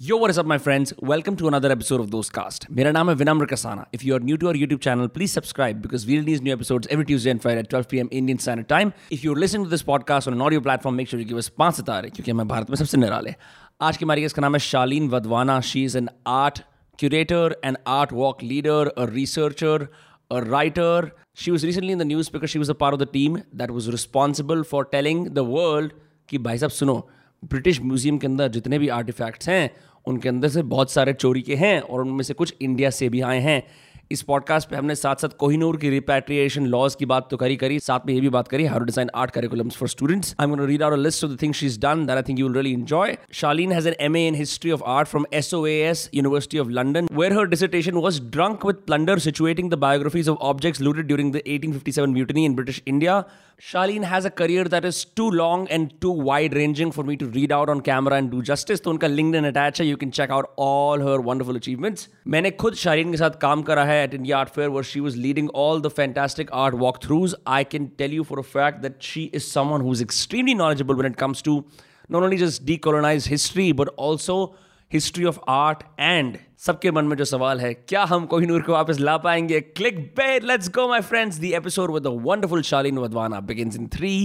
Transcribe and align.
Yo 0.00 0.16
what's 0.18 0.38
up 0.38 0.46
my 0.46 0.58
friends 0.58 0.92
welcome 1.04 1.36
to 1.36 1.46
another 1.46 1.70
episode 1.70 2.00
of 2.00 2.08
Dost 2.08 2.32
cast 2.32 2.66
मेरा 2.70 2.90
नाम 2.92 3.08
है 3.10 3.14
Vinamra 3.16 3.46
Kasana. 3.46 3.86
If 3.94 4.04
you 4.04 4.14
are 4.14 4.22
new 4.22 4.36
to 4.36 4.48
our 4.48 4.56
YouTube 4.56 4.80
channel 4.80 5.06
please 5.06 5.32
subscribe 5.32 5.80
because 5.82 6.06
we 6.06 6.18
release 6.18 6.42
new 6.42 6.52
episodes 6.54 6.88
every 6.92 7.04
Tuesday 7.04 7.30
and 7.30 7.40
Friday 7.40 7.62
12 7.72 7.86
PM 7.90 8.08
Indian 8.12 8.38
standard 8.38 8.66
time 8.66 8.92
if 9.12 9.24
you 9.24 9.34
listen 9.34 9.64
to 9.64 9.70
this 9.70 9.82
podcast 9.82 10.28
on 10.28 10.42
audio 10.42 10.60
platform 10.60 10.96
make 10.96 11.08
sure 11.08 11.22
give 11.22 11.38
us 11.38 11.48
पाँच 11.58 11.74
सितारे 11.74 12.10
क्योंकि 12.10 12.30
हमें 12.30 12.48
भारत 12.48 12.70
में 12.70 12.76
सबसे 12.76 12.98
निराले 12.98 13.34
आज 13.80 13.96
की 13.96 14.04
हमारी 14.04 14.24
इसका 14.24 14.42
नाम 14.42 14.54
है 14.54 14.60
Shaleen 14.68 15.08
Vadwana 15.08 15.60
she 15.72 15.84
is 15.84 15.98
an 15.98 16.08
art 16.36 16.62
curator 16.98 17.56
and 17.64 17.78
art 17.96 18.12
walk 18.12 18.42
leader 18.44 18.92
a 18.96 19.10
researcher 19.14 19.88
a 20.30 20.40
writer. 20.42 20.94
She 21.42 21.52
was 21.52 21.62
recently 21.66 21.92
in 21.92 22.00
the 22.00 22.06
news 22.08 22.28
because 22.32 22.50
she 22.54 22.58
was 22.62 22.70
a 22.72 22.74
part 22.80 22.96
of 22.96 22.98
the 23.02 23.12
team 23.12 23.36
that 23.60 23.70
was 23.76 23.86
responsible 23.92 24.64
for 24.72 24.88
telling 24.96 25.28
the 25.36 25.48
world 25.52 25.94
कि 26.28 26.38
भाई 26.38 26.58
साहब 26.58 26.70
सुनो 26.70 26.96
British 27.42 27.80
museum 27.80 28.18
के 28.18 28.26
अंदर 28.26 28.48
जितने 28.48 28.78
भी 28.78 28.88
artefacts 28.88 29.48
हैं 29.48 29.70
उनके 30.08 30.28
अंदर 30.28 30.48
से 30.48 30.62
बहुत 30.62 30.90
सारे 30.90 31.12
चोरी 31.12 31.42
के 31.42 31.54
हैं 31.54 31.80
और 31.80 32.00
उनमें 32.00 32.22
से 32.22 32.34
कुछ 32.34 32.54
इंडिया 32.60 32.90
से 32.90 33.08
भी 33.08 33.20
आए 33.20 33.40
हैं। 33.40 33.62
इस 34.10 34.22
पॉडकास्ट 34.22 34.68
पे 34.68 34.76
हमने 34.76 34.94
साथ 34.94 35.22
साथ 35.22 35.36
कोहिनूर 35.38 35.76
की 35.76 35.88
रिपेट्रिएशन 35.90 36.66
लॉज 36.66 36.94
की 36.94 37.06
बात 37.06 37.26
तो 37.30 37.36
करी 37.36 37.56
करी, 37.56 37.78
साथ 37.78 38.06
में 38.06 38.12
ये 38.14 38.20
भी 38.20 38.28
बात 38.28 38.48
करी 38.48 38.64
how 38.64 38.80
design 38.80 39.10
art 39.14 39.30
curriculums 39.30 39.76
for 39.76 39.88
students 39.88 40.34
I 40.40 40.46
am 40.46 40.60
read 40.60 40.82
out 40.82 40.92
a 40.92 40.96
list 40.96 41.24
of 41.24 41.32
the 41.32 41.38
things 41.42 41.58
she 41.58 41.66
is 41.66 41.78
done 41.80 42.06
that 42.06 42.16
I 42.16 42.22
think 42.28 42.38
you 42.38 42.46
will 42.48 42.54
really 42.54 42.72
enjoy 42.74 43.16
Shaleen 43.32 43.72
has 43.72 43.88
an 43.88 43.94
MA 44.00 44.26
in 44.28 44.34
history 44.34 44.70
of 44.70 44.82
art 44.88 45.08
from 45.08 45.26
SOAS 45.32 46.08
university 46.14 46.58
of 46.58 46.68
London 46.70 47.08
where 47.12 47.32
her 47.32 47.46
dissertation 47.48 47.96
was 47.98 48.20
drunk 48.30 48.66
with 48.66 48.76
plunder 48.86 49.18
situating 49.18 49.70
the 49.70 49.78
biographies 49.78 50.28
of 50.28 50.38
objects 50.44 50.80
looted 50.80 51.06
during 51.06 51.32
the 51.32 51.42
1857 51.48 52.08
mutiny 52.08 52.44
in 52.44 52.54
British 52.54 52.82
India 52.86 53.22
Shaleen 53.62 54.04
has 54.04 54.26
a 54.26 54.30
career 54.38 54.68
that 54.68 54.84
is 54.84 55.04
too 55.16 55.30
long 55.30 55.68
and 55.70 55.88
too 56.00 56.14
wide 56.22 56.54
ranging 56.54 56.92
for 56.92 57.04
me 57.04 57.16
to 57.16 57.30
read 57.30 57.52
out 57.52 57.70
on 57.70 57.80
camera 57.80 58.16
and 58.16 58.30
do 58.30 58.42
justice 58.44 58.82
तो 58.82 58.90
उनका 58.90 59.06
link 59.06 59.34
attach 59.36 59.80
है 59.80 59.86
you 59.86 59.96
can 59.96 60.10
check 60.10 60.30
out 60.30 60.54
all 60.58 61.02
her 61.02 61.26
wonderful 61.26 61.56
achievements 61.56 62.08
मैंने 62.26 62.50
खुद 62.60 62.74
शालीन 62.76 63.10
के 63.10 63.16
साथ 63.16 63.40
काम 63.40 63.62
करा 63.62 63.84
है 63.84 63.97
at 64.04 64.14
in 64.14 64.30
art 64.32 64.50
Fair 64.50 64.70
where 64.70 64.82
she 64.82 65.00
was 65.00 65.16
leading 65.16 65.48
all 65.50 65.80
the 65.80 65.90
fantastic 65.90 66.48
art 66.52 66.74
walkthroughs, 66.74 67.34
I 67.46 67.64
can 67.64 67.90
tell 68.02 68.10
you 68.10 68.24
for 68.24 68.38
a 68.38 68.44
fact 68.44 68.82
that 68.82 69.02
she 69.02 69.24
is 69.40 69.50
someone 69.50 69.80
who's 69.80 70.00
extremely 70.00 70.54
knowledgeable 70.54 70.94
when 70.94 71.06
it 71.06 71.16
comes 71.16 71.42
to 71.42 71.64
not 72.08 72.22
only 72.22 72.36
just 72.36 72.64
decolonize 72.64 73.26
history 73.26 73.72
but 73.72 73.88
also 73.96 74.54
history 74.88 75.24
of 75.24 75.40
art. 75.46 75.84
And, 75.98 76.38
सबके 76.58 76.90
मन 76.90 77.04
में 77.04 77.16
जो 77.16 77.24
सवाल 77.24 77.60
है 77.60 77.72
क्या 77.88 78.04
हम 78.12 78.24
कोहिनूर 78.26 78.62
को 78.62 78.72
वापस 78.72 78.98
ला 79.00 79.16
पाएंगे 79.26 79.60
click 79.60 79.98
bait 80.16 80.44
let's 80.44 80.68
go 80.76 80.88
my 80.88 81.00
friends 81.10 81.38
the 81.40 81.52
episode 81.58 81.90
with 81.94 82.02
the 82.02 82.20
wonderful 82.24 82.62
Shaleen 82.70 82.98
Vadwana 82.98 83.40
begins 83.50 83.76
in 83.76 83.86
3 83.98 84.16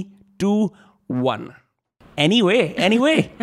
2 0.44 1.52
Anyway, 2.18 2.74
anyway, 2.76 3.32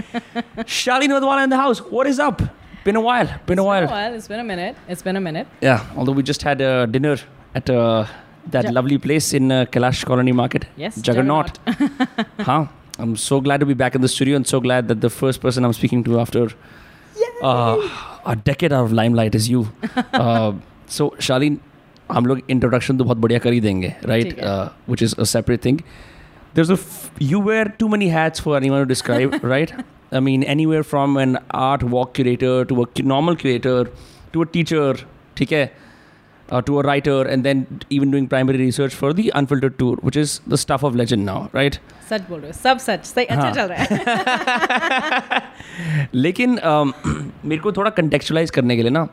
Shaleen 0.78 1.10
Wadhwana 1.10 1.44
in 1.44 1.50
the 1.50 1.56
house. 1.56 1.80
What 1.80 2.06
is 2.06 2.18
up? 2.20 2.42
been 2.85 2.95
a 3.01 3.01
while 3.07 3.29
been 3.51 3.59
a 3.59 3.65
while 3.69 3.81
Been 3.87 3.89
a 3.89 3.97
while. 3.97 4.15
It's 4.19 4.27
been 4.33 4.39
a 4.45 4.47
minute. 4.51 4.75
It's 4.95 5.03
been 5.09 5.19
a 5.21 5.25
minute. 5.27 5.47
yeah 5.69 5.85
although 5.97 6.15
we 6.21 6.23
just 6.31 6.43
had 6.49 6.61
a 6.61 6.71
dinner 6.95 7.15
at 7.59 7.69
uh, 7.75 8.05
that 8.55 8.65
Ja- 8.69 8.73
lovely 8.77 8.97
place 9.05 9.27
in 9.41 9.51
uh, 9.51 9.59
Kailash 9.75 10.01
Colony 10.11 10.33
Market 10.41 10.65
Yes, 10.85 10.99
Juggernaut 11.09 11.57
huh 12.49 12.59
I'm 13.05 13.15
so 13.27 13.39
glad 13.45 13.59
to 13.65 13.65
be 13.69 13.77
back 13.83 13.95
in 13.99 14.01
the 14.07 14.11
studio 14.17 14.35
and 14.41 14.47
so 14.53 14.59
glad 14.65 14.87
that 14.93 15.01
the 15.05 15.09
first 15.21 15.41
person 15.45 15.65
I'm 15.69 15.73
speaking 15.79 16.03
to 16.09 16.19
after 16.25 16.43
uh, 17.41 17.75
a 18.25 18.35
decade 18.35 18.71
out 18.73 18.85
of 18.85 18.93
limelight 18.93 19.35
is 19.35 19.49
you. 19.49 19.63
uh, 20.13 20.51
so 20.97 21.09
Charlene, 21.29 21.57
हम 22.11 22.25
लोग 22.25 22.41
introduction 22.49 22.97
तो 22.97 23.03
बहुत 23.03 23.17
बढ़िया 23.17 23.39
कर 23.43 23.53
ही 23.53 23.59
देंगे 23.61 23.93
right 24.05 24.23
ठीक 24.29 24.39
है। 24.43 24.65
Which 24.89 25.03
is 25.03 25.15
a 25.19 25.23
separate 25.33 25.63
thing 25.65 25.79
there's 26.57 26.71
a 26.73 26.77
f- 26.81 27.21
you 27.29 27.39
wear 27.47 27.63
too 27.79 27.87
many 27.93 28.09
hats 28.15 28.43
for 28.47 28.51
anyone 28.59 28.83
to 28.83 28.89
describe 28.91 29.33
right 29.53 29.71
i 30.17 30.19
mean 30.27 30.43
anywhere 30.55 30.83
from 30.91 31.17
an 31.21 31.37
art 31.63 31.83
walk 31.95 32.13
curator 32.19 32.53
to 32.71 32.81
a 32.83 32.85
cu- 32.99 33.07
normal 33.13 33.35
curator 33.43 33.79
to 34.35 34.43
a 34.45 34.47
teacher 34.57 34.85
ठीक 35.37 35.51
है 35.51 35.63
uh, 36.49 36.61
to 36.69 36.77
a 36.79 36.83
writer 36.87 37.17
and 37.33 37.47
then 37.49 37.63
even 37.97 38.11
doing 38.15 38.27
primary 38.33 38.59
research 38.63 38.95
for 39.01 39.11
the 39.19 39.25
unfiltered 39.41 39.77
tour 39.83 39.95
which 40.09 40.19
is 40.23 40.35
the 40.55 40.59
stuff 40.65 40.83
of 40.89 40.99
legend 41.03 41.29
now 41.31 41.37
right 41.59 41.79
सच 42.09 42.27
बोल 42.29 42.39
रहे 42.39 42.49
हो 42.51 42.57
सब 42.61 42.77
सच 42.85 43.05
सही 43.05 43.25
अच्छा 43.25 43.41
हाँ। 43.41 43.53
चल 43.53 43.67
रहा 43.71 43.83
है 43.83 45.41
लेकिन 46.15 46.57
um, 46.71 46.91
मेरे 47.45 47.61
को 47.61 47.71
थोड़ा 47.77 47.91
contextualize 47.99 48.51
करने 48.57 48.75
के 48.75 48.83
लिए 48.83 48.91
ना 48.97 49.07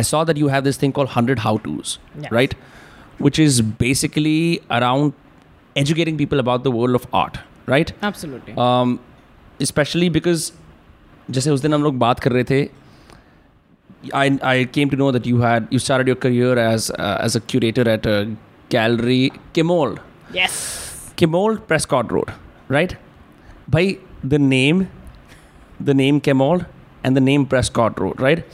I 0.00 0.02
saw 0.08 0.18
that 0.26 0.38
you 0.40 0.48
have 0.54 0.62
this 0.64 0.76
thing 0.80 0.92
called 0.96 1.08
100 1.20 1.40
how 1.44 1.52
to's, 1.62 1.92
Yes. 2.24 2.30
right? 2.36 2.52
Which 3.26 3.38
is 3.44 3.56
basically 3.80 4.60
around 4.76 5.12
educating 5.82 6.16
people 6.20 6.42
about 6.42 6.62
the 6.66 6.70
world 6.76 6.98
of 6.98 7.06
art, 7.22 7.40
right? 7.72 7.90
Absolutely 8.10 8.54
Um, 8.66 8.92
specially 9.61 10.09
because 10.09 10.51
जैसे 11.31 11.51
उस 11.51 11.61
दिन 11.61 11.73
हम 11.73 11.83
लोग 11.83 11.97
बात 11.99 12.19
कर 12.19 12.31
रहे 12.31 12.43
थे 12.49 12.67
आई 14.15 14.37
आई 14.43 14.65
came 14.73 14.89
to 14.89 14.97
know 14.97 15.11
that 15.11 15.27
you 15.27 15.41
had 15.41 15.67
you 15.73 15.79
started 15.79 16.07
your 16.09 16.17
career 16.21 16.59
as 16.59 16.91
as 16.99 17.37
a 17.37 17.39
curator 17.49 17.87
eight 17.87 18.07
gallery 18.71 19.31
केमोल 19.55 19.97
केमोल 21.17 21.57
प्रेसकॉट 21.67 22.11
road 22.11 22.31
right 22.71 22.97
भाई 23.69 23.97
the 24.25 24.33
name 24.33 24.85
the 25.81 25.89
name 26.03 26.19
केमोल 26.29 26.63
and 27.05 27.17
the 27.17 27.21
name 27.21 27.45
प्रेसकॉट 27.45 27.99
road 27.99 28.21
right 28.21 28.47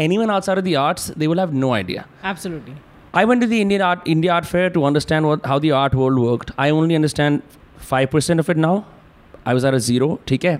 any 0.00 0.18
one 0.18 0.30
outside 0.30 0.58
of 0.58 0.64
the 0.64 0.74
arts 0.78 1.10
they 1.18 1.26
will 1.26 1.40
have 1.40 1.54
no 1.54 1.72
idea 1.74 2.06
absolutely 2.30 2.74
I 3.14 3.24
went 3.24 3.40
to 3.40 3.46
the 3.46 3.60
Indian 3.60 3.82
art, 3.82 4.00
India 4.04 4.32
art 4.32 4.46
fair 4.46 4.70
to 4.70 4.84
understand 4.84 5.26
what, 5.26 5.46
how 5.46 5.58
the 5.58 5.70
art 5.72 5.94
world 5.94 6.18
worked. 6.18 6.50
I 6.58 6.70
only 6.70 6.94
understand 6.94 7.42
5% 7.80 8.38
of 8.38 8.50
it 8.50 8.56
now. 8.56 8.84
I 9.47 9.53
was 9.53 9.65
at 9.65 9.73
a 9.73 9.79
zero, 9.79 10.19
okay? 10.31 10.59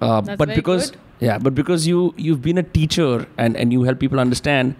Uh, 0.00 0.20
That's 0.20 0.38
but 0.38 0.48
very 0.48 0.56
because 0.56 0.90
good. 0.90 1.00
yeah, 1.20 1.38
but 1.38 1.54
because 1.54 1.86
you 1.86 2.14
you've 2.16 2.42
been 2.42 2.58
a 2.58 2.66
teacher 2.78 3.26
and 3.38 3.56
and 3.56 3.72
you 3.72 3.84
help 3.84 3.98
people 3.98 4.20
understand. 4.20 4.74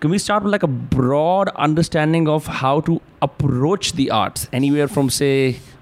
Can 0.00 0.10
we 0.10 0.18
start 0.18 0.42
with 0.44 0.52
like 0.52 0.62
a 0.62 0.72
broad 0.96 1.48
understanding 1.66 2.28
of 2.28 2.46
how 2.46 2.80
to 2.88 3.00
approach 3.22 3.92
the 3.94 4.10
arts? 4.10 4.48
Anywhere 4.52 4.88
from 4.88 5.08
say 5.20 5.32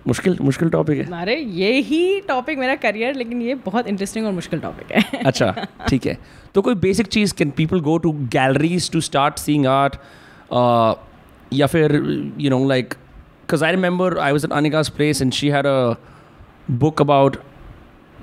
मुश्किल 0.07 0.37
मुश्किल 0.43 0.69
topic 0.71 0.99
है 0.99 1.21
अरे 1.21 1.37
ये 1.37 1.71
ही 1.83 2.21
topic 2.29 2.59
मेरा 2.59 2.75
career 2.77 3.15
लेकिन 3.17 3.41
ये 3.43 3.55
बहुत 3.67 3.87
interesting 3.89 4.27
और 4.27 4.33
मुश्किल 4.33 4.61
टॉपिक 4.61 4.91
है 4.93 5.23
अच्छा 5.27 5.67
ठीक 5.89 6.07
है 6.07 6.19
तो 6.55 6.63
कोई 6.63 6.75
बेसिक 6.83 7.07
चीज़ 7.07 7.35
can 7.35 7.51
people 7.57 7.81
go 7.87 7.97
to 7.99 8.13
galleries 8.33 8.91
to 8.93 9.01
start 9.01 9.39
seeing 9.39 9.67
art 9.67 9.97
या 11.53 11.67
फिर 11.67 11.95
you 12.41 12.51
know 12.51 12.65
like 12.69 12.95
because 12.95 13.65
I 13.65 13.71
remember 13.71 14.19
I 14.19 14.33
was 14.33 14.45
at 14.45 14.53
अनिका's 14.53 14.91
place 14.97 15.23
and 15.23 15.33
she 15.33 15.49
had 15.57 15.67
a 15.67 15.95
book 16.69 17.01
about 17.01 17.37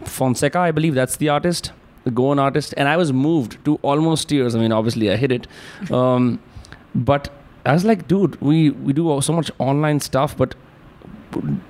Fonseca, 0.05 0.59
I 0.59 0.71
believe 0.71 0.95
that's 0.95 1.17
the 1.17 1.29
artist, 1.29 1.71
the 2.03 2.11
Goan 2.11 2.39
artist, 2.39 2.73
and 2.77 2.87
I 2.87 2.97
was 2.97 3.13
moved 3.13 3.63
to 3.65 3.75
almost 3.81 4.29
tears. 4.29 4.55
I 4.55 4.59
mean, 4.59 4.71
obviously 4.71 5.11
I 5.11 5.15
hit 5.15 5.31
it, 5.31 5.47
um, 5.91 6.39
but 6.95 7.29
I 7.65 7.73
was 7.73 7.85
like, 7.85 8.07
dude, 8.07 8.39
we 8.41 8.71
we 8.71 8.93
do 8.93 9.19
so 9.21 9.33
much 9.33 9.51
online 9.59 9.99
stuff, 9.99 10.35
but 10.35 10.55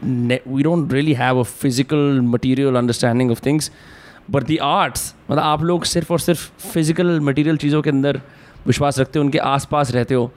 ne- 0.02 0.42
we 0.46 0.64
don't 0.64 0.88
really 0.88 1.14
have 1.14 1.38
a 1.38 1.46
physical 1.46 2.22
material 2.22 2.78
understanding 2.78 3.30
of 3.30 3.40
things. 3.40 3.70
But 4.30 4.48
the 4.48 4.60
arts, 4.62 5.14
मतलब 5.30 5.44
आप 5.44 5.64
लोग 5.64 5.84
सिर्फ 5.86 6.12
और 6.12 6.20
सिर्फ 6.20 6.68
physical 6.72 7.20
material 7.20 7.58
चीज़ों 7.58 7.82
के 7.82 7.90
अंदर 7.90 8.22
विश्वास 8.68 9.00
रखते 9.00 9.20
हो 9.20 9.26
उनके 9.26 9.38
आसपास 9.38 9.92
रहते 9.92 10.16
हो 10.16 10.32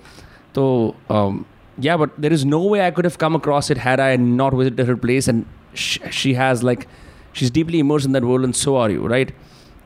तो 0.55 0.95
um, 1.11 1.45
yeah 1.87 1.97
but 1.97 2.17
there 2.25 2.33
is 2.33 2.45
no 2.45 2.61
way 2.73 2.81
I 2.87 2.91
could 2.91 3.05
have 3.05 3.19
come 3.19 3.37
across 3.39 3.71
it 3.75 3.79
had 3.79 4.01
I 4.01 4.17
not 4.17 4.55
visited 4.55 4.87
her 4.87 4.97
place 4.97 5.29
and 5.69 5.79
sh- 5.79 6.11
she 6.11 6.35
has 6.35 6.63
like 6.63 6.87
she's 7.33 7.51
deeply 7.51 7.79
immersed 7.79 8.07
in 8.07 8.13
that 8.13 8.25
world 8.25 8.45
and 8.45 8.57
so 8.57 8.77
are 8.77 8.91
you 8.91 9.07
right 9.15 9.33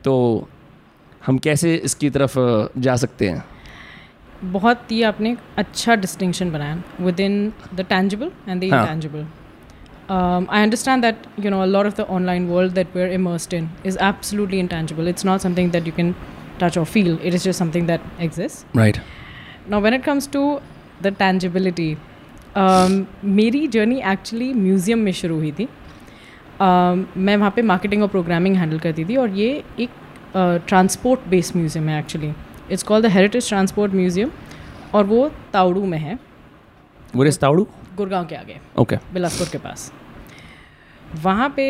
तो 0.05 0.15
हम 1.27 1.39
कैसे 1.39 1.75
इसकी 1.75 2.11
तरफ 2.11 2.39
uh, 2.39 2.79
जा 2.79 2.97
सकते 2.97 3.29
हैं 3.29 3.45
बहुत 4.53 4.91
ही 4.91 5.03
आपने 5.03 5.31
एक 5.31 5.39
अच्छा 5.59 5.95
डिस्टिंक्शन 5.95 6.51
बनाया 6.53 6.83
with 7.01 7.21
in 7.21 7.53
the 7.75 7.81
tangible 7.89 8.31
and 8.49 8.61
the 8.65 8.73
हाँ. 8.73 8.83
Intangible 8.83 9.27
I 10.11 10.63
understand 10.63 11.03
that 11.03 11.27
you 11.45 11.51
know 11.51 11.65
lot 11.65 11.87
of 11.87 11.97
the 11.97 12.01
online 12.01 12.47
world 12.49 12.73
that 12.73 12.97
we 12.97 13.03
are 13.03 13.13
immersed 13.13 13.55
in 13.55 13.71
is 13.87 13.99
absolutely 14.03 14.59
intangible 14.59 15.09
it's 15.09 15.27
not 15.27 15.41
something 15.41 15.73
that 15.73 15.87
you 15.87 15.93
can 15.97 16.15
touch 16.63 16.79
और 16.79 16.85
feel 16.85 17.19
it 17.23 17.35
is 17.35 17.45
just 17.45 17.59
something 17.59 17.87
that 17.87 18.01
exist 18.21 18.77
right 18.77 19.01
Now, 19.69 19.81
when 19.81 19.93
it 19.93 20.03
comes 20.03 20.27
to 20.29 20.63
the 21.03 21.11
tangibility, 21.11 21.93
um, 21.95 22.01
मेरी 22.58 23.68
journey 23.68 24.02
actually 24.12 24.54
museum 24.54 25.00
में 25.00 25.12
शुरू 25.12 25.36
हुई 25.36 25.52
थी। 25.52 25.68
Um, 26.56 27.06
मैं 27.18 27.36
वहाँ 27.38 27.52
पे 27.52 27.62
marketing 27.62 28.02
और 28.04 28.08
प्रोग्रामिंग 28.08 28.56
हैंडल 28.56 28.80
करती 28.80 29.06
थी 29.06 29.16
और 29.16 29.30
ये 29.30 29.64
एक 29.80 29.90
ट्रांसपोर्ट 30.68 31.28
बेस्ड 31.30 31.56
म्यूज़ियम 31.56 31.90
है 31.90 32.00
actually 32.00 32.32
it's 32.72 32.84
called 32.84 33.06
the 33.06 33.10
heritage 33.12 33.48
transport 33.50 33.94
museum 33.94 34.32
और 34.94 35.04
वो 35.06 35.28
ताउड़ू 35.54 35.86
में 35.86 35.98
है। 35.98 36.18
तावड़ू 37.16 37.68
गुड़गांव 37.98 38.26
के 38.26 38.36
आगे। 38.36 38.60
Okay. 38.80 38.98
बिलासपुर 39.14 39.48
के 39.52 39.58
पास। 39.58 39.92
वहाँ 41.24 41.54
पे 41.56 41.66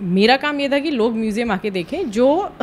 मेरा 0.00 0.36
काम 0.36 0.60
ये 0.60 0.68
था 0.68 0.78
कि 0.78 0.90
लोग 0.90 1.16
म्यूज़ियम 1.16 1.52
आके 1.52 1.70
देखें 1.70 2.10
जो 2.10 2.28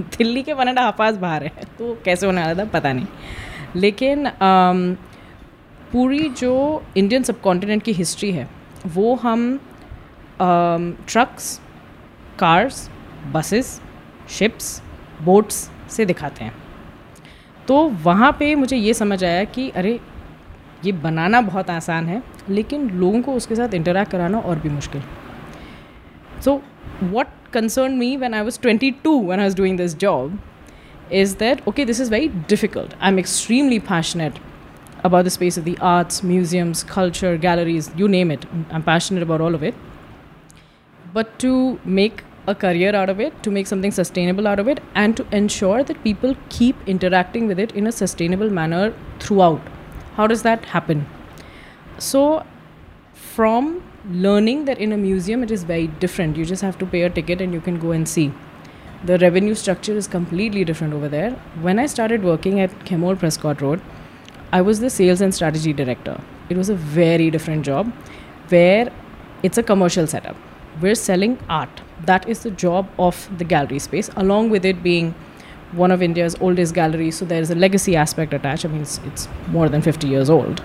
दिल्ली 0.00 0.42
के 0.42 0.52
वन 0.52 0.68
एंड 0.68 0.78
हाफ़ 0.78 1.02
आवर्स 1.02 1.16
बाहर 1.18 1.44
है। 1.44 1.64
तो 1.78 1.96
कैसे 2.04 2.26
होने 2.26 2.42
वाला 2.42 2.64
था 2.64 2.68
पता 2.70 2.92
नहीं। 2.92 3.06
लेकिन 3.76 4.24
अम, 4.26 4.96
पूरी 5.96 6.28
जो 6.38 6.82
इंडियन 6.96 7.22
सब 7.22 7.40
की 7.84 7.92
हिस्ट्री 7.92 8.30
है, 8.32 8.48
वो 8.86 9.14
हम 9.14 9.58
trucks 10.38 11.60
cars 12.38 12.88
buses 13.32 13.80
ships 14.28 14.82
boats 15.22 15.56
से 15.90 16.04
दिखाते 16.06 16.44
हैं। 16.44 16.52
तो 17.68 17.78
वहाँ 18.04 18.30
पे 18.38 18.54
मुझे 18.54 18.76
ये 18.76 18.94
समझ 18.94 19.22
आया 19.24 19.44
कि 19.44 19.68
अरे, 19.70 19.98
ये 20.84 20.92
बनाना 20.92 21.40
बहुत 21.40 21.70
आसान 21.70 22.06
है, 22.06 22.22
लेकिन 22.48 22.88
लोगों 22.90 23.22
को 23.22 23.34
उसके 23.34 23.54
साथ 23.54 23.74
इंटरेक्ट 23.74 24.10
कराना 24.12 24.38
और 24.40 24.58
भी 24.58 24.68
मुश्किल। 24.70 25.02
So 26.44 26.60
what 27.04 27.26
concern 27.52 27.92
me 27.98 28.16
when 28.16 28.34
I 28.34 28.42
was 28.42 28.60
twenty 28.60 28.90
two 29.04 29.20
when 29.20 29.38
I 29.38 29.46
was 29.46 29.56
doing 29.56 29.78
this 29.78 29.96
job 29.98 30.38
is 31.12 31.36
that 31.38 31.66
okay 31.68 31.84
this 31.84 32.00
is 32.00 32.10
very 32.10 32.28
difficult 32.28 32.94
I 33.00 33.12
am 33.12 33.18
extremely 33.18 33.80
passionate 33.88 34.38
about 35.04 35.24
the 35.24 35.30
space 35.30 35.56
of 35.56 35.64
the 35.64 35.76
arts 35.78 36.22
museums 36.22 36.82
culture 36.84 37.36
galleries 37.36 37.90
you 37.96 38.08
name 38.08 38.30
it. 38.30 38.44
I'm 38.70 38.82
passionate 38.82 39.22
about 39.22 39.40
all 39.40 39.54
of 39.54 39.62
it. 39.62 39.74
But 41.12 41.38
to 41.40 41.78
make 41.84 42.22
a 42.46 42.54
career 42.54 42.94
out 42.94 43.08
of 43.08 43.20
it 43.20 43.42
to 43.42 43.50
make 43.50 43.66
something 43.66 43.90
sustainable 43.90 44.46
out 44.46 44.58
of 44.58 44.68
it 44.68 44.80
and 44.94 45.16
to 45.16 45.26
ensure 45.32 45.82
that 45.82 46.02
people 46.04 46.36
keep 46.48 46.76
interacting 46.86 47.46
with 47.46 47.58
it 47.58 47.72
in 47.72 47.86
a 47.86 47.92
sustainable 47.92 48.50
manner 48.50 48.94
throughout. 49.18 49.60
How 50.14 50.26
does 50.26 50.42
that 50.42 50.64
happen? 50.66 51.06
So 51.98 52.44
from 53.14 53.82
learning 54.08 54.66
that 54.66 54.78
in 54.78 54.92
a 54.92 54.96
museum 54.96 55.42
it 55.42 55.50
is 55.50 55.64
very 55.64 55.88
different 55.88 56.36
you 56.36 56.44
just 56.44 56.62
have 56.62 56.78
to 56.78 56.86
pay 56.86 57.02
a 57.02 57.10
ticket 57.10 57.40
and 57.40 57.52
you 57.52 57.60
can 57.60 57.78
go 57.78 57.90
and 57.90 58.08
see. 58.08 58.32
The 59.04 59.18
revenue 59.18 59.54
structure 59.54 59.92
is 59.92 60.06
completely 60.06 60.64
different 60.64 60.94
over 60.94 61.08
there. 61.08 61.32
When 61.60 61.78
I 61.78 61.86
started 61.86 62.24
working 62.24 62.60
at 62.60 62.70
Chemould 62.86 63.18
Prescott 63.18 63.60
Road, 63.60 63.80
I 64.55 64.61
was 64.61 64.79
the 64.79 64.89
sales 64.89 65.21
and 65.21 65.33
strategy 65.33 65.73
director. 65.73 66.19
It 66.49 66.57
was 66.57 66.69
a 66.69 66.75
very 66.75 67.31
different 67.31 67.65
job 67.65 67.91
where 68.49 68.91
it's 69.43 69.57
a 69.57 69.63
commercial 69.63 70.07
setup. 70.07 70.35
We're 70.81 70.95
selling 70.95 71.37
art. 71.49 71.81
That 72.05 72.27
is 72.27 72.43
the 72.43 72.51
job 72.51 72.89
of 72.99 73.29
the 73.37 73.43
gallery 73.43 73.79
space, 73.79 74.09
along 74.15 74.49
with 74.49 74.65
it 74.65 74.83
being 74.83 75.13
one 75.71 75.91
of 75.91 76.01
India's 76.01 76.35
oldest 76.41 76.73
galleries. 76.73 77.17
So 77.17 77.25
there 77.25 77.41
is 77.41 77.49
a 77.49 77.55
legacy 77.55 77.95
aspect 77.95 78.33
attached. 78.33 78.65
I 78.65 78.69
mean, 78.69 78.81
it's, 78.81 78.99
it's 79.05 79.27
more 79.47 79.69
than 79.69 79.81
50 79.81 80.07
years 80.07 80.29
old. 80.29 80.61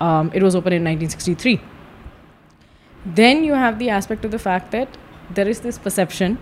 Um, 0.00 0.30
it 0.34 0.42
was 0.42 0.56
opened 0.56 0.74
in 0.74 0.82
1963. 0.82 1.60
Then 3.04 3.44
you 3.44 3.54
have 3.54 3.78
the 3.78 3.90
aspect 3.90 4.24
of 4.24 4.30
the 4.30 4.38
fact 4.38 4.72
that 4.72 4.88
there 5.30 5.48
is 5.48 5.60
this 5.60 5.78
perception 5.78 6.38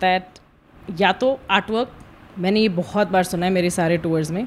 that 0.00 0.38
या 1.00 1.12
तो 1.20 1.38
artwork 1.50 1.92
मैंने 2.38 2.60
ये 2.60 2.68
बहुत 2.78 3.08
बार 3.10 3.24
सुना 3.24 3.46
है 3.46 3.52
मेरे 3.52 3.70
सारे 3.70 3.96
tours 3.98 4.30
में 4.30 4.46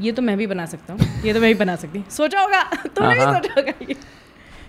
ये 0.00 0.12
तो 0.12 0.22
मैं 0.22 0.36
भी 0.36 0.46
बना 0.46 0.66
सकता 0.66 0.92
हूँ 0.92 1.22
ये 1.24 1.32
तो 1.32 1.40
मैं 1.40 1.48
भी 1.48 1.58
बना 1.58 1.76
सकती 1.76 2.04
सोचा 2.10 2.40
होगा 2.40 2.62
तो 2.62 3.04
नहीं 3.04 3.20
सोचा 3.20 3.60
होगा 3.60 3.94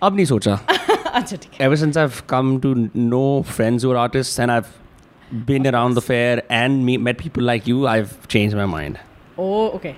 अब 0.04 0.16
नहीं 0.16 0.26
सोचा। 0.26 0.54
अच्छा 1.14 1.36
ठीक 1.36 1.62
ever 1.62 1.76
since 1.76 1.98
I 1.98 2.08
came 2.30 2.60
to 2.60 2.74
know 2.96 3.22
friends 3.48 3.86
और 3.86 3.98
artist 3.98 4.40
and 4.40 4.52
I 4.52 4.60
been 5.48 5.66
around 5.66 5.98
the 5.98 6.00
fair 6.00 6.44
and 6.52 6.84
me 6.84 6.98
met 6.98 7.22
people 7.22 7.44
like 7.44 7.68
you 7.68 7.86
I 7.86 8.04
change 8.30 8.56
my 8.56 8.66
mind 8.66 8.98
oh 9.40 9.68
okay 9.68 9.94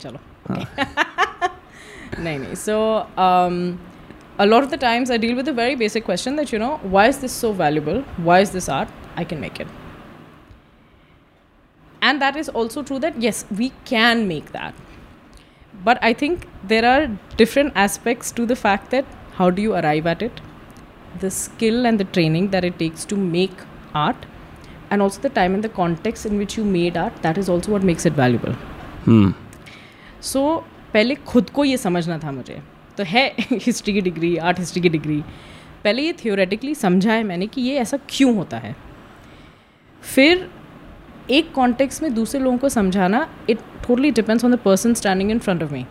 चलो 0.00 0.18
नहीं 2.18 2.38
नहीं 2.38 2.54
so 2.54 2.78
a 4.38 4.44
lot 4.44 4.62
of 4.62 4.70
the 4.70 4.78
times 4.80 5.10
I 5.10 5.18
deal 5.18 5.34
with 5.34 5.48
a 5.48 5.52
very 5.52 5.76
basic 5.76 6.04
question 6.04 6.36
that 6.36 6.54
you 6.54 6.60
know 6.60 6.78
why 6.84 7.08
is 7.08 7.20
this 7.20 7.40
so 7.40 7.52
valuable 7.52 8.02
why 8.20 8.42
is 8.42 8.52
this 8.52 8.70
art 8.70 9.18
I 9.18 9.24
can 9.24 9.40
make 9.40 9.60
it 9.60 9.79
and 12.01 12.21
that 12.21 12.35
is 12.35 12.49
also 12.49 12.83
true 12.83 12.99
that 12.99 13.21
yes 13.27 13.45
we 13.61 13.71
can 13.85 14.27
make 14.27 14.51
that 14.51 14.73
but 15.85 15.97
I 16.01 16.13
think 16.13 16.47
there 16.63 16.85
are 16.85 17.07
different 17.37 17.73
aspects 17.75 18.31
to 18.33 18.45
the 18.45 18.55
fact 18.55 18.91
that 18.91 19.05
how 19.33 19.49
do 19.49 19.61
you 19.61 19.73
arrive 19.73 20.07
at 20.07 20.21
it 20.21 20.41
the 21.19 21.31
skill 21.31 21.85
and 21.85 21.99
the 21.99 22.05
training 22.05 22.49
that 22.51 22.63
it 22.63 22.79
takes 22.79 23.05
to 23.05 23.17
make 23.17 23.65
art 23.93 24.25
and 24.89 25.01
also 25.01 25.21
the 25.21 25.29
time 25.29 25.53
and 25.55 25.63
the 25.63 25.69
context 25.69 26.25
in 26.25 26.37
which 26.37 26.57
you 26.57 26.63
made 26.63 26.97
art 26.97 27.21
that 27.21 27.37
is 27.37 27.49
also 27.49 27.71
what 27.71 27.83
makes 27.83 28.05
it 28.05 28.13
valuable 28.13 28.55
Hmm. 29.05 29.31
सो 30.21 30.41
पहले 30.93 31.15
खुद 31.27 31.49
को 31.55 31.63
ये 31.65 31.77
समझना 31.77 32.17
था 32.19 32.31
मुझे 32.31 32.61
तो 32.97 33.03
है 33.07 33.25
history 33.39 33.93
की 33.93 34.01
डिग्री 34.01 34.35
आर्ट 34.49 34.59
हिस्ट्री 34.59 34.81
की 34.81 34.89
डिग्री 34.89 35.21
पहले 35.83 36.01
ये 36.01 36.13
थियोरेटिकली 36.23 36.73
समझा 36.75 37.11
है 37.13 37.23
मैंने 37.23 37.47
कि 37.47 37.61
ये 37.61 37.77
ऐसा 37.79 37.97
क्यों 38.09 38.35
होता 38.35 38.57
है 38.59 38.75
फिर 40.15 40.49
एक 41.30 41.52
कॉन्टेक्स्ट 41.54 42.02
में 42.02 42.12
दूसरे 42.14 42.40
लोगों 42.40 42.58
को 42.58 42.68
samjana. 42.68 43.26
It 43.48 43.58
totally 43.82 44.10
depends 44.10 44.44
on 44.44 44.50
the 44.50 44.62
person 44.68 44.94
standing 44.94 45.30
in 45.30 45.40
front 45.40 45.62
of 45.62 45.72
me. 45.72 45.86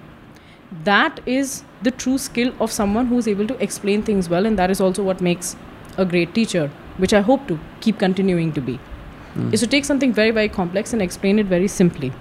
that 0.84 1.20
is 1.26 1.64
the 1.82 1.92
true 1.92 2.18
skill 2.18 2.54
of 2.60 2.72
someone 2.72 3.08
who's 3.08 3.28
able 3.28 3.48
to 3.48 3.58
explain 3.64 4.04
things 4.04 4.30
well 4.30 4.46
and 4.46 4.58
that 4.58 4.70
is 4.70 4.80
also 4.80 5.04
what 5.04 5.22
makes 5.22 5.56
a 5.98 6.06
great 6.06 6.34
teacher 6.36 6.70
which 6.98 7.14
i 7.14 7.22
hope 7.22 7.48
to 7.48 7.60
keep 7.82 7.98
continuing 7.98 8.52
to 8.54 8.62
be 8.62 8.76
hmm. 9.34 9.54
is 9.54 9.60
to 9.60 9.68
take 9.68 9.86
something 9.86 10.14
very 10.14 10.32
very 10.32 10.50
complex 10.50 10.94
and 10.94 11.02
explain 11.02 11.40
it 11.40 11.48
very 11.48 11.68
simply 11.68 12.12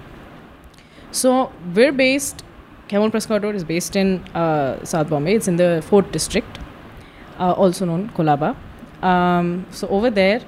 so 1.11 1.51
we're 1.75 1.91
based 1.91 2.43
Chemould 2.87 3.11
Prescott 3.11 3.43
Road 3.43 3.53
is 3.53 3.63
based 3.63 3.95
in 3.95 4.17
uh, 4.33 4.83
South 4.83 5.11
Bombay. 5.11 5.35
It's 5.35 5.47
in 5.47 5.57
the 5.57 5.83
4th 5.87 6.11
district, 6.11 6.57
uh, 7.37 7.51
also 7.51 7.85
known 7.85 8.09
Colaba. 8.15 8.55
Um, 9.03 9.67
so 9.69 9.87
over 9.89 10.09
there, 10.09 10.41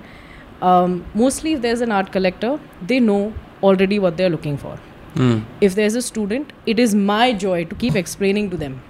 um, 0.61 1.05
mostly 1.13 1.53
if 1.53 1.61
there's 1.61 1.81
an 1.81 1.91
art 1.91 2.11
collector, 2.11 2.59
they 2.85 2.99
know 2.99 3.33
already 3.63 3.99
what 3.99 4.17
they're 4.17 4.29
looking 4.29 4.57
for. 4.57 4.79
Hmm. 5.15 5.39
if 5.59 5.75
there's 5.75 5.95
a 5.95 6.01
student 6.01 6.53
it 6.65 6.79
is 6.79 6.95
my 6.95 7.33
joy 7.33 7.65
to 7.65 7.75
keep 7.75 7.95
explaining 8.01 8.49
to 8.49 8.55
them 8.55 8.81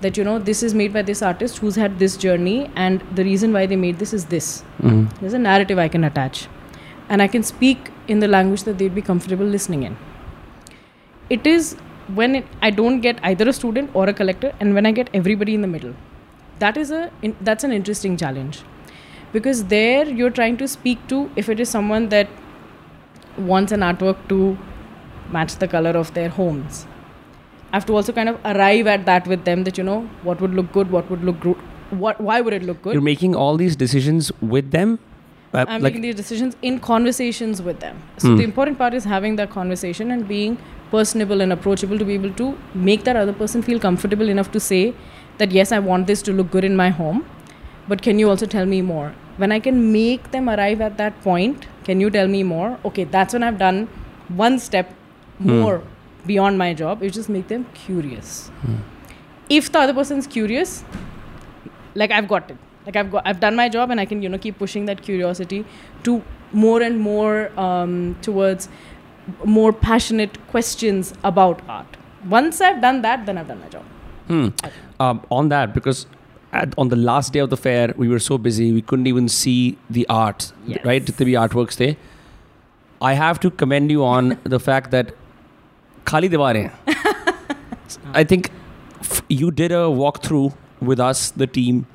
that 0.00 0.16
you 0.16 0.24
know 0.24 0.38
this 0.38 0.62
is 0.62 0.74
made 0.74 0.94
by 0.94 1.02
this 1.02 1.20
artist 1.30 1.58
who's 1.58 1.76
had 1.76 1.98
this 1.98 2.16
journey 2.16 2.70
and 2.74 3.04
the 3.14 3.22
reason 3.22 3.52
why 3.52 3.66
they 3.66 3.76
made 3.76 3.98
this 3.98 4.14
is 4.14 4.24
this. 4.26 4.62
Hmm. 4.80 5.04
there's 5.20 5.34
a 5.34 5.38
narrative 5.38 5.78
i 5.78 5.88
can 5.88 6.04
attach 6.04 6.48
and 7.10 7.20
i 7.20 7.28
can 7.28 7.42
speak 7.42 7.90
in 8.08 8.20
the 8.20 8.28
language 8.28 8.62
that 8.62 8.78
they'd 8.78 8.94
be 8.94 9.02
comfortable 9.02 9.44
listening 9.44 9.82
in. 9.82 9.98
It 11.28 11.46
is 11.46 11.76
when 12.14 12.34
it, 12.34 12.46
i 12.62 12.70
don't 12.70 13.00
get 13.00 13.20
either 13.22 13.46
a 13.46 13.52
student 13.52 13.90
or 13.92 14.08
a 14.08 14.14
collector 14.14 14.54
and 14.58 14.74
when 14.74 14.86
i 14.86 14.92
get 14.92 15.10
everybody 15.12 15.54
in 15.54 15.60
the 15.60 15.72
middle. 15.76 15.94
That 16.60 16.78
is 16.78 16.90
a 16.90 17.10
in, 17.20 17.36
that's 17.42 17.62
an 17.62 17.72
interesting 17.72 18.16
challenge 18.16 18.62
because 19.32 19.64
there 19.64 20.06
you're 20.20 20.34
trying 20.38 20.56
to 20.62 20.68
speak 20.68 21.06
to 21.08 21.30
if 21.36 21.48
it 21.48 21.60
is 21.60 21.68
someone 21.68 22.08
that 22.08 22.28
wants 23.36 23.72
an 23.72 23.80
artwork 23.80 24.16
to 24.28 24.56
match 25.30 25.56
the 25.56 25.68
color 25.68 25.90
of 26.02 26.12
their 26.14 26.28
homes 26.38 26.86
i 27.72 27.76
have 27.76 27.86
to 27.90 27.94
also 28.00 28.12
kind 28.18 28.28
of 28.32 28.40
arrive 28.54 28.86
at 28.94 29.06
that 29.06 29.26
with 29.26 29.44
them 29.44 29.64
that 29.68 29.78
you 29.78 29.84
know 29.84 30.00
what 30.30 30.40
would 30.40 30.54
look 30.60 30.72
good 30.72 30.90
what 30.96 31.08
would 31.10 31.24
look 31.30 31.40
good 31.40 31.56
what 32.02 32.20
why 32.20 32.40
would 32.40 32.54
it 32.58 32.62
look 32.62 32.82
good 32.82 32.94
You're 32.98 33.08
making 33.08 33.34
all 33.44 33.58
these 33.62 33.74
decisions 33.76 34.30
with 34.40 34.70
them? 34.70 34.98
Uh, 35.54 35.64
I'm 35.68 35.82
like, 35.82 35.92
making 35.92 36.00
these 36.04 36.14
decisions 36.14 36.54
in 36.62 36.78
conversations 36.84 37.60
with 37.64 37.80
them. 37.80 37.98
So 38.16 38.28
Hmm. 38.28 38.36
the 38.36 38.44
important 38.44 38.78
part 38.78 38.94
is 38.98 39.04
having 39.10 39.34
that 39.40 39.50
conversation 39.56 40.10
and 40.14 40.26
being 40.30 40.54
personable 40.92 41.42
and 41.46 41.52
approachable 41.56 41.98
to 42.02 42.06
be 42.10 42.14
able 42.14 42.32
to 42.38 42.46
make 42.86 43.04
that 43.08 43.18
other 43.22 43.34
person 43.40 43.64
feel 43.66 43.82
comfortable 43.82 44.30
enough 44.36 44.50
to 44.54 44.62
say 44.68 44.80
that 45.42 45.52
yes, 45.58 45.74
I 45.78 45.80
want 45.90 46.06
this 46.12 46.22
to 46.30 46.32
look 46.38 46.50
good 46.56 46.64
in 46.70 46.78
my 46.80 46.88
home, 47.00 47.20
but 47.92 48.00
can 48.08 48.18
you 48.22 48.30
also 48.30 48.48
tell 48.56 48.64
me 48.64 48.80
more? 48.92 49.12
When 49.42 49.50
I 49.50 49.58
can 49.58 49.78
make 49.92 50.30
them 50.30 50.48
arrive 50.48 50.80
at 50.80 50.98
that 50.98 51.20
point, 51.22 51.66
can 51.84 52.00
you 52.00 52.10
tell 52.16 52.28
me 52.28 52.44
more? 52.44 52.78
Okay, 52.84 53.04
that's 53.14 53.34
when 53.34 53.42
I've 53.42 53.58
done 53.58 53.88
one 54.28 54.58
step 54.64 54.94
more 55.40 55.82
beyond 56.26 56.58
my 56.58 56.72
job. 56.80 57.02
Is 57.02 57.14
just 57.14 57.28
make 57.36 57.48
them 57.48 57.64
curious. 57.74 58.52
If 59.48 59.72
the 59.72 59.80
other 59.80 59.94
person's 59.94 60.28
curious, 60.28 60.84
like 61.94 62.12
I've 62.12 62.28
got 62.28 62.52
it. 62.52 62.56
Like 62.86 62.94
I've 62.94 63.10
got, 63.10 63.26
I've 63.26 63.40
done 63.40 63.56
my 63.56 63.68
job, 63.68 63.90
and 63.90 64.04
I 64.04 64.06
can 64.12 64.22
you 64.22 64.28
know 64.28 64.38
keep 64.46 64.60
pushing 64.60 64.86
that 64.92 65.02
curiosity 65.02 65.64
to 66.04 66.22
more 66.52 66.80
and 66.80 67.00
more 67.00 67.50
um, 67.66 68.16
towards 68.22 68.68
more 69.58 69.72
passionate 69.72 70.40
questions 70.54 71.14
about 71.24 71.68
art. 71.68 71.96
Once 72.38 72.60
I've 72.60 72.80
done 72.80 73.02
that, 73.02 73.26
then 73.26 73.38
I've 73.38 73.48
done 73.48 73.60
my 73.60 73.68
job. 73.68 73.84
Hmm. 74.28 74.48
Um, 75.00 75.26
on 75.32 75.48
that, 75.48 75.74
because 75.74 76.06
at, 76.53 76.73
on 76.77 76.89
the 76.89 76.95
last 76.95 77.33
day 77.33 77.39
of 77.39 77.49
the 77.49 77.57
fair, 77.57 77.93
we 77.97 78.07
were 78.07 78.19
so 78.27 78.37
busy, 78.37 78.71
we 78.73 78.81
couldn't 78.91 79.07
even 79.07 79.27
see 79.37 79.77
the 79.97 80.05
art, 80.17 80.51
Yes. 80.73 80.85
right? 80.85 81.05
जितने 81.11 81.25
भी 81.25 81.35
artworks 81.45 81.79
थे. 81.79 81.95
I 83.01 83.13
have 83.21 83.39
to 83.41 83.49
commend 83.63 83.91
you 83.95 84.03
on 84.11 84.29
the 84.55 84.59
fact 84.67 84.91
that 84.97 85.11
खाली 86.07 86.29
दीवारें 86.29 86.69
I 88.13 88.23
think 88.23 88.49
f- 89.01 89.21
you 89.29 89.51
did 89.51 89.71
a 89.71 89.83
walkthrough 90.01 90.53
with 90.81 90.99
us, 90.99 91.31
the 91.31 91.47
team, 91.47 91.85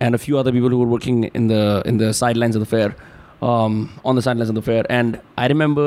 and 0.00 0.14
a 0.14 0.18
few 0.18 0.38
other 0.38 0.52
people 0.52 0.68
who 0.70 0.78
were 0.78 0.90
working 0.94 1.24
in 1.40 1.46
the 1.52 1.60
in 1.92 1.98
the 2.02 2.12
sidelines 2.22 2.56
of 2.60 2.64
the 2.64 2.70
fair, 2.72 2.88
um, 3.50 3.76
on 4.04 4.16
the 4.20 4.22
sidelines 4.28 4.48
of 4.48 4.56
the 4.60 4.62
fair. 4.70 4.84
And 4.98 5.20
I 5.38 5.46
remember 5.54 5.86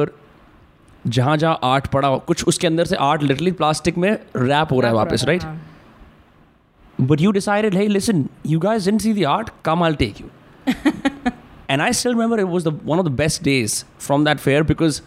जहाँ 1.18 1.36
जहाँ 1.38 1.60
art 1.64 1.88
पड़ा 1.94 2.16
कुछ 2.28 2.44
उसके 2.48 2.68
अंदर 2.68 2.86
से 2.92 2.96
art 3.08 3.24
literally 3.24 3.52
plastic 3.62 3.98
में 4.04 4.12
rap 4.36 4.72
हो 4.72 4.80
रहा 4.80 4.90
है 4.92 4.96
वापस 4.96 5.24
राइट 5.28 5.44
हाँ. 5.44 5.58
But 7.00 7.20
you 7.20 7.32
decided, 7.34 7.74
hey, 7.74 7.88
listen, 7.90 8.30
you 8.44 8.58
guys 8.60 8.86
didn't 8.86 9.02
see 9.02 9.12
the 9.14 9.26
art. 9.26 9.52
Come, 9.64 9.84
I'll 9.84 9.96
take 9.96 10.20
you. 10.20 10.30
and 11.70 11.82
I 11.82 11.92
still 11.92 12.14
remember 12.14 12.40
it 12.40 12.48
was 12.48 12.64
the 12.64 12.72
one 12.72 13.00
of 13.00 13.06
the 13.06 13.12
best 13.24 13.44
days 13.44 13.84
from 13.98 14.24
that 14.24 14.40
fair 14.40 14.64
because 14.64 15.02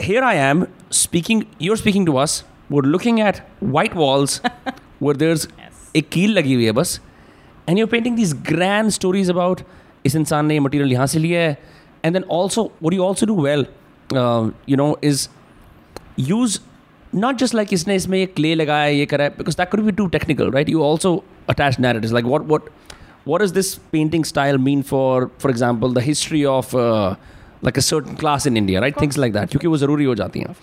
here 0.00 0.22
I 0.22 0.34
am 0.34 0.66
speaking. 0.90 1.46
You're 1.58 1.76
speaking 1.76 2.06
to 2.06 2.18
us. 2.18 2.44
We're 2.70 2.82
looking 2.96 3.20
at 3.20 3.40
white 3.60 3.94
walls 3.94 4.40
where 4.98 5.14
there's 5.14 5.48
Yes. 5.58 5.80
a 5.94 6.02
keel 6.16 6.36
lagi 6.40 6.54
hui 6.58 6.66
hai 6.66 6.72
bas, 6.80 6.92
and 7.66 7.78
you're 7.78 7.90
painting 7.94 8.14
these 8.20 8.32
grand 8.52 8.94
stories 8.98 9.32
about 9.36 9.64
इस 10.06 10.14
इंसान 10.16 10.46
ने 10.46 10.54
ये 10.54 10.60
material 10.60 10.92
यहाँ 10.92 11.06
से 11.06 11.18
लिया 11.18 11.40
है 11.40 11.58
and 12.04 12.12
then 12.14 12.24
also 12.38 12.62
what 12.82 12.94
you 12.94 13.02
also 13.02 13.26
do 13.26 13.40
well 13.42 13.66
you 14.68 14.76
know 14.76 14.88
is 15.04 15.28
use 16.18 16.58
not 17.12 17.38
just 17.42 17.54
like 17.54 17.72
इसने 17.72 17.96
इसमें 17.96 18.18
ये 18.18 18.28
clay 18.38 18.54
लगाया 18.56 18.84
है 18.84 18.96
ये 18.96 19.06
करा 19.06 19.24
है 19.24 19.36
because 19.36 19.56
that 19.60 19.70
could 19.70 19.84
be 19.86 19.92
too 20.00 20.08
technical 20.16 20.50
right 20.50 20.68
you 20.68 20.82
also 20.82 21.12
attach 21.54 21.78
narratives 21.78 22.12
like 22.12 22.30
what 22.32 22.48
what 22.52 22.72
what 23.32 23.44
does 23.44 23.52
this 23.58 23.70
painting 23.92 24.24
style 24.24 24.58
mean 24.58 24.82
for 24.82 25.30
for 25.44 25.50
example 25.50 25.92
the 25.98 26.04
history 26.08 26.44
of 26.54 26.74
uh, 26.74 27.14
like 27.62 27.78
a 27.78 27.82
certain 27.82 28.16
class 28.16 28.46
in 28.46 28.56
India 28.56 28.80
right 28.80 28.98
things 29.04 29.18
like 29.24 29.32
that 29.38 29.50
क्योंकि 29.50 29.66
वो 29.66 29.76
ज़रूरी 29.84 30.04
हो 30.04 30.14
जाती 30.14 30.40
हैं 30.40 30.54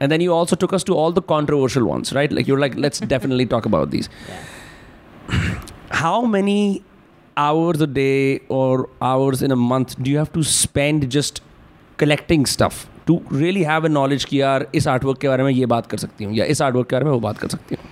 and 0.00 0.12
then 0.12 0.20
you 0.20 0.32
also 0.32 0.56
took 0.56 0.72
us 0.78 0.84
to 0.90 0.96
all 1.02 1.12
the 1.12 1.22
controversial 1.34 1.88
ones 1.92 2.12
right 2.18 2.32
like 2.38 2.50
you're 2.50 2.60
like 2.64 2.76
let's 2.86 3.00
definitely 3.14 3.46
talk 3.54 3.66
about 3.72 3.90
these 3.90 4.08
how 6.02 6.18
many 6.36 6.82
hours 7.36 7.80
a 7.80 7.86
day 7.86 8.40
or 8.48 8.88
hours 9.00 9.42
in 9.42 9.52
a 9.52 9.56
month 9.56 9.96
do 10.02 10.10
you 10.10 10.18
have 10.18 10.32
to 10.32 10.42
spend 10.42 11.08
just 11.16 11.40
collecting 11.96 12.46
stuff 12.46 12.86
To 13.07 13.15
really 13.43 13.63
have 13.69 13.85
a 13.85 13.89
knowledge 13.95 14.25
कि 14.25 14.41
यार 14.41 14.67
इस 14.75 14.87
artwork 14.87 15.17
के 15.21 15.27
बारे 15.27 15.43
में 15.43 15.51
ये 15.51 15.65
बात 15.73 15.85
कर 15.91 15.97
सकती 15.97 16.23
हूँ 16.23 16.33
या 16.35 16.45
इस 16.55 16.61
आर्टवर्क 16.61 16.87
के 16.89 16.95
बारे 16.95 17.05
में 17.05 17.11
वो 17.11 17.19
बात 17.27 17.37
कर 17.37 17.47
सकती 17.57 17.75
हूँ 17.75 17.91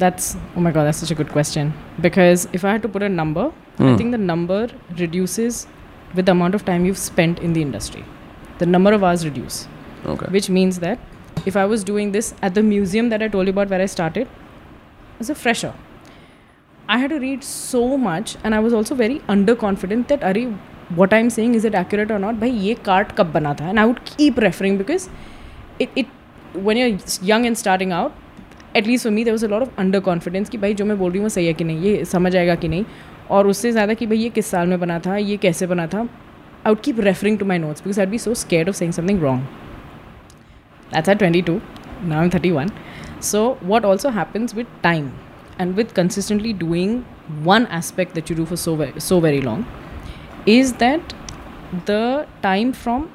That's 0.00 0.26
oh 0.56 0.62
my 0.64 0.70
god, 0.74 0.84
that's 0.86 0.98
such 1.02 1.10
a 1.12 1.14
good 1.18 1.30
question. 1.36 1.70
Because 2.02 2.42
if 2.58 2.64
I 2.64 2.72
had 2.72 2.82
to 2.82 2.88
put 2.96 3.02
a 3.02 3.08
number, 3.08 3.44
mm. 3.46 3.80
I 3.80 3.86
Hmm. 3.86 3.96
think 4.00 4.12
the 4.16 4.20
number 4.26 4.58
reduces 5.00 5.56
with 6.18 6.26
the 6.28 6.34
amount 6.34 6.58
of 6.58 6.64
time 6.68 6.84
you've 6.88 7.00
spent 7.04 7.40
in 7.48 7.56
the 7.56 7.62
industry. 7.68 8.04
The 8.60 8.68
number 8.74 8.92
of 8.98 9.06
hours 9.08 9.24
reduce, 9.28 9.56
okay 10.12 10.28
which 10.36 10.48
means 10.58 10.78
that 10.84 11.48
if 11.52 11.58
I 11.62 11.64
was 11.72 11.82
doing 11.90 12.12
this 12.18 12.30
at 12.48 12.54
the 12.60 12.64
museum 12.68 13.10
that 13.14 13.24
I 13.26 13.28
told 13.34 13.50
you 13.50 13.54
about 13.56 13.74
where 13.74 13.82
I 13.86 13.88
started, 13.96 14.28
as 15.24 15.32
a 15.34 15.36
fresher, 15.42 15.72
I 16.88 16.98
had 16.98 17.10
to 17.16 17.18
read 17.24 17.44
so 17.50 17.82
much, 18.06 18.36
and 18.44 18.58
I 18.60 18.60
was 18.68 18.78
also 18.82 18.94
very 19.02 19.18
underconfident 19.36 20.08
that 20.14 20.24
Ari, 20.32 20.46
what 20.95 21.13
I'm 21.13 21.29
saying 21.29 21.55
is 21.55 21.65
it 21.65 21.75
accurate 21.75 22.11
or 22.11 22.19
not? 22.19 22.39
Bhai, 22.39 22.49
ye 22.49 22.75
cart 22.75 23.15
kab 23.15 23.31
bana 23.33 23.55
tha? 23.55 23.65
And 23.65 23.79
I 23.79 23.85
would 23.85 24.03
keep 24.05 24.37
referring 24.37 24.77
because 24.77 25.09
it, 25.79 25.89
it 25.95 26.07
when 26.53 26.77
you're 26.77 26.97
young 27.21 27.45
and 27.45 27.57
starting 27.57 27.91
out, 27.91 28.13
at 28.75 28.85
least 28.85 29.03
for 29.03 29.11
me 29.11 29.23
there 29.23 29.33
was 29.33 29.43
a 29.43 29.47
lot 29.47 29.61
of 29.61 29.75
underconfidence 29.77 30.49
कि 30.49 30.57
भाई 30.57 30.73
जो 30.73 30.85
मैं 30.85 30.97
बोल 30.99 31.11
रही 31.11 31.19
हूँ 31.19 31.25
वो 31.25 31.29
सही 31.29 31.45
है 31.47 31.53
कि 31.53 31.63
नहीं 31.63 31.81
ये 31.81 32.05
समझ 32.05 32.35
आएगा 32.35 32.55
कि 32.55 32.67
नहीं 32.67 32.85
और 33.31 33.47
उससे 33.47 33.71
ज़्यादा 33.71 33.93
कि 33.93 34.05
भाई 34.07 34.17
ये 34.17 34.29
किस 34.37 34.47
साल 34.51 34.67
में 34.67 34.79
बना 34.79 34.99
था 35.07 35.17
ये 35.17 35.37
कैसे 35.47 35.67
बना 35.67 35.87
था 35.87 35.99
I 35.99 36.69
would 36.69 36.81
keep 36.83 36.99
referring 37.09 37.37
to 37.39 37.45
my 37.45 37.59
notes 37.59 37.81
because 37.83 37.99
I 37.99 38.05
B 38.05 38.17
so 38.19 38.33
scared 38.45 38.69
of 38.69 38.75
saying 38.75 38.93
something 38.93 39.21
wrong 39.23 39.61
That's 40.93 41.09
at 41.09 41.19
22. 41.19 41.61
Now 42.03 42.19
I'm 42.19 42.29
31. 42.29 42.71
So, 43.19 43.55
what 43.61 43.85
also 43.85 44.09
happens 44.09 44.53
with 44.53 44.67
time 44.83 45.13
and 45.57 45.75
with 45.75 45.93
consistently 45.93 46.53
doing 46.53 47.03
one 47.43 47.65
aspect 47.67 48.13
that 48.15 48.29
you 48.29 48.35
do 48.35 48.45
for 48.45 48.55
so 48.55 48.75
very, 48.75 48.99
so 48.99 49.19
very 49.19 49.41
long 49.41 49.65
is 50.56 50.72
that 50.82 51.14
the 51.84 52.26
time 52.42 52.72
from 52.72 53.10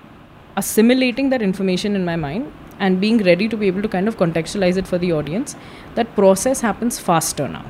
assimilating 0.55 1.29
that 1.29 1.41
information 1.41 1.95
in 1.95 2.05
my 2.05 2.15
mind 2.15 2.51
and 2.79 2.99
being 3.01 3.17
ready 3.27 3.47
to 3.49 3.57
be 3.57 3.65
able 3.67 3.81
to 3.81 3.87
kind 3.87 4.07
of 4.07 4.17
contextualize 4.17 4.77
it 4.77 4.87
for 4.87 4.99
the 4.99 5.11
audience, 5.11 5.55
that 5.95 6.13
process 6.15 6.61
happens 6.61 6.99
faster 6.99 7.47
now. 7.47 7.65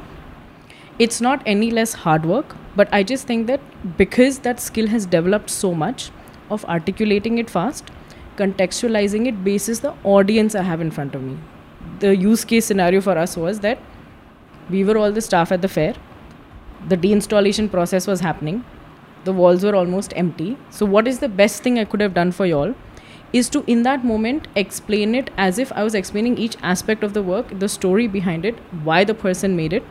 It's 0.99 1.21
not 1.21 1.41
any 1.45 1.71
less 1.71 1.93
hard 1.93 2.25
work, 2.25 2.57
but 2.75 2.89
I 2.91 3.03
just 3.03 3.25
think 3.25 3.47
that 3.47 3.61
because 3.97 4.39
that 4.39 4.59
skill 4.59 4.87
has 4.87 5.05
developed 5.05 5.49
so 5.49 5.73
much 5.73 6.11
of 6.49 6.65
articulating 6.65 7.37
it 7.37 7.49
fast, 7.49 7.89
contextualizing 8.35 9.27
it 9.27 9.43
basis 9.45 9.79
the 9.79 9.93
audience 10.03 10.55
I 10.55 10.63
have 10.63 10.81
in 10.81 10.91
front 10.91 11.15
of 11.15 11.23
me. 11.23 11.37
The 11.99 12.15
use 12.17 12.43
case 12.43 12.65
scenario 12.65 12.99
for 12.99 13.17
us 13.17 13.37
was 13.37 13.61
that 13.61 13.79
we 14.69 14.83
were 14.83 14.97
all 14.97 15.11
the 15.11 15.21
staff 15.21 15.51
at 15.53 15.61
the 15.61 15.67
fair, 15.69 15.95
the 16.89 16.97
deinstallation 16.97 17.71
process 17.71 18.07
was 18.07 18.19
happening, 18.19 18.65
the 19.24 19.32
walls 19.32 19.64
were 19.64 19.74
almost 19.74 20.12
empty. 20.16 20.56
So, 20.70 20.86
what 20.86 21.08
is 21.08 21.18
the 21.18 21.28
best 21.28 21.62
thing 21.62 21.78
I 21.78 21.84
could 21.84 22.00
have 22.00 22.14
done 22.14 22.32
for 22.32 22.46
y'all? 22.46 22.74
Is 23.32 23.50
to 23.50 23.62
in 23.66 23.82
that 23.82 24.04
moment 24.04 24.48
explain 24.56 25.14
it 25.14 25.30
as 25.36 25.58
if 25.58 25.72
I 25.72 25.84
was 25.84 25.94
explaining 25.94 26.38
each 26.38 26.56
aspect 26.62 27.02
of 27.04 27.12
the 27.12 27.22
work, 27.22 27.58
the 27.58 27.68
story 27.68 28.06
behind 28.06 28.44
it, 28.44 28.58
why 28.84 29.04
the 29.04 29.14
person 29.14 29.56
made 29.56 29.74
it, 29.74 29.82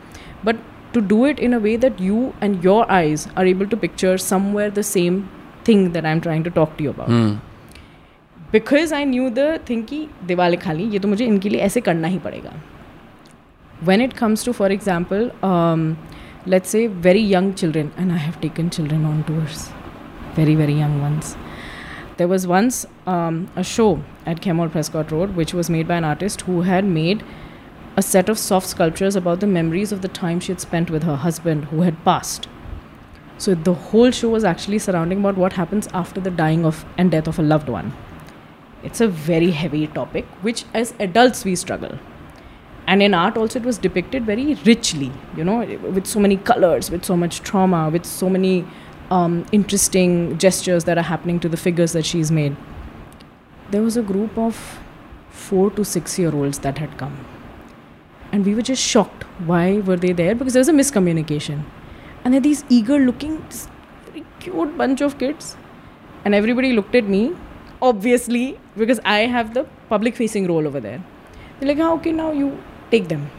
but 0.42 0.56
to 0.92 1.00
do 1.00 1.24
it 1.24 1.38
in 1.38 1.54
a 1.54 1.60
way 1.60 1.76
that 1.76 2.00
you 2.00 2.34
and 2.40 2.64
your 2.64 2.90
eyes 2.90 3.28
are 3.36 3.46
able 3.46 3.68
to 3.68 3.76
picture 3.76 4.18
somewhere 4.18 4.70
the 4.70 4.82
same 4.82 5.28
thing 5.64 5.92
that 5.92 6.04
I'm 6.04 6.20
trying 6.20 6.42
to 6.44 6.50
talk 6.50 6.76
to 6.78 6.82
you 6.82 6.90
about. 6.90 7.08
Hmm. 7.08 7.36
Because 8.52 8.92
I 8.94 9.04
knew 9.04 9.28
the 9.30 9.58
thing 9.68 9.82
कि 9.86 10.06
दिवाली 10.26 10.56
खाली 10.56 10.84
ये 10.90 10.98
तो 10.98 11.08
मुझे 11.08 11.24
इनके 11.24 11.48
लिए 11.48 11.60
ऐसे 11.60 11.80
करना 11.88 12.08
ही 12.08 12.18
पड़ेगा 12.26 12.52
when 13.88 14.02
it 14.04 14.14
comes 14.18 14.42
to 14.44 14.52
for 14.58 14.68
example 14.74 15.26
um, 15.48 15.82
let's 16.45 16.69
say 16.69 16.87
very 16.87 17.19
young 17.19 17.53
children 17.53 17.91
and 17.97 18.11
i 18.11 18.17
have 18.17 18.39
taken 18.41 18.69
children 18.69 19.05
on 19.05 19.23
tours 19.23 19.71
very 20.33 20.55
very 20.55 20.73
young 20.73 21.01
ones. 21.01 21.35
There 22.17 22.27
was 22.27 22.45
once 22.45 22.85
um, 23.07 23.49
a 23.55 23.63
show 23.63 24.03
at 24.25 24.41
Chemould 24.41 24.71
Prescott 24.71 25.11
Road 25.11 25.35
which 25.35 25.53
was 25.53 25.69
made 25.69 25.87
by 25.87 25.95
an 25.95 26.03
artist 26.03 26.41
who 26.41 26.61
had 26.61 26.85
made 26.85 27.23
a 27.95 28.01
set 28.01 28.29
of 28.29 28.39
soft 28.39 28.67
sculptures 28.67 29.15
about 29.15 29.39
the 29.39 29.47
memories 29.47 29.91
of 29.91 30.01
the 30.01 30.07
time 30.07 30.39
she 30.39 30.51
had 30.51 30.59
spent 30.59 30.89
with 30.89 31.03
her 31.03 31.15
husband 31.15 31.65
who 31.65 31.81
had 31.81 32.03
passed. 32.03 32.47
So 33.37 33.55
the 33.55 33.73
whole 33.73 34.11
show 34.11 34.29
was 34.29 34.43
actually 34.43 34.79
surrounding 34.79 35.19
about 35.19 35.37
what 35.37 35.53
happens 35.53 35.87
after 35.93 36.21
the 36.21 36.31
dying 36.31 36.65
of 36.65 36.85
and 36.97 37.11
death 37.11 37.27
of 37.27 37.39
a 37.39 37.43
loved 37.43 37.69
one. 37.69 37.93
It's 38.83 39.01
a 39.01 39.07
very 39.07 39.51
heavy 39.51 39.87
topic 39.87 40.25
which 40.41 40.65
as 40.73 40.93
adults 40.99 41.45
we 41.45 41.55
struggle 41.55 41.99
and 42.87 43.01
in 43.01 43.13
art 43.13 43.37
also 43.37 43.59
it 43.59 43.65
was 43.65 43.77
depicted 43.77 44.25
very 44.25 44.55
richly 44.65 45.11
you 45.37 45.43
know 45.43 45.57
with 45.97 46.05
so 46.05 46.19
many 46.19 46.37
colors 46.37 46.89
with 46.91 47.05
so 47.05 47.15
much 47.15 47.41
trauma 47.41 47.89
with 47.89 48.05
so 48.05 48.29
many 48.29 48.65
um, 49.11 49.45
interesting 49.51 50.37
gestures 50.37 50.85
that 50.85 50.97
are 50.97 51.07
happening 51.09 51.39
to 51.39 51.49
the 51.49 51.57
figures 51.57 51.91
that 51.93 52.05
she's 52.05 52.31
made. 52.31 52.55
There 53.71 53.81
was 53.81 53.97
a 53.97 54.01
group 54.01 54.37
of 54.37 54.79
four 55.29 55.69
to 55.71 55.85
six 55.85 56.17
year 56.17 56.33
olds 56.33 56.59
that 56.59 56.77
had 56.77 56.97
come. 56.97 57.17
And 58.31 58.45
we 58.45 58.55
were 58.55 58.63
just 58.63 58.81
shocked. 58.81 59.23
Why 59.51 59.79
were 59.79 59.97
they 59.97 60.13
there? 60.13 60.35
Because 60.35 60.53
there 60.53 60.61
was 60.61 60.69
a 60.69 60.73
miscommunication. 60.73 61.63
And 62.23 62.33
they're 62.33 62.41
these 62.41 62.63
eager 62.69 62.99
looking 62.99 63.45
cute 64.39 64.77
bunch 64.77 65.01
of 65.01 65.17
kids. 65.19 65.55
And 66.25 66.33
everybody 66.33 66.73
looked 66.73 66.95
at 66.95 67.05
me 67.05 67.35
obviously 67.81 68.57
because 68.81 68.99
i 69.03 69.15
have 69.31 69.53
the 69.55 69.61
public 69.89 70.15
facing 70.15 70.47
role 70.47 70.65
over 70.65 70.79
there. 70.79 71.03
They're 71.59 71.67
like, 71.69 71.81
"Ah, 71.85 71.89
okay, 71.95 72.13
now 72.19 72.31
you 72.31 72.51
take 72.93 73.09
them. 73.09 73.29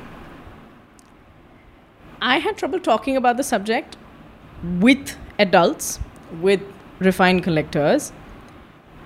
I 2.21 2.39
had 2.39 2.57
trouble 2.57 2.81
talking 2.81 3.17
about 3.17 3.37
the 3.37 3.45
subject 3.45 3.97
with 4.85 5.17
adults, 5.39 5.99
with 6.41 6.63
refined 6.99 7.43
collectors 7.45 8.13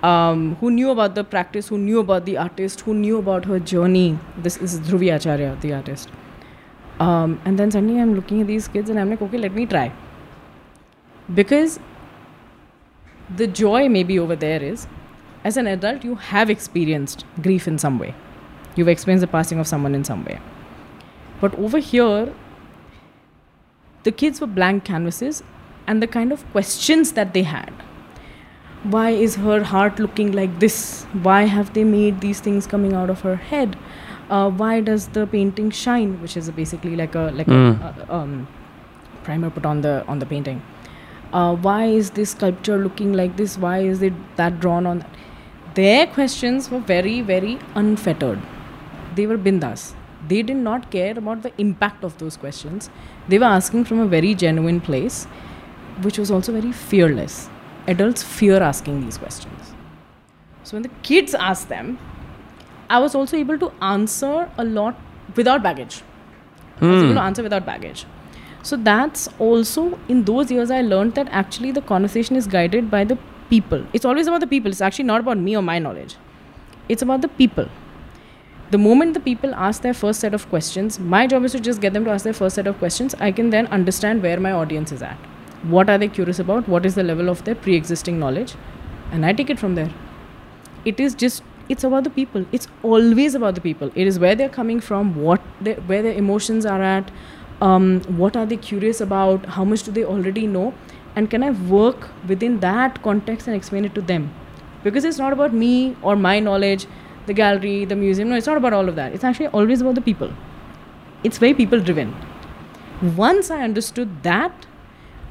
um, 0.02 0.54
who 0.60 0.70
knew 0.70 0.90
about 0.90 1.14
the 1.14 1.24
practice, 1.24 1.68
who 1.68 1.78
knew 1.78 1.98
about 2.00 2.24
the 2.26 2.36
artist, 2.36 2.82
who 2.88 2.94
knew 2.94 3.18
about 3.18 3.44
her 3.52 3.58
journey. 3.58 4.18
This 4.36 4.56
is 4.68 4.78
Dhruvi 4.80 5.14
Acharya, 5.14 5.56
the 5.60 5.72
artist. 5.72 6.10
Um, 7.00 7.40
and 7.44 7.58
then 7.58 7.70
suddenly 7.70 8.00
I'm 8.00 8.14
looking 8.14 8.40
at 8.40 8.46
these 8.46 8.68
kids 8.68 8.90
and 8.90 9.00
I'm 9.00 9.10
like, 9.10 9.22
okay, 9.22 9.38
let 9.38 9.52
me 9.54 9.66
try. 9.66 9.92
Because 11.34 11.78
the 13.42 13.46
joy 13.46 13.88
maybe 13.88 14.18
over 14.18 14.36
there 14.36 14.62
is, 14.62 14.86
as 15.44 15.56
an 15.56 15.66
adult, 15.66 16.04
you 16.04 16.14
have 16.14 16.50
experienced 16.50 17.24
grief 17.42 17.68
in 17.68 17.78
some 17.78 17.98
way 17.98 18.14
you've 18.78 18.88
experienced 18.88 19.20
the 19.20 19.26
passing 19.36 19.58
of 19.58 19.66
someone 19.66 19.94
in 19.94 20.04
some 20.04 20.24
way. 20.24 20.40
But 21.40 21.54
over 21.58 21.78
here, 21.78 22.32
the 24.04 24.12
kids 24.12 24.40
were 24.40 24.46
blank 24.46 24.84
canvases 24.84 25.42
and 25.86 26.02
the 26.02 26.06
kind 26.06 26.32
of 26.32 26.48
questions 26.52 27.12
that 27.12 27.34
they 27.34 27.42
had. 27.42 27.72
Why 28.84 29.10
is 29.10 29.36
her 29.36 29.62
heart 29.64 29.98
looking 29.98 30.32
like 30.32 30.58
this? 30.60 31.04
Why 31.28 31.42
have 31.44 31.74
they 31.74 31.84
made 31.84 32.20
these 32.20 32.40
things 32.40 32.66
coming 32.66 32.92
out 32.92 33.10
of 33.10 33.22
her 33.22 33.36
head? 33.36 33.76
Uh, 34.30 34.50
why 34.50 34.80
does 34.80 35.08
the 35.08 35.26
painting 35.26 35.70
shine? 35.70 36.20
Which 36.22 36.36
is 36.36 36.50
basically 36.50 36.94
like 36.96 37.14
a 37.14 37.30
like 37.38 37.46
Mm. 37.46 37.70
a, 37.88 38.14
um, 38.14 38.46
primer 39.24 39.50
put 39.50 39.66
on 39.70 39.80
the 39.86 39.94
on 40.06 40.20
the 40.24 40.26
painting. 40.26 40.60
Uh, 41.32 41.54
why 41.68 41.78
is 41.86 42.10
this 42.18 42.30
sculpture 42.36 42.78
looking 42.84 43.12
like 43.22 43.36
this? 43.40 43.56
Why 43.58 43.78
is 43.94 44.02
it 44.10 44.20
that 44.36 44.60
drawn 44.60 44.86
on 44.86 45.00
that? 45.00 45.10
Their 45.80 46.06
questions 46.18 46.70
were 46.70 46.84
very 46.92 47.16
very 47.32 47.58
unfettered 47.74 48.46
they 49.18 49.26
were 49.26 49.38
bindas. 49.46 49.94
They 50.26 50.42
did 50.42 50.56
not 50.56 50.90
care 50.90 51.16
about 51.18 51.42
the 51.42 51.52
impact 51.58 52.04
of 52.04 52.18
those 52.18 52.36
questions. 52.36 52.90
They 53.28 53.38
were 53.38 53.52
asking 53.58 53.84
from 53.84 54.00
a 54.00 54.06
very 54.06 54.34
genuine 54.34 54.80
place, 54.80 55.24
which 56.02 56.18
was 56.18 56.30
also 56.30 56.52
very 56.52 56.72
fearless. 56.72 57.48
Adults 57.86 58.22
fear 58.22 58.62
asking 58.62 59.00
these 59.00 59.18
questions. 59.18 59.74
So 60.64 60.76
when 60.76 60.82
the 60.82 60.94
kids 61.08 61.34
asked 61.34 61.68
them, 61.68 61.98
I 62.90 62.98
was 62.98 63.14
also 63.14 63.36
able 63.36 63.58
to 63.58 63.72
answer 63.80 64.50
a 64.58 64.64
lot 64.64 65.00
without 65.36 65.62
baggage. 65.62 66.02
I 66.80 66.86
was 66.86 67.02
able 67.02 67.14
to 67.14 67.20
hmm. 67.20 67.26
answer 67.26 67.42
without 67.42 67.66
baggage. 67.66 68.04
So 68.62 68.76
that's 68.76 69.28
also 69.38 69.98
in 70.08 70.24
those 70.24 70.50
years 70.50 70.70
I 70.70 70.80
learned 70.82 71.14
that 71.14 71.28
actually 71.30 71.72
the 71.72 71.80
conversation 71.80 72.36
is 72.36 72.46
guided 72.46 72.90
by 72.90 73.04
the 73.04 73.18
people. 73.50 73.84
It's 73.92 74.04
always 74.04 74.26
about 74.26 74.40
the 74.40 74.46
people. 74.46 74.70
It's 74.70 74.80
actually 74.80 75.04
not 75.04 75.20
about 75.20 75.38
me 75.38 75.56
or 75.56 75.62
my 75.62 75.78
knowledge. 75.78 76.16
It's 76.88 77.02
about 77.02 77.22
the 77.22 77.28
people 77.28 77.68
the 78.70 78.78
moment 78.78 79.14
the 79.14 79.20
people 79.20 79.54
ask 79.54 79.82
their 79.82 79.94
first 79.94 80.20
set 80.20 80.34
of 80.34 80.48
questions, 80.48 80.98
my 80.98 81.26
job 81.26 81.44
is 81.44 81.52
to 81.52 81.60
just 81.60 81.80
get 81.80 81.92
them 81.92 82.04
to 82.04 82.10
ask 82.10 82.24
their 82.24 82.32
first 82.32 82.56
set 82.56 82.66
of 82.66 82.78
questions. 82.78 83.14
I 83.18 83.32
can 83.32 83.50
then 83.50 83.66
understand 83.68 84.22
where 84.22 84.38
my 84.38 84.52
audience 84.52 84.92
is 84.92 85.02
at. 85.02 85.18
what 85.74 85.88
are 85.90 85.98
they 85.98 86.06
curious 86.16 86.38
about? 86.38 86.68
What 86.72 86.84
is 86.86 86.94
the 86.94 87.02
level 87.02 87.28
of 87.30 87.40
their 87.44 87.54
pre-existing 87.54 88.18
knowledge? 88.18 88.52
And 89.10 89.26
i 89.26 89.32
take 89.32 89.48
it 89.54 89.58
from 89.58 89.74
there. 89.78 89.90
It 90.84 91.00
is 91.00 91.16
just 91.22 91.42
it's 91.68 91.84
about 91.84 92.04
the 92.04 92.10
people. 92.10 92.44
It's 92.58 92.68
always 92.82 93.34
about 93.34 93.56
the 93.56 93.60
people. 93.60 93.90
It 93.94 94.06
is 94.06 94.18
where 94.18 94.34
they're 94.34 94.48
coming 94.48 94.80
from 94.80 95.16
what 95.16 95.40
they, 95.60 95.74
where 95.90 96.02
their 96.02 96.12
emotions 96.12 96.64
are 96.74 96.82
at 96.82 97.10
um, 97.60 98.00
what 98.16 98.36
are 98.36 98.46
they 98.46 98.56
curious 98.56 99.00
about 99.00 99.44
how 99.46 99.64
much 99.64 99.82
do 99.82 99.90
they 99.90 100.04
already 100.04 100.46
know? 100.46 100.74
And 101.16 101.30
can 101.30 101.42
i 101.42 101.50
work 101.50 102.08
within 102.28 102.60
that 102.60 103.02
context 103.02 103.48
and 103.48 103.56
explain 103.56 103.84
it 103.84 103.94
to 103.94 104.00
them? 104.00 104.32
Because 104.84 105.04
it's 105.04 105.18
not 105.18 105.32
about 105.32 105.52
me 105.52 105.96
or 106.02 106.14
my 106.14 106.38
knowledge 106.38 106.86
the 107.28 107.38
gallery 107.42 107.76
the 107.84 107.96
museum. 108.06 108.28
No 108.30 108.36
it's 108.42 108.50
not 108.54 108.56
about 108.64 108.72
all 108.80 108.88
of 108.94 108.96
that. 108.96 109.12
It's 109.20 109.24
actually 109.30 109.52
always 109.60 109.86
about 109.86 109.94
the 110.00 110.06
people. 110.10 110.34
It's 111.24 111.38
very 111.46 111.54
people 111.62 111.80
driven 111.92 112.16
once 113.00 113.48
i 113.48 113.62
understood 113.62 114.22
that 114.24 114.66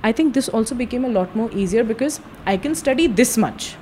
i 0.01 0.12
think 0.12 0.34
this 0.34 0.48
also 0.48 0.74
became 0.74 1.04
a 1.04 1.10
lot 1.10 1.36
more 1.36 1.50
easier 1.51 1.84
because 1.84 2.22
i 2.46 2.56
can 2.56 2.74
study 2.74 3.08
this 3.08 3.38
much 3.38 3.75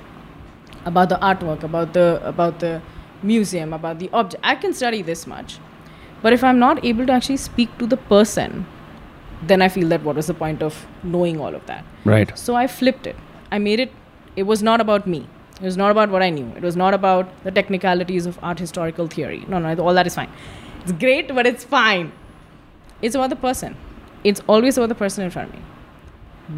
about 0.86 1.10
the 1.10 1.18
artwork 1.18 1.62
about 1.62 1.94
the 1.94 2.20
about 2.26 2.60
the 2.60 2.82
museum 3.22 3.74
about 3.74 3.98
the 4.00 4.10
object. 4.14 4.44
I 4.44 4.56
can 4.56 4.74
study 4.74 5.02
this 5.02 5.26
much. 5.26 5.58
But 6.22 6.34
if 6.34 6.44
i'm 6.44 6.58
not 6.60 6.84
able 6.84 7.06
to 7.06 7.14
actually 7.14 7.38
speak 7.38 7.78
to 7.78 7.86
the 7.86 7.98
person 7.98 8.66
then 9.44 9.62
i 9.62 9.68
feel 9.68 9.88
that 9.90 10.02
what 10.04 10.16
was 10.16 10.28
the 10.28 10.34
point 10.34 10.64
of 10.64 10.86
knowing 11.04 11.40
all 11.40 11.54
of 11.54 11.66
that? 11.68 11.86
Right. 12.04 12.36
so 12.38 12.56
I 12.56 12.66
flipped 12.68 13.06
it. 13.06 13.16
I 13.52 13.60
made 13.60 13.80
it, 13.80 13.92
it 14.36 14.44
was 14.44 14.64
not 14.64 14.82
about 14.82 15.06
me. 15.06 15.28
It 15.62 15.64
was 15.64 15.78
not 15.78 15.92
about 15.92 16.10
what 16.10 16.22
I 16.22 16.30
knew. 16.30 16.52
It 16.56 16.64
was 16.64 16.76
not 16.76 16.94
about 16.94 17.30
the 17.44 17.52
technicalities 17.52 18.26
of 18.26 18.38
art 18.44 18.60
historical 18.60 19.08
theory. 19.08 19.46
No, 19.48 19.60
no, 19.60 19.74
all 19.84 19.94
that 19.94 20.06
is 20.06 20.16
fine. 20.16 20.30
It's 20.84 20.92
great, 20.92 21.34
but 21.34 21.48
it's 21.48 21.64
fine. 21.64 22.12
It's 23.02 23.16
about 23.16 23.30
the 23.30 23.36
person. 23.36 23.76
It's 24.24 24.42
always 24.48 24.78
about 24.78 24.90
the 24.90 24.96
person 24.96 25.24
in 25.24 25.30
front 25.32 25.50
of 25.50 25.56
me. 25.56 25.62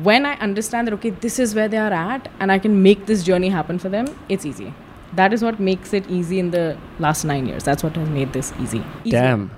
When 0.03 0.25
I 0.25 0.33
understand 0.35 0.87
that, 0.87 0.93
okay, 0.95 1.11
this 1.11 1.39
is 1.39 1.55
where 1.55 1.67
they 1.67 1.77
are 1.77 1.93
at 1.93 2.29
and 2.39 2.51
I 2.51 2.59
can 2.59 2.81
make 2.83 3.05
this 3.05 3.23
journey 3.23 3.49
happen 3.49 3.79
for 3.79 3.89
them, 3.89 4.07
it's 4.29 4.45
easy. 4.45 4.73
That 5.13 5.31
is 5.31 5.43
what 5.43 5.59
makes 5.59 5.93
it 5.93 6.09
easy 6.09 6.39
in 6.39 6.51
the 6.51 6.77
last 6.99 7.23
nine 7.23 7.45
years. 7.45 7.63
That's 7.63 7.83
what 7.83 7.95
has 7.95 8.09
made 8.09 8.33
this 8.33 8.51
easy. 8.59 8.83
Easier. 9.05 9.21
Damn. 9.21 9.51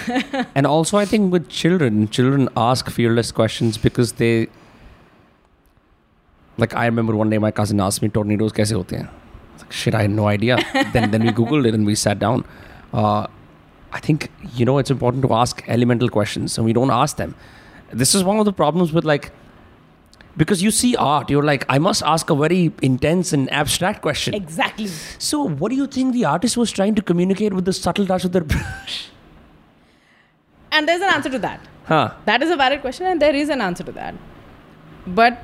and 0.54 0.66
also, 0.66 0.96
I 0.98 1.04
think 1.04 1.32
with 1.32 1.48
children, 1.48 2.08
children 2.08 2.48
ask 2.56 2.90
fearless 2.90 3.32
questions 3.32 3.78
because 3.78 4.12
they 4.12 4.48
like 6.58 6.74
I 6.74 6.86
remember 6.86 7.16
one 7.16 7.30
day 7.30 7.38
my 7.38 7.50
cousin 7.50 7.80
asked 7.80 8.02
me 8.02 8.08
tornadoes 8.08 8.52
kaise 8.52 8.72
hote 8.72 8.90
hain. 8.90 9.08
Like, 9.58 9.72
shit, 9.72 9.94
I 9.94 10.02
had 10.02 10.10
no 10.10 10.26
idea. 10.28 10.58
then 10.92 11.10
then 11.10 11.22
we 11.22 11.30
googled 11.30 11.66
it 11.66 11.74
and 11.74 11.86
we 11.86 11.94
sat 11.94 12.18
down. 12.18 12.44
Uh, 12.92 13.26
I 13.92 14.00
think 14.00 14.30
you 14.54 14.64
know 14.64 14.78
it's 14.78 14.90
important 14.90 15.22
to 15.24 15.34
ask 15.34 15.62
elemental 15.68 16.08
questions 16.08 16.58
and 16.58 16.64
we 16.64 16.72
don't 16.72 16.90
ask 16.90 17.16
them. 17.16 17.34
This 17.92 18.14
is 18.14 18.24
one 18.24 18.38
of 18.38 18.44
the 18.44 18.52
problems 18.52 18.92
with 18.92 19.04
like 19.04 19.32
because 20.36 20.62
you 20.62 20.70
see 20.70 20.96
art, 20.96 21.30
you're 21.30 21.42
like, 21.42 21.64
I 21.68 21.78
must 21.78 22.02
ask 22.02 22.30
a 22.30 22.34
very 22.34 22.72
intense 22.80 23.32
and 23.32 23.52
abstract 23.52 24.00
question. 24.00 24.34
Exactly. 24.34 24.86
So, 25.18 25.46
what 25.46 25.68
do 25.70 25.76
you 25.76 25.86
think 25.86 26.14
the 26.14 26.24
artist 26.24 26.56
was 26.56 26.70
trying 26.70 26.94
to 26.94 27.02
communicate 27.02 27.52
with 27.52 27.66
the 27.66 27.72
subtle 27.72 28.06
touch 28.06 28.24
of 28.24 28.32
their 28.32 28.44
brush? 28.54 29.10
And 30.70 30.88
there's 30.88 31.02
an 31.02 31.08
answer 31.08 31.28
to 31.28 31.38
that. 31.40 31.60
Huh. 31.84 32.14
That 32.24 32.42
is 32.42 32.50
a 32.50 32.56
valid 32.56 32.80
question, 32.80 33.06
and 33.06 33.20
there 33.20 33.34
is 33.34 33.50
an 33.50 33.60
answer 33.60 33.84
to 33.84 33.92
that. 33.92 34.14
But 35.06 35.42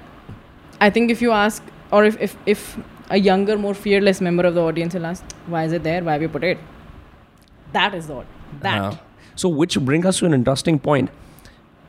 I 0.81 0.89
think 0.89 1.11
if 1.11 1.21
you 1.21 1.31
ask, 1.31 1.63
or 1.91 2.03
if, 2.05 2.19
if, 2.21 2.35
if 2.45 2.77
a 3.09 3.17
younger, 3.17 3.57
more 3.57 3.73
fearless 3.73 4.21
member 4.21 4.43
of 4.45 4.55
the 4.55 4.61
audience 4.61 4.93
will 4.93 5.05
ask, 5.05 5.23
why 5.47 5.63
is 5.65 5.71
it 5.73 5.83
there? 5.83 6.03
Why 6.03 6.13
have 6.13 6.21
you 6.21 6.29
put 6.29 6.43
it? 6.43 6.57
That 7.73 7.93
is 7.93 8.07
the 8.07 8.23
that. 8.61 8.81
Uh, 8.81 8.95
so, 9.35 9.49
which 9.49 9.79
brings 9.79 10.05
us 10.05 10.19
to 10.19 10.25
an 10.25 10.33
interesting 10.33 10.79
point. 10.79 11.09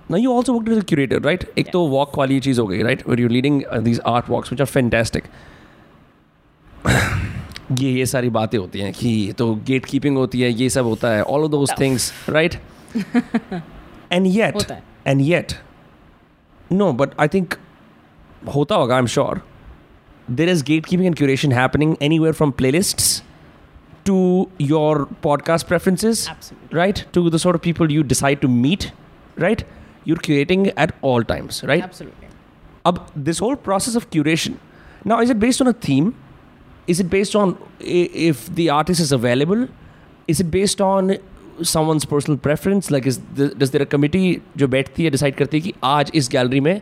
Now, 0.09 0.17
you 0.17 0.31
also 0.33 0.53
worked 0.55 0.69
as 0.69 0.79
a 0.79 0.83
curator, 0.83 1.19
right? 1.21 1.45
एक 1.59 1.71
तो 1.73 1.88
walk 1.91 2.17
वाली 2.19 2.41
चीज़ 2.41 2.61
हो 2.61 2.67
गई, 2.67 2.83
right? 2.83 3.07
Where 3.07 3.19
you're 3.21 3.31
leading 3.31 3.64
uh, 3.67 3.81
these 3.81 4.00
art 4.00 4.29
walks, 4.29 4.50
which 4.50 4.61
are 4.61 4.67
fantastic. 4.67 5.25
ये 7.81 7.91
ये 7.93 8.07
सारी 8.07 8.31
बातें 8.31 8.59
होती 8.59 8.81
हैं 8.81 8.93
कि 8.93 9.33
तो 9.38 9.55
गेट 9.66 9.85
कीपिंग 9.85 10.16
होती 10.16 10.40
है 10.40 10.51
ये 10.53 10.68
सब 10.70 10.85
होता 10.85 11.11
है 11.11 11.23
all 11.25 11.44
of 11.44 11.51
those 11.55 11.70
Tough. 11.70 11.79
things 11.79 12.09
right 12.35 12.57
and 14.11 14.27
yet 14.27 14.55
होता 14.55 14.75
है. 14.75 14.83
and 15.07 15.23
yet 15.23 15.55
होता 18.47 18.75
होगा 18.75 18.95
I 18.95 18.99
am 19.02 19.08
sure 19.08 19.41
there 20.32 20.49
is 20.49 20.63
gatekeeping 20.86 21.06
and 21.08 21.15
curation 21.15 21.52
happening 21.52 21.95
anywhere 22.19 22.34
from 22.34 22.52
playlist 22.71 23.02
to 24.06 24.47
your 24.62 25.08
podcast 25.23 25.67
preferences 25.67 26.28
right 26.73 27.06
to 27.13 27.30
the 27.30 27.38
sort 27.38 27.62
people 27.63 27.91
you 27.91 28.04
decide 28.04 28.39
to 28.39 28.47
meet 28.47 28.86
right 29.39 29.63
you 30.08 30.15
are 30.15 30.21
curating 30.25 30.67
at 30.67 30.91
all 31.04 31.23
times 31.23 31.63
right 31.65 32.04
अब 32.86 33.06
this 33.17 33.41
whole 33.41 33.56
process 33.63 33.95
of 33.95 34.06
curation 34.12 34.56
ना 35.08 35.21
is 35.21 35.32
it 35.32 35.38
based 35.38 35.62
on 35.62 35.69
a 35.69 35.75
theme 35.88 36.12
is 36.89 37.02
it 37.02 37.10
based 37.10 37.36
on 37.36 37.56
if 37.82 38.49
the 38.52 38.67
artist 38.73 39.02
is 39.02 39.13
available 39.15 39.67
is 40.30 40.41
it 40.43 40.49
based 40.49 40.82
on 40.82 41.15
someone's 41.65 42.06
personal 42.06 42.36
preference 42.38 42.91
like 42.91 43.08
is 43.08 43.19
does 43.39 43.69
there 43.69 43.82
a 43.82 43.86
committee 43.86 44.41
जो 44.58 44.67
बैठती 44.67 45.04
है 45.04 45.10
decide 45.10 45.36
करती 45.36 45.58
है 45.58 45.62
कि 45.62 45.73
आज 45.84 46.12
इस 46.15 46.30
gallery 46.32 46.60
में 46.60 46.82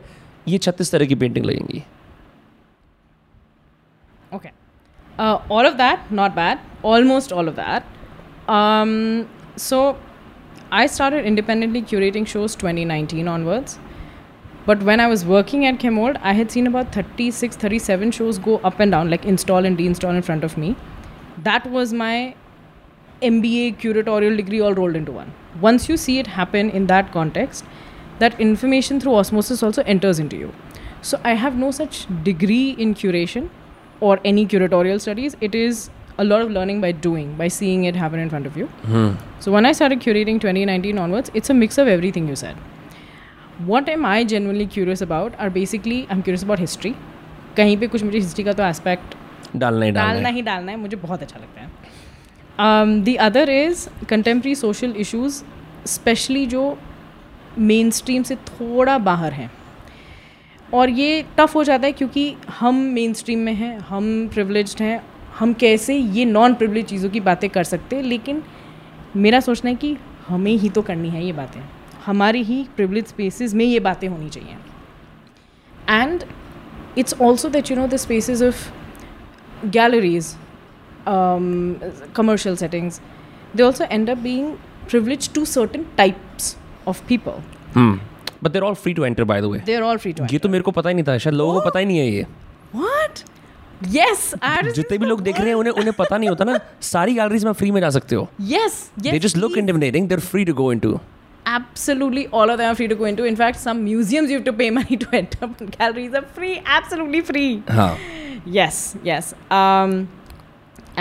Okay. 4.32 4.52
Uh, 5.20 5.42
all 5.50 5.66
of 5.66 5.78
that, 5.78 6.12
not 6.12 6.36
bad. 6.36 6.60
Almost 6.84 7.34
all 7.34 7.48
of 7.48 7.56
that. 7.56 7.86
Um, 8.48 9.30
so, 9.56 9.98
I 10.72 10.86
started 10.86 11.26
independently 11.26 11.82
curating 11.82 12.26
shows 12.26 12.56
2019 12.56 13.28
onwards. 13.28 13.78
But 14.66 14.84
when 14.84 15.00
I 15.00 15.08
was 15.08 15.26
working 15.26 15.66
at 15.66 15.80
Chemould, 15.80 16.20
I 16.22 16.34
had 16.34 16.52
seen 16.52 16.68
about 16.68 16.94
36, 16.94 17.56
37 17.56 18.12
shows 18.12 18.38
go 18.38 18.58
up 18.60 18.80
and 18.80 18.92
down, 18.92 19.10
like 19.10 19.26
install 19.26 19.66
and 19.66 19.78
deinstall 19.78 20.16
in 20.16 20.22
front 20.22 20.44
of 20.44 20.58
me. 20.58 20.76
That 21.44 21.66
was 21.70 21.94
my 21.94 22.36
MBA 23.22 23.78
curatorial 23.80 24.36
degree 24.36 24.60
all 24.60 24.74
rolled 24.74 24.96
into 24.96 25.12
one. 25.12 25.34
Once 25.62 25.88
you 25.88 25.96
see 25.98 26.20
it 26.20 26.28
happen 26.28 26.70
in 26.70 26.88
that 26.88 27.12
context, 27.14 27.64
that 28.19 28.39
information 28.41 29.01
through 29.01 29.15
osmosis 29.15 29.63
also 29.63 29.83
enters 29.83 30.19
into 30.19 30.37
you. 30.37 30.53
So 31.01 31.21
I 31.25 31.35
have 31.35 31.57
no 31.57 31.71
such 31.71 32.07
degree 32.23 32.77
in 32.79 32.95
curation 32.95 33.49
or 34.01 34.21
any 34.25 34.47
curatorial 34.47 35.01
studies. 35.01 35.37
It 35.41 35.55
is 35.55 35.91
a 36.19 36.25
lot 36.25 36.43
of 36.43 36.51
learning 36.51 36.81
by 36.81 36.93
doing, 36.93 37.35
by 37.37 37.49
seeing 37.49 37.85
it 37.85 37.97
happen 37.97 38.21
in 38.21 38.29
front 38.31 38.47
of 38.47 38.57
you. 38.57 38.69
So 39.41 39.51
when 39.53 39.67
I 39.67 39.73
started 39.73 40.01
curating 40.01 40.41
2019 40.41 40.99
onwards, 40.99 41.31
it's 41.35 41.51
a 41.51 41.55
mix 41.55 41.79
of 41.79 41.89
everything 41.89 42.29
you 42.29 42.37
said. 42.37 42.57
What 43.67 43.89
am 43.89 44.05
I 44.05 44.25
genuinely 44.25 44.67
curious 44.67 45.01
about 45.01 45.35
are 45.39 45.51
basically 45.51 46.07
I'm 46.11 46.23
curious 46.23 46.43
about 46.43 46.59
history. 46.59 46.95
कहीं 47.57 47.77
पे 47.79 47.87
कुछ 47.87 48.03
मुझे 48.03 48.19
history 48.19 48.45
का 48.45 48.53
तो 48.53 48.63
aspect 48.65 49.15
डालना 49.57 49.85
ही 49.85 49.91
डालना 49.93 50.13
डालना 50.13 50.29
है 50.29 50.35
ही 50.35 50.43
डालना 50.43 50.73
है 50.73 50.79
मुझे 50.79 50.97
बहुत 50.97 51.23
अच्छा 51.23 51.39
लगता 51.39 51.61
है 51.61 53.03
the 53.05 53.17
other 53.21 53.51
is 53.51 53.89
contemporary 54.11 54.55
social 54.55 54.95
issues 55.05 55.43
specially 55.95 56.45
जो 56.55 56.63
मेन 57.58 57.92
स्ट्रीम 57.92 58.24
से 58.24 58.36
थोड़ा 58.36 58.98
बाहर 58.98 59.34
हैं। 59.34 59.52
और 60.74 60.90
ये 60.90 61.24
टफ 61.38 61.56
हो 61.56 61.64
जाता 61.64 61.88
है 61.88 61.92
क्योंकि 61.92 62.34
हम 62.60 62.76
मेन 62.94 63.14
स्ट्रीम 63.14 63.40
में 63.40 63.54
हैं 63.54 63.78
हम 63.80 64.28
प्रिवलेज्ड 64.34 64.82
हैं 64.82 65.02
हम 65.40 65.54
कैसे 65.54 65.96
ये 65.96 66.26
नॉन 66.26 66.54
प्रिवलेज 66.54 66.86
चीज़ों 66.86 67.10
की 67.10 67.20
बातें 67.20 67.50
कर 67.50 67.64
सकते 67.64 67.96
हैं 67.96 68.04
लेकिन 68.04 68.44
मेरा 69.16 69.40
सोचना 69.40 69.70
है 69.70 69.76
कि 69.76 69.96
हमें 70.28 70.52
ही 70.52 70.70
तो 70.70 70.82
करनी 70.82 71.10
है 71.10 71.26
ये 71.26 71.34
बातें। 71.34 71.62
हमारी 72.06 72.44
ही 72.44 72.64
प्रिवलेज 72.76 73.06
स्पेसेस 73.08 73.54
में 73.54 73.66
ये 73.66 73.80
बातें 73.80 74.08
होनी 74.08 74.30
चाहिए। 74.30 74.58
And 75.90 76.24
it's 76.98 77.14
also 77.22 77.50
that 77.50 77.72
you 77.72 77.78
know 77.78 77.88
the 77.88 77.98
spaces 77.98 78.44
of 78.44 78.70
galleries 79.66 80.36
um, 81.08 82.56
settings 82.58 83.02
they 83.56 83.64
also 83.64 83.86
end 83.86 84.10
up 84.10 84.24
being 84.24 84.56
privileged 84.92 85.34
to 85.36 85.46
certain 85.54 85.86
types. 86.00 86.56
of 86.87 87.03
people 87.11 87.41
but 88.45 88.51
there 88.53 88.63
all 88.63 88.75
free 88.75 88.93
to 88.95 89.05
enter 89.05 89.25
bye 89.25 89.41
the 89.41 89.45
way 89.45 89.59
they're 89.67 89.85
all 89.91 90.01
free 90.05 90.15
to 90.21 90.33
ये 90.33 90.39
तो 90.39 90.49
मेरे 90.49 90.63
को 90.65 90.71
पता 90.79 90.89
ही 90.89 90.95
नहीं 90.95 91.05
था 91.09 91.17
शायद 91.25 91.37
लोगों 91.37 91.55
को 91.55 91.71
पता 91.71 91.79
ही 91.79 91.87
नहीं 91.87 91.99
है 91.99 92.07
ये 92.13 92.27
what 92.75 93.23
yes 93.95 94.21
I 94.49 94.57
was 94.65 94.75
जितने 94.75 94.99
भी 94.99 95.07
लोग 95.07 95.21
देख 95.23 95.39
रहे 95.41 95.49
हैं 95.49 95.55
उन्हें 95.55 95.73
उन्हें 95.73 95.93
पता 95.99 96.19
नहीं 96.19 96.29
होता 96.29 96.45
ना 96.45 96.59
सारी 96.91 97.15
गैलरीज 97.15 97.45
में 97.45 97.53
फ्री 97.61 97.71
में 97.71 97.81
जा 97.81 97.91
सकते 97.99 98.17
हो 98.17 98.29
yes 98.53 98.79
yes 99.07 99.13
they 99.15 99.21
just 99.27 99.39
look 99.43 99.53
please. 99.53 99.63
intimidating 99.65 100.09
they're 100.13 100.27
free 100.31 100.45
to 100.51 100.55
go 100.63 100.71
into 100.77 100.93
absolutely 101.53 102.25
all 102.41 102.51
of 102.55 102.59
them 102.59 102.73
are 102.73 102.77
free 102.81 102.89
to 102.93 102.99
go 103.03 103.07
into 103.13 103.25
in 103.31 103.37
fact 103.43 103.61
some 103.63 103.85
museums 103.85 104.31
you 104.35 104.37
have 104.41 104.45
to 104.49 104.57
pay 104.63 104.71
money 104.81 104.99
to 105.05 105.09
enter 105.21 105.49
but 105.55 105.71
galleries 105.79 106.15
are 106.21 106.25
free 106.41 106.53
absolutely 106.79 107.23
free 107.31 107.51
हाँ 107.79 107.89
yes 108.59 108.79
yes 109.09 109.33
um, 109.61 109.97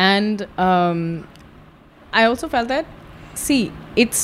and 0.06 0.46
um, 0.68 1.04
i 2.22 2.24
also 2.32 2.50
felt 2.56 2.74
that 2.76 2.86
see 3.46 3.62
it's 4.06 4.24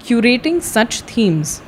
curating 0.00 0.62
such 0.62 1.00
themes 1.02 1.62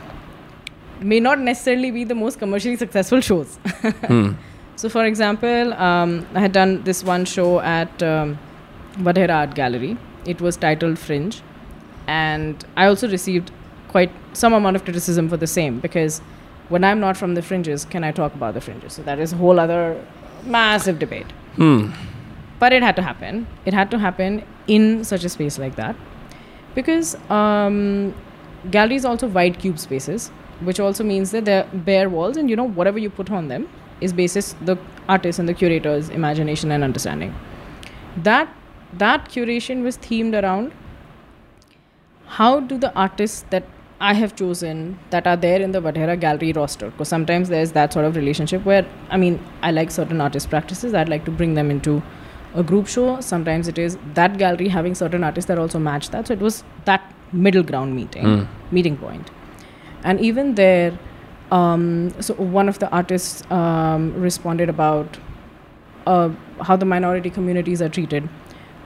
may 1.00 1.20
not 1.20 1.38
necessarily 1.38 1.90
be 1.90 2.04
the 2.04 2.14
most 2.14 2.38
commercially 2.38 2.76
successful 2.76 3.20
shows 3.20 3.58
so 4.76 4.88
for 4.88 5.04
example 5.04 5.72
um, 5.74 6.26
i 6.34 6.40
had 6.40 6.52
done 6.52 6.82
this 6.84 7.02
one 7.04 7.24
show 7.24 7.60
at 7.60 8.02
um, 8.02 8.38
Vadehra 8.98 9.34
art 9.42 9.54
gallery 9.54 9.96
it 10.26 10.40
was 10.40 10.56
titled 10.56 10.98
fringe 10.98 11.42
and 12.06 12.64
i 12.76 12.86
also 12.86 13.08
received 13.08 13.50
quite 13.88 14.12
some 14.32 14.52
amount 14.52 14.76
of 14.76 14.84
criticism 14.84 15.28
for 15.28 15.36
the 15.36 15.46
same 15.46 15.80
because 15.80 16.20
when 16.70 16.84
I'm 16.84 17.00
not 17.00 17.16
from 17.16 17.34
the 17.34 17.42
fringes, 17.42 17.84
can 17.84 18.04
I 18.04 18.12
talk 18.12 18.34
about 18.34 18.54
the 18.54 18.60
fringes? 18.60 18.92
So 18.92 19.02
that 19.02 19.18
is 19.18 19.32
a 19.32 19.36
whole 19.36 19.58
other 19.58 20.02
massive 20.44 20.98
debate. 20.98 21.30
Hmm. 21.56 21.90
But 22.60 22.72
it 22.72 22.82
had 22.82 22.96
to 22.96 23.02
happen. 23.02 23.46
It 23.64 23.74
had 23.74 23.90
to 23.90 23.98
happen 23.98 24.44
in 24.68 25.04
such 25.04 25.24
a 25.24 25.28
space 25.28 25.58
like 25.58 25.74
that 25.76 25.96
because 26.74 27.14
um, 27.30 28.14
galleries 28.70 29.04
also 29.04 29.26
wide 29.26 29.58
cube 29.58 29.78
spaces, 29.78 30.28
which 30.60 30.80
also 30.80 31.04
means 31.04 31.30
that 31.30 31.44
they're 31.44 31.68
bare 31.72 32.08
walls, 32.08 32.36
and 32.36 32.50
you 32.50 32.56
know 32.56 32.68
whatever 32.68 32.98
you 32.98 33.10
put 33.10 33.30
on 33.30 33.48
them 33.48 33.68
is 34.00 34.12
basis 34.12 34.54
the 34.62 34.78
artist 35.08 35.38
and 35.38 35.48
the 35.48 35.54
curator's 35.54 36.08
imagination 36.08 36.70
and 36.70 36.84
understanding. 36.84 37.34
That 38.16 38.48
that 38.92 39.28
curation 39.28 39.82
was 39.82 39.98
themed 39.98 40.40
around 40.42 40.72
how 42.26 42.60
do 42.60 42.78
the 42.78 42.92
artists 42.94 43.44
that 43.50 43.64
I 44.00 44.14
have 44.14 44.34
chosen 44.34 44.98
that 45.10 45.26
are 45.26 45.36
there 45.36 45.60
in 45.60 45.72
the 45.72 45.80
Vadehra 45.80 46.18
gallery 46.18 46.52
roster 46.52 46.90
because 46.90 47.08
sometimes 47.08 47.50
there's 47.50 47.72
that 47.72 47.92
sort 47.92 48.06
of 48.06 48.16
relationship 48.16 48.64
where 48.64 48.86
I 49.10 49.16
mean 49.18 49.38
I 49.62 49.72
like 49.72 49.90
certain 49.90 50.20
artist 50.20 50.48
practices 50.48 50.94
I'd 50.94 51.08
like 51.08 51.24
to 51.26 51.30
bring 51.30 51.54
them 51.54 51.70
into 51.70 52.02
a 52.54 52.62
group 52.62 52.86
show 52.86 53.20
sometimes 53.20 53.68
it 53.68 53.78
is 53.78 53.96
that 54.14 54.38
gallery 54.38 54.68
having 54.68 54.94
certain 54.94 55.22
artists 55.24 55.48
that 55.48 55.58
also 55.58 55.78
match 55.78 56.10
that. 56.10 56.26
So 56.26 56.32
it 56.34 56.40
was 56.40 56.64
that 56.84 57.12
middle 57.32 57.62
ground 57.62 57.94
meeting 57.94 58.24
Mm. 58.24 58.46
meeting 58.72 58.96
point. 58.96 59.30
And 60.02 60.20
even 60.20 60.54
there 60.54 60.98
um, 61.52 62.10
so 62.20 62.34
one 62.34 62.68
of 62.68 62.78
the 62.78 62.88
artists 62.90 63.42
um, 63.50 64.14
responded 64.20 64.68
about 64.68 65.18
uh, 66.06 66.30
how 66.62 66.76
the 66.76 66.84
minority 66.86 67.28
communities 67.30 67.82
are 67.82 67.88
treated. 67.88 68.28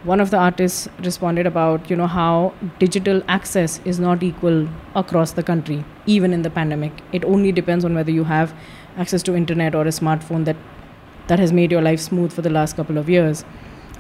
One 0.05 0.21
of 0.21 0.31
the 0.31 0.37
artists 0.39 0.89
responded 1.03 1.47
about 1.47 1.89
you 1.91 1.97
know 1.97 2.07
how 2.07 2.53
digital 2.79 3.23
access 3.29 3.81
is 3.85 3.99
not 3.99 4.23
equal 4.23 4.69
across 4.95 5.33
the 5.33 5.43
country 5.43 5.85
even 6.07 6.33
in 6.35 6.43
the 6.43 6.51
pandemic. 6.51 6.93
It 7.13 7.25
only 7.25 7.53
depends 7.53 7.85
on 7.85 7.95
whether 7.95 8.11
you 8.11 8.25
have 8.25 8.55
access 8.99 9.23
to 9.25 9.35
internet 9.35 9.75
or 9.75 9.83
a 9.83 9.95
smartphone 10.01 10.45
that 10.45 10.57
that 11.27 11.39
has 11.39 11.53
made 11.53 11.71
your 11.71 11.83
life 11.83 12.01
smooth 12.01 12.33
for 12.33 12.43
the 12.43 12.51
last 12.51 12.77
couple 12.77 12.99
of 12.99 13.09
years 13.09 13.45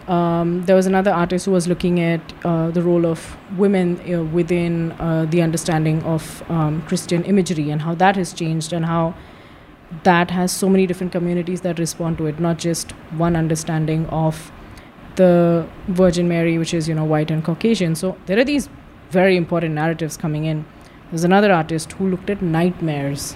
um, 0.08 0.62
there 0.66 0.76
was 0.76 0.86
another 0.86 1.10
artist 1.10 1.46
who 1.46 1.52
was 1.52 1.66
looking 1.66 2.00
at 2.00 2.20
uh, 2.44 2.70
the 2.70 2.82
role 2.82 3.06
of 3.06 3.36
women 3.56 3.98
uh, 4.12 4.22
within 4.22 4.92
uh, 4.92 5.24
the 5.30 5.40
understanding 5.40 6.02
of 6.02 6.42
um, 6.50 6.82
Christian 6.82 7.24
imagery 7.24 7.70
and 7.70 7.80
how 7.80 7.94
that 7.94 8.16
has 8.16 8.32
changed 8.32 8.72
and 8.72 8.84
how 8.84 9.14
that 10.02 10.30
has 10.30 10.52
so 10.52 10.68
many 10.68 10.86
different 10.86 11.12
communities 11.12 11.62
that 11.62 11.78
respond 11.78 12.18
to 12.18 12.26
it, 12.26 12.38
not 12.38 12.58
just 12.58 12.92
one 13.16 13.36
understanding 13.36 14.06
of 14.06 14.52
the 15.16 15.66
Virgin 15.88 16.28
Mary, 16.28 16.58
which 16.58 16.74
is 16.74 16.88
you 16.88 16.94
know 16.94 17.04
white 17.04 17.30
and 17.30 17.44
Caucasian. 17.44 17.94
So 17.94 18.18
there 18.26 18.38
are 18.38 18.44
these 18.44 18.68
very 19.10 19.36
important 19.36 19.74
narratives 19.74 20.16
coming 20.16 20.44
in. 20.44 20.66
There's 21.10 21.24
another 21.24 21.52
artist 21.52 21.92
who 21.92 22.08
looked 22.08 22.28
at 22.28 22.42
nightmares. 22.42 23.34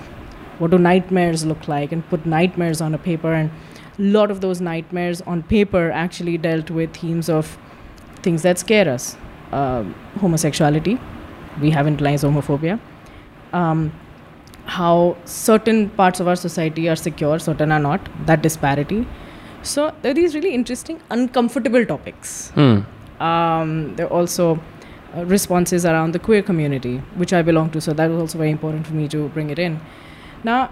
What 0.58 0.72
do 0.72 0.78
nightmares 0.78 1.46
look 1.46 1.68
like? 1.68 1.92
And 1.92 2.06
put 2.08 2.26
nightmares 2.26 2.80
on 2.80 2.94
a 2.94 2.98
paper 2.98 3.32
and 3.32 3.50
lot 3.98 4.30
of 4.30 4.40
those 4.40 4.60
nightmares 4.60 5.20
on 5.22 5.42
paper 5.42 5.90
actually 5.90 6.38
dealt 6.38 6.70
with 6.70 6.92
themes 6.96 7.28
of 7.28 7.58
things 8.22 8.42
that 8.42 8.58
scare 8.58 8.88
us 8.88 9.16
um, 9.52 9.94
homosexuality 10.20 10.98
we 11.60 11.70
have 11.70 11.86
internalized 11.86 12.24
homophobia 12.28 12.78
um, 13.52 13.92
how 14.64 15.16
certain 15.24 15.88
parts 15.90 16.20
of 16.20 16.28
our 16.28 16.36
society 16.36 16.88
are 16.88 16.96
secure 16.96 17.38
certain 17.38 17.72
are 17.72 17.80
not 17.80 18.08
that 18.26 18.42
disparity 18.42 19.06
so 19.62 19.92
there 20.02 20.12
are 20.12 20.14
these 20.14 20.34
really 20.34 20.54
interesting 20.54 21.00
uncomfortable 21.10 21.84
topics 21.84 22.50
Hmm. 22.50 22.80
um, 23.20 23.94
there 23.96 24.06
are 24.06 24.12
also 24.12 24.60
uh, 25.16 25.24
responses 25.24 25.86
around 25.86 26.12
the 26.12 26.18
queer 26.18 26.42
community, 26.42 26.98
which 27.16 27.32
I 27.32 27.40
belong 27.40 27.70
to. 27.70 27.80
So 27.80 27.94
that 27.94 28.10
was 28.10 28.20
also 28.20 28.36
very 28.36 28.50
important 28.50 28.86
for 28.86 28.92
me 28.92 29.08
to 29.08 29.28
bring 29.30 29.48
it 29.48 29.58
in. 29.58 29.80
Now, 30.44 30.70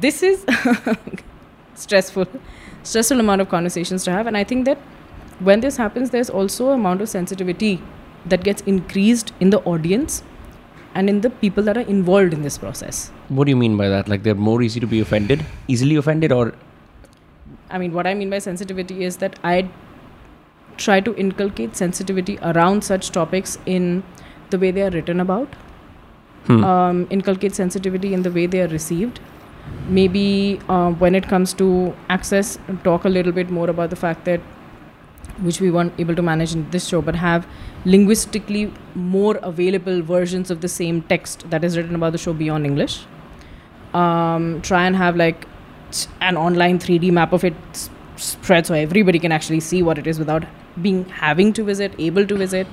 this 0.00 0.22
is 0.22 0.44
stressful, 1.74 2.26
stressful 2.82 3.20
amount 3.20 3.40
of 3.40 3.48
conversations 3.48 4.04
to 4.04 4.12
have, 4.12 4.26
and 4.26 4.36
I 4.36 4.44
think 4.44 4.64
that 4.66 4.78
when 5.40 5.60
this 5.60 5.76
happens, 5.76 6.10
there's 6.10 6.30
also 6.30 6.70
amount 6.70 7.00
of 7.00 7.08
sensitivity 7.08 7.82
that 8.26 8.44
gets 8.44 8.62
increased 8.62 9.32
in 9.40 9.50
the 9.50 9.58
audience 9.60 10.22
and 10.94 11.08
in 11.08 11.22
the 11.22 11.30
people 11.30 11.62
that 11.64 11.76
are 11.76 11.88
involved 11.92 12.32
in 12.32 12.42
this 12.42 12.58
process. 12.58 13.10
What 13.28 13.44
do 13.44 13.50
you 13.50 13.56
mean 13.56 13.76
by 13.76 13.88
that? 13.88 14.08
Like 14.08 14.22
they're 14.22 14.34
more 14.34 14.62
easy 14.62 14.78
to 14.80 14.86
be 14.86 15.00
offended, 15.00 15.44
easily 15.66 15.96
offended, 15.96 16.30
or 16.32 16.54
I 17.70 17.78
mean, 17.78 17.92
what 17.92 18.06
I 18.06 18.14
mean 18.14 18.28
by 18.30 18.38
sensitivity 18.38 19.02
is 19.04 19.16
that 19.16 19.38
I 19.42 19.68
try 20.76 21.00
to 21.00 21.14
inculcate 21.16 21.76
sensitivity 21.76 22.38
around 22.42 22.84
such 22.84 23.10
topics 23.10 23.58
in 23.66 24.02
the 24.50 24.58
way 24.58 24.70
they 24.70 24.82
are 24.82 24.90
written 24.90 25.20
about, 25.20 25.48
Hmm. 26.46 26.64
um, 26.64 27.06
inculcate 27.10 27.54
sensitivity 27.54 28.12
in 28.12 28.22
the 28.22 28.30
way 28.30 28.46
they 28.46 28.60
are 28.60 28.68
received. 28.68 29.20
Maybe 29.88 30.60
uh, 30.68 30.92
when 30.92 31.14
it 31.14 31.28
comes 31.28 31.52
to 31.54 31.94
access, 32.08 32.58
talk 32.84 33.04
a 33.04 33.08
little 33.08 33.32
bit 33.32 33.50
more 33.50 33.68
about 33.70 33.90
the 33.90 33.96
fact 33.96 34.24
that, 34.26 34.40
which 35.40 35.60
we 35.60 35.70
weren't 35.70 35.92
able 35.98 36.14
to 36.14 36.22
manage 36.22 36.54
in 36.54 36.68
this 36.70 36.86
show, 36.86 37.00
but 37.02 37.14
have 37.14 37.46
linguistically 37.84 38.72
more 38.94 39.36
available 39.42 40.02
versions 40.02 40.50
of 40.50 40.60
the 40.60 40.68
same 40.68 41.02
text 41.02 41.48
that 41.50 41.64
is 41.64 41.76
written 41.76 41.94
about 41.94 42.12
the 42.12 42.18
show 42.18 42.32
beyond 42.32 42.66
English. 42.66 43.06
Um, 43.94 44.60
try 44.62 44.86
and 44.86 44.96
have 44.96 45.16
like 45.16 45.46
an 46.20 46.36
online 46.36 46.78
3D 46.78 47.10
map 47.10 47.32
of 47.32 47.44
it 47.44 47.54
s- 47.72 47.90
spread 48.16 48.66
so 48.66 48.74
everybody 48.74 49.18
can 49.18 49.32
actually 49.32 49.60
see 49.60 49.82
what 49.82 49.98
it 49.98 50.06
is 50.06 50.18
without 50.18 50.44
being 50.80 51.04
having 51.06 51.52
to 51.54 51.64
visit, 51.64 51.92
able 51.98 52.26
to 52.26 52.36
visit. 52.36 52.66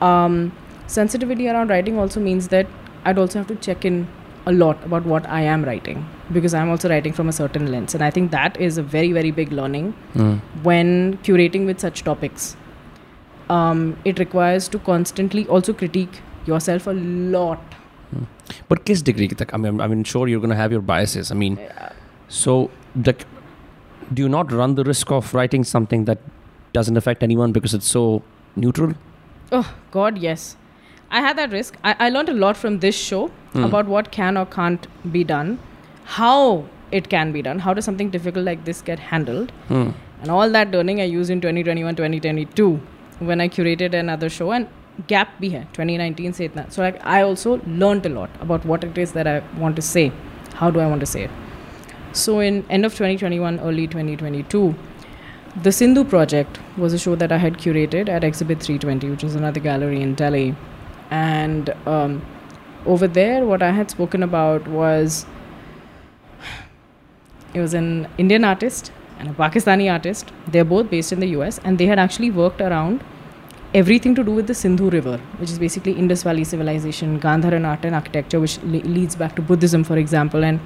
Um, 0.00 0.52
sensitivity 0.86 1.48
around 1.48 1.70
writing 1.70 1.98
also 1.98 2.20
means 2.20 2.48
that 2.48 2.66
I'd 3.04 3.18
also 3.18 3.38
have 3.40 3.48
to 3.48 3.56
check 3.56 3.84
in 3.84 4.08
a 4.50 4.52
lot 4.52 4.84
about 4.88 5.04
what 5.12 5.26
I 5.38 5.40
am 5.54 5.64
writing 5.68 6.04
because 6.32 6.54
I'm 6.58 6.70
also 6.74 6.88
writing 6.88 7.12
from 7.12 7.28
a 7.28 7.32
certain 7.38 7.70
lens, 7.72 7.94
and 7.94 8.02
I 8.02 8.10
think 8.10 8.30
that 8.34 8.58
is 8.68 8.78
a 8.82 8.84
very 8.94 9.12
very 9.16 9.30
big 9.40 9.52
learning 9.60 9.90
Hmm. 10.14 10.34
when 10.68 10.92
curating 11.28 11.66
with 11.70 11.80
such 11.86 12.02
topics. 12.10 12.46
Um, 13.56 13.82
it 14.12 14.18
requires 14.18 14.68
to 14.76 14.78
constantly 14.86 15.46
also 15.56 15.74
critique 15.82 16.20
yourself 16.52 16.86
a 16.86 16.96
lot. 17.36 17.74
but 18.68 18.78
kiss 18.88 19.00
degree 19.06 19.26
I 19.52 19.58
mean, 19.62 19.80
I 19.84 19.86
mean, 19.92 20.04
sure 20.10 20.28
you're 20.28 20.40
gonna 20.40 20.56
have 20.60 20.72
your 20.76 20.80
biases. 20.90 21.30
I 21.30 21.34
mean, 21.40 21.58
so 22.28 22.54
like, 23.08 23.26
do 24.14 24.22
you 24.22 24.28
not 24.34 24.52
run 24.60 24.74
the 24.78 24.84
risk 24.84 25.10
of 25.18 25.32
writing 25.38 25.64
something 25.72 26.06
that 26.10 26.18
doesn't 26.78 26.96
affect 27.00 27.22
anyone 27.28 27.52
because 27.58 27.74
it's 27.80 27.90
so 27.96 28.22
neutral? 28.56 28.94
Oh 29.52 29.74
God, 29.98 30.18
yes. 30.28 30.56
I 31.10 31.20
had 31.26 31.38
that 31.38 31.52
risk. 31.52 31.76
I, 31.84 31.94
I 32.06 32.08
learned 32.10 32.28
a 32.28 32.34
lot 32.34 32.56
from 32.56 32.78
this 32.80 32.96
show 33.10 33.30
Hmm. 33.52 33.64
about 33.64 33.86
what 33.86 34.10
can 34.10 34.36
or 34.36 34.46
can't 34.46 34.86
be 35.12 35.24
done, 35.24 35.58
how 36.04 36.64
it 36.90 37.08
can 37.08 37.32
be 37.32 37.42
done, 37.42 37.58
how 37.60 37.74
does 37.74 37.84
something 37.84 38.10
difficult 38.10 38.44
like 38.44 38.64
this 38.64 38.82
get 38.82 38.98
handled, 39.12 39.52
Hmm. 39.68 39.88
and 40.22 40.30
all 40.30 40.50
that 40.58 40.70
learning 40.70 41.00
I 41.00 41.04
used 41.04 41.30
in 41.30 41.40
2021, 41.40 41.96
2022 41.96 42.80
when 43.30 43.40
I 43.40 43.48
curated 43.48 43.94
another 43.94 44.28
show 44.28 44.50
and 44.52 44.68
gap 45.12 45.32
bhi 45.40 45.50
hai 45.56 45.64
2019 45.72 46.32
se 46.38 46.48
itna. 46.48 46.64
So 46.76 46.82
like 46.82 47.00
I 47.16 47.22
also 47.22 47.60
learned 47.82 48.06
a 48.06 48.14
lot 48.18 48.30
about 48.46 48.64
what 48.72 48.84
it 48.84 48.98
is 49.06 49.12
that 49.18 49.26
I 49.26 49.42
want 49.64 49.76
to 49.76 49.82
say. 49.82 50.06
How 50.60 50.70
do 50.76 50.80
I 50.80 50.86
want 50.92 51.00
to 51.00 51.10
say 51.14 51.24
it? 51.24 51.30
So 52.12 52.38
in 52.40 52.64
end 52.78 52.84
of 52.84 52.94
2021, 52.94 53.60
early 53.60 53.86
2022, 53.86 54.74
the 55.66 55.72
Sindhu 55.72 56.04
Project 56.04 56.58
was 56.76 56.92
a 56.92 56.98
show 56.98 57.14
that 57.16 57.32
I 57.32 57.38
had 57.44 57.58
curated 57.58 58.08
at 58.08 58.24
Exhibit 58.24 58.60
320, 58.62 59.10
which 59.10 59.24
is 59.24 59.34
another 59.34 59.60
gallery 59.60 60.00
in 60.02 60.14
Delhi. 60.14 60.54
And 61.10 61.70
um, 61.86 62.22
over 62.88 63.06
there, 63.06 63.44
what 63.44 63.62
I 63.62 63.70
had 63.70 63.90
spoken 63.90 64.22
about 64.22 64.66
was 64.66 65.26
it 67.54 67.60
was 67.60 67.74
an 67.74 68.08
Indian 68.16 68.44
artist 68.44 68.92
and 69.18 69.28
a 69.28 69.32
Pakistani 69.32 69.92
artist. 69.92 70.32
They're 70.46 70.64
both 70.64 70.90
based 70.90 71.12
in 71.12 71.20
the 71.20 71.28
US, 71.38 71.60
and 71.64 71.78
they 71.78 71.86
had 71.86 71.98
actually 71.98 72.30
worked 72.30 72.60
around 72.60 73.04
everything 73.74 74.14
to 74.14 74.24
do 74.24 74.32
with 74.32 74.46
the 74.46 74.54
Sindhu 74.54 74.90
River, 74.90 75.18
which 75.38 75.50
is 75.50 75.58
basically 75.58 75.92
Indus 75.92 76.22
Valley 76.22 76.44
civilization, 76.44 77.20
Gandharan 77.20 77.66
art 77.66 77.84
and 77.84 77.94
architecture, 77.94 78.40
which 78.40 78.58
le- 78.62 78.86
leads 78.98 79.16
back 79.16 79.36
to 79.36 79.42
Buddhism, 79.42 79.84
for 79.84 79.98
example. 79.98 80.44
And 80.44 80.60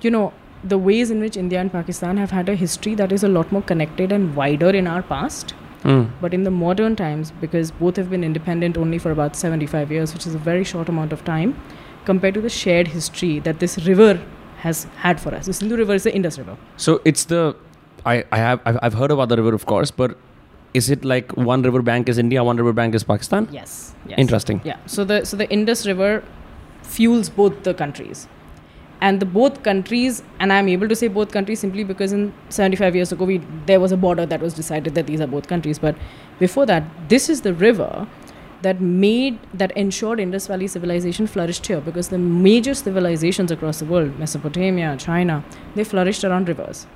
you 0.00 0.10
know, 0.10 0.32
the 0.62 0.78
ways 0.78 1.10
in 1.10 1.20
which 1.20 1.36
India 1.36 1.60
and 1.60 1.72
Pakistan 1.72 2.16
have 2.16 2.30
had 2.30 2.48
a 2.48 2.54
history 2.54 2.94
that 2.94 3.10
is 3.10 3.24
a 3.24 3.28
lot 3.28 3.50
more 3.50 3.62
connected 3.62 4.12
and 4.12 4.36
wider 4.36 4.70
in 4.70 4.86
our 4.86 5.02
past. 5.02 5.54
Hmm. 5.88 6.02
But 6.20 6.34
in 6.34 6.42
the 6.44 6.50
modern 6.50 6.96
times, 6.96 7.30
because 7.40 7.70
both 7.70 7.96
have 7.96 8.10
been 8.10 8.22
independent 8.22 8.76
only 8.76 8.98
for 8.98 9.10
about 9.10 9.36
75 9.36 9.90
years, 9.90 10.12
which 10.12 10.26
is 10.26 10.34
a 10.34 10.38
very 10.38 10.62
short 10.62 10.90
amount 10.90 11.14
of 11.14 11.24
time, 11.24 11.58
compared 12.04 12.34
to 12.34 12.42
the 12.42 12.50
shared 12.50 12.88
history 12.88 13.38
that 13.40 13.58
this 13.60 13.78
river 13.86 14.20
has 14.58 14.84
had 14.96 15.20
for 15.20 15.34
us. 15.34 15.46
The 15.46 15.54
Sindhu 15.54 15.76
River 15.76 15.94
is 15.94 16.02
the 16.02 16.14
Indus 16.14 16.38
River. 16.38 16.58
So 16.76 17.00
it's 17.06 17.24
the 17.24 17.56
I 18.04 18.24
I 18.30 18.38
have 18.38 18.60
I've, 18.66 18.78
I've 18.82 18.98
heard 19.02 19.14
about 19.16 19.30
the 19.30 19.38
river, 19.40 19.54
of 19.54 19.64
course, 19.72 19.90
but 19.90 20.18
is 20.74 20.90
it 20.90 21.04
like 21.04 21.36
one 21.50 21.62
river 21.62 21.80
bank 21.90 22.08
is 22.14 22.18
India, 22.18 22.44
one 22.44 22.58
river 22.62 22.74
bank 22.80 22.94
is 22.94 23.04
Pakistan? 23.12 23.48
Yes. 23.50 23.94
yes. 24.06 24.18
Interesting. 24.18 24.60
Yeah. 24.64 24.76
So 24.96 25.04
the 25.12 25.24
so 25.24 25.38
the 25.44 25.48
Indus 25.58 25.86
River 25.86 26.22
fuels 26.82 27.30
both 27.40 27.62
the 27.70 27.74
countries. 27.84 28.28
And 29.00 29.20
the 29.20 29.26
both 29.26 29.62
countries, 29.62 30.22
and 30.40 30.52
I'm 30.52 30.68
able 30.68 30.88
to 30.88 30.96
say 30.96 31.08
both 31.08 31.30
countries 31.30 31.60
simply 31.60 31.84
because 31.84 32.12
in 32.12 32.32
75 32.48 32.96
years 32.96 33.12
ago, 33.12 33.24
we, 33.24 33.38
there 33.66 33.78
was 33.78 33.92
a 33.92 33.96
border 33.96 34.26
that 34.26 34.40
was 34.40 34.54
decided 34.54 34.94
that 34.96 35.06
these 35.06 35.20
are 35.20 35.26
both 35.26 35.46
countries. 35.46 35.78
But 35.78 35.96
before 36.40 36.66
that, 36.66 36.82
this 37.08 37.28
is 37.28 37.42
the 37.42 37.54
river 37.54 38.08
that 38.62 38.80
made 38.80 39.38
that 39.54 39.70
ensured 39.76 40.18
Indus 40.18 40.48
Valley 40.48 40.66
civilization 40.66 41.26
flourished 41.28 41.66
here 41.66 41.80
because 41.80 42.08
the 42.08 42.18
major 42.18 42.74
civilizations 42.74 43.52
across 43.52 43.78
the 43.78 43.84
world, 43.84 44.18
Mesopotamia, 44.18 44.96
China, 44.96 45.44
they 45.76 45.84
flourished 45.84 46.24
around 46.24 46.48
rivers. 46.48 46.86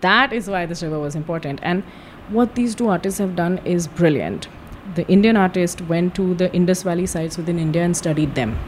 That 0.00 0.32
is 0.32 0.48
why 0.48 0.66
this 0.66 0.82
river 0.82 0.98
was 0.98 1.14
important. 1.14 1.60
And 1.62 1.84
what 2.28 2.54
these 2.54 2.74
two 2.74 2.88
artists 2.88 3.18
have 3.18 3.36
done 3.36 3.58
is 3.64 3.86
brilliant. 3.86 4.48
The 4.94 5.06
Indian 5.06 5.36
artist 5.36 5.82
went 5.82 6.14
to 6.16 6.34
the 6.34 6.52
Indus 6.52 6.82
Valley 6.82 7.06
sites 7.06 7.36
within 7.36 7.58
India 7.58 7.82
and 7.84 7.96
studied 7.96 8.34
them. 8.34 8.58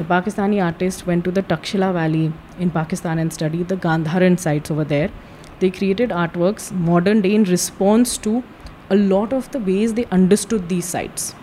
The 0.00 0.06
Pakistani 0.06 0.64
artist 0.64 1.06
went 1.06 1.24
to 1.24 1.30
the 1.30 1.42
Takshila 1.42 1.92
Valley 1.92 2.32
in 2.58 2.70
Pakistan 2.70 3.18
and 3.18 3.30
studied 3.30 3.68
the 3.68 3.76
Gandharan 3.76 4.38
sites 4.40 4.70
over 4.70 4.82
there. 4.82 5.10
They 5.58 5.68
created 5.70 6.08
artworks 6.08 6.72
modern 6.72 7.20
day 7.20 7.34
in 7.34 7.44
response 7.44 8.16
to 8.28 8.42
a 8.88 8.96
lot 8.96 9.34
of 9.34 9.50
the 9.50 9.58
ways 9.58 9.92
they 9.92 10.06
understood 10.06 10.70
these 10.70 10.86
sites. 10.86 11.34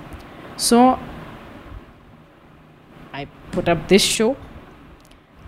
So 0.56 0.98
I 3.14 3.28
put 3.52 3.70
up 3.70 3.88
this 3.90 4.02
show. 4.02 4.36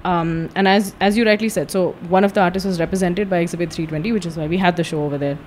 Um, 0.06 0.52
and 0.54 0.67
as 0.67 0.93
as 1.00 1.17
you 1.17 1.26
rightly 1.26 1.50
said, 1.50 1.72
so 1.72 1.93
one 2.17 2.24
of 2.24 2.34
the 2.34 2.41
artists 2.41 2.67
was 2.74 2.80
represented 2.80 3.28
by 3.28 3.39
Exhibit 3.39 3.74
320, 3.74 4.12
which 4.12 4.28
is 4.28 4.38
why 4.38 4.45
we 4.45 4.58
had 4.67 4.78
the 4.78 4.84
show 4.84 5.04
over 5.04 5.17
there. 5.17 5.38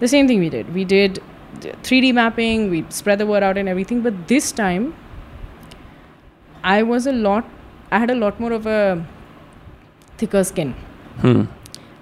The 0.00 0.08
same 0.08 0.26
thing 0.26 0.38
we 0.38 0.48
did. 0.48 0.74
We 0.74 0.86
did 0.86 1.22
3D 1.60 2.14
mapping, 2.14 2.70
we 2.70 2.86
spread 2.88 3.18
the 3.18 3.26
word 3.26 3.42
out 3.42 3.58
and 3.58 3.68
everything, 3.68 4.00
but 4.00 4.26
this 4.26 4.52
time 4.52 4.94
I 6.64 6.82
was 6.82 7.06
a 7.06 7.12
lot, 7.12 7.44
I 7.92 7.98
had 7.98 8.10
a 8.10 8.14
lot 8.14 8.40
more 8.40 8.52
of 8.52 8.66
a 8.66 9.04
thicker 10.16 10.42
skin. 10.44 10.72
Hmm. 11.20 11.42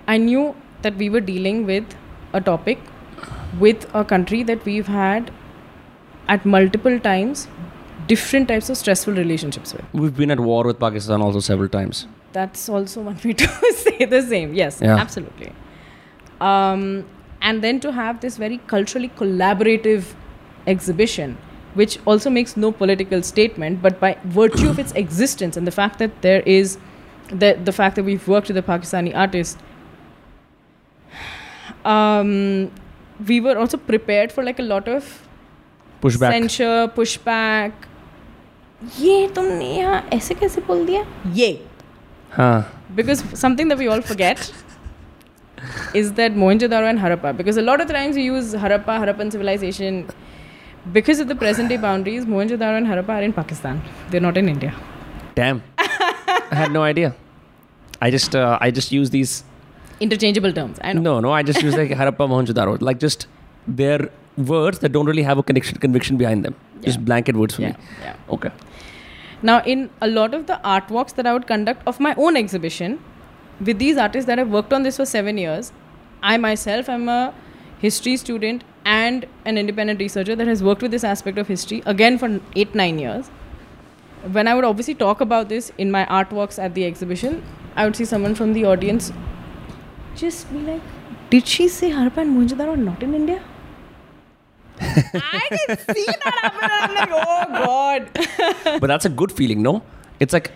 I 0.06 0.16
knew 0.18 0.54
that 0.82 0.96
we 0.96 1.10
were 1.10 1.20
dealing 1.20 1.66
with 1.66 1.84
a 2.32 2.40
topic 2.40 2.78
with 3.58 3.86
a 3.94 4.04
country 4.04 4.42
that 4.44 4.64
we've 4.64 4.86
had 4.86 5.30
at 6.28 6.46
multiple 6.46 6.98
times 7.00 7.48
different 8.06 8.48
types 8.48 8.70
of 8.70 8.76
stressful 8.76 9.14
relationships 9.14 9.72
with. 9.74 9.84
We've 9.92 10.16
been 10.16 10.30
at 10.30 10.40
war 10.40 10.64
with 10.64 10.78
Pakistan 10.78 11.20
also 11.20 11.40
several 11.40 11.68
times. 11.68 12.06
That's 12.32 12.68
also 12.68 13.02
one 13.02 13.18
way 13.24 13.32
to 13.42 13.48
say 13.74 14.04
the 14.04 14.22
same. 14.22 14.54
Yes, 14.54 14.80
Yeah. 14.80 14.96
absolutely. 14.96 15.52
Um, 16.40 17.04
and 17.40 17.62
then 17.62 17.80
to 17.80 17.92
have 17.92 18.20
this 18.20 18.36
very 18.36 18.58
culturally 18.66 19.08
collaborative 19.10 20.14
exhibition, 20.66 21.36
which 21.75 21.99
also 22.05 22.29
makes 22.29 22.57
no 22.57 22.71
political 22.71 23.21
statement, 23.21 23.81
but 23.81 23.99
by 23.99 24.17
virtue 24.25 24.69
of 24.69 24.79
its 24.79 24.91
existence 24.93 25.57
and 25.57 25.67
the 25.67 25.71
fact 25.71 25.99
that 25.99 26.21
there 26.21 26.41
is 26.41 26.77
the 27.29 27.57
the 27.63 27.71
fact 27.71 27.95
that 27.97 28.03
we've 28.03 28.27
worked 28.27 28.47
with 28.47 28.57
a 28.57 28.63
Pakistani 28.71 29.15
artist, 29.15 29.59
um, 31.85 32.71
we 33.27 33.39
were 33.41 33.57
also 33.57 33.77
prepared 33.77 34.31
for 34.31 34.43
like 34.43 34.59
a 34.59 34.63
lot 34.63 34.87
of 34.87 35.11
Pushback. 36.01 36.31
censure, 36.31 36.87
pushback. 36.95 37.71
ये 38.99 39.27
तुमने 39.35 39.65
यहाँ 39.77 40.01
ऐसे 40.13 40.35
कैसे 40.35 40.61
बोल 40.67 40.85
दिया 40.85 41.05
ये 41.35 41.47
Huh. 42.31 42.63
because 42.95 43.23
something 43.39 43.69
that 43.69 43.77
we 43.79 43.87
all 43.87 44.01
forget 44.01 44.51
is 45.95 46.11
that 46.13 46.33
Mohenjo-daro 46.33 46.87
and 46.89 46.99
Harappa 46.99 47.35
because 47.35 47.57
a 47.57 47.63
lot 47.63 47.81
of 47.81 47.87
the 47.87 47.93
times 47.93 48.15
we 48.15 48.23
use 48.25 48.53
Harappa, 48.53 48.97
Harappan 49.03 49.31
civilization 49.31 50.05
because 50.90 51.20
of 51.20 51.28
the 51.28 51.34
present 51.34 51.68
day 51.68 51.76
boundaries 51.76 52.24
Mohenjo-daro 52.24 52.76
and 52.76 52.86
Harappa 52.86 53.10
are 53.18 53.22
in 53.22 53.32
Pakistan 53.32 53.80
they're 54.10 54.20
not 54.20 54.36
in 54.36 54.48
India 54.48 54.74
Damn. 55.34 55.62
I 55.78 56.54
had 56.54 56.72
no 56.72 56.82
idea. 56.82 57.14
I 58.02 58.10
just 58.10 58.34
uh, 58.36 58.58
I 58.60 58.70
just 58.70 58.92
use 58.92 59.10
these. 59.10 59.44
interchangeable 60.00 60.52
terms 60.52 60.78
I 60.82 60.92
know 60.92 61.00
No, 61.06 61.20
no. 61.26 61.32
I 61.32 61.42
just 61.42 61.62
use 61.62 61.74
like 61.74 61.90
Harappa 62.00 62.26
Mohenjo-daro, 62.32 62.80
like 62.82 62.98
just 62.98 63.26
they're 63.66 64.10
words 64.36 64.80
that 64.80 64.92
don't 64.92 65.06
really 65.06 65.22
have 65.22 65.38
a 65.38 65.42
connection 65.42 65.78
conviction 65.78 66.16
behind 66.16 66.44
them. 66.44 66.54
Just 66.82 67.04
blanket 67.04 67.36
words 67.36 67.54
for 67.54 67.62
yeah, 67.62 67.68
me. 67.68 67.76
yeah. 68.02 68.16
Okay. 68.36 68.50
Now, 69.50 69.62
in 69.74 69.88
a 70.00 70.08
lot 70.08 70.34
of 70.34 70.46
the 70.46 70.60
art 70.74 70.90
walks 70.90 71.12
that 71.14 71.26
I 71.26 71.32
would 71.32 71.46
conduct 71.46 71.86
of 71.86 72.00
my 72.00 72.14
own 72.16 72.36
exhibition, 72.36 72.98
with 73.60 73.78
these 73.78 73.96
artists 73.96 74.26
that 74.26 74.38
I've 74.38 74.50
worked 74.50 74.72
on 74.72 74.82
this 74.82 74.96
for 74.96 75.06
seven 75.06 75.38
years, 75.38 75.72
I 76.22 76.36
myself 76.36 76.88
am 76.88 77.08
a 77.08 77.32
history 77.78 78.16
student 78.16 78.64
and 78.84 79.26
an 79.44 79.58
independent 79.58 80.00
researcher 80.00 80.34
that 80.36 80.46
has 80.46 80.62
worked 80.62 80.82
with 80.82 80.90
this 80.90 81.04
aspect 81.04 81.38
of 81.38 81.48
history 81.48 81.82
again 81.86 82.18
for 82.18 82.40
eight, 82.56 82.74
nine 82.74 82.98
years. 82.98 83.28
When 84.30 84.46
I 84.48 84.54
would 84.54 84.64
obviously 84.64 84.94
talk 84.94 85.20
about 85.20 85.48
this 85.48 85.72
in 85.78 85.90
my 85.90 86.04
artworks 86.06 86.58
at 86.62 86.74
the 86.74 86.84
exhibition, 86.84 87.42
I 87.76 87.84
would 87.84 87.96
see 87.96 88.04
someone 88.04 88.34
from 88.34 88.52
the 88.52 88.64
audience 88.64 89.12
just 90.16 90.52
be 90.52 90.58
like, 90.60 90.82
Did 91.30 91.46
she 91.46 91.68
say 91.68 91.90
Harappa 91.90 92.18
and 92.18 92.36
Mohenjo-daro 92.36 92.76
not 92.76 93.02
in 93.02 93.14
India? 93.14 93.42
I 94.80 95.48
can 95.50 95.78
see 95.94 96.06
that 96.06 96.38
happen. 96.42 96.60
and 96.62 96.72
I'm 96.72 96.94
like, 96.94 97.10
oh 97.12 97.64
god. 97.64 98.80
but 98.80 98.86
that's 98.86 99.04
a 99.04 99.08
good 99.08 99.32
feeling, 99.32 99.62
no? 99.62 99.82
It's 100.20 100.32
like 100.32 100.50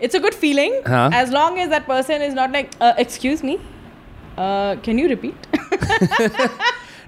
It's 0.00 0.14
a 0.14 0.20
good 0.20 0.34
feeling 0.34 0.80
Huh? 0.86 1.10
as 1.12 1.30
long 1.30 1.58
as 1.58 1.68
that 1.70 1.86
person 1.86 2.20
is 2.22 2.34
not 2.34 2.52
like, 2.52 2.72
uh, 2.80 2.92
excuse 2.98 3.42
me, 3.42 3.60
uh, 4.36 4.76
can 4.82 4.98
you 4.98 5.08
repeat? 5.08 5.34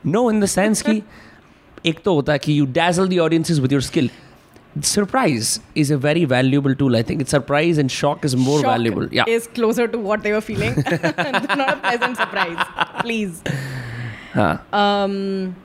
no 0.06 0.30
in 0.30 0.40
the 0.40 0.48
sense 0.48 0.82
कि 0.82 1.02
एक 1.86 2.02
तो 2.06 2.14
होता 2.14 2.34
है 2.34 2.40
कि 2.40 2.58
you 2.60 2.66
dazzle 2.66 3.08
the 3.08 3.20
audiences 3.20 3.62
with 3.62 3.72
your 3.72 3.82
skill. 3.82 4.10
Surprise 4.82 5.60
is 5.76 5.92
a 5.92 5.98
very 5.98 6.24
valuable 6.24 6.74
tool. 6.74 6.96
I 6.96 7.02
think 7.04 7.22
it's 7.22 7.32
surprise 7.32 7.78
and 7.78 7.92
shock 7.92 8.24
is 8.24 8.36
more 8.38 8.60
Shock 8.60 8.70
valuable. 8.72 9.08
Yeah. 9.12 9.26
Is 9.28 9.48
closer 9.48 9.88
to 9.88 9.98
what 9.98 10.24
they 10.24 10.32
were 10.32 10.42
feeling. 10.42 10.76
not 10.76 11.74
a 11.74 11.80
pleasant 11.82 12.16
surprise, 12.16 12.66
please. 13.02 13.42
Huh. 14.34 14.58
Um, 14.72 15.56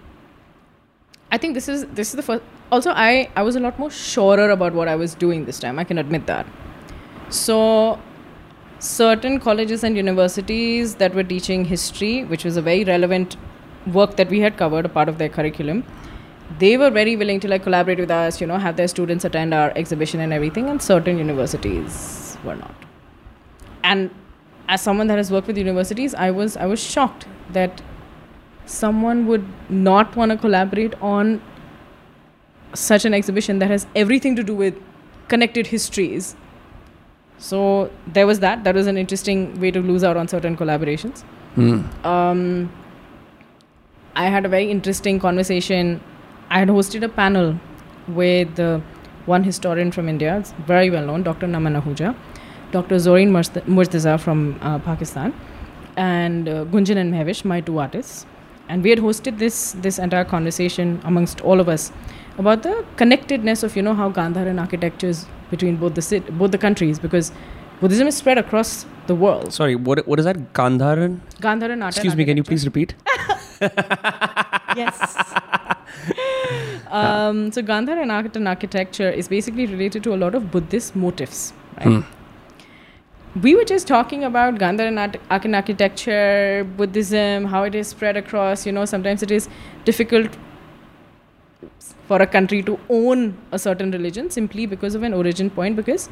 I 1.31 1.38
think 1.38 1.55
this 1.55 1.68
is 1.68 1.87
this 2.00 2.11
is 2.11 2.16
the 2.16 2.22
first. 2.22 2.42
Also, 2.72 2.90
I 2.90 3.29
I 3.37 3.42
was 3.42 3.55
a 3.55 3.61
lot 3.61 3.79
more 3.79 3.90
surer 3.90 4.50
about 4.50 4.74
what 4.74 4.88
I 4.88 4.96
was 4.96 5.14
doing 5.14 5.44
this 5.44 5.61
time. 5.61 5.79
I 5.79 5.85
can 5.85 5.98
admit 5.98 6.26
that. 6.26 6.46
So, 7.29 8.00
certain 8.79 9.38
colleges 9.38 9.85
and 9.85 9.96
universities 9.96 10.96
that 10.96 11.14
were 11.14 11.22
teaching 11.24 11.64
history, 11.64 12.24
which 12.24 12.44
was 12.44 12.57
a 12.57 12.62
very 12.62 12.85
relevant 12.85 13.37
work 13.88 14.15
that 14.17 14.30
we 14.30 14.39
had 14.39 14.58
covered, 14.58 14.86
a 14.86 14.89
part 14.89 15.10
of 15.10 15.17
their 15.17 15.30
curriculum, 15.30 15.84
they 16.60 16.78
were 16.78 16.89
very 16.89 17.15
willing 17.15 17.39
to 17.39 17.48
like 17.48 17.63
collaborate 17.63 18.00
with 18.00 18.12
us. 18.12 18.41
You 18.41 18.48
know, 18.48 18.58
have 18.58 18.78
their 18.78 18.88
students 18.88 19.26
attend 19.26 19.54
our 19.54 19.72
exhibition 19.76 20.20
and 20.20 20.34
everything. 20.34 20.70
And 20.70 20.82
certain 20.82 21.17
universities 21.17 22.38
were 22.44 22.56
not. 22.56 22.76
And 23.84 24.10
as 24.67 24.82
someone 24.82 25.08
that 25.08 25.17
has 25.17 25.32
worked 25.32 25.48
with 25.48 25.58
universities, 25.58 26.13
I 26.13 26.32
was 26.32 26.58
I 26.58 26.65
was 26.65 26.82
shocked 26.82 27.28
that 27.52 27.82
someone 28.65 29.26
would 29.28 29.46
not 29.70 30.15
want 30.15 30.32
to 30.32 30.38
collaborate 30.38 30.94
on 31.02 31.41
such 32.74 33.06
an 33.06 33.13
exhibition 33.13 33.60
that 33.60 33.70
has 33.70 33.88
everything 33.96 34.36
to 34.36 34.44
do 34.44 34.56
with 34.56 34.76
connected 35.28 35.67
histories. 35.67 36.36
So 37.38 37.91
there 38.08 38.28
was 38.28 38.39
that. 38.39 38.63
That 38.63 38.76
was 38.76 38.88
an 38.88 38.98
interesting 38.98 39.60
way 39.60 39.72
to 39.72 39.82
lose 39.82 40.04
out 40.04 40.15
on 40.15 40.28
certain 40.28 40.56
collaborations. 40.56 41.24
Hmm. 41.56 42.06
Um, 42.06 42.72
I 44.15 44.26
had 44.28 44.45
a 44.45 44.50
very 44.50 44.69
interesting 44.69 45.19
conversation. 45.19 46.02
I 46.50 46.60
had 46.60 46.67
hosted 46.67 47.04
a 47.04 47.10
panel 47.10 47.58
with 48.08 48.60
uh, 48.60 48.80
one 49.26 49.43
historian 49.43 49.91
from 49.91 50.10
India, 50.10 50.38
it's 50.38 50.52
very 50.65 50.89
well 50.89 51.06
known, 51.06 51.24
Dr. 51.24 51.47
Naman 51.47 51.82
Ahuja, 51.82 52.15
Dr. 52.71 52.95
Zoreen 52.95 53.30
Murtaza 53.32 54.19
from 54.19 54.60
uh, 54.62 54.80
Pakistan, 54.80 55.34
and 55.95 56.50
uh, 56.50 56.65
Gunjan 56.65 56.97
and 56.97 57.13
Mehvish, 57.13 57.45
my 57.45 57.62
two 57.62 57.80
artists. 57.80 58.26
And 58.67 58.84
we 58.84 58.89
had 58.89 59.00
hosted 59.00 59.38
this 59.38 59.74
this 59.74 60.00
entire 60.00 60.26
conversation 60.26 61.00
amongst 61.04 61.41
all 61.41 61.60
of 61.60 61.67
us 61.69 61.91
about 62.38 62.63
the 62.63 62.86
connectedness 62.95 63.63
of 63.63 63.76
you 63.76 63.82
know 63.82 63.93
how 63.93 64.10
Gandharan 64.10 64.60
architectures 64.60 65.26
between 65.50 65.76
both 65.76 65.95
the 65.95 66.02
cit- 66.02 66.38
both 66.38 66.52
the 66.52 66.58
countries 66.58 66.97
because 67.00 67.32
Buddhism 67.82 68.08
is 68.08 68.15
spread 68.15 68.38
across 68.38 68.86
the 69.08 69.15
world. 69.15 69.52
Sorry, 69.52 69.76
what 69.76 70.08
what 70.08 70.20
is 70.20 70.26
that? 70.26 70.54
Gandharan? 70.54 71.20
Gandharan 71.46 71.84
art. 71.84 71.96
Excuse 71.96 72.15
me, 72.15 72.26
can 72.26 72.38
you 72.38 72.44
please 72.44 72.65
repeat? 72.65 72.96
Yes. 74.76 75.15
um, 76.89 77.52
so 77.52 77.62
Gandharan 77.62 78.12
art 78.12 78.36
and 78.36 78.48
architecture 78.48 79.10
is 79.10 79.28
basically 79.28 79.65
related 79.65 80.04
to 80.04 80.13
a 80.13 80.20
lot 80.22 80.34
of 80.34 80.50
Buddhist 80.52 80.96
motifs. 80.96 81.54
Right? 81.78 81.88
Hmm. 81.88 83.39
We 83.41 83.56
were 83.56 83.65
just 83.65 83.88
talking 83.88 84.24
about 84.24 84.56
Gandharan 84.56 85.00
art, 85.00 85.17
art 85.30 85.46
and 85.46 85.56
architecture, 85.56 86.65
Buddhism, 86.78 87.46
how 87.46 87.63
it 87.63 87.76
is 87.76 87.89
spread 87.89 88.17
across. 88.17 88.65
You 88.65 88.72
know, 88.72 88.86
sometimes 88.86 89.24
it 89.24 89.32
is 89.32 89.50
difficult 89.86 90.38
for 92.08 92.22
a 92.22 92.28
country 92.28 92.63
to 92.63 92.80
own 92.89 93.38
a 93.52 93.60
certain 93.60 93.91
religion 93.91 94.30
simply 94.30 94.65
because 94.65 94.96
of 94.96 95.04
an 95.04 95.13
origin 95.13 95.50
point. 95.50 95.76
Because 95.76 96.10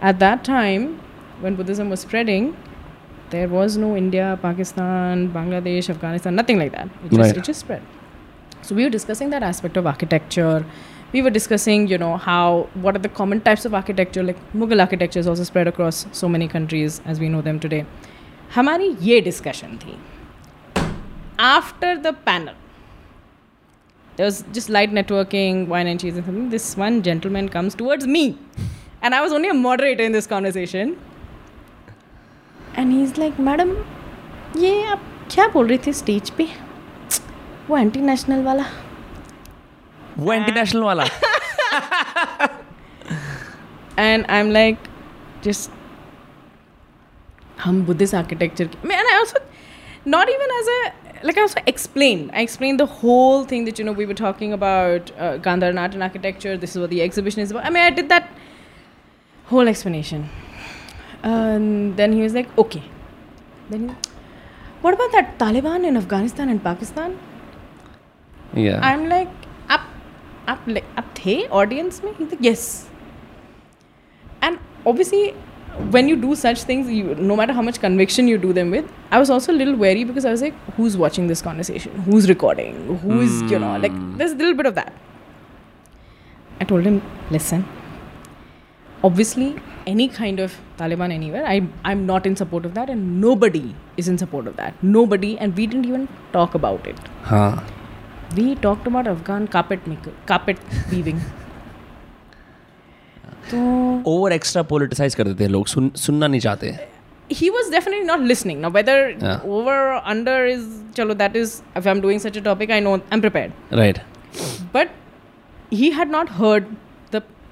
at 0.00 0.18
that 0.18 0.44
time, 0.44 1.00
when 1.41 1.55
Buddhism 1.55 1.89
was 1.89 1.99
spreading, 1.99 2.55
there 3.29 3.47
was 3.47 3.77
no 3.77 3.95
India, 3.95 4.39
Pakistan, 4.41 5.29
Bangladesh, 5.33 5.89
Afghanistan, 5.89 6.35
nothing 6.35 6.59
like 6.59 6.71
that. 6.71 6.87
It 7.05 7.11
just, 7.11 7.19
Right. 7.19 7.37
it 7.37 7.43
just 7.43 7.59
spread. 7.59 7.81
So 8.61 8.75
we 8.75 8.83
were 8.83 8.89
discussing 8.89 9.29
that 9.29 9.43
aspect 9.43 9.77
of 9.77 9.87
architecture. 9.87 10.65
We 11.13 11.21
were 11.21 11.29
discussing, 11.29 11.87
you 11.87 11.97
know, 11.97 12.17
how 12.17 12.67
what 12.73 12.95
are 12.95 12.99
the 12.99 13.09
common 13.09 13.41
types 13.41 13.65
of 13.65 13.73
architecture? 13.73 14.23
Like 14.23 14.37
Mughal 14.53 14.79
architecture 14.79 15.19
is 15.19 15.27
also 15.27 15.43
spread 15.43 15.67
across 15.67 16.05
so 16.11 16.29
many 16.29 16.47
countries 16.47 17.01
as 17.05 17.19
we 17.19 17.29
know 17.29 17.41
them 17.41 17.59
today. 17.59 17.85
हमारी 18.55 18.97
ये 19.01 19.21
discussion 19.23 19.77
थी. 19.77 19.97
After 21.39 21.97
the 21.97 22.13
panel, 22.13 22.53
there 24.15 24.25
was 24.25 24.43
just 24.53 24.69
light 24.69 24.91
networking, 24.91 25.67
wine 25.67 25.87
and 25.87 25.99
cheese 25.99 26.15
and 26.15 26.25
something. 26.25 26.49
This 26.49 26.77
one 26.77 27.01
gentleman 27.01 27.49
comes 27.49 27.75
towards 27.75 28.07
me, 28.07 28.37
and 29.01 29.13
I 29.13 29.21
was 29.21 29.33
only 29.33 29.49
a 29.49 29.53
moderator 29.53 30.03
in 30.03 30.11
this 30.11 30.27
conversation. 30.27 30.95
And 32.78 32.92
he 32.92 33.02
is 33.02 33.20
like 33.20 33.40
madam 33.40 33.76
ये 34.60 34.82
आप 34.84 35.02
क्या 35.30 35.46
बोल 35.48 35.66
रही 35.68 35.78
थी 35.86 35.92
stage 35.92 36.30
पे? 36.30 36.48
वो 37.68 37.76
anti 37.78 38.00
national 38.00 38.42
वाला। 38.44 38.64
वो 40.18 40.32
एंटी 40.32 40.52
नेशनल 40.52 40.82
वाला। 40.82 41.04
And 43.98 44.24
I 44.26 44.40
am 44.40 44.50
like 44.50 44.78
just 45.44 45.70
हम 47.62 47.82
बुद्धिस्ट 47.86 48.14
आर्किटेक्चर 48.14 48.68
के 48.74 48.88
not 50.10 50.28
even 50.28 50.58
as 50.58 50.68
a 50.68 50.82
like 51.24 51.38
I 51.38 51.62
explain 51.68 52.30
I 52.34 52.42
explain 52.42 52.76
the 52.76 52.82
whole 53.02 53.44
thing 53.50 53.64
that 53.64 53.80
you 53.80 53.86
know 53.86 53.92
we 53.94 54.04
were 54.04 54.14
talking 54.14 54.52
about 54.52 55.10
Gandhara 55.44 55.72
art 55.72 55.94
and 55.94 56.02
architecture 56.02 56.56
this 56.56 56.70
is 56.70 56.78
वो 56.78 56.86
the 56.86 57.00
exhibition 57.00 57.42
is 57.42 57.56
I 57.56 57.70
may 57.70 57.80
I 57.80 57.90
did 57.90 58.08
that 58.08 58.28
whole 59.52 59.68
explanation 59.68 60.24
And 61.22 61.96
then 61.96 62.12
he 62.12 62.22
was 62.22 62.34
like, 62.34 62.56
okay. 62.58 62.82
Then 63.68 63.88
he, 63.88 63.94
what 64.80 64.94
about 64.94 65.12
that 65.12 65.38
Taliban 65.38 65.86
in 65.86 65.96
Afghanistan 65.96 66.48
and 66.48 66.62
Pakistan? 66.62 67.18
yeah 68.54 68.80
I'm 68.82 69.08
like, 69.08 69.28
up, 69.68 69.82
up, 70.48 70.58
like, 70.66 70.84
up 70.96 71.14
the 71.14 71.46
audience 71.48 72.02
me? 72.02 72.12
He's 72.18 72.30
like, 72.30 72.40
yes. 72.40 72.88
And 74.42 74.58
obviously, 74.84 75.34
when 75.90 76.08
you 76.08 76.16
do 76.16 76.34
such 76.34 76.62
things, 76.62 76.90
you 76.90 77.14
no 77.14 77.36
matter 77.36 77.52
how 77.52 77.62
much 77.62 77.80
conviction 77.80 78.26
you 78.26 78.38
do 78.38 78.52
them 78.52 78.70
with, 78.70 78.90
I 79.10 79.18
was 79.18 79.30
also 79.30 79.52
a 79.52 79.58
little 79.60 79.76
wary 79.76 80.04
because 80.04 80.24
I 80.24 80.30
was 80.30 80.42
like, 80.42 80.54
who's 80.76 80.96
watching 80.96 81.26
this 81.26 81.40
conversation? 81.42 81.92
Who's 82.02 82.28
recording? 82.28 82.98
Who's 82.98 83.42
you 83.42 83.58
know 83.58 83.76
like 83.78 83.92
hmm. 83.92 84.16
there's 84.16 84.32
a 84.32 84.36
little 84.36 84.54
bit 84.54 84.66
of 84.66 84.74
that. 84.74 84.92
I 86.60 86.64
told 86.64 86.82
him, 86.84 87.02
listen 87.30 87.64
Obviously, 89.03 89.55
any 89.87 90.07
kind 90.07 90.39
of 90.39 90.53
Taliban 90.77 91.11
anywhere, 91.11 91.45
I 91.45 91.67
I'm 91.83 92.05
not 92.05 92.25
in 92.25 92.35
support 92.35 92.65
of 92.65 92.73
that, 92.73 92.89
and 92.89 93.21
nobody 93.21 93.75
is 93.97 94.07
in 94.07 94.17
support 94.17 94.47
of 94.47 94.55
that. 94.55 94.83
Nobody, 94.83 95.37
and 95.37 95.55
we 95.55 95.67
didn't 95.67 95.85
even 95.85 96.07
talk 96.33 96.55
about 96.55 96.87
it. 96.87 96.97
हाँ 97.31 97.51
We 98.37 98.55
talked 98.55 98.87
about 98.87 99.07
Afghan 99.07 99.47
carpet 99.47 99.85
maker, 99.87 100.13
carpet 100.31 100.57
weaving. 100.91 101.19
तो 103.51 103.57
over 104.07 104.33
extra 104.33 104.61
politicise 104.69 105.15
कर 105.15 105.23
देते 105.23 105.43
हैं 105.43 105.51
लोग 105.51 105.67
सुन 105.67 105.89
सुनना 106.05 106.27
नहीं 106.27 106.39
चाहते 106.41 106.77
he 107.29 107.47
was 107.49 107.69
definitely 107.73 108.05
not 108.07 108.19
listening. 108.19 108.59
Now, 108.63 108.69
whether 108.69 108.95
Yeah. 109.09 109.39
over 109.59 109.75
or 109.93 110.01
under 110.11 110.45
is, 110.45 110.65
chalo, 110.97 111.17
that 111.21 111.35
is, 111.35 111.53
if 111.79 111.87
I'm 111.93 112.01
doing 112.01 112.19
such 112.25 112.35
a 112.37 112.41
topic, 112.47 112.73
I 112.75 112.79
know 112.87 112.91
I'm 113.11 113.21
prepared. 113.21 113.51
Right 113.73 113.99
But 114.73 114.89
he 115.71 115.89
had 115.91 116.11
not 116.15 116.29
heard 116.29 116.67
the, 116.67 116.88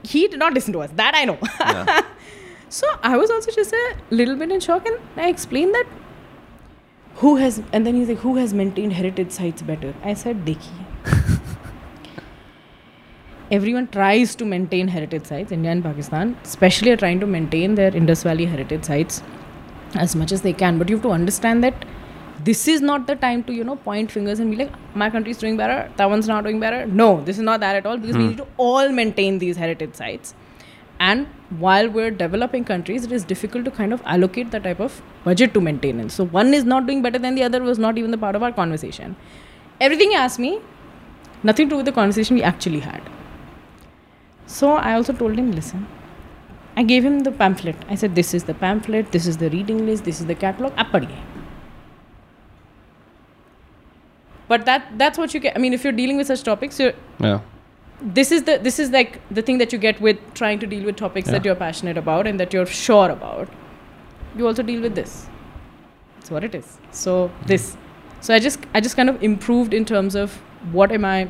he 0.03 0.29
did 0.29 0.39
not 0.39 0.53
listen 0.55 0.73
to 0.73 0.81
us. 0.81 0.91
That 0.95 1.15
I 1.15 1.25
know. 1.25 1.39
so 2.69 2.87
I 3.03 3.17
was 3.17 3.31
also 3.31 3.51
just 3.51 3.73
a 3.73 3.97
little 4.11 4.37
bit 4.37 4.51
in 4.51 4.61
shock 4.61 4.87
and 4.87 4.99
I 5.17 5.29
explained 5.29 5.75
that 5.75 5.87
who 7.17 7.37
has, 7.37 7.63
and 7.73 7.85
then 7.87 7.97
he's 7.97 8.09
like, 8.09 8.19
who 8.19 8.37
has 8.37 8.55
maintained 8.55 8.93
heritage 8.93 9.33
sites 9.33 9.63
better? 9.63 9.93
I 10.05 10.15
said, 10.15 10.45
Dekhiye. 10.45 11.41
Everyone 13.51 13.89
tries 13.89 14.35
to 14.37 14.45
maintain 14.45 14.89
heritage 14.89 15.25
sites, 15.25 15.51
India 15.51 15.71
and 15.73 15.83
Pakistan, 15.83 16.37
especially 16.45 16.93
are 16.93 16.97
trying 16.97 17.19
to 17.19 17.27
maintain 17.27 17.75
their 17.75 17.95
Indus 17.97 18.23
Valley 18.23 18.45
heritage 18.45 18.85
sites 18.85 19.23
as 19.95 20.15
much 20.15 20.31
as 20.33 20.43
they 20.43 20.53
can. 20.53 20.79
But 20.79 20.89
you 20.91 20.97
have 20.97 21.03
to 21.03 21.11
understand 21.11 21.65
that 21.65 21.85
this 22.45 22.69
is 22.69 22.81
not 22.81 23.07
the 23.07 23.17
time 23.17 23.43
to, 23.45 23.53
you 23.53 23.65
know, 23.65 23.77
point 23.77 24.11
fingers 24.11 24.39
and 24.39 24.51
be 24.51 24.57
like, 24.57 24.73
my 24.95 25.11
country 25.11 25.33
is 25.33 25.39
doing 25.39 25.57
better, 25.57 25.91
that 25.97 26.09
one's 26.09 26.29
not 26.29 26.45
doing 26.45 26.61
better. 26.61 26.87
No, 26.87 27.23
this 27.23 27.37
is 27.37 27.43
not 27.43 27.61
that 27.61 27.77
at 27.77 27.87
all 27.87 27.97
because 27.97 28.17
we 28.17 28.23
hmm. 28.23 28.29
need 28.29 28.37
to 28.39 28.47
all 28.57 28.89
maintain 28.91 29.39
these 29.39 29.57
heritage 29.57 29.95
sites. 29.95 30.35
And 31.01 31.27
while 31.59 31.89
we're 31.89 32.11
developing 32.11 32.65
countries, 32.65 33.05
it 33.05 33.13
is 33.13 33.25
difficult 33.25 33.65
to 33.65 33.71
kind 33.71 33.93
of 33.93 34.03
allocate 34.05 34.51
the 34.51 34.61
type 34.61 34.81
of 34.81 35.01
budget 35.25 35.55
to 35.55 35.61
maintenance. 35.61 36.15
So 36.15 36.25
one 36.25 36.55
is 36.55 36.65
not 36.65 36.87
doing 36.87 37.03
better 37.03 37.19
than 37.19 37.35
the 37.35 37.43
other 37.43 37.63
was 37.63 37.79
not 37.79 37.99
even 37.99 38.11
the 38.11 38.19
part 38.19 38.35
of 38.35 38.43
our 38.43 38.53
conversation. 38.53 39.17
Everything 39.81 40.11
you 40.13 40.19
asked 40.19 40.41
me, 40.41 40.61
nothing 41.43 41.69
to 41.69 41.71
do 41.71 41.77
with 41.77 41.87
the 41.87 41.93
conversation 41.93 42.37
we 42.37 42.43
actually 42.43 42.81
had. 42.81 43.01
So 44.47 44.73
I 44.73 44.95
also 44.95 45.13
told 45.13 45.39
him, 45.39 45.53
listen, 45.53 45.87
I 46.77 46.83
gave 46.83 47.05
him 47.05 47.21
the 47.21 47.31
pamphlet. 47.31 47.77
I 47.89 47.95
said, 47.95 48.15
this 48.15 48.35
is 48.35 48.45
the 48.45 48.55
pamphlet, 48.55 49.13
this 49.13 49.27
is 49.27 49.37
the 49.37 49.51
reading 49.51 49.87
list, 49.87 50.05
this 50.05 50.21
is 50.21 50.27
the 50.27 50.35
catalog. 50.35 50.73
But 54.49 54.65
that 54.65 54.99
that's 54.99 55.19
what 55.19 55.35
you 55.35 55.41
get. 55.41 55.57
I 55.57 55.61
mean, 55.61 55.73
if 55.73 55.85
you're 55.85 55.93
dealing 55.93 56.17
with 56.17 56.27
such 56.27 56.43
topics, 56.43 56.81
you're 56.81 56.93
yeah. 57.21 57.41
this 58.01 58.33
is 58.33 58.45
the 58.45 58.59
this 58.59 58.79
is 58.79 58.91
like 58.91 59.21
the 59.31 59.43
thing 59.43 59.59
that 59.59 59.73
you 59.73 59.79
get 59.79 60.01
with 60.01 60.23
trying 60.35 60.59
to 60.61 60.67
deal 60.67 60.85
with 60.85 60.97
topics 60.97 61.29
that 61.31 61.45
you're 61.45 61.55
passionate 61.55 61.99
about 61.99 62.27
and 62.27 62.41
that 62.41 62.53
you're 62.53 62.67
sure 62.67 63.11
about. 63.11 63.49
You 64.37 64.47
also 64.47 64.63
deal 64.63 64.81
with 64.81 64.95
this. 64.95 65.27
It's 66.19 66.31
what 66.31 66.45
it 66.45 66.55
is. 66.55 66.79
So 66.91 67.29
mm-hmm. 67.29 67.47
this. 67.47 67.77
So 68.21 68.35
i 68.35 68.39
just 68.39 68.65
i 68.75 68.81
just 68.81 68.97
kind 68.97 69.11
of 69.11 69.23
improved 69.23 69.75
in 69.75 69.85
terms 69.85 70.17
of 70.23 70.33
what 70.79 70.91
am 70.93 71.05
i 71.05 71.29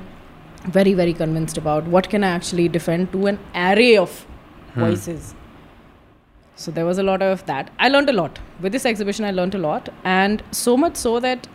very 0.79 0.95
very 0.95 1.13
convinced 1.13 1.59
about? 1.59 1.85
What 1.97 2.09
can 2.15 2.25
i 2.25 2.29
actually 2.29 2.69
defend 2.69 3.13
to 3.13 3.27
an 3.27 3.39
array 3.55 3.97
of 3.97 4.23
hmm. 4.75 4.81
voices? 4.81 5.35
So 6.57 6.73
there 6.73 6.87
was 6.87 6.99
a 6.99 7.05
lot 7.05 7.23
of 7.23 7.45
that. 7.47 7.71
I 7.79 7.89
learned 7.89 8.11
a 8.11 8.13
lot. 8.13 8.41
With 8.61 8.73
this 8.73 8.87
exhibition 8.93 9.25
i 9.25 9.31
learned 9.31 9.55
a 9.55 9.59
lot. 9.59 9.89
And 10.05 10.43
so 10.51 10.77
much 10.77 10.97
so 10.97 11.21
that 11.21 11.47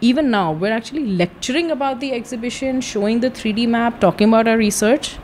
even 0.00 0.30
now 0.30 0.52
we're 0.52 0.72
actually 0.72 1.06
lecturing 1.06 1.70
about 1.70 2.00
the 2.00 2.12
exhibition 2.12 2.80
showing 2.80 3.20
the 3.20 3.30
3d 3.30 3.68
map 3.68 4.00
talking 4.00 4.28
about 4.28 4.48
our 4.48 4.56
research 4.56 5.16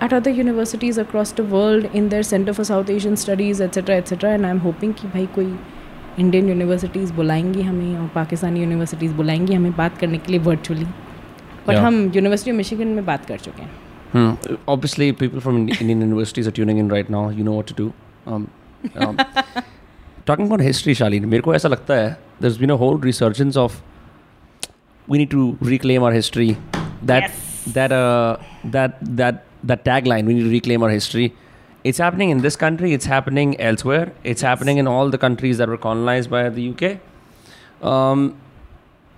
at 0.00 0.12
other 0.12 0.30
universities 0.30 0.98
across 0.98 1.32
the 1.32 1.44
world 1.44 1.84
in 1.94 2.08
their 2.08 2.22
center 2.22 2.52
for 2.52 2.64
south 2.64 2.90
asian 2.90 3.16
studies 3.16 3.60
etc 3.60 3.96
etc 3.96 4.30
and 4.30 4.46
i'm 4.46 4.60
hoping 4.60 4.94
ki 4.94 5.08
bhai 5.16 5.26
koi 5.38 5.48
indian 6.24 6.48
universities 6.48 7.12
bulayengi 7.18 7.64
hame 7.68 7.88
aur 8.02 8.06
pakistani 8.18 8.62
universities 8.68 9.16
bulayengi 9.20 9.58
hame 9.58 9.70
baat 9.80 9.98
karne 10.02 10.18
ke 10.26 10.34
liye 10.34 10.44
virtually. 10.50 10.88
But 11.66 11.80
hum 11.84 11.96
yeah. 12.00 12.18
university 12.20 12.52
of 12.54 12.58
michigan 12.60 12.94
mein 12.98 13.08
baat 13.10 13.26
kar 13.30 13.38
chuke 13.46 13.64
obviously 14.74 15.08
people 15.22 15.44
from 15.46 15.58
indian 15.64 16.04
universities 16.08 16.48
are 16.50 16.56
tuning 16.58 16.78
in 16.84 16.92
right 16.96 17.10
now. 17.16 17.24
You 17.40 17.44
know 17.48 17.56
what 17.58 17.72
to 17.72 17.76
do. 17.82 17.88
Um, 18.34 18.46
um, 18.94 19.18
talking 20.30 20.46
about 20.46 20.64
history 20.68 20.94
Shaleen 21.00 21.28
mere 21.34 21.42
ko 21.48 21.56
aisa 21.58 21.98
there's 22.44 22.58
been 22.62 22.74
a 22.76 22.80
whole 22.84 22.98
resurgence 23.10 23.60
of 23.64 23.76
we 25.06 25.18
need 25.18 25.30
to 25.30 25.56
reclaim 25.60 26.02
our 26.02 26.12
history. 26.12 26.56
That 27.02 27.22
yes. 27.22 27.64
that 27.74 27.92
uh 27.92 28.36
that 28.64 28.98
that 29.16 29.44
that 29.64 29.84
tagline. 29.84 30.26
We 30.26 30.34
need 30.34 30.44
to 30.44 30.50
reclaim 30.50 30.82
our 30.82 30.90
history. 30.90 31.34
It's 31.84 31.98
happening 31.98 32.30
in 32.30 32.40
this 32.42 32.56
country. 32.56 32.92
It's 32.92 33.04
happening 33.04 33.60
elsewhere. 33.60 34.12
It's 34.24 34.42
happening 34.42 34.78
in 34.78 34.88
all 34.88 35.10
the 35.10 35.18
countries 35.18 35.58
that 35.58 35.68
were 35.68 35.76
colonized 35.76 36.30
by 36.30 36.48
the 36.48 36.70
UK. 36.70 36.98
Um, 37.86 38.36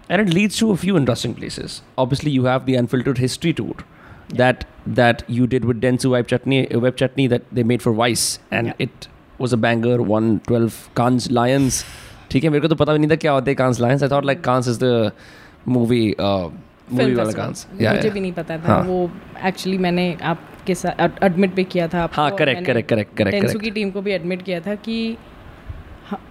and 0.08 0.20
it 0.22 0.32
leads 0.34 0.56
to 0.58 0.70
a 0.70 0.76
few 0.76 0.96
interesting 0.96 1.34
places. 1.34 1.82
Obviously, 1.96 2.30
you 2.30 2.44
have 2.44 2.66
the 2.66 2.74
unfiltered 2.74 3.18
history 3.18 3.52
tour 3.52 3.74
yeah. 3.78 4.36
that 4.36 4.66
that 4.86 5.22
you 5.28 5.46
did 5.46 5.64
with 5.64 5.80
Dentsu 5.80 6.10
Web 6.10 6.28
Chutney, 6.28 6.66
Web 6.66 6.96
Chutney 6.96 7.26
that 7.26 7.48
they 7.52 7.62
made 7.62 7.82
for 7.82 7.92
Vice, 7.92 8.38
and 8.50 8.68
yeah. 8.68 8.74
it 8.78 9.08
was 9.38 9.52
a 9.52 9.56
banger. 9.56 10.02
Won 10.02 10.40
twelve 10.40 11.30
Lions. 11.30 11.84
ठीक 12.30 12.44
है 12.44 12.50
मेरे 12.50 12.60
को 12.60 12.68
तो 12.68 12.74
पता 12.76 12.92
भी 12.92 12.98
नहीं 12.98 13.10
था 13.10 13.16
क्या 13.16 13.32
होते 13.32 13.50
हैं 13.50 13.56
Cannes 13.56 13.78
Lions 13.80 14.02
I 14.02 14.08
thought 14.08 14.24
like 14.24 14.40
Cannes 14.44 14.68
is 14.68 14.78
the 14.82 15.12
movie 15.68 16.16
uh, 16.16 16.48
movie 16.90 17.04
Film 17.04 17.16
वाला. 17.18 17.46
Yeah, 17.80 17.94
मुझे 17.94 18.10
भी 18.10 18.20
नहीं 18.20 18.32
पता 18.32 18.58
था 18.58 18.66
हाँ. 18.66 18.82
वो 18.82 19.10
एक्चुअली 19.44 19.78
मैंने 19.78 20.16
आपके 20.22 20.74
साथ 20.74 21.24
एडमिट 21.24 21.54
भी 21.54 21.64
किया 21.64 21.88
था 21.88 22.08
हाँ, 22.12 22.30
correct, 22.30 22.62
correct, 22.66 22.92
टेंसू 23.16 23.46
correct. 23.46 23.62
की 23.62 23.70
टीम 23.70 23.90
को 23.90 24.02
भी 24.02 24.12
एडमिट 24.12 24.42
किया 24.42 24.60
था 24.60 24.74
कि 24.74 25.16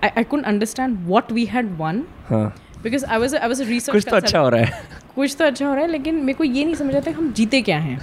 I 0.04 0.24
could 0.24 0.44
understand 0.44 0.98
what 1.08 1.32
we 1.32 1.46
had 1.46 1.78
one 1.78 2.04
हाँ. 2.30 2.56
Because 2.84 3.06
I 3.06 3.18
was 3.18 3.36
I 3.36 3.48
was 3.48 3.62
research 3.62 3.96
कुछ 3.96 4.08
तो 4.10 4.16
अच्छा 4.16 4.40
हो 4.40 4.50
रहा 4.50 4.62
है. 4.62 4.84
कुछ 5.16 5.36
तो 5.40 5.46
अच्छा 5.46 5.68
हो 5.68 5.74
रहा 5.74 5.84
है 5.84 5.92
लेकिन 5.92 6.16
मेरे 6.16 6.34
को 6.34 6.44
ये 6.44 6.66
नहीं 6.66 6.76
समझ 6.76 6.96
आता 6.96 7.12
कि 7.12 7.18
हम 7.18 7.34
जीते 7.34 7.62
क्या 7.62 7.80
हैं 7.80 8.00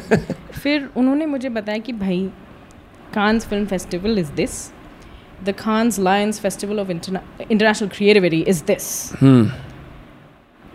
फिर 0.62 0.90
उन्होंने 0.96 1.26
मुझे 1.26 1.48
बताया 1.48 1.78
कि 1.78 1.92
भाई 1.92 2.30
Cannes 3.14 3.46
film 3.46 3.66
festival 3.66 4.18
is 4.18 4.32
this 4.32 4.72
the 5.44 5.52
Cannes 5.52 5.98
Lions 5.98 6.40
festival 6.40 6.80
of 6.80 6.90
international 6.90 7.88
creativity 7.88 8.40
is 8.40 8.64
this. 8.64 9.12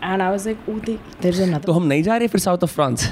and 0.04 0.22
I 0.22 0.30
was 0.30 0.46
like 0.46 0.68
oh 0.68 0.72
there 0.86 1.28
is 1.34 1.40
another 1.42 1.58
तो 1.66 1.72
हम 1.72 1.86
नहीं 1.92 2.02
जा 2.02 2.16
रहे 2.16 2.28
फिर 2.28 2.40
south 2.40 2.64
of 2.64 2.74
France. 2.74 3.10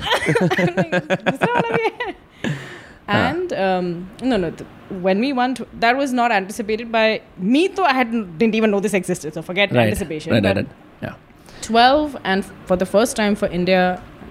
and 3.12 3.52
um, 3.52 3.86
no 4.32 4.36
no 4.40 4.48
th- 4.58 4.66
when 5.06 5.22
we 5.24 5.30
went 5.38 5.60
that 5.84 5.96
was 6.00 6.12
not 6.18 6.34
anticipated 6.34 6.90
by 6.96 7.06
me 7.54 7.62
though 7.78 7.86
i 7.92 7.94
had 7.96 8.12
didn't 8.42 8.54
even 8.58 8.70
know 8.74 8.80
this 8.84 8.94
existed 8.98 9.34
so 9.38 9.42
forget 9.48 9.72
right. 9.78 9.80
anticipation 9.86 10.32
Right, 10.34 10.44
but 10.44 10.60
right, 10.60 10.68
right. 10.68 11.08
Yeah. 11.08 11.16
12 11.62 12.16
and 12.34 12.44
f- 12.46 12.52
for 12.70 12.76
the 12.82 12.88
first 12.92 13.16
time 13.22 13.38
for 13.42 13.48
india 13.60 13.80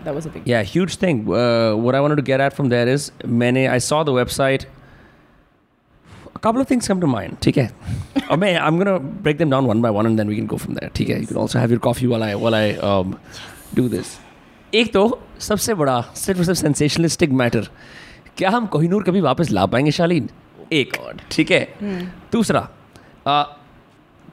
that 0.05 0.15
was 0.19 0.29
a 0.29 0.29
big 0.35 0.45
Yeah, 0.53 0.61
huge 0.73 0.95
thing. 0.95 1.17
Uh, 1.27 1.73
what 1.85 1.95
I 1.95 1.99
wanted 2.03 2.19
to 2.21 2.25
get 2.31 2.39
at 2.43 2.53
from 2.59 2.69
there 2.73 2.87
is, 2.91 3.07
many 3.41 3.63
I 3.71 3.79
saw 3.87 3.97
the 4.09 4.13
website. 4.17 4.63
Couple 6.44 6.64
of 6.64 6.70
things 6.70 6.88
come 6.92 7.00
to 7.04 7.10
mind. 7.14 7.40
ठीक 7.42 7.58
है. 7.58 7.70
or 8.30 8.36
may 8.36 8.52
I'm 8.58 8.78
gonna 8.80 8.98
break 9.26 9.38
them 9.38 9.52
down 9.54 9.68
one 9.72 9.82
by 9.84 9.92
one, 9.98 10.08
and 10.10 10.18
then 10.18 10.32
we 10.32 10.38
can 10.40 10.48
go 10.52 10.58
from 10.64 10.74
there. 10.78 10.94
ठीक 10.94 11.08
है. 11.08 11.20
You 11.20 11.28
can 11.32 11.40
also 11.44 11.62
have 11.62 11.74
your 11.74 11.82
coffee 11.86 12.10
while 12.12 12.26
I 12.28 12.34
while 12.44 12.58
I 12.60 12.66
um, 12.90 13.14
do 13.80 13.88
this. 13.96 14.06
एक 14.74 14.92
तो 14.92 15.22
सबसे 15.40 15.74
बड़ा 15.74 16.00
सिर्फ़ 16.00 16.42
सिर्फ़ 16.42 16.60
सेंसेशनलिस्टिक 16.60 17.30
मैटर 17.30 17.68
क्या 18.38 18.50
हम 18.50 18.66
कोहिनूर 18.66 19.02
कभी 19.02 19.20
वापस 19.20 19.50
ला 19.50 19.66
पाएँगे 19.66 19.90
शालीन 19.90 20.28
एक 20.72 20.96
ठीक 21.30 21.50
है 21.50 21.74
दूसरा 22.32 22.68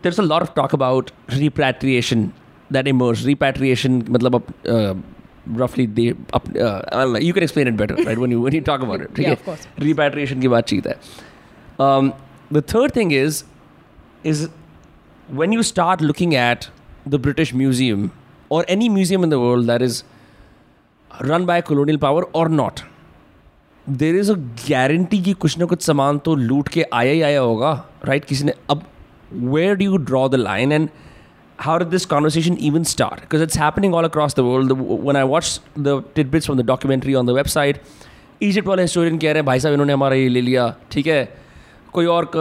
there's 0.03 0.20
a 0.20 0.26
lot 0.28 0.41
of 0.41 0.53
talk 0.55 0.74
about 0.74 1.12
repatriation 1.39 2.24
that 2.76 2.88
emerged. 2.88 3.26
Repatriation, 3.26 4.09
मतलब 4.09 4.36
अब 4.36 4.53
uh, 4.66 4.95
uh, 5.55 6.82
I 6.91 7.03
don't 7.03 7.14
know, 7.14 7.20
you 7.20 7.34
can 7.34 7.43
explain 7.43 7.68
it 7.68 7.78
better, 7.78 7.95
right? 7.95 8.18
When 8.18 8.32
you 8.32 8.41
when 8.41 8.55
you 8.57 8.64
talk 8.70 8.88
about 8.88 9.01
it, 9.01 9.16
ठीक 9.16 9.26
Yeah, 9.26 9.30
है? 9.30 9.36
of 9.36 9.45
course. 9.45 9.68
Repatriation 9.80 10.41
की 10.41 10.47
बातचीत 10.47 10.88
है. 10.88 10.95
Um, 11.81 12.12
the 12.51 12.62
third 12.73 12.95
thing 12.99 13.11
is 13.21 13.39
is 14.33 14.49
when 15.41 15.53
you 15.53 15.62
start 15.71 16.01
looking 16.01 16.35
at 16.43 16.69
the 17.14 17.19
British 17.27 17.53
Museum 17.62 18.05
or 18.49 18.64
any 18.75 18.89
museum 18.89 19.25
in 19.25 19.33
the 19.35 19.41
world 19.41 19.67
that 19.73 19.83
is 19.83 20.03
run 21.11 21.47
by 21.47 21.57
a 21.59 21.62
colonial 21.62 21.99
power 22.07 22.23
or 22.43 22.49
not, 22.61 22.83
there 23.87 24.17
is 24.17 24.31
a 24.31 24.35
guarantee 24.69 25.21
कि 25.23 25.33
कुछ 25.43 25.59
ना 25.59 25.64
कुछ 25.73 25.83
सामान 25.83 26.19
तो 26.29 26.35
लूट 26.35 26.69
के 26.77 26.85
आया 26.93 27.12
ही 27.12 27.21
आया 27.23 27.41
होगा 27.41 27.73
राइट 28.05 28.25
किसी 28.25 28.45
ने 28.45 28.53
अब 28.71 28.83
where 29.33 29.75
do 29.77 29.85
you 29.85 29.97
draw 30.11 30.29
the 30.29 30.35
line 30.35 30.73
and 30.73 30.89
how 31.67 31.75
did 31.81 31.93
this 31.93 32.05
conversation 32.09 32.57
even 32.69 32.83
start? 32.89 33.21
Because 33.21 33.43
it's 33.45 33.59
happening 33.61 33.95
all 33.99 34.07
across 34.09 34.35
the 34.39 34.43
world. 34.47 34.73
The- 34.73 34.97
When 35.09 35.19
I 35.21 35.23
watched 35.29 35.71
the 35.87 35.93
tidbits 36.19 36.49
from 36.49 36.59
the 36.61 36.64
documentary 36.71 37.14
on 37.21 37.29
the 37.31 37.37
website, 37.37 37.79
Egypt 38.49 38.67
वाले 38.69 38.83
historian 38.87 39.17
कह 39.21 39.33
रहे 39.33 39.41
हैं 39.41 39.45
भाई 39.47 39.61
साहब 39.61 39.73
इन्होंने 39.75 39.93
हमारा 39.93 40.17
ये 40.17 40.29
ले 40.29 40.41
लिया 40.49 40.67
ठीक 40.93 41.07
है 41.07 41.23
कोई 41.94 42.06
और 42.06 42.32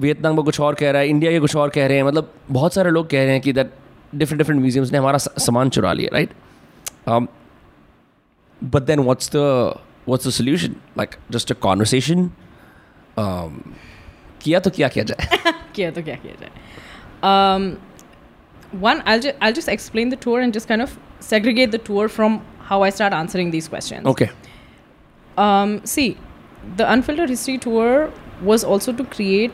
वियतनाम 0.00 0.36
में 0.36 0.44
कुछ 0.44 0.60
और 0.60 0.74
कह 0.74 0.90
रहा 0.90 1.02
है 1.02 1.08
इंडिया 1.08 1.32
के 1.32 1.40
कुछ 1.40 1.56
और 1.56 1.68
कह 1.70 1.86
रहे 1.86 1.96
हैं 1.96 2.04
मतलब 2.04 2.32
बहुत 2.50 2.74
सारे 2.74 2.90
लोग 2.90 3.10
कह 3.10 3.24
रहे 3.24 3.32
हैं 3.32 3.40
कि 3.40 3.52
दैट 3.52 3.72
डिफरेंट 4.14 4.38
डिफरेंट 4.38 4.60
म्यूजियम्स 4.60 4.92
ने 4.92 4.98
हमारा 4.98 5.18
सामान 5.18 5.68
चुरा 5.68 5.92
लिया 5.92 6.10
right 6.12 6.30
but 8.64 8.82
then 8.82 8.98
what's 8.98 9.30
the 9.36 9.36
what's 10.08 10.26
the 10.26 10.30
solution 10.30 10.76
like 10.98 11.10
just 11.30 11.52
a 11.52 11.54
conversation 11.54 12.30
किया 14.42 14.60
तो 14.60 14.70
क्या 14.70 14.88
किया 14.88 15.04
जाए? 15.04 15.52
किया 15.74 15.90
तो 15.90 16.02
क्या 16.02 16.14
किया 16.14 16.34
जाए? 16.40 16.50
When 18.74 19.00
I 19.42 19.52
just 19.52 19.68
explain 19.68 20.10
the 20.10 20.18
tour 20.22 20.42
and 20.42 20.52
just 20.52 20.68
kind 20.68 20.82
of 20.82 20.98
segregate 21.22 21.70
the 21.70 21.80
tour 21.86 22.08
from 22.08 22.40
how 22.60 22.82
I 22.82 22.90
start 22.90 23.14
answering 23.14 23.50
this 23.50 23.68
question 23.68 24.06
okay 24.06 24.28
see 25.86 26.16
the 26.76 26.82
unfiltered 26.82 27.28
history 27.28 27.56
tour 27.56 28.14
was 28.41 28.63
also 28.63 28.93
to 28.93 29.03
create 29.03 29.51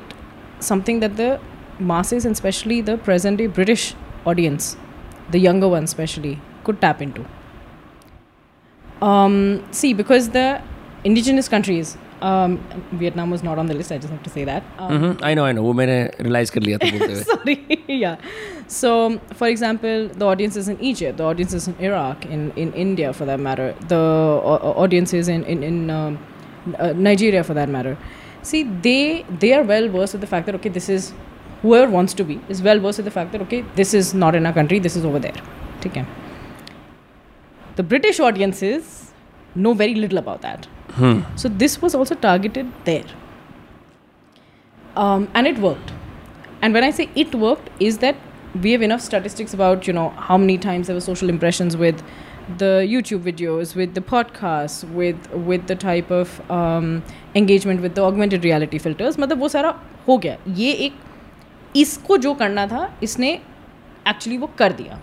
something 0.59 0.99
that 0.99 1.17
the 1.17 1.39
masses 1.79 2.25
and 2.25 2.33
especially 2.33 2.81
the 2.81 2.97
present 2.97 3.37
day 3.37 3.47
British 3.47 3.93
audience, 4.25 4.75
the 5.29 5.39
younger 5.39 5.67
ones 5.67 5.89
especially, 5.89 6.39
could 6.63 6.81
tap 6.81 7.01
into. 7.01 7.25
Um, 9.01 9.63
see, 9.71 9.93
because 9.93 10.29
the 10.29 10.61
indigenous 11.03 11.47
countries, 11.47 11.97
um, 12.21 12.57
Vietnam 12.93 13.29
was 13.29 13.43
not 13.43 13.59
on 13.59 13.67
the 13.67 13.75
list, 13.75 13.91
I 13.91 13.97
just 13.99 14.11
have 14.11 14.23
to 14.23 14.29
say 14.29 14.43
that. 14.43 14.63
Um, 14.79 14.91
mm-hmm. 14.91 15.23
I 15.23 15.33
know 15.35 15.45
I 15.45 15.51
know 15.51 15.63
वो 15.63 15.73
मैंने 15.73 15.97
realize 16.21 16.49
कर 16.49 16.61
लिया 16.61 16.77
था 16.77 16.89
बोलते 16.97 17.13
हुए 17.13 17.23
Sorry, 17.23 17.83
yeah. 17.87 18.15
So, 18.67 19.19
for 19.35 19.47
example, 19.47 20.07
the 20.09 20.25
audiences 20.25 20.67
in 20.67 20.79
Egypt, 20.81 21.17
the 21.17 21.23
audiences 21.23 21.67
in 21.67 21.75
Iraq, 21.79 22.25
in, 22.25 22.51
in 22.55 22.73
India 22.73 23.13
for 23.13 23.25
that 23.25 23.39
matter, 23.39 23.73
the 23.87 23.95
uh, 23.95 24.55
uh, 24.55 24.73
audiences 24.85 25.27
in 25.27 25.43
in, 25.45 25.63
in 25.63 25.89
um, 25.89 26.17
uh, 26.79 26.93
Nigeria 26.93 27.43
for 27.43 27.53
that 27.53 27.69
matter. 27.69 27.97
See, 28.42 28.64
they 28.64 29.24
they 29.38 29.52
are 29.54 29.62
well 29.62 29.88
versed 29.88 30.14
with 30.14 30.20
the 30.20 30.26
fact 30.26 30.46
that 30.46 30.54
okay, 30.56 30.68
this 30.68 30.88
is 30.88 31.12
whoever 31.62 31.90
wants 31.90 32.14
to 32.14 32.24
be 32.24 32.40
is 32.48 32.60
well 32.62 32.80
versed 32.80 32.98
with 32.98 33.04
the 33.04 33.10
fact 33.10 33.32
that 33.32 33.40
okay, 33.42 33.62
this 33.76 33.94
is 33.94 34.14
not 34.14 34.34
in 34.34 34.46
our 34.46 34.52
country, 34.52 34.78
this 34.78 34.96
is 34.96 35.04
over 35.04 35.18
there. 35.18 35.34
Okay. 35.86 36.04
The 37.76 37.82
British 37.82 38.20
audiences 38.20 39.12
know 39.54 39.74
very 39.74 39.94
little 39.94 40.18
about 40.18 40.42
that. 40.42 40.66
So 41.36 41.48
this 41.48 41.80
was 41.80 41.94
also 41.94 42.14
targeted 42.14 42.70
there. 42.84 43.04
Um, 44.94 45.28
and 45.34 45.46
it 45.46 45.58
worked. 45.58 45.92
And 46.60 46.74
when 46.74 46.84
I 46.84 46.90
say 46.90 47.08
it 47.14 47.34
worked, 47.34 47.70
is 47.80 47.98
that 47.98 48.16
we 48.62 48.72
have 48.72 48.82
enough 48.82 49.00
statistics 49.00 49.54
about, 49.54 49.86
you 49.86 49.92
know, 49.92 50.10
how 50.10 50.36
many 50.36 50.58
times 50.58 50.86
there 50.86 50.94
were 50.94 51.00
social 51.00 51.30
impressions 51.30 51.76
with 51.76 52.02
the 52.58 52.86
YouTube 52.88 53.22
videos, 53.22 53.74
with 53.74 53.94
the 53.94 54.00
podcasts, 54.00 54.88
with 55.00 55.30
with 55.50 55.66
the 55.66 55.76
type 55.76 56.10
of 56.10 56.40
um, 56.50 57.02
engagement 57.34 57.80
with 57.82 57.94
the 57.94 58.02
augmented 58.02 58.44
reality 58.44 58.78
filters. 58.78 59.18
मतलब 59.18 59.38
वो 59.38 59.48
सारा 59.48 59.74
हो 60.08 60.18
गया 60.18 60.36
ये 60.60 60.72
एक 60.86 61.00
इसको 61.76 62.16
जो 62.26 62.34
करना 62.34 62.66
था 62.66 62.90
इसने 63.02 63.38
actually 64.08 64.38
वो 64.38 64.50
कर 64.58 64.72
दिया 64.72 64.98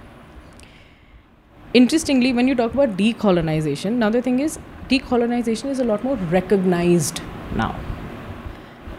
interestingly, 1.74 2.34
when 2.34 2.48
you 2.48 2.56
talk 2.56 2.74
about 2.74 2.98
decolonization, 2.98 3.94
now 3.94 4.10
the 4.10 4.22
thing 4.22 4.40
is, 4.40 4.58
decolonization 4.90 5.66
is 5.70 5.80
a 5.80 5.84
lot 5.84 6.04
more 6.04 6.16
recognized 6.16 7.22
now. 7.56 7.76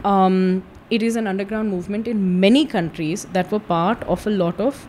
Um, 0.05 0.65
it 0.89 1.03
is 1.03 1.17
an 1.17 1.27
underground 1.27 1.71
movement 1.71 2.09
in 2.09 2.41
many 2.41 2.67
countries 2.67 3.25
that 3.33 3.51
were 3.51 3.61
part 3.61 4.03
of 4.05 4.27
a 4.27 4.31
lot 4.31 4.61
of 4.61 4.87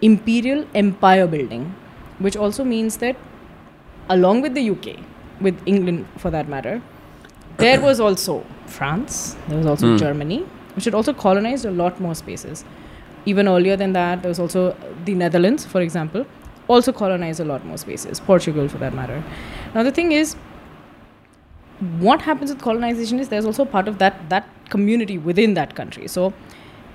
imperial 0.00 0.66
empire 0.74 1.26
building, 1.26 1.74
which 2.22 2.36
also 2.36 2.64
means 2.64 2.98
that 2.98 3.16
along 4.08 4.42
with 4.42 4.54
the 4.54 4.70
UK, 4.70 4.98
with 5.40 5.60
England 5.66 6.06
for 6.18 6.30
that 6.30 6.48
matter, 6.48 6.82
there 7.58 7.80
was 7.80 8.00
also 8.00 8.44
France, 8.66 9.36
there 9.48 9.58
was 9.58 9.66
also 9.66 9.92
hmm. 9.92 9.96
Germany, 9.96 10.46
which 10.74 10.84
had 10.84 10.94
also 10.94 11.12
colonized 11.12 11.64
a 11.64 11.70
lot 11.70 12.00
more 12.00 12.14
spaces. 12.14 12.64
Even 13.24 13.46
earlier 13.46 13.76
than 13.76 13.92
that, 13.92 14.22
there 14.22 14.28
was 14.28 14.40
also 14.40 14.76
the 15.04 15.14
Netherlands, 15.14 15.64
for 15.64 15.80
example, 15.80 16.26
also 16.68 16.92
colonized 16.92 17.40
a 17.40 17.44
lot 17.44 17.64
more 17.64 17.76
spaces, 17.76 18.18
Portugal 18.20 18.68
for 18.68 18.78
that 18.78 18.94
matter. 18.94 19.22
Now, 19.74 19.82
the 19.82 19.92
thing 19.92 20.12
is, 20.12 20.34
what 21.98 22.22
happens 22.22 22.50
with 22.50 22.60
colonization 22.60 23.18
is 23.18 23.28
there's 23.28 23.44
also 23.44 23.64
part 23.64 23.88
of 23.88 23.98
that 23.98 24.28
that 24.30 24.48
community 24.70 25.18
within 25.18 25.54
that 25.54 25.74
country. 25.74 26.08
So 26.08 26.32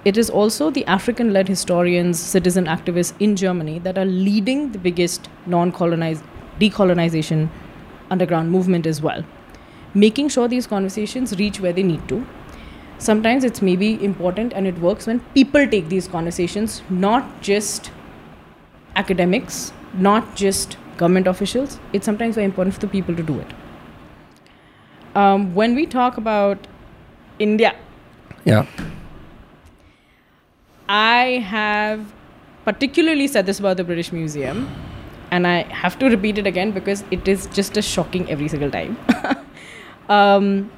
it 0.07 0.17
is 0.17 0.29
also 0.29 0.69
the 0.69 0.85
African-led 0.85 1.49
historians, 1.49 2.17
citizen 2.17 2.65
activists 2.65 3.13
in 3.19 3.35
Germany 3.35 3.79
that 3.79 3.97
are 3.97 4.05
leading 4.05 4.71
the 4.71 4.79
biggest 4.79 5.27
non-colonized 5.45 6.23
decolonization 6.61 7.49
underground 8.09 8.49
movement 8.49 8.87
as 8.87 9.01
well, 9.01 9.25
making 9.93 10.29
sure 10.29 10.47
these 10.47 10.65
conversations 10.65 11.37
reach 11.37 11.59
where 11.59 11.73
they 11.73 11.83
need 11.83 12.07
to. 12.07 12.25
Sometimes 12.99 13.43
it's 13.43 13.61
maybe 13.61 14.01
important 14.01 14.53
and 14.53 14.65
it 14.65 14.79
works 14.79 15.07
when 15.07 15.19
people 15.33 15.67
take 15.67 15.89
these 15.89 16.07
conversations, 16.07 16.81
not 16.89 17.41
just 17.41 17.91
academics, 18.95 19.73
not 19.93 20.35
just 20.37 20.77
government 20.95 21.27
officials. 21.27 21.79
It's 21.91 22.05
sometimes 22.05 22.35
very 22.35 22.45
important 22.45 22.75
for 22.75 22.79
the 22.79 22.87
people 22.87 23.13
to 23.13 23.23
do 23.23 23.41
it. 23.41 23.53
Um, 25.15 25.53
when 25.53 25.75
we 25.75 25.85
talk 25.85 26.15
about 26.17 26.65
India, 27.39 27.75
yeah 28.45 28.65
I 30.89 31.43
have 31.45 32.13
particularly 32.65 33.27
said 33.27 33.45
this 33.45 33.59
about 33.59 33.77
the 33.77 33.83
British 33.83 34.11
Museum, 34.11 34.69
and 35.31 35.45
I 35.45 35.63
have 35.63 35.99
to 35.99 36.09
repeat 36.09 36.37
it 36.37 36.47
again 36.47 36.71
because 36.71 37.03
it 37.11 37.27
is 37.27 37.47
just 37.47 37.77
as 37.77 37.85
shocking 37.85 38.29
every 38.29 38.47
single 38.47 38.71
time. 38.71 38.97
um, 40.09 40.71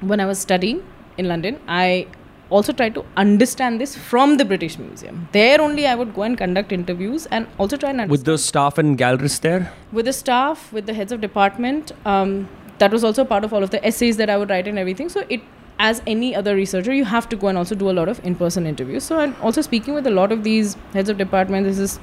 when 0.00 0.20
I 0.20 0.26
was 0.26 0.38
studying 0.38 0.82
in 1.18 1.28
London, 1.28 1.60
I 1.68 2.06
also 2.48 2.72
tried 2.72 2.94
to 2.94 3.04
understand 3.16 3.80
this 3.80 3.96
from 3.96 4.36
the 4.36 4.44
British 4.44 4.78
Museum. 4.78 5.28
There 5.32 5.60
only 5.60 5.86
I 5.86 5.94
would 5.94 6.14
go 6.14 6.22
and 6.22 6.36
conduct 6.36 6.72
interviews 6.72 7.26
and 7.26 7.46
also 7.58 7.76
try 7.76 7.90
and 7.90 8.00
understand 8.00 8.10
with 8.10 8.24
the 8.24 8.38
staff 8.38 8.78
and 8.78 8.98
gallerists 8.98 9.40
there 9.40 9.72
with 9.92 10.06
the 10.06 10.12
staff, 10.12 10.72
with 10.72 10.86
the 10.86 10.94
heads 10.94 11.12
of 11.12 11.20
department. 11.20 11.92
Um, 12.04 12.48
that 12.78 12.90
was 12.90 13.04
also 13.04 13.24
part 13.24 13.44
of 13.44 13.52
all 13.52 13.62
of 13.62 13.70
the 13.70 13.84
essays 13.86 14.16
that 14.16 14.30
I 14.30 14.36
would 14.36 14.50
write 14.50 14.66
and 14.66 14.78
everything. 14.78 15.10
So 15.10 15.24
it, 15.28 15.42
as 15.88 16.02
any 16.06 16.34
other 16.38 16.54
researcher, 16.54 16.92
you 16.92 17.06
have 17.10 17.28
to 17.30 17.36
go 17.42 17.48
and 17.48 17.58
also 17.58 17.74
do 17.74 17.90
a 17.90 17.96
lot 17.98 18.08
of 18.12 18.24
in-person 18.30 18.66
interviews. 18.66 19.04
So 19.10 19.18
I'm 19.18 19.34
also 19.42 19.62
speaking 19.62 19.94
with 19.94 20.06
a 20.06 20.10
lot 20.10 20.32
of 20.32 20.44
these 20.44 20.74
heads 20.92 21.08
of 21.08 21.16
department. 21.16 21.66
This 21.66 21.78
is 21.78 21.98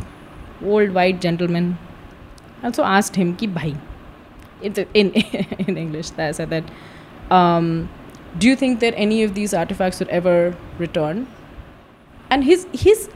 old 0.65 0.95
white 0.95 1.21
gentleman. 1.21 1.77
I 2.63 2.71
also 2.71 2.87
asked 2.91 3.19
him, 3.21 3.35
"Ki 3.41 3.49
bhai," 3.57 3.75
in 4.69 4.87
in, 5.01 5.11
in 5.67 5.77
English. 5.85 6.11
I 6.29 6.31
said 6.39 6.55
that. 6.55 6.73
Um, 7.41 7.69
do 8.39 8.47
you 8.47 8.55
think 8.63 8.79
that 8.79 8.97
any 9.05 9.21
of 9.27 9.35
these 9.35 9.53
artifacts 9.61 9.99
would 9.99 10.09
ever 10.21 10.33
return? 10.79 11.27
And 12.31 12.49
his 12.49 12.67
his 12.87 13.07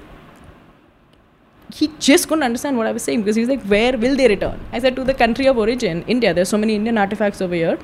he 1.82 1.91
just 1.99 2.28
couldn't 2.28 2.43
understand 2.43 2.78
what 2.78 2.88
I 2.88 2.91
was 2.91 3.03
saying 3.03 3.22
because 3.22 3.36
he 3.36 3.41
was 3.41 3.49
like, 3.49 3.64
Where 3.76 3.97
will 3.97 4.16
they 4.16 4.28
return? 4.28 4.59
I 4.72 4.80
said, 4.80 4.95
To 4.95 5.03
the 5.03 5.14
country 5.26 5.47
of 5.47 5.57
origin, 5.57 6.03
India. 6.07 6.34
There's 6.34 6.49
so 6.49 6.57
many 6.57 6.76
Indian 6.76 6.97
artifacts 6.97 7.41
over 7.41 7.55
here. 7.55 7.78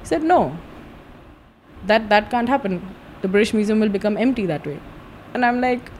He 0.00 0.06
said, 0.14 0.22
No. 0.22 0.42
That 1.86 2.08
that 2.08 2.30
can't 2.30 2.48
happen. 2.48 2.80
The 3.22 3.28
British 3.28 3.52
Museum 3.54 3.80
will 3.80 3.88
become 3.88 4.16
empty 4.16 4.46
that 4.46 4.66
way. 4.66 4.78
And 5.34 5.44
I'm 5.44 5.60
like, 5.60 5.90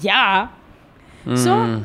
Yeah. 0.00 0.48
So 1.34 1.54
hmm. 1.64 1.82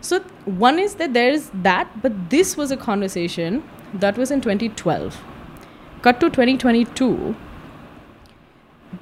so 0.00 0.20
one 0.44 0.78
is 0.78 0.94
that 0.94 1.12
there 1.12 1.30
is 1.30 1.50
that, 1.62 2.00
but 2.02 2.30
this 2.30 2.56
was 2.56 2.70
a 2.70 2.76
conversation 2.76 3.62
that 3.94 4.16
was 4.16 4.30
in 4.30 4.40
2012. 4.40 5.20
Cut 6.02 6.20
to 6.20 6.30
2022. 6.30 7.36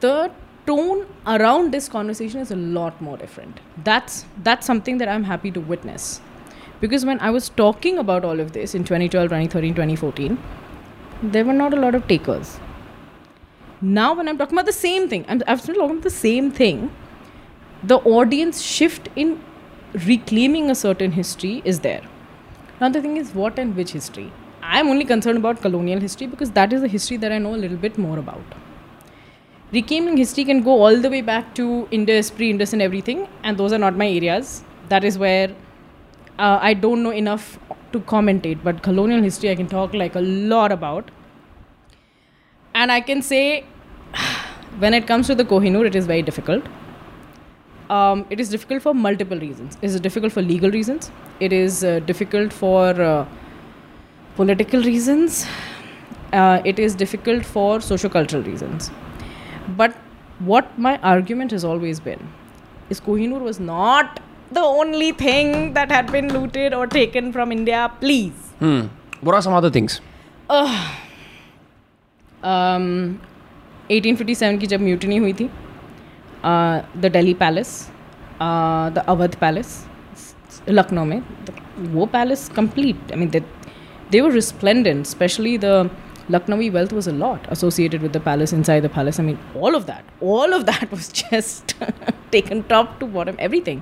The 0.01 0.31
tone 0.67 1.07
around 1.27 1.73
this 1.73 1.89
conversation 1.89 2.41
is 2.41 2.51
a 2.51 2.57
lot 2.57 3.01
more 3.01 3.17
different. 3.17 3.61
That's 3.85 4.25
that's 4.43 4.67
something 4.67 4.99
that 4.99 5.09
I'm 5.09 5.25
happy 5.25 5.51
to 5.53 5.61
witness. 5.61 6.21
Because 6.81 7.07
when 7.07 7.21
I 7.21 7.31
was 7.31 7.49
talking 7.49 7.99
about 7.99 8.25
all 8.25 8.41
of 8.41 8.53
this 8.53 8.75
in 8.75 8.85
2012, 8.85 9.29
2013, 9.29 9.75
2014, 9.75 10.39
there 11.23 11.45
were 11.45 11.55
not 11.55 11.73
a 11.73 11.77
lot 11.77 11.95
of 11.95 12.07
takers. 12.07 12.59
Now, 13.81 14.15
when 14.15 14.29
I'm 14.29 14.39
talking 14.39 14.55
about 14.55 14.67
the 14.67 14.73
same 14.73 15.09
thing, 15.09 15.25
I'm, 15.29 15.41
still 15.59 15.75
talking 15.75 15.91
about 15.91 16.03
the 16.03 16.11
same 16.11 16.51
thing, 16.51 16.91
the 17.83 17.99
audience 17.99 18.63
shift 18.63 19.09
in 19.17 19.43
reclaiming 20.07 20.71
a 20.71 20.75
certain 20.75 21.13
history 21.13 21.63
is 21.65 21.81
there. 21.81 22.03
Now, 22.81 22.89
the 22.89 23.03
thing 23.03 23.17
is, 23.17 23.35
what 23.35 23.59
and 23.59 23.77
which 23.77 23.93
history? 23.93 24.33
I'm 24.63 24.89
only 24.89 25.05
concerned 25.05 25.39
about 25.39 25.61
colonial 25.61 26.01
history 26.01 26.27
because 26.27 26.51
that 26.53 26.73
is 26.73 26.81
the 26.81 26.89
history 26.89 27.19
that 27.19 27.33
I 27.33 27.39
know 27.39 27.55
a 27.55 27.61
little 27.65 27.77
bit 27.77 27.99
more 27.99 28.19
about. 28.19 28.43
Reclaiming 29.73 30.17
history 30.17 30.45
can 30.45 30.63
go 30.63 30.83
all 30.83 30.99
the 31.01 31.11
way 31.11 31.21
back 31.21 31.55
to 31.57 31.87
Indus, 31.91 32.31
pre 32.31 32.51
Indus, 32.51 32.73
and 32.73 32.81
everything, 32.81 33.29
and 33.43 33.59
those 33.59 33.73
are 33.73 33.79
not 33.79 33.97
my 33.97 34.09
areas. 34.09 34.65
That 34.89 35.05
is 35.05 35.19
where 35.19 35.49
uh, 36.39 36.59
I 36.63 36.73
don't 36.75 37.03
know 37.03 37.11
enough 37.11 37.59
to 37.93 38.01
commentate, 38.01 38.63
but 38.63 38.83
colonial 38.83 39.23
history 39.23 39.51
I 39.51 39.55
can 39.55 39.69
talk 39.69 39.93
like 39.93 40.15
a 40.15 40.21
lot 40.21 40.73
about. 40.73 41.11
And 42.81 42.93
I 42.93 43.01
can 43.01 43.23
say, 43.23 43.65
when 44.79 44.93
it 44.93 45.07
comes 45.07 45.27
to 45.29 45.35
the 45.35 45.45
Kohinoor, 45.45 45.87
it 45.87 45.95
is 45.97 46.07
very 46.07 46.23
difficult. 46.23 46.65
Um, 47.89 48.27
it 48.29 48.39
is 48.39 48.51
difficult 48.51 48.83
for 48.83 48.93
multiple 48.93 49.39
reasons. 49.39 49.79
It 49.81 49.87
is 49.87 50.01
difficult 50.01 50.33
for 50.33 50.43
legal 50.43 50.71
reasons. 50.71 51.11
It 51.41 51.55
is 51.55 51.83
uh, 51.85 52.01
difficult 52.01 52.53
for 52.53 52.91
uh, 53.01 53.27
political 54.35 54.83
reasons. 54.83 55.47
Uh, 56.33 56.61
it 56.65 56.79
is 56.79 56.95
difficult 56.95 57.47
for 57.47 57.81
socio-cultural 57.81 58.43
reasons. 58.43 58.91
But 59.79 59.97
what 60.41 60.79
my 60.79 60.99
argument 60.99 61.53
has 61.53 61.65
always 61.65 61.99
been 61.99 62.29
is 62.91 63.01
Kohinoor 63.01 63.41
was 63.41 63.59
not 63.59 64.21
the 64.53 64.61
only 64.61 65.13
thing 65.13 65.73
that 65.73 65.91
had 65.91 66.13
been 66.13 66.31
looted 66.33 66.75
or 66.75 66.87
taken 66.87 67.33
from 67.33 67.53
India. 67.53 67.91
Please. 68.01 68.35
Hmm. 68.59 68.87
What 69.23 69.35
are 69.35 69.41
some 69.41 69.55
other 69.55 69.71
things? 69.71 70.01
um, 70.51 71.06
1857 72.46 74.60
की 74.60 74.68
जब 74.68 74.82
mutiny 74.82 75.18
हुई 75.18 75.34
थी 75.40 75.50
the 76.46 77.10
Delhi 77.14 77.34
palace 77.42 77.90
the 78.96 79.04
Awadh 79.08 79.36
palace 79.42 79.86
Lucknow 80.70 81.06
में 81.06 81.22
वो 81.94 82.06
palace 82.16 82.50
complete 82.56 83.12
I 83.12 83.18
mean 83.20 83.32
they 84.14 84.22
were 84.24 84.32
resplendent 84.32 85.08
especially 85.08 85.52
the 85.66 85.74
lucknowi 86.34 86.66
wealth 86.78 86.94
was 86.96 87.06
a 87.12 87.14
lot 87.20 87.46
associated 87.56 88.02
with 88.06 88.14
the 88.16 88.22
palace 88.26 88.54
inside 88.58 88.82
the 88.86 88.90
palace 88.98 89.20
i 89.24 89.26
mean 89.28 89.38
all 89.62 89.78
of 89.80 89.86
that 89.92 90.10
all 90.34 90.56
of 90.58 90.66
that 90.70 90.84
was 90.96 91.08
just 91.20 91.74
taken 92.36 92.64
top 92.74 92.92
to 93.00 93.06
bottom 93.18 93.40
everything 93.50 93.80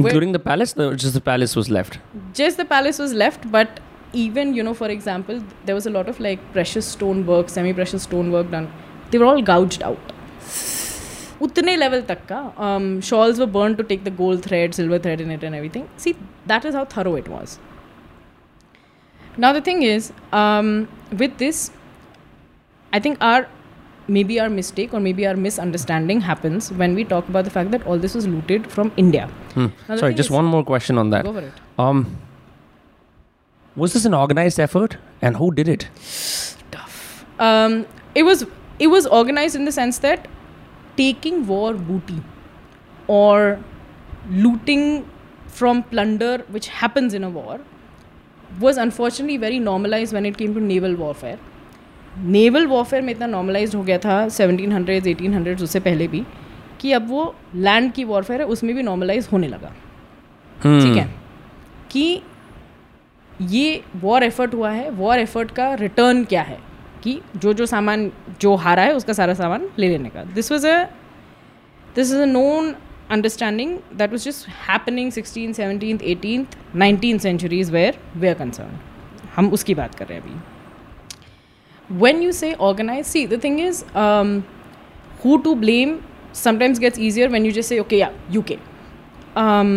Including 0.00 0.32
the 0.32 0.38
palace? 0.38 0.74
No, 0.76 0.94
just 0.94 1.12
the 1.12 1.20
palace 1.20 1.54
was 1.54 1.68
left. 1.68 1.98
just 2.32 2.56
the 2.56 2.64
palace 2.64 2.98
was 2.98 3.12
left 3.22 3.42
but 3.56 3.80
even 4.13 4.53
you 4.53 4.63
know 4.63 4.73
for 4.73 4.87
example 4.89 5.41
there 5.65 5.75
was 5.75 5.85
a 5.85 5.89
lot 5.89 6.07
of 6.09 6.19
like 6.19 6.39
precious 6.53 6.85
stone 6.85 7.25
work 7.25 7.49
semi 7.49 7.73
precious 7.73 8.03
stone 8.03 8.31
work 8.31 8.49
done. 8.51 8.71
They 9.11 9.17
were 9.17 9.25
all 9.25 9.41
gouged 9.41 9.83
out. 9.83 10.13
Utne 11.39 11.77
level 11.77 12.01
tak 12.01 12.27
ka 12.27 12.51
um, 12.57 13.01
shawls 13.01 13.39
were 13.39 13.45
burned 13.45 13.77
to 13.77 13.83
take 13.83 14.03
the 14.03 14.11
gold 14.11 14.43
thread 14.43 14.73
silver 14.73 14.99
thread 14.99 15.21
in 15.21 15.31
it 15.31 15.43
and 15.43 15.55
everything. 15.55 15.89
See 15.97 16.15
that 16.47 16.65
is 16.65 16.73
how 16.73 16.85
thorough 16.85 17.15
it 17.15 17.27
was. 17.27 17.59
Now 19.37 19.53
the 19.53 19.61
thing 19.61 19.83
is 19.83 20.11
um, 20.33 20.87
with 21.11 21.37
this 21.37 21.71
i 22.93 22.99
think 22.99 23.17
our 23.21 23.47
maybe 24.07 24.39
our 24.39 24.49
mistake 24.49 24.93
or 24.93 24.99
maybe 24.99 25.27
our 25.27 25.35
misunderstanding 25.35 26.21
happens 26.21 26.71
when 26.81 26.95
we 26.95 27.03
talk 27.03 27.27
about 27.29 27.43
the 27.43 27.49
fact 27.49 27.71
that 27.71 27.85
all 27.85 27.97
this 27.97 28.15
was 28.15 28.27
looted 28.27 28.71
from 28.71 28.91
india. 28.95 29.27
Hmm. 29.53 29.67
Sorry, 29.97 30.13
just 30.13 30.31
one 30.31 30.45
more 30.45 30.63
question 30.63 30.97
on 30.97 31.09
that. 31.09 31.25
go 31.25 31.33
for 31.33 31.41
it. 31.41 31.53
Um, 31.77 32.17
was 33.83 33.93
this 33.95 34.05
an 34.09 34.13
organized 34.19 34.59
effort, 34.65 34.97
and 35.21 35.37
who 35.41 35.47
did 35.59 35.69
it? 35.75 35.87
Tough. 36.75 36.95
um, 37.47 37.75
it 38.15 38.23
was 38.29 38.45
it 38.85 38.87
was 38.93 39.07
organized 39.19 39.55
in 39.61 39.65
the 39.69 39.73
sense 39.79 39.99
that 40.05 40.27
taking 41.01 41.41
war 41.47 41.73
booty 41.89 42.19
or 43.07 43.59
looting 44.45 44.85
from 45.59 45.81
plunder 45.91 46.31
which 46.55 46.67
happens 46.79 47.13
in 47.19 47.23
a 47.27 47.29
war 47.37 47.59
was 48.65 48.77
unfortunately 48.85 49.37
very 49.43 49.59
normalized 49.67 50.13
when 50.19 50.25
it 50.31 50.37
came 50.41 50.57
to 50.59 50.65
naval 50.71 50.97
warfare 51.03 51.37
naval 52.35 52.65
warfare 52.67 53.01
में 53.01 53.11
इतना 53.13 53.25
normalise 53.27 53.73
हो 53.75 53.81
गया 53.87 53.97
था 54.05 54.13
seventeen 54.35 54.71
hundred 54.71 55.07
eighteen 55.07 55.33
hundred 55.33 55.61
उससे 55.61 55.79
पहले 55.87 56.07
भी 56.13 56.23
कि 56.81 56.91
अब 56.97 57.07
वो 57.09 57.23
लैंड 57.67 57.91
की 57.93 58.03
वॉरफेयर 58.11 58.41
है 58.41 58.47
उसमें 58.55 58.73
भी 58.75 58.83
नॉर्मलाइज 58.83 59.27
होने 59.31 59.47
लगा 59.47 59.69
ठीक 60.63 60.65
Hmm. 60.65 60.97
है 60.97 61.05
कि 61.91 62.05
ये 63.41 63.83
वॉर 63.95 64.23
एफर्ट 64.23 64.53
हुआ 64.53 64.71
है। 64.71 64.89
वॉर 64.89 65.19
एफर्ट 65.19 65.51
का 65.51 65.73
रिटर्न 65.73 66.23
क्या 66.25 66.41
है? 66.41 66.59
कि 67.03 67.21
जो 67.35 67.53
जो 67.53 67.65
सामान 67.65 68.11
जो 68.41 68.55
हारा 68.55 68.83
है 68.83 68.93
उसका 68.95 69.13
सारा 69.13 69.33
सामान 69.33 69.69
ले 69.79 69.87
लेने 69.89 70.09
का। 70.09 70.23
This 70.23 70.51
was 70.51 70.67
a 70.67 70.83
this 71.95 72.07
is 72.07 72.17
a 72.17 72.25
known 72.25 72.75
understanding 73.11 73.77
that 73.95 74.11
was 74.11 74.25
just 74.25 74.47
happening 74.69 75.11
sixteen 75.11 75.53
seventeen 75.53 75.99
eighteen 76.03 76.47
nineteen 76.75 77.17
centuries 77.17 77.71
where 77.71 77.99
we 78.15 78.29
are 78.29 78.35
concern 78.35 78.79
हम 79.35 79.49
उसकी 79.53 79.73
बात 79.75 79.95
कर 79.95 80.07
रहे 80.07 80.19
हैं 80.19 80.25
अभी। 80.25 80.39
You 81.89 82.31
say 82.33 82.47
organized 82.67 83.09
see 83.15 83.25
the 83.25 83.37
thing 83.43 83.59
is 83.65 83.77
um, 83.95 84.31
who 85.21 85.35
to 85.43 85.51
blame 85.55 85.91
sometimes 86.33 86.79
gets 86.79 86.99
easier 86.99 87.27
when 87.35 87.45
you 87.47 87.51
just 87.57 87.69
say 87.73 87.77
okay 87.83 87.99
yeah 87.99 88.39
uk 88.39 88.51
um, 89.43 89.71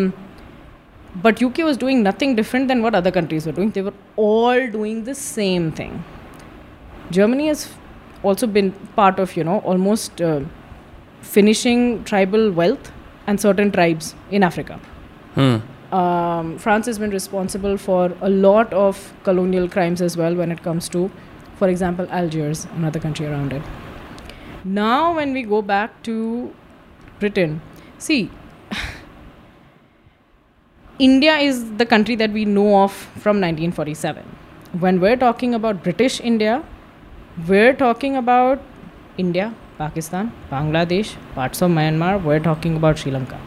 but 1.15 1.43
uk 1.43 1.59
was 1.59 1.77
doing 1.77 2.03
nothing 2.03 2.35
different 2.37 2.69
than 2.69 2.83
what 2.83 2.95
other 2.95 3.11
countries 3.11 3.47
were 3.47 3.53
doing 3.53 3.71
they 3.71 3.83
were 3.83 3.95
all 4.17 4.67
doing 4.79 5.05
the 5.05 5.15
same 5.15 5.71
thing 5.73 6.03
germany 7.11 7.49
has 7.49 7.69
also 8.23 8.47
been 8.47 8.71
part 9.01 9.19
of 9.19 9.37
you 9.37 9.45
know 9.45 9.59
almost 9.61 10.21
uh, 10.21 10.41
finishing 11.21 12.03
tribal 12.05 12.51
wealth 12.53 12.93
and 13.27 13.41
certain 13.41 13.71
tribes 13.71 14.15
in 14.31 14.43
africa 14.43 14.81
Hmm. 15.35 15.59
um, 15.97 16.59
France 16.59 16.87
has 16.87 16.99
been 16.99 17.11
responsible 17.11 17.77
for 17.77 18.13
a 18.21 18.29
lot 18.29 18.73
of 18.73 19.13
colonial 19.23 19.69
crimes 19.69 20.03
as 20.03 20.17
well 20.17 20.35
when 20.35 20.51
it 20.51 20.63
comes 20.65 20.89
to, 20.89 21.09
for 21.57 21.69
example, 21.69 22.09
Algiers, 22.11 22.67
another 22.75 22.99
country 22.99 23.27
around 23.27 23.53
it. 23.53 23.63
Now, 24.65 25.15
when 25.15 25.33
we 25.33 25.43
go 25.43 25.63
back 25.63 26.03
to 26.03 26.53
Britain, 27.21 27.61
see, 27.99 28.29
India 31.00 31.36
is 31.38 31.74
the 31.76 31.86
country 31.86 32.16
that 32.16 32.32
we 32.32 32.46
know 32.46 32.84
of 32.84 32.92
from 32.94 33.42
1947. 33.42 34.24
When 34.80 35.02
we're 35.02 35.18
talking 35.18 35.54
about 35.54 35.84
British 35.84 36.22
India, 36.22 36.64
we're 37.48 37.74
talking 37.74 38.16
about 38.16 38.62
India, 39.18 39.54
Pakistan, 39.78 40.32
Bangladesh, 40.50 41.16
parts 41.34 41.62
of 41.62 41.72
Myanmar, 41.72 42.24
we're 42.24 42.40
talking 42.40 42.78
about 42.78 42.98
Sri 42.98 43.12
Lanka. 43.12 43.38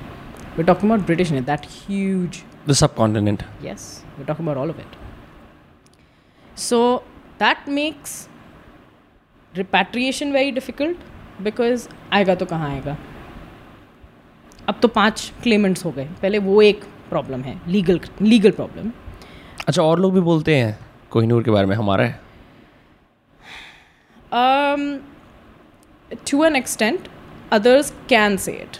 We're 0.56 0.64
talking 0.64 0.90
about 0.90 1.06
British 1.06 1.30
India, 1.30 1.42
that 1.42 1.64
huge 1.64 2.44
The 2.66 2.74
subcontinent. 2.74 3.44
Yes, 3.62 4.04
we're 4.18 4.26
talking 4.26 4.44
about 4.46 4.58
all 4.58 4.68
of 4.68 4.78
it. 4.78 4.96
So 6.54 7.02
that 7.38 7.66
makes 7.66 8.28
repatriation 9.54 10.32
very 10.32 10.50
difficult 10.50 10.98
because 11.42 11.88
आएगा 12.12 12.34
तो 12.34 12.46
कहाँ 12.46 12.70
आएगा 12.70 12.96
अब 14.68 14.80
तो 14.82 14.88
पांच 14.88 15.32
Clements 15.42 15.84
हो 15.84 15.92
गए 15.92 16.04
पहले 16.22 16.38
वो 16.38 16.60
एक 16.62 16.84
प्रॉब्लम 17.13 17.41
है 17.43 17.59
लीगल 17.67 17.99
लीगल 18.21 18.51
प्रॉब्लम 18.59 18.91
अच्छा 19.67 19.81
और 19.83 19.99
लोग 19.99 20.13
भी 20.13 20.21
बोलते 20.27 20.55
हैं 20.57 20.77
कोहिनूर 21.11 21.43
के 21.43 21.51
बारे 21.51 21.67
में 21.67 21.75
हमारा 21.75 22.05
है। 22.05 22.21
To 26.29 26.39
an 26.45 26.55
extent 26.57 27.07
others 27.55 27.87
can 28.09 28.35
say 28.43 28.53
it. 28.63 28.77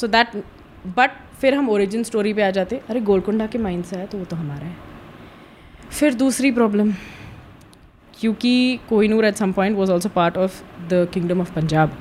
so 0.00 0.08
that 0.14 0.36
but 0.98 1.10
फिर 1.40 1.54
हम 1.54 1.68
ओरिजिन 1.70 2.02
स्टोरी 2.04 2.32
पे 2.34 2.42
आ 2.42 2.50
जाते 2.56 2.80
अरे 2.90 3.00
गोलकुंडा 3.08 3.46
के 3.52 3.58
माइंड 3.58 3.84
से 3.84 3.96
आया 3.96 4.06
तो 4.06 4.18
वो 4.18 4.24
तो 4.24 4.36
हमारा 4.36 4.66
है। 4.66 4.76
फिर 5.90 6.14
दूसरी 6.14 6.50
प्रॉब्लम 6.52 6.92
क्योंकि 8.20 8.52
Kohinoor 8.88 9.24
at 9.24 9.34
some 9.36 9.52
point 9.52 9.76
was 9.78 9.90
also 9.90 10.08
part 10.16 10.36
of 10.38 10.62
the 10.90 11.06
kingdom 11.14 11.40
of 11.40 11.52
Punjab 11.54 11.96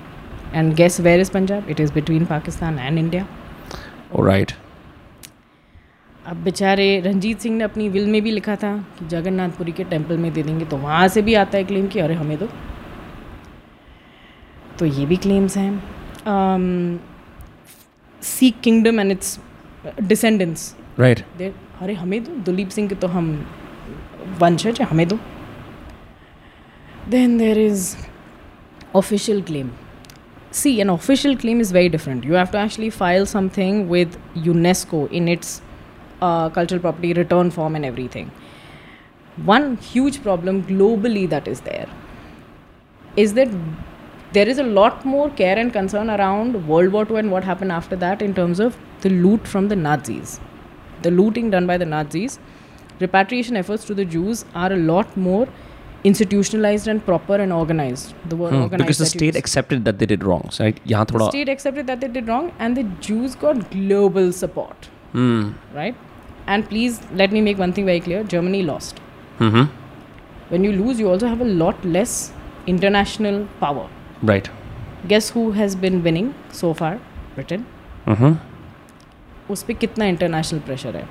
and 0.53 0.73
guess 0.73 0.99
where 1.01 1.19
is 1.19 1.31
Punjab 1.31 1.69
it 1.69 1.79
is 1.79 1.93
between 1.93 2.25
Pakistan 2.25 2.79
and 2.79 2.97
India 2.99 3.27
All 4.15 4.25
right. 4.27 4.53
अब 6.27 6.37
बेचारे 6.43 6.99
रंजीत 7.01 7.39
सिंह 7.39 7.55
ने 7.57 7.63
अपनी 7.63 7.87
विल 7.89 8.07
में 8.07 8.21
भी 8.21 8.31
लिखा 8.31 8.55
था 8.55 8.71
कि 8.99 9.05
जगन्नाथपुरी 9.07 9.71
के 9.71 9.83
टेंपल 9.83 10.17
में 10.17 10.31
दे 10.33 10.43
देंगे 10.43 10.65
तो 10.65 10.77
वहाँ 10.77 11.07
से 11.07 11.21
भी 11.21 11.33
आता 11.33 11.57
है 11.57 11.63
क्लेम 11.63 11.87
कि 11.87 11.99
अरे 11.99 12.13
हमें 12.13 12.37
दो। 12.39 12.47
तो 14.79 14.85
ये 14.85 15.05
भी 15.05 15.17
क्लेम्स 15.17 15.57
हैं। 15.57 16.99
Sikh 18.21 18.59
kingdom 18.63 18.99
and 18.99 19.11
it's 19.11 19.39
descendants 20.01 20.75
Right. 20.99 21.23
दे 21.37 21.53
अरे 21.81 21.93
हमें 21.93 22.23
दो? 22.23 22.31
दुलीप 22.45 22.69
सिंह 22.69 22.89
के 22.89 22.95
तो 22.95 23.07
हम 23.07 23.31
वंशज 24.39 24.81
हैं 24.81 24.87
हमें 24.87 25.07
दो। 25.07 25.19
Then 27.09 27.37
there 27.37 27.59
is 27.59 27.95
official 28.95 29.41
claim 29.41 29.69
see, 30.51 30.81
an 30.81 30.89
official 30.89 31.35
claim 31.35 31.59
is 31.59 31.71
very 31.71 31.89
different. 31.89 32.23
You 32.23 32.33
have 32.33 32.51
to 32.51 32.57
actually 32.57 32.89
file 32.89 33.25
something 33.25 33.87
with 33.89 34.17
UNESCO 34.35 35.11
in 35.11 35.27
its 35.27 35.61
uh, 36.21 36.49
cultural 36.49 36.79
property 36.79 37.13
return 37.13 37.51
form 37.51 37.75
and 37.75 37.85
everything. 37.85 38.31
One 39.37 39.77
huge 39.77 40.21
problem 40.21 40.63
globally 40.63 41.27
that 41.29 41.47
is 41.47 41.61
there 41.61 41.87
is 43.15 43.33
that 43.33 43.49
there 44.33 44.47
is 44.47 44.59
a 44.59 44.63
lot 44.63 45.03
more 45.03 45.29
care 45.29 45.57
and 45.57 45.73
concern 45.73 46.09
around 46.09 46.67
World 46.67 46.93
War 46.93 47.05
II 47.09 47.17
and 47.17 47.31
what 47.31 47.43
happened 47.43 47.71
after 47.71 47.95
that 47.97 48.21
in 48.21 48.33
terms 48.33 48.59
of 48.59 48.77
the 49.01 49.09
loot 49.09 49.45
from 49.47 49.67
the 49.67 49.75
Nazis. 49.75 50.39
The 51.01 51.11
looting 51.11 51.49
done 51.49 51.67
by 51.67 51.77
the 51.77 51.85
Nazis, 51.85 52.39
repatriation 52.99 53.57
efforts 53.57 53.83
to 53.85 53.93
the 53.93 54.05
Jews 54.05 54.45
are 54.53 54.71
a 54.71 54.77
lot 54.77 55.17
more 55.17 55.47
institutionalized 56.04 56.88
and 56.92 57.02
proper 57.06 57.36
and 57.44 57.52
organized. 57.52 58.12
The 58.32 58.36
word 58.40 58.52
Hmm, 58.54 58.62
organized 58.62 58.82
because 58.82 58.98
the 58.98 59.04
that 59.04 59.14
you 59.14 59.20
state 59.20 59.34
use. 59.34 59.38
accepted 59.42 59.84
that 59.88 59.98
they 60.02 60.08
did 60.12 60.26
wrong. 60.30 60.44
So 60.56 60.64
right? 60.64 60.78
यहाँ 60.92 61.06
the 61.06 61.14
थोड़ा 61.14 61.28
state 61.30 61.48
accepted 61.54 61.88
that 61.92 62.02
they 62.04 62.10
did 62.16 62.28
wrong 62.32 62.50
and 62.66 62.80
the 62.80 62.84
Jews 63.08 63.34
got 63.44 63.64
global 63.72 64.30
support, 64.42 64.88
Hmm. 65.14 65.40
right? 65.78 66.04
And 66.54 66.68
please 66.72 67.00
let 67.22 67.32
me 67.36 67.40
make 67.48 67.60
one 67.64 67.72
thing 67.78 67.88
very 67.92 68.02
clear 68.08 68.22
Germany 68.34 68.62
lost. 68.70 69.00
Mhm. 69.40 69.68
When 70.52 70.66
you 70.68 70.72
lose, 70.80 71.00
you 71.04 71.08
also 71.14 71.30
have 71.32 71.40
a 71.46 71.50
lot 71.64 71.84
less 71.98 72.16
international 72.74 73.40
power. 73.64 73.86
Right. 74.32 74.50
Guess 75.12 75.30
who 75.36 75.44
has 75.60 75.74
been 75.86 75.98
winning 76.04 76.28
so 76.60 76.72
far? 76.82 76.92
Britain. 77.38 77.64
Mhm. 78.14 78.36
उस 79.50 79.62
पर 79.62 79.72
कितना 79.80 80.04
international 80.04 80.60
pressure 80.68 80.96
है 80.96 81.08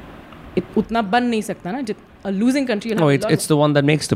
इत- 0.57 0.77
उतना 0.77 1.01
बन 1.11 1.23
नहीं 1.23 1.41
सकता 1.41 1.71
ना 1.71 1.81
जित 1.89 1.97
losing 2.27 2.67
country 2.67 2.91
No, 3.01 3.05
it's 3.17 3.27
it's 3.35 3.47
the 3.51 3.57
one 3.59 3.75
that 3.77 3.85
makes 3.89 4.09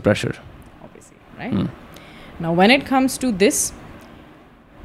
right? 1.38 1.68
Now, 2.40 2.52
when 2.52 2.70
it 2.70 2.86
comes 2.86 3.18
to 3.18 3.30
this, 3.32 3.72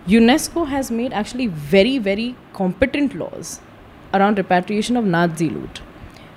UNESCO 0.08 0.68
has 0.68 0.92
made 0.92 1.14
actually 1.14 1.48
very, 1.48 1.98
very 2.00 2.36
competent 2.54 3.16
laws 3.16 3.60
around 4.14 4.38
repatriation 4.38 4.98
of 4.98 5.06
Nazi 5.06 5.50
loot, 5.50 5.82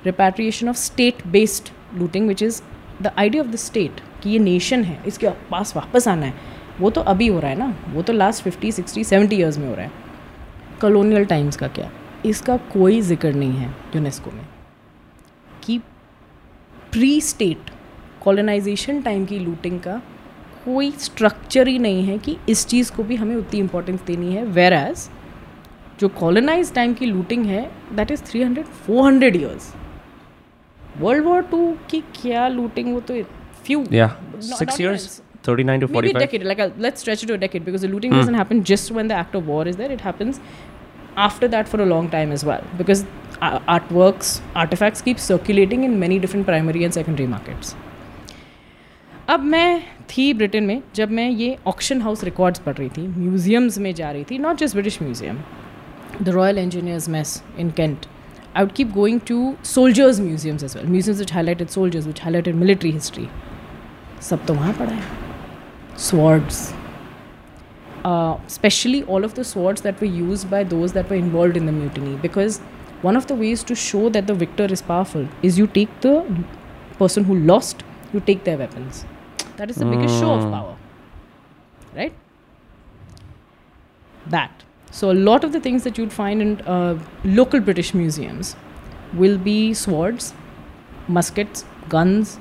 repatriation 0.05 0.69
of 0.69 0.77
state 0.77 1.31
based 1.31 1.73
looting, 1.95 2.27
which 2.27 2.43
is 2.43 2.63
the 3.01 3.19
idea 3.19 3.41
of 3.41 3.53
the 3.53 3.59
state 3.59 4.03
कि 4.23 4.31
ये 4.31 4.39
nation 4.39 4.83
है 4.85 5.03
इसके 5.07 5.31
पास 5.51 5.75
वापस 5.77 6.07
आना 6.09 6.27
है 6.27 6.35
वो 6.81 6.91
तो 6.91 7.01
अभी 7.13 7.27
हो 7.27 7.39
रहा 7.41 7.51
है 7.51 7.59
ना 7.59 7.75
वो 7.95 8.03
तो 8.03 8.13
last 8.13 8.43
fifty 8.43 8.71
sixty 8.73 9.05
seventy 9.05 9.37
years 9.37 9.59
में 9.59 9.69
हो 9.69 9.75
रहा 9.75 9.85
है 9.85 9.93
कॉलोनियल 10.81 11.25
टाइम्स 11.33 11.57
का 11.57 11.69
क्या 11.69 11.91
इसका 12.27 12.57
कोई 12.73 13.01
ज़िक्र 13.01 13.33
नहीं 13.33 13.53
है 13.53 13.71
यूनेस्को 13.95 14.31
में 14.31 14.45
कि 15.65 15.79
प्री 16.93 17.21
स्टेट 17.21 17.71
कॉलोनाइजेशन 18.23 19.03
टाइम 19.03 19.27
की 19.27 19.39
लूटिंग 19.39 19.81
का 19.81 20.03
कोई 20.65 20.91
स्ट्रक्चर 20.91 21.69
ही 21.69 21.79
नहीं 21.79 22.05
है 22.05 22.19
कि 22.19 22.37
इस 22.49 22.67
चीज़ 22.67 22.93
को 22.93 23.03
भी 23.03 23.17
हमें 23.17 23.37
उतनी 23.37 23.61
इम्पोर्टेंस 23.61 24.01
देनी 24.07 24.33
है। 24.33 24.45
वेर 24.45 24.73
एज 24.73 25.09
जो 26.01 26.09
कॉलोनाइज 26.09 26.75
टाइम 26.75 26.95
की 26.95 27.07
लूटिंग 27.07 27.47
है 27.47 27.71
that 27.93 28.11
is 28.11 28.23
three 28.23 28.43
hundred 28.43 28.67
four 28.67 29.05
hundred 29.05 29.37
years 29.37 29.75
world 30.99 31.25
war 31.25 31.43
two 31.43 31.77
की 31.91 32.01
क्या 32.01 32.49
लूटिंग 32.49 32.95
वो 32.95 33.01
तो 33.01 33.23
few 33.65 33.87
six 34.43 35.23
looting 37.87 38.63
just 38.63 38.93
one 38.93 39.25
war 39.35 39.69
long 41.85 42.11
time 42.11 42.33
art 43.43 43.93
work 43.93 44.21
artefacts 44.73 45.03
keep 45.03 45.17
in 45.85 45.91
many 45.91 46.19
different 46.19 46.47
primary 46.47 46.85
and 46.85 46.93
secondary 46.93 47.27
markets 47.27 47.77
अब 49.29 49.41
मैं 49.41 49.83
थी 50.11 50.33
Britain 50.35 50.65
में 50.65 50.83
जब 50.95 51.11
मैं 51.11 51.29
ये 51.31 51.57
ऑक्शन 51.67 52.01
हाउस 52.03 52.23
रिकॉर्ड्स 52.25 52.61
पढ़ 52.61 52.75
रही 52.75 52.89
थी 52.89 53.07
म्यूजियम्स 53.09 53.77
में 53.79 53.95
जा 53.95 54.11
रही 54.11 54.25
थी 54.31 54.39
not 54.39 54.57
just 54.59 54.75
British 54.75 55.01
museum 55.03 55.39
the 56.23 56.29
royal 56.29 56.59
engineers 56.59 57.09
mess 57.09 57.43
in 57.59 57.71
Kent 57.71 58.07
I 58.57 58.65
would 58.65 58.73
keep 58.73 58.91
going 58.93 59.21
to 59.29 59.55
soldiers 59.65 60.21
museums 60.21 60.65
as 60.65 60.77
well 60.77 60.87
museums 60.87 61.21
which 61.21 61.33
highlighted 61.33 61.69
soldiers 61.69 62.07
which 62.07 62.23
highlighted 62.23 62.55
military 62.55 62.91
history 62.91 63.29
सब 64.23 64.45
तो 64.47 64.55
वहाँ 64.55 64.73
पढ़ा 64.73 64.93
है। 64.93 65.03
Swords 65.99 66.59
specially 68.55 69.03
all 69.03 69.25
of 69.25 69.41
the 69.41 69.43
swords 69.43 69.83
that 69.83 70.03
they 70.03 70.09
use 70.09 70.47
by 70.47 70.65
those 70.65 70.93
that 70.93 71.11
they 71.11 71.19
involve 71.19 71.57
in 71.57 71.67
the 71.67 71.79
mutiny 71.79 72.15
because 72.23 72.61
one 73.05 73.17
of 73.17 73.29
the 73.29 73.39
ways 73.39 73.65
to 73.67 73.75
show 73.87 74.09
that 74.11 74.25
the 74.25 74.39
victor 74.39 74.73
is 74.73 74.85
powerful 74.89 75.29
is 75.45 75.61
you 75.61 75.67
take 75.75 75.89
the 76.07 76.45
person 77.01 77.25
who 77.25 77.35
lost 77.35 77.85
you 78.15 78.21
take 78.21 78.45
the 78.47 78.59
weapons 78.59 79.05
That 79.57 79.71
is 79.71 79.77
the 79.77 79.85
biggest 79.85 80.19
show 80.19 80.33
of 80.35 80.51
power. 80.51 80.77
Right? 81.95 82.13
That. 84.27 84.51
So, 84.91 85.11
a 85.11 85.15
lot 85.15 85.45
of 85.45 85.53
the 85.53 85.61
things 85.61 85.85
that 85.85 85.99
you'd 85.99 86.13
find 86.13 86.43
in 86.43 86.61
uh, 86.61 86.99
local 87.25 87.61
British 87.61 87.95
museums 87.95 88.57
will 89.15 89.39
be 89.39 89.75
swords, 89.75 90.35
muskets, 91.09 91.65
guns, 91.89 92.39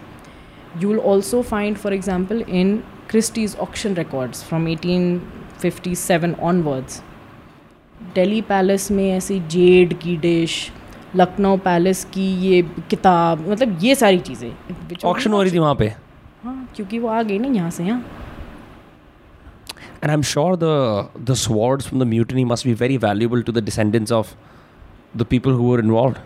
you 0.79 0.87
will 0.87 0.99
also 0.99 1.43
find 1.43 1.79
for 1.79 1.91
example 1.91 2.41
in 2.41 2.83
christie's 3.09 3.55
auction 3.55 3.93
records 3.95 4.43
from 4.43 4.65
1857 4.65 6.35
onwards 6.35 7.01
Delhi 8.15 8.41
palace 8.41 8.91
में 8.91 9.11
ऐसी 9.11 9.39
Z 9.39 9.99
की 9.99 10.17
dish 10.17 10.71
Lucknow 11.15 11.57
palace 11.57 12.05
की 12.05 12.35
ये 12.35 12.61
किताब 12.61 13.49
मतलब 13.49 13.79
ये 13.83 13.95
सारी 13.95 14.19
चीज़ें 14.19 14.51
Auction 14.95 15.27
हो 15.27 15.43
रही 15.43 15.51
थी 15.51 15.59
वहाँ 15.59 15.75
पे. 15.75 15.95
हाँ, 16.43 16.67
क्योंकि 16.75 16.99
वो 16.99 17.07
आ 17.07 17.21
गई 17.23 17.37
ना 17.39 17.47
यहाँ 17.47 17.69
से 17.71 17.83
यहाँ 17.83 17.99
and 20.03 20.09
I 20.09 20.13
am 20.13 20.21
sure 20.23 20.55
the 20.55 21.25
the 21.29 21.33
swords 21.37 21.87
from 21.87 22.03
the 22.03 22.07
mutiny 22.07 22.45
must 22.45 22.67
be 22.67 22.73
very 22.75 22.97
valuable 22.99 23.41
to 23.41 23.51
the 23.51 23.63
descendants 23.65 24.11
of 24.11 24.33
the 25.17 25.25
people 25.29 25.51
who 25.51 25.71
were 25.71 25.79
involved 25.79 26.17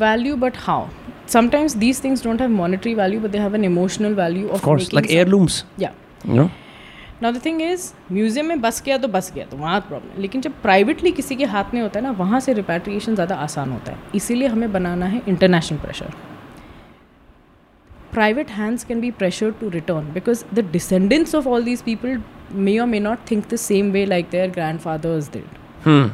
value 0.00 0.36
but 0.36 0.56
how 0.58 0.86
sometimes 1.32 1.76
these 1.76 2.02
things 2.04 2.24
don't 2.24 2.40
have 2.40 2.50
monetary 2.50 2.94
value 2.94 3.20
but 3.20 3.30
they 3.30 3.38
have 3.38 3.54
an 3.54 3.64
emotional 3.64 4.14
value 4.14 4.48
of 4.48 4.64
course 4.64 4.92
like 4.94 5.10
heirlooms 5.10 5.64
या 5.80 5.92
you 6.26 6.34
know 6.34 6.50
now 7.22 7.32
the 7.32 7.44
thing 7.44 7.62
is 7.62 7.90
museum 8.12 8.46
में 8.46 8.60
बस 8.60 8.82
गया 8.86 8.98
तो 8.98 9.08
बस 9.08 9.32
गया 9.34 9.44
तो 9.46 9.56
वहाँ 9.56 9.80
problem 9.80 10.10
है। 10.10 10.20
लेकिन 10.22 10.40
जब 10.40 10.60
प्राइवेटली 10.62 11.12
किसी 11.12 11.36
के 11.36 11.44
हाथ 11.52 11.74
में 11.74 11.80
होता 11.82 11.98
है 11.98 12.04
ना 12.04 12.10
वहाँ 12.18 12.40
से 12.40 12.52
रिपेट्रिएशन 12.52 13.14
ज़्यादा 13.14 13.34
आसान 13.44 13.70
होता 13.72 13.92
है। 13.92 13.98
इसीलिए 14.14 14.48
हमें 14.48 14.72
बनाना 14.72 15.06
है 15.06 15.22
international 15.28 15.78
pressure 15.78 16.12
private 18.16 18.50
hands 18.58 18.84
can 18.90 19.00
be 19.04 19.10
pressured 19.20 19.58
to 19.60 19.70
return 19.70 20.10
because 20.12 20.44
the 20.58 20.62
descendants 20.76 21.34
of 21.38 21.46
all 21.46 21.62
these 21.62 21.82
people 21.88 22.16
may 22.66 22.78
or 22.80 22.86
may 22.86 23.00
not 23.06 23.26
think 23.30 23.48
the 23.50 23.58
same 23.58 23.92
way 23.96 24.04
like 24.06 24.30
their 24.30 24.48
grandfathers 24.48 25.28
did. 25.28 25.48
Hmm. 25.86 26.06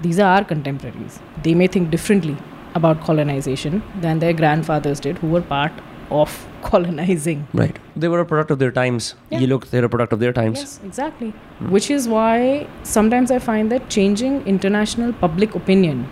These 0.00 0.18
are 0.18 0.30
our 0.36 0.44
contemporaries. 0.44 1.20
They 1.44 1.54
may 1.54 1.68
think 1.68 1.90
differently 1.90 2.36
about 2.74 3.00
colonization 3.02 3.82
than 4.00 4.18
their 4.18 4.32
grandfathers 4.32 4.98
did, 4.98 5.18
who 5.18 5.28
were 5.28 5.42
part 5.42 5.84
of 6.10 6.34
colonizing. 6.62 7.46
Right. 7.54 7.78
They 7.94 8.08
were 8.08 8.20
a 8.20 8.26
product 8.26 8.50
of 8.50 8.58
their 8.58 8.72
times. 8.72 9.14
Yeah. 9.30 9.38
You 9.38 9.46
look, 9.46 9.68
they're 9.70 9.84
a 9.84 9.88
product 9.88 10.12
of 10.12 10.18
their 10.18 10.32
times. 10.32 10.58
Yes, 10.58 10.80
exactly. 10.84 11.30
Which 11.76 11.90
is 11.90 12.08
why 12.08 12.66
sometimes 12.82 13.30
I 13.30 13.38
find 13.38 13.70
that 13.70 13.88
changing 13.88 14.44
international 14.56 15.12
public 15.12 15.54
opinion 15.54 16.08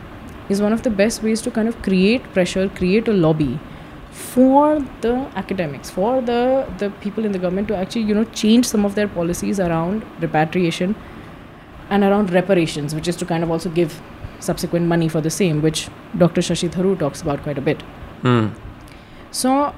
is 0.49 0.63
one 0.63 0.73
of 0.73 0.85
the 0.85 0.91
best 0.91 1.23
ways 1.25 1.43
to 1.43 1.51
kind 1.51 1.69
of 1.69 1.83
create 1.83 2.33
pressure, 2.33 2.69
create 2.69 3.09
a 3.09 3.13
lobby 3.13 3.59
for 4.13 4.79
the 5.01 5.15
academics, 5.35 5.91
for 5.91 6.21
the 6.21 6.67
the 6.79 6.91
people 7.01 7.25
in 7.25 7.33
the 7.33 7.39
government 7.39 7.69
to 7.69 7.77
actually 7.77 8.03
you 8.03 8.15
know 8.15 8.25
change 8.41 8.67
some 8.67 8.85
of 8.85 8.95
their 8.95 9.09
policies 9.09 9.59
around 9.59 10.05
repatriation 10.21 10.95
and 11.91 12.05
around 12.05 12.33
reparations, 12.33 12.95
which 12.95 13.09
is 13.09 13.17
to 13.17 13.25
kind 13.25 13.43
of 13.43 13.51
also 13.51 13.71
give 13.71 14.01
subsequent 14.41 14.87
money 14.87 15.09
for 15.09 15.21
the 15.21 15.31
same, 15.31 15.63
which 15.63 15.89
Dr. 16.19 16.41
Shashi 16.41 16.69
Tharoor 16.69 16.99
talks 16.99 17.23
about 17.23 17.43
quite 17.43 17.59
a 17.59 17.61
bit. 17.61 17.83
Hmm. 18.23 18.49
So, 19.31 19.75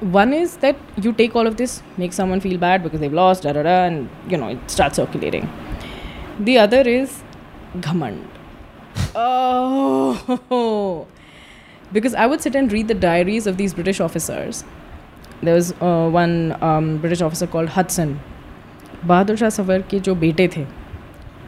one 0.00 0.32
is 0.32 0.56
that 0.58 0.76
you 1.00 1.12
take 1.12 1.36
all 1.36 1.46
of 1.46 1.56
this, 1.56 1.82
make 1.96 2.12
someone 2.12 2.40
feel 2.40 2.58
bad 2.58 2.82
because 2.82 3.00
they've 3.00 3.12
lost, 3.12 3.42
da 3.44 3.52
da 3.52 3.62
da, 3.62 3.84
and 3.84 4.08
you 4.28 4.36
know, 4.36 4.48
it 4.48 4.70
starts 4.70 4.96
circulating. 4.96 5.48
The 6.38 6.58
other 6.58 6.80
is 6.80 7.22
ghamand. 7.78 8.24
Oh, 9.18 11.06
because 11.92 12.14
I 12.14 12.26
would 12.26 12.40
sit 12.40 12.54
and 12.54 12.72
read 12.72 12.88
the 12.88 12.94
diaries 12.94 13.46
of 13.46 13.56
these 13.56 13.74
British 13.74 14.00
officers. 14.00 14.64
There 15.42 15.54
was 15.54 15.72
uh, 15.80 16.08
one 16.08 16.56
um, 16.62 16.98
British 16.98 17.20
officer 17.20 17.46
called 17.46 17.70
Hodson. 17.70 18.20
Bahadur 19.04 19.38
Shah 19.38 19.50
Zafar 19.50 19.82
ke 19.82 20.02
jo 20.02 20.14
bete 20.14 20.50
the, 20.50 20.66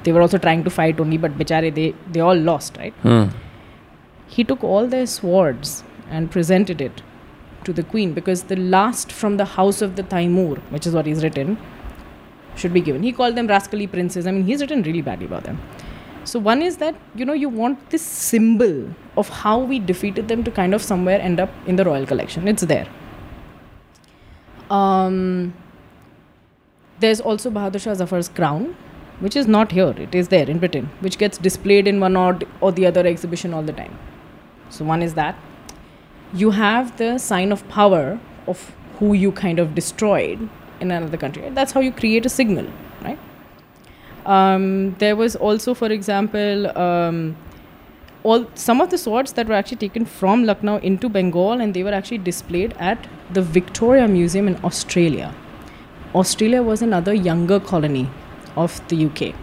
they 0.04 0.12
were 0.12 0.20
also 0.22 0.38
trying 0.38 0.64
to 0.64 0.70
fight 0.70 1.00
only, 1.00 1.16
but 1.16 1.36
bichare, 1.36 1.74
they, 1.74 1.94
they 2.10 2.20
all 2.20 2.36
lost, 2.36 2.76
right? 2.76 2.94
Hmm. 3.02 3.24
He 4.26 4.44
took 4.44 4.62
all 4.62 4.86
their 4.86 5.06
swords 5.06 5.82
and 6.10 6.30
presented 6.30 6.80
it 6.80 7.02
to 7.64 7.72
the 7.72 7.82
queen 7.82 8.12
because 8.14 8.44
the 8.44 8.56
last 8.56 9.10
from 9.10 9.36
the 9.36 9.44
house 9.44 9.82
of 9.82 9.96
the 9.96 10.02
Taimur, 10.02 10.58
which 10.70 10.86
is 10.86 10.94
what 10.94 11.06
he's 11.06 11.22
written, 11.22 11.58
should 12.56 12.72
be 12.72 12.80
given. 12.80 13.02
He 13.02 13.12
called 13.12 13.36
them 13.36 13.46
rascally 13.46 13.86
princes. 13.86 14.26
I 14.26 14.30
mean, 14.32 14.44
he's 14.44 14.60
written 14.60 14.82
really 14.82 15.02
badly 15.02 15.26
about 15.26 15.44
them. 15.44 15.60
So, 16.28 16.38
one 16.38 16.60
is 16.60 16.76
that 16.76 16.94
you 17.14 17.24
know, 17.24 17.32
you 17.32 17.48
want 17.48 17.88
this 17.88 18.02
symbol 18.02 18.94
of 19.16 19.28
how 19.30 19.58
we 19.58 19.78
defeated 19.78 20.28
them 20.28 20.44
to 20.44 20.50
kind 20.50 20.74
of 20.74 20.82
somewhere 20.82 21.18
end 21.18 21.40
up 21.40 21.50
in 21.66 21.76
the 21.76 21.84
royal 21.86 22.04
collection. 22.04 22.46
It's 22.46 22.64
there. 22.72 22.86
Um, 24.68 25.54
there's 27.00 27.22
also 27.22 27.50
Bahadur 27.50 27.80
Shah 27.80 27.94
Zafar's 28.00 28.28
crown, 28.28 28.76
which 29.20 29.36
is 29.36 29.46
not 29.46 29.72
here. 29.72 29.94
It 30.06 30.14
is 30.14 30.28
there 30.28 30.50
in 30.50 30.58
Britain, 30.58 30.90
which 31.00 31.16
gets 31.16 31.38
displayed 31.38 31.88
in 31.88 31.98
one 31.98 32.14
or, 32.14 32.38
or 32.60 32.72
the 32.72 32.84
other 32.84 33.06
exhibition 33.06 33.54
all 33.54 33.62
the 33.62 33.72
time. 33.72 33.98
So, 34.68 34.84
one 34.84 35.02
is 35.02 35.14
that. 35.14 35.34
You 36.34 36.50
have 36.50 36.98
the 36.98 37.16
sign 37.16 37.52
of 37.52 37.66
power 37.70 38.20
of 38.46 38.74
who 38.98 39.14
you 39.14 39.32
kind 39.32 39.58
of 39.58 39.74
destroyed 39.74 40.46
in 40.78 40.90
another 40.90 41.16
country. 41.16 41.48
That's 41.48 41.72
how 41.72 41.80
you 41.80 41.90
create 41.90 42.26
a 42.26 42.28
signal? 42.28 42.70
Um, 44.28 44.94
there 44.98 45.16
was 45.16 45.36
also, 45.36 45.72
for 45.72 45.90
example, 45.90 46.78
um, 46.78 47.36
all 48.22 48.46
some 48.54 48.82
of 48.82 48.90
the 48.90 48.98
swords 48.98 49.32
that 49.32 49.48
were 49.48 49.54
actually 49.54 49.78
taken 49.78 50.04
from 50.04 50.44
Lucknow 50.44 50.76
into 50.78 51.08
Bengal, 51.08 51.62
and 51.62 51.72
they 51.72 51.82
were 51.82 51.94
actually 51.94 52.18
displayed 52.18 52.74
at 52.78 53.06
the 53.32 53.40
Victoria 53.40 54.06
Museum 54.06 54.46
in 54.46 54.62
Australia. 54.62 55.34
Australia 56.14 56.62
was 56.62 56.82
another 56.82 57.14
younger 57.14 57.58
colony 57.58 58.08
of 58.56 58.80
the 58.88 59.06
UK. 59.06 59.34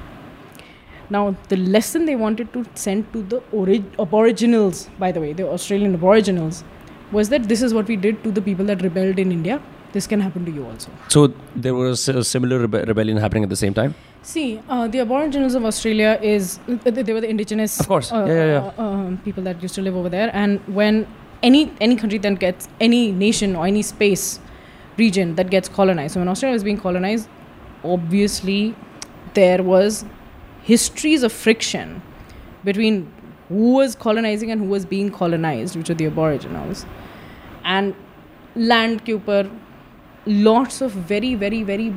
Now, 1.09 1.35
the 1.49 1.57
lesson 1.57 2.05
they 2.05 2.15
wanted 2.15 2.53
to 2.53 2.65
send 2.75 3.11
to 3.13 3.23
the 3.23 3.41
ori- 3.51 3.85
Aboriginals, 3.99 4.87
by 4.99 5.11
the 5.11 5.19
way, 5.19 5.33
the 5.33 5.47
Australian 5.47 5.95
Aboriginals, 5.95 6.63
was 7.11 7.29
that 7.29 7.47
this 7.47 7.61
is 7.61 7.73
what 7.73 7.87
we 7.87 7.95
did 7.95 8.23
to 8.23 8.31
the 8.31 8.41
people 8.41 8.65
that 8.65 8.81
rebelled 8.81 9.19
in 9.19 9.31
India. 9.31 9.61
This 9.95 10.07
can 10.11 10.19
happen 10.19 10.43
to 10.45 10.51
you 10.51 10.65
also. 10.69 10.91
So 11.07 11.27
there 11.55 11.73
was 11.73 12.09
a 12.09 12.21
similar 12.21 12.67
rebe- 12.67 12.85
rebellion 12.87 13.15
happening 13.25 13.43
at 13.43 13.49
the 13.49 13.55
same 13.55 13.73
time. 13.73 13.95
See, 14.23 14.59
uh, 14.67 14.87
the 14.89 14.99
Aboriginals 14.99 15.55
of 15.55 15.63
Australia 15.69 16.19
is 16.21 16.59
uh, 16.67 16.91
they 16.91 17.13
were 17.13 17.21
the 17.21 17.29
indigenous, 17.29 17.79
Of 17.79 17.87
course. 17.87 18.11
uh, 18.11 18.25
Yeah, 18.27 18.33
yeah, 18.33 18.45
yeah. 18.55 18.71
uh, 18.77 18.83
um, 18.87 19.17
people 19.27 19.43
that 19.43 19.63
used 19.63 19.75
to 19.75 19.81
live 19.87 19.95
over 19.95 20.09
there. 20.09 20.29
And 20.33 20.59
when 20.79 21.07
any 21.43 21.61
any 21.87 21.95
country 21.95 22.19
then 22.27 22.35
gets 22.43 22.67
any 22.89 23.01
nation 23.23 23.55
or 23.55 23.65
any 23.71 23.83
space 23.93 24.27
region 24.97 25.33
that 25.39 25.49
gets 25.55 25.69
colonized, 25.79 26.15
so 26.15 26.19
when 26.25 26.27
Australia 26.35 26.53
was 26.59 26.67
being 26.69 26.81
colonized, 26.85 27.29
obviously 27.95 28.61
there 29.41 29.63
was 29.63 30.03
histories 30.73 31.23
of 31.23 31.31
friction 31.31 32.01
between 32.65 33.03
who 33.47 33.73
was 33.81 33.95
colonizing 33.95 34.51
and 34.51 34.59
who 34.67 34.73
was 34.77 34.85
being 34.97 35.09
colonized, 35.23 35.77
which 35.81 35.87
were 35.87 35.95
the 36.03 36.07
Aboriginals, 36.15 36.85
and 37.63 37.95
land 38.55 39.05
Cooper, 39.05 39.43
lots 40.25 40.81
of 40.81 40.91
very, 40.91 41.35
very, 41.35 41.63
very 41.63 41.93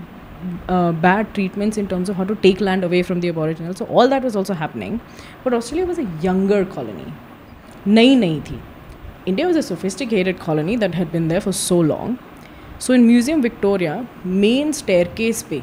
uh, 0.68 0.92
bad 0.92 1.32
treatments 1.34 1.78
in 1.78 1.88
terms 1.88 2.08
of 2.08 2.16
how 2.16 2.24
to 2.24 2.34
take 2.36 2.60
land 2.60 2.84
away 2.84 3.02
from 3.02 3.20
the 3.20 3.28
Aboriginals. 3.28 3.78
So 3.78 3.86
all 3.86 4.08
that 4.08 4.22
was 4.22 4.36
also 4.36 4.54
happening. 4.54 5.00
But 5.44 5.54
Australia 5.54 5.86
was 5.86 5.98
a 5.98 6.04
younger 6.22 6.64
colony. 6.64 7.12
Nahi 7.86 8.16
nahi 8.16 8.44
thi. 8.44 8.58
India 9.26 9.46
was 9.46 9.56
a 9.56 9.62
sophisticated 9.62 10.38
colony 10.38 10.76
that 10.76 10.94
had 10.94 11.10
been 11.12 11.28
there 11.28 11.40
for 11.40 11.52
so 11.52 11.78
long. 11.78 12.18
So 12.78 12.92
in 12.92 13.06
Museum 13.06 13.42
Victoria, 13.42 14.06
main 14.24 14.72
staircase 14.72 15.42
पे 15.42 15.62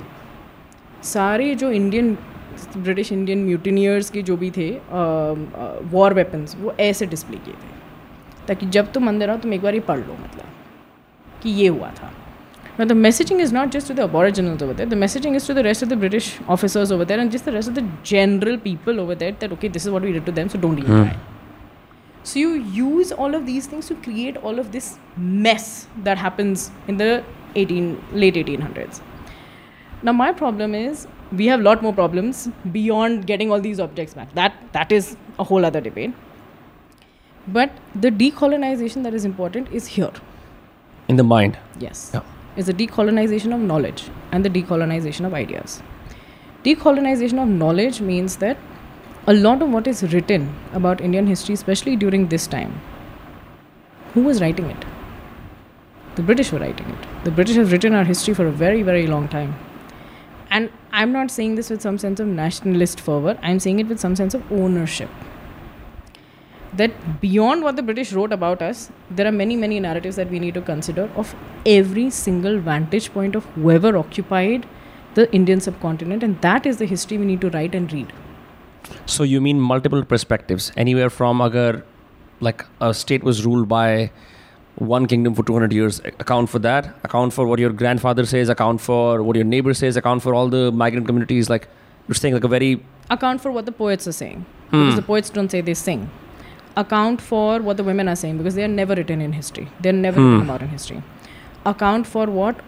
सारे 1.04 1.54
जो 1.56 1.72
Indian 1.72 2.18
British 2.78 3.12
Indian 3.12 3.44
mutineers 3.46 4.10
के 4.10 4.22
जो 4.24 4.38
भी 4.38 4.50
थे 4.52 4.70
war 4.72 6.12
uh, 6.12 6.16
weapons 6.16 6.56
uh, 6.56 6.62
वो 6.62 6.74
ऐसे 6.80 7.06
display 7.06 7.38
किए 7.46 7.54
थे 7.54 8.48
ताकि 8.48 8.66
जब 8.76 8.92
तुम 8.92 9.08
अंदर 9.08 9.30
आओ 9.30 9.38
तुम 9.38 9.54
एक 9.54 9.62
बार 9.62 9.74
ये 9.74 9.80
पढ़ 9.90 10.00
लो 10.00 10.14
मतलब 10.14 11.42
कि 11.44 11.50
ये 11.50 11.68
हुआ 11.68 11.90
था 12.02 12.12
Now, 12.78 12.84
the 12.84 12.94
messaging 12.94 13.40
is 13.40 13.54
not 13.54 13.72
just 13.72 13.88
to 13.88 13.94
the 13.94 14.04
Aboriginals 14.04 14.62
over 14.62 14.74
there, 14.74 14.86
the 14.86 14.98
messaging 14.98 15.36
is 15.36 15.46
to 15.46 15.54
the 15.54 15.64
rest 15.64 15.82
of 15.82 15.88
the 15.88 15.96
British 15.96 16.40
officers 16.48 16.92
over 16.92 17.06
there 17.06 17.20
and 17.20 17.32
just 17.32 17.46
the 17.46 17.54
rest 17.54 17.70
of 17.70 17.76
the 17.76 17.88
general 18.04 18.58
people 18.58 19.00
over 19.00 19.16
there 19.16 19.32
that, 19.32 19.52
okay, 19.54 19.70
this 19.70 19.86
is 19.86 19.92
what 19.92 20.04
we 20.04 20.12
did 20.12 20.26
to 20.26 20.32
them, 20.32 20.50
so 20.50 20.60
don't 20.60 20.78
even 20.80 20.92
hmm. 20.92 21.04
try. 21.04 21.18
So, 22.24 22.40
you 22.40 22.56
use 22.64 23.12
all 23.14 23.34
of 23.34 23.46
these 23.46 23.66
things 23.68 23.88
to 23.88 23.96
create 23.96 24.36
all 24.38 24.60
of 24.60 24.72
this 24.74 24.98
mess 25.16 25.88
that 26.04 26.18
happens 26.18 26.72
in 26.88 26.98
the 26.98 27.24
18, 27.56 28.04
late 28.12 28.34
1800s. 28.34 29.00
Now, 30.04 30.12
my 30.12 30.34
problem 30.34 30.76
is 30.76 31.08
we 31.32 31.46
have 31.48 31.62
a 31.62 31.64
lot 31.64 31.82
more 31.82 31.94
problems 31.94 32.50
beyond 32.72 33.26
getting 33.26 33.52
all 33.52 33.62
these 33.62 33.80
objects 33.80 34.14
back. 34.14 34.34
That, 34.36 34.54
that 34.74 34.92
is 34.92 35.16
a 35.40 35.44
whole 35.46 35.64
other 35.64 35.80
debate. 35.80 36.14
But 37.48 37.72
the 37.94 38.10
decolonization 38.10 39.04
that 39.04 39.14
is 39.14 39.24
important 39.24 39.72
is 39.72 39.88
here. 39.88 40.12
In 41.08 41.16
the 41.16 41.24
mind. 41.24 41.58
Yes. 41.80 42.12
Yeah. 42.14 42.22
Is 42.58 42.68
the 42.68 42.74
decolonization 42.74 43.54
of 43.54 43.60
knowledge 43.60 44.10
and 44.32 44.46
the 44.46 44.50
decolonization 44.50 45.26
of 45.26 45.34
ideas. 45.34 45.84
Decolonization 46.64 47.42
of 47.42 47.50
knowledge 47.50 48.00
means 48.00 48.38
that 48.38 48.58
a 49.28 49.34
lot 49.34 49.62
of 49.62 49.70
what 49.70 49.88
is 49.88 50.04
written 50.14 50.56
about 50.74 51.02
Indian 51.02 51.28
history, 51.28 51.54
especially 51.54 51.96
during 51.96 52.28
this 52.28 52.48
time, 52.48 52.82
who 54.14 54.24
was 54.24 54.40
writing 54.40 54.66
it? 54.66 54.86
The 56.16 56.24
British 56.24 56.52
were 56.52 56.60
writing 56.60 56.88
it. 56.88 57.26
The 57.26 57.32
British 57.32 57.58
have 57.58 57.72
written 57.72 57.94
our 57.94 58.06
history 58.06 58.34
for 58.34 58.48
a 58.48 58.52
very, 58.52 58.84
very 58.84 59.06
long 59.06 59.28
time. 59.28 59.56
And 60.50 60.70
I'm 60.94 61.12
not 61.12 61.32
saying 61.32 61.56
this 61.56 61.70
with 61.70 61.82
some 61.82 61.98
sense 61.98 62.22
of 62.22 62.28
nationalist 62.28 63.02
fervor, 63.02 63.38
I'm 63.42 63.60
saying 63.60 63.80
it 63.82 63.88
with 63.88 64.00
some 64.00 64.16
sense 64.16 64.34
of 64.34 64.50
ownership 64.52 65.10
that 66.78 67.22
beyond 67.22 67.64
what 67.64 67.76
the 67.76 67.84
British 67.84 68.12
wrote 68.14 68.32
about 68.32 68.62
us, 68.62 68.92
there 69.10 69.28
are 69.28 69.32
many, 69.32 69.56
many 69.56 69.80
narratives 69.80 70.16
that 70.16 70.30
we 70.30 70.40
need 70.40 70.54
to 70.56 70.62
consider 70.62 71.10
of 71.16 71.36
every 71.66 72.10
single 72.10 72.60
vantage 72.60 73.12
point 73.14 73.36
of 73.36 73.46
whoever 73.56 73.98
occupied 73.98 74.68
the 75.16 75.32
Indian 75.34 75.62
subcontinent, 75.62 76.24
and 76.24 76.40
that 76.42 76.66
is 76.66 76.78
the 76.78 76.86
history 76.86 77.18
we 77.18 77.26
need 77.26 77.42
to 77.42 77.50
write 77.50 77.74
and 77.74 77.92
read. 77.92 78.12
So 79.06 79.24
you 79.24 79.42
mean 79.42 79.60
multiple 79.60 80.04
perspectives, 80.04 80.72
anywhere 80.76 81.10
from 81.10 81.42
agar 81.42 81.84
like 82.42 82.66
a 82.82 82.94
state 82.94 83.24
was 83.24 83.46
ruled 83.46 83.70
by 83.70 84.12
one 84.76 85.06
kingdom 85.06 85.34
for 85.34 85.44
200 85.44 85.72
years, 85.72 86.00
account 86.20 86.50
for 86.50 86.60
that, 86.60 86.94
account 87.04 87.32
for 87.34 87.48
what 87.48 87.60
your 87.60 87.72
grandfather 87.72 88.26
says, 88.26 88.50
account 88.50 88.82
for 88.82 89.24
what 89.24 89.38
your 89.38 89.46
neighbor 89.46 89.74
says, 89.74 89.96
account 89.96 90.22
for 90.22 90.34
all 90.34 90.50
the 90.50 90.72
migrant 90.72 91.08
communities. 91.08 91.50
Like 91.50 91.70
you're 92.08 92.16
saying, 92.16 92.34
like 92.34 92.44
a 92.44 92.50
very 92.50 92.84
Account 93.10 93.40
for 93.40 93.52
what 93.52 93.68
the 93.68 93.72
poets 93.72 94.08
are 94.08 94.12
saying, 94.12 94.46
hmm. 94.72 94.86
because 94.86 94.96
the 94.96 95.02
poets 95.04 95.30
don't 95.30 95.50
say, 95.50 95.62
they 95.62 95.76
sing. 95.76 96.10
Account 96.78 97.22
for 97.22 97.60
what 97.62 97.78
the 97.78 97.84
women 97.84 98.08
are 98.10 98.16
saying, 98.16 98.38
because 98.38 98.56
they 98.56 98.64
are 98.64 98.68
never 98.80 98.96
written 98.96 99.22
in 99.22 99.34
history. 99.34 99.68
They're 99.82 99.94
never 99.94 100.22
written 100.22 100.42
about 100.42 100.62
in 100.62 100.68
history. 100.70 101.02
Account 101.66 102.06
for 102.06 102.26
what 102.28 102.60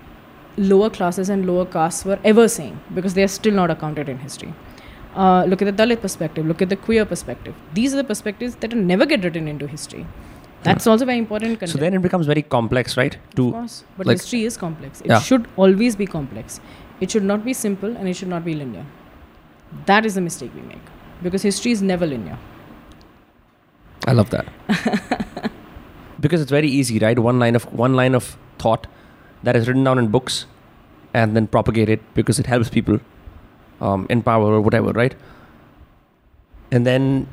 lower 0.57 0.89
classes 0.89 1.29
and 1.29 1.45
lower 1.45 1.65
castes 1.65 2.05
were 2.05 2.19
ever 2.23 2.47
saying, 2.47 2.79
because 2.95 3.13
they 3.15 3.23
are 3.23 3.27
still 3.27 3.53
not 3.53 3.69
accounted 3.69 4.07
in 4.09 4.17
history. 4.19 4.53
Uh, 5.15 5.43
look 5.45 5.61
at 5.61 5.75
the 5.75 5.83
Dalit 5.83 6.01
perspective, 6.01 6.45
look 6.45 6.61
at 6.61 6.69
the 6.69 6.75
queer 6.75 7.03
perspective. 7.05 7.53
These 7.73 7.93
are 7.93 7.97
the 7.97 8.03
perspectives 8.03 8.55
that 8.57 8.73
never 8.75 9.05
get 9.05 9.23
written 9.23 9.47
into 9.47 9.67
history. 9.67 10.05
That's 10.63 10.87
also 10.87 11.05
very 11.05 11.17
important. 11.17 11.67
so 11.69 11.77
then 11.77 11.93
it 11.93 12.01
becomes 12.01 12.25
very 12.25 12.41
complex, 12.41 12.97
right? 12.97 13.15
Of 13.37 13.51
course, 13.53 13.83
but 13.97 14.07
like- 14.07 14.17
history 14.17 14.43
is 14.45 14.57
complex. 14.57 15.01
It 15.01 15.07
Yeah. 15.07 15.19
should 15.19 15.47
always 15.55 15.95
be 15.95 16.05
complex. 16.05 16.59
It 16.99 17.11
should 17.11 17.23
not 17.23 17.45
be 17.45 17.53
simple 17.53 17.95
and 17.95 18.07
it 18.07 18.15
should 18.15 18.27
not 18.27 18.43
be 18.45 18.53
linear. 18.53 18.85
That 19.85 20.05
is 20.05 20.15
the 20.15 20.21
mistake 20.21 20.51
we 20.55 20.61
make 20.61 20.93
because 21.21 21.41
history 21.43 21.71
is 21.71 21.81
never 21.81 22.07
linear. 22.07 22.37
I 24.05 24.13
love 24.13 24.29
that 24.29 24.47
because 26.19 26.41
it's 26.41 26.51
very 26.51 26.69
easy, 26.69 26.99
right? 26.99 27.17
One 27.17 27.39
line 27.39 27.55
of 27.55 27.63
one 27.73 27.93
line 27.93 28.15
of 28.15 28.37
thought 28.57 28.87
that 29.43 29.55
is 29.55 29.67
written 29.67 29.83
down 29.83 29.99
in 29.99 30.07
books, 30.07 30.45
and 31.13 31.35
then 31.35 31.47
propagated 31.47 31.99
because 32.13 32.39
it 32.39 32.45
helps 32.45 32.69
people 32.69 32.99
um, 33.81 34.07
in 34.09 34.21
power 34.21 34.53
or 34.53 34.61
whatever, 34.61 34.91
right? 34.91 35.15
And 36.71 36.85
then 36.85 37.27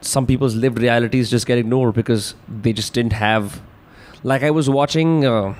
some 0.00 0.26
people's 0.26 0.54
lived 0.54 0.78
realities 0.78 1.30
just 1.30 1.46
get 1.46 1.58
ignored 1.58 1.94
because 1.94 2.34
they 2.48 2.72
just 2.72 2.92
didn't 2.92 3.12
have. 3.14 3.60
Like 4.22 4.42
I 4.42 4.50
was 4.50 4.68
watching, 4.70 5.24
uh, 5.24 5.54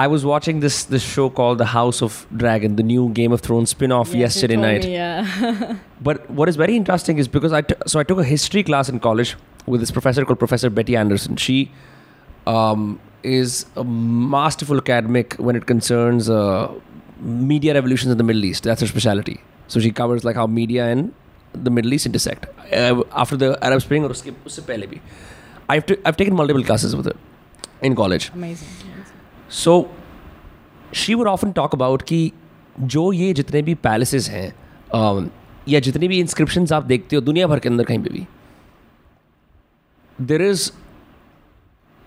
I 0.00 0.06
was 0.10 0.24
watching 0.30 0.60
this 0.64 0.76
this 0.94 1.02
show 1.12 1.28
called 1.38 1.58
The 1.60 1.66
House 1.74 2.00
of 2.06 2.16
Dragon, 2.42 2.76
the 2.80 2.84
new 2.88 3.04
Game 3.18 3.32
of 3.36 3.40
Thrones 3.46 3.70
spin-off 3.74 4.12
yesterday 4.14 4.56
night. 4.64 4.84
yeah. 4.86 5.76
But 6.08 6.30
what 6.40 6.48
is 6.52 6.58
very 6.60 6.76
interesting 6.80 7.18
is 7.22 7.28
because 7.36 7.54
I 7.60 7.62
t- 7.70 7.74
so 7.92 7.98
I 8.02 8.04
took 8.10 8.20
a 8.24 8.26
history 8.32 8.62
class 8.68 8.88
in 8.92 9.00
college 9.06 9.32
with 9.66 9.80
this 9.84 9.90
professor 9.96 10.24
called 10.28 10.38
Professor 10.42 10.70
Betty 10.76 10.96
Anderson. 11.00 11.36
She 11.46 11.56
um, 12.46 12.84
is 13.22 13.56
a 13.84 13.84
masterful 14.34 14.78
academic 14.84 15.34
when 15.48 15.56
it 15.62 15.66
concerns 15.72 16.30
uh, 16.30 16.70
media 17.20 17.74
revolutions 17.78 18.12
in 18.12 18.18
the 18.22 18.28
Middle 18.30 18.44
East. 18.50 18.68
That's 18.72 18.80
her 18.86 18.90
specialty. 18.92 19.40
So 19.66 19.80
she 19.80 19.90
covers 20.02 20.24
like 20.28 20.36
how 20.42 20.46
media 20.46 20.86
and 20.92 21.12
the 21.68 21.72
Middle 21.78 21.92
East 21.98 22.06
intersect. 22.06 22.46
Uh, 22.72 23.02
after 23.24 23.36
the 23.36 23.50
Arab 23.70 23.82
Spring 23.88 24.04
or 24.04 24.10
uske, 24.18 24.30
usse 24.52 24.60
pehle 24.70 24.86
bhi. 24.92 25.00
I've, 25.68 25.84
t- 25.90 25.98
I've 26.04 26.16
taken 26.22 26.36
multiple 26.42 26.62
classes 26.70 26.94
with 27.00 27.06
her 27.12 27.16
in 27.90 27.96
college. 28.02 28.30
Amazing. 28.42 28.87
So 29.50 29.74
she 30.94 31.14
would 31.14 31.28
often 31.28 31.52
talk 31.52 31.74
about 31.74 32.02
कि 32.02 32.30
जो 32.80 33.12
ये 33.12 33.32
जितने 33.34 33.62
भी 33.62 33.74
palaces 33.76 34.28
हैं 34.30 34.52
um, 34.94 35.28
या 35.68 35.80
जितने 35.80 36.08
भी 36.08 36.18
inscription 36.20 36.66
आप 36.74 36.84
देखते 36.84 37.16
हो 37.16 37.22
दुनिया 37.22 37.46
भर 37.46 37.58
के 37.58 37.68
अंदर 37.68 37.84
कहीं 37.84 37.98
पर 37.98 38.12
भी 38.12 38.26
there 40.18 40.42
is 40.42 40.70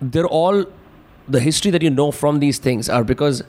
there 0.00 0.24
all 0.32 0.66
the 1.30 1.36
history 1.40 1.72
that 1.72 1.82
you 1.82 1.90
know 1.90 2.10
from 2.10 2.38
these 2.38 2.64
things 2.64 2.90
are 2.90 3.02
because 3.04 3.42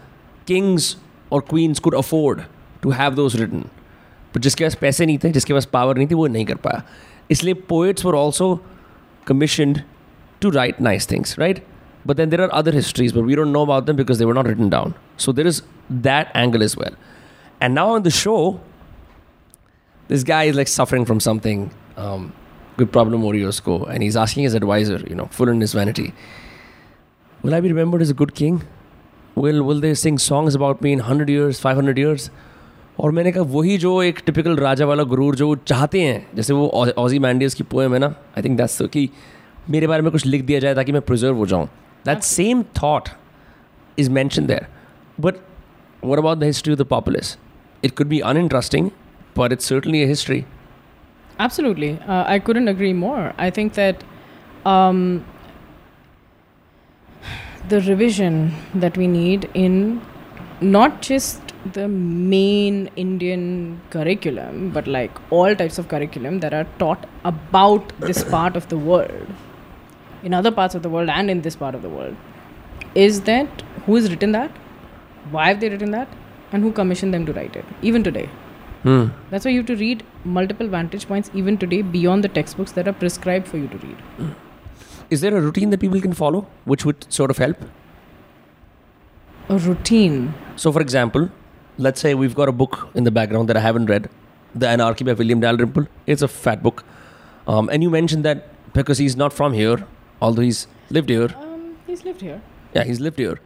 kings 0.47 0.95
और 1.31 1.41
queens 1.49 1.79
could 1.79 1.95
afford 1.95 2.41
to 2.81 2.89
have 2.91 3.15
those 3.15 3.35
written 3.35 3.65
but 4.35 4.37
जिसके 4.37 4.63
पास 4.63 4.75
पैसे 4.75 5.05
नहीं 5.05 5.17
थे 5.23 5.29
जिसके 5.29 5.53
पास 5.53 5.65
पावर 5.73 5.97
नहीं 5.97 6.07
थी 6.07 6.15
वो 6.15 6.27
नहीं 6.27 6.45
कर 6.45 6.55
पाया 6.65 6.83
इसलिए 7.31 7.53
poets 7.69 8.05
were 8.05 8.15
also 8.15 8.59
commissioned 9.25 9.83
to 10.41 10.51
write 10.51 10.79
nice 10.79 11.05
things, 11.05 11.37
right? 11.37 11.63
But 12.04 12.16
then 12.16 12.30
there 12.30 12.40
are 12.42 12.52
other 12.54 12.72
histories, 12.72 13.12
but 13.12 13.24
we 13.24 13.34
don't 13.34 13.52
know 13.52 13.62
about 13.62 13.86
them 13.86 13.96
because 13.96 14.18
they 14.18 14.24
were 14.24 14.34
not 14.34 14.46
written 14.46 14.70
down. 14.70 14.94
So 15.16 15.32
there 15.32 15.46
is 15.46 15.62
that 15.90 16.30
angle 16.34 16.62
as 16.62 16.76
well. 16.76 16.94
And 17.60 17.74
now 17.74 17.90
on 17.90 18.02
the 18.02 18.10
show, 18.10 18.60
this 20.08 20.24
guy 20.24 20.44
is 20.44 20.56
like 20.56 20.68
suffering 20.68 21.04
from 21.04 21.20
something 21.20 21.70
um, 21.96 22.32
good 22.78 22.90
problem 22.92 23.22
हो 23.22 23.30
रही 23.32 23.40
है 23.40 23.48
उसको 23.48 23.78
and 23.92 24.02
he's 24.02 24.16
asking 24.24 24.44
his 24.44 24.54
advisor 24.54 24.98
you 25.08 25.16
know 25.20 25.26
full 25.38 25.50
in 25.54 25.60
his 25.60 25.74
vanity 25.78 26.12
will 27.44 27.54
I 27.54 27.60
be 27.60 27.72
remembered 27.72 28.04
as 28.06 28.10
a 28.10 28.16
good 28.20 28.34
king 28.40 28.60
will 29.36 29.62
will 29.70 29.80
they 29.80 29.94
sing 30.02 30.20
songs 30.26 30.58
about 30.60 30.84
me 30.86 30.92
in 30.98 31.02
100 31.06 31.32
years 31.34 31.60
500 31.64 31.98
years 32.04 32.30
और 33.00 33.10
मैंने 33.12 33.32
कहा 33.32 33.42
वही 33.50 33.76
जो 33.78 33.90
एक 34.02 34.20
टिपिकल 34.26 34.56
राजा 34.56 34.86
वाला 34.86 35.02
गुरूर 35.10 35.34
जो 35.36 35.46
वो 35.48 35.56
चाहते 35.66 36.00
हैं 36.02 36.36
जैसे 36.36 36.52
वो 36.52 36.68
ऑजी 36.98 37.18
मैंडियस 37.26 37.54
की 37.54 37.64
पोएम 37.74 37.92
है 37.94 37.98
ना 38.00 38.06
आई 38.06 38.42
थिंक 38.42 38.56
दैट्स 38.58 38.82
कि 38.92 39.08
मेरे 39.70 39.86
बारे 39.86 40.02
में 40.02 40.10
कुछ 40.12 40.24
लिख 40.26 40.44
दिया 40.44 40.60
जाए 40.60 40.74
ताकि 40.74 40.92
मैं 40.92 41.02
प्रिजर्व 41.10 41.36
हो 41.36 41.46
जाऊँ 41.46 41.68
that 42.03 42.17
okay. 42.17 42.25
same 42.25 42.63
thought 42.65 43.11
is 43.97 44.09
mentioned 44.09 44.47
there. 44.49 44.67
But 45.17 45.41
what 46.01 46.19
about 46.19 46.39
the 46.39 46.45
history 46.45 46.73
of 46.73 46.77
the 46.77 46.85
populace? 46.85 47.37
It 47.81 47.95
could 47.95 48.09
be 48.09 48.21
uninteresting, 48.21 48.91
but 49.33 49.51
it's 49.51 49.65
certainly 49.65 50.03
a 50.03 50.07
history. 50.07 50.45
Absolutely. 51.39 51.99
Uh, 52.07 52.23
I 52.27 52.39
couldn't 52.39 52.67
agree 52.67 52.93
more. 52.93 53.33
I 53.37 53.49
think 53.49 53.73
that 53.73 54.03
um, 54.65 55.25
the 57.69 57.81
revision 57.81 58.53
that 58.75 58.97
we 58.97 59.07
need 59.07 59.49
in 59.53 60.01
not 60.61 61.01
just 61.01 61.41
the 61.73 61.87
main 61.87 62.89
Indian 62.95 63.81
curriculum, 63.89 64.71
but 64.71 64.87
like 64.87 65.11
all 65.31 65.55
types 65.55 65.77
of 65.77 65.87
curriculum 65.87 66.39
that 66.41 66.53
are 66.53 66.67
taught 66.77 67.05
about 67.23 67.97
this 67.99 68.23
part 68.23 68.55
of 68.55 68.67
the 68.69 68.77
world 68.77 69.27
in 70.23 70.33
other 70.33 70.51
parts 70.51 70.75
of 70.75 70.83
the 70.83 70.89
world 70.89 71.09
and 71.09 71.29
in 71.29 71.41
this 71.41 71.55
part 71.55 71.75
of 71.75 71.81
the 71.81 71.89
world, 71.89 72.15
is 72.95 73.21
that 73.21 73.63
who 73.85 73.95
has 73.95 74.09
written 74.09 74.31
that, 74.31 74.51
why 75.31 75.49
have 75.49 75.59
they 75.59 75.69
written 75.69 75.91
that, 75.91 76.07
and 76.51 76.63
who 76.63 76.71
commissioned 76.71 77.13
them 77.13 77.25
to 77.25 77.33
write 77.33 77.55
it, 77.55 77.65
even 77.81 78.03
today. 78.03 78.29
Hmm. 78.83 79.07
That's 79.29 79.45
why 79.45 79.51
you 79.51 79.59
have 79.59 79.67
to 79.67 79.75
read 79.75 80.03
multiple 80.23 80.67
vantage 80.67 81.07
points 81.07 81.31
even 81.33 81.57
today 81.57 81.81
beyond 81.81 82.23
the 82.23 82.27
textbooks 82.27 82.73
that 82.73 82.87
are 82.87 82.93
prescribed 82.93 83.47
for 83.47 83.57
you 83.57 83.67
to 83.67 83.77
read. 83.77 84.35
Is 85.09 85.21
there 85.21 85.35
a 85.35 85.41
routine 85.41 85.69
that 85.69 85.79
people 85.79 86.01
can 86.01 86.13
follow 86.13 86.47
which 86.65 86.85
would 86.85 87.11
sort 87.11 87.31
of 87.31 87.37
help? 87.37 87.57
A 89.49 89.57
routine. 89.57 90.33
So, 90.55 90.71
for 90.71 90.81
example, 90.81 91.29
let's 91.77 92.01
say 92.01 92.13
we've 92.13 92.35
got 92.35 92.49
a 92.49 92.51
book 92.51 92.89
in 92.93 93.03
the 93.03 93.11
background 93.11 93.49
that 93.49 93.57
I 93.57 93.61
haven't 93.61 93.87
read, 93.87 94.09
The 94.53 94.67
Anarchy 94.67 95.03
by 95.03 95.13
William 95.13 95.39
Dalrymple. 95.39 95.87
It's 96.05 96.21
a 96.21 96.27
fat 96.27 96.61
book. 96.61 96.83
Um, 97.47 97.69
and 97.69 97.83
you 97.83 97.89
mentioned 97.89 98.23
that 98.25 98.49
because 98.73 98.97
he's 98.97 99.15
not 99.15 99.33
from 99.33 99.53
here, 99.53 99.85
although 100.22 100.42
he's 100.42 100.66
lived 100.90 101.10
here, 101.10 101.28
Um, 101.42 101.76
he's 101.86 102.04
lived 102.04 102.20
here. 102.28 102.40
yeah, 102.74 102.84
he's 102.92 103.00
lived 103.08 103.18
here. 103.24 103.36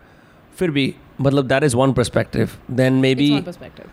फिर 0.59 0.71
भी 0.71 0.85
मतलब 1.21 1.49
that 1.49 1.65
is 1.69 1.75
one 1.83 1.93
perspective. 1.99 2.57
Then 2.83 3.01
maybe 3.01 3.27
it's 3.27 3.35
one 3.39 3.45
perspective. 3.51 3.91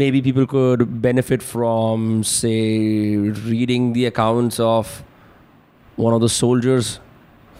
maybe 0.00 0.20
people 0.26 0.46
could 0.52 0.80
benefit 1.02 1.42
from 1.48 2.06
say 2.28 2.52
reading 3.48 3.84
the 3.96 4.04
accounts 4.06 4.60
of 4.68 4.94
one 6.06 6.16
of 6.16 6.20
the 6.24 6.30
soldiers 6.36 6.88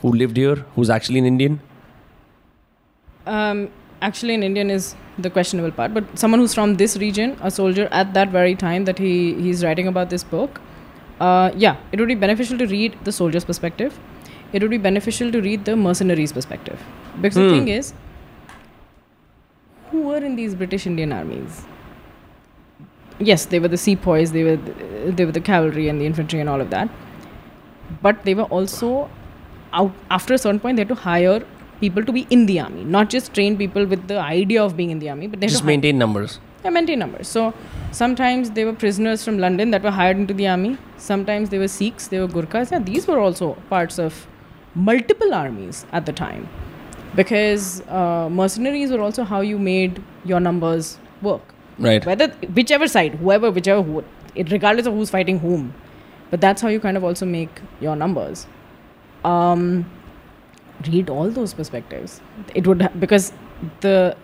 who 0.00 0.12
lived 0.22 0.40
here 0.42 0.56
who's 0.76 0.90
actually 0.98 1.20
an 1.24 1.28
indian 1.32 1.58
Um, 3.26 3.68
actually, 4.02 4.34
an 4.34 4.42
Indian 4.42 4.70
is 4.70 4.94
the 5.18 5.30
questionable 5.30 5.70
part, 5.76 5.94
but 5.94 6.04
someone 6.18 6.40
who's 6.40 6.54
from 6.54 6.74
this 6.82 6.96
region, 6.96 7.36
a 7.42 7.50
soldier 7.50 7.88
at 7.90 8.12
that 8.14 8.28
very 8.34 8.54
time 8.54 8.84
that 8.90 8.98
he 9.04 9.12
he's 9.46 9.64
writing 9.64 9.88
about 9.92 10.10
this 10.10 10.24
book, 10.34 10.60
uh, 11.20 11.50
yeah, 11.64 11.76
it 11.92 11.98
would 12.00 12.08
be 12.08 12.14
beneficial 12.26 12.58
to 12.58 12.66
read 12.74 12.98
the 13.08 13.14
soldier's 13.16 13.44
perspective. 13.44 13.98
it 14.53 14.61
would 14.61 14.71
be 14.71 14.77
beneficial 14.77 15.31
to 15.31 15.41
read 15.41 15.65
the 15.65 15.75
mercenaries' 15.75 16.33
perspective, 16.33 16.79
because 17.21 17.35
the 17.35 17.43
Hmm. 17.43 17.51
thing 17.51 17.67
is, 17.69 17.93
who 19.91 20.01
were 20.07 20.17
in 20.17 20.35
these 20.35 20.55
British 20.55 20.87
Indian 20.87 21.13
armies? 21.13 21.61
Yes, 23.19 23.45
they 23.45 23.59
were 23.59 23.67
the 23.67 23.77
sepoys, 23.77 24.31
they 24.31 24.43
were 24.43 24.57
the, 24.57 25.11
they 25.11 25.25
were 25.25 25.31
the 25.31 25.45
cavalry 25.51 25.87
and 25.87 26.01
the 26.01 26.05
infantry 26.05 26.39
and 26.39 26.49
all 26.49 26.61
of 26.61 26.69
that, 26.69 26.89
but 28.01 28.23
they 28.25 28.33
were 28.33 28.49
also 28.59 29.09
out 29.73 29.91
after 30.09 30.33
a 30.33 30.37
certain 30.37 30.59
point 30.59 30.75
they 30.77 30.81
had 30.81 30.89
to 30.89 30.95
hire 30.95 31.41
people 31.79 32.03
to 32.03 32.11
be 32.11 32.27
in 32.29 32.45
the 32.45 32.59
army, 32.59 32.83
not 32.83 33.09
just 33.09 33.33
train 33.33 33.57
people 33.57 33.85
with 33.85 34.07
the 34.07 34.19
idea 34.19 34.63
of 34.63 34.75
being 34.77 34.89
in 34.91 34.99
the 34.99 35.09
army, 35.09 35.27
but 35.27 35.39
they 35.39 35.47
had 35.47 35.51
just 35.51 35.63
maintain 35.63 35.97
numbers 35.97 36.39
yeah, 36.63 36.69
maintain 36.69 36.99
numbers. 36.99 37.27
So 37.27 37.53
sometimes 37.91 38.51
they 38.51 38.65
were 38.65 38.73
prisoners 38.73 39.23
from 39.23 39.39
London 39.39 39.71
that 39.71 39.83
were 39.83 39.91
hired 39.91 40.17
into 40.17 40.33
the 40.33 40.47
army. 40.47 40.77
Sometimes 40.97 41.49
they 41.49 41.57
were 41.57 41.67
Sikhs, 41.67 42.07
they 42.07 42.19
were 42.19 42.27
Gurkhas. 42.27 42.71
Yeah, 42.71 42.79
these 42.79 43.07
were 43.07 43.19
also 43.19 43.53
parts 43.69 43.97
of 43.97 44.27
multiple 44.75 45.33
armies 45.33 45.85
at 45.91 46.05
the 46.05 46.13
time, 46.13 46.47
because 47.15 47.81
uh, 47.87 48.29
mercenaries 48.29 48.91
were 48.91 49.01
also 49.01 49.23
how 49.23 49.41
you 49.41 49.57
made 49.59 50.03
your 50.25 50.39
numbers 50.39 50.97
work. 51.21 51.41
right 51.79 52.05
Whether 52.05 52.29
whichever 52.59 52.87
side, 52.87 53.15
whoever, 53.15 53.51
whichever, 53.51 53.81
who, 53.81 54.03
it, 54.35 54.51
regardless 54.51 54.85
of 54.85 54.93
who's 54.93 55.09
fighting 55.09 55.39
whom, 55.39 55.73
but 56.29 56.39
that's 56.41 56.61
how 56.61 56.69
you 56.69 56.79
kind 56.79 56.97
of 56.97 57.03
also 57.03 57.25
make 57.25 57.49
your 57.79 57.95
numbers. 57.95 58.47
Um, 59.25 59.89
read 60.87 61.09
all 61.09 61.29
those 61.29 61.53
perspectives. 61.53 62.21
It 62.55 62.65
would 62.65 62.81
ha- 62.81 62.91
because 62.99 63.33
the 63.81 64.15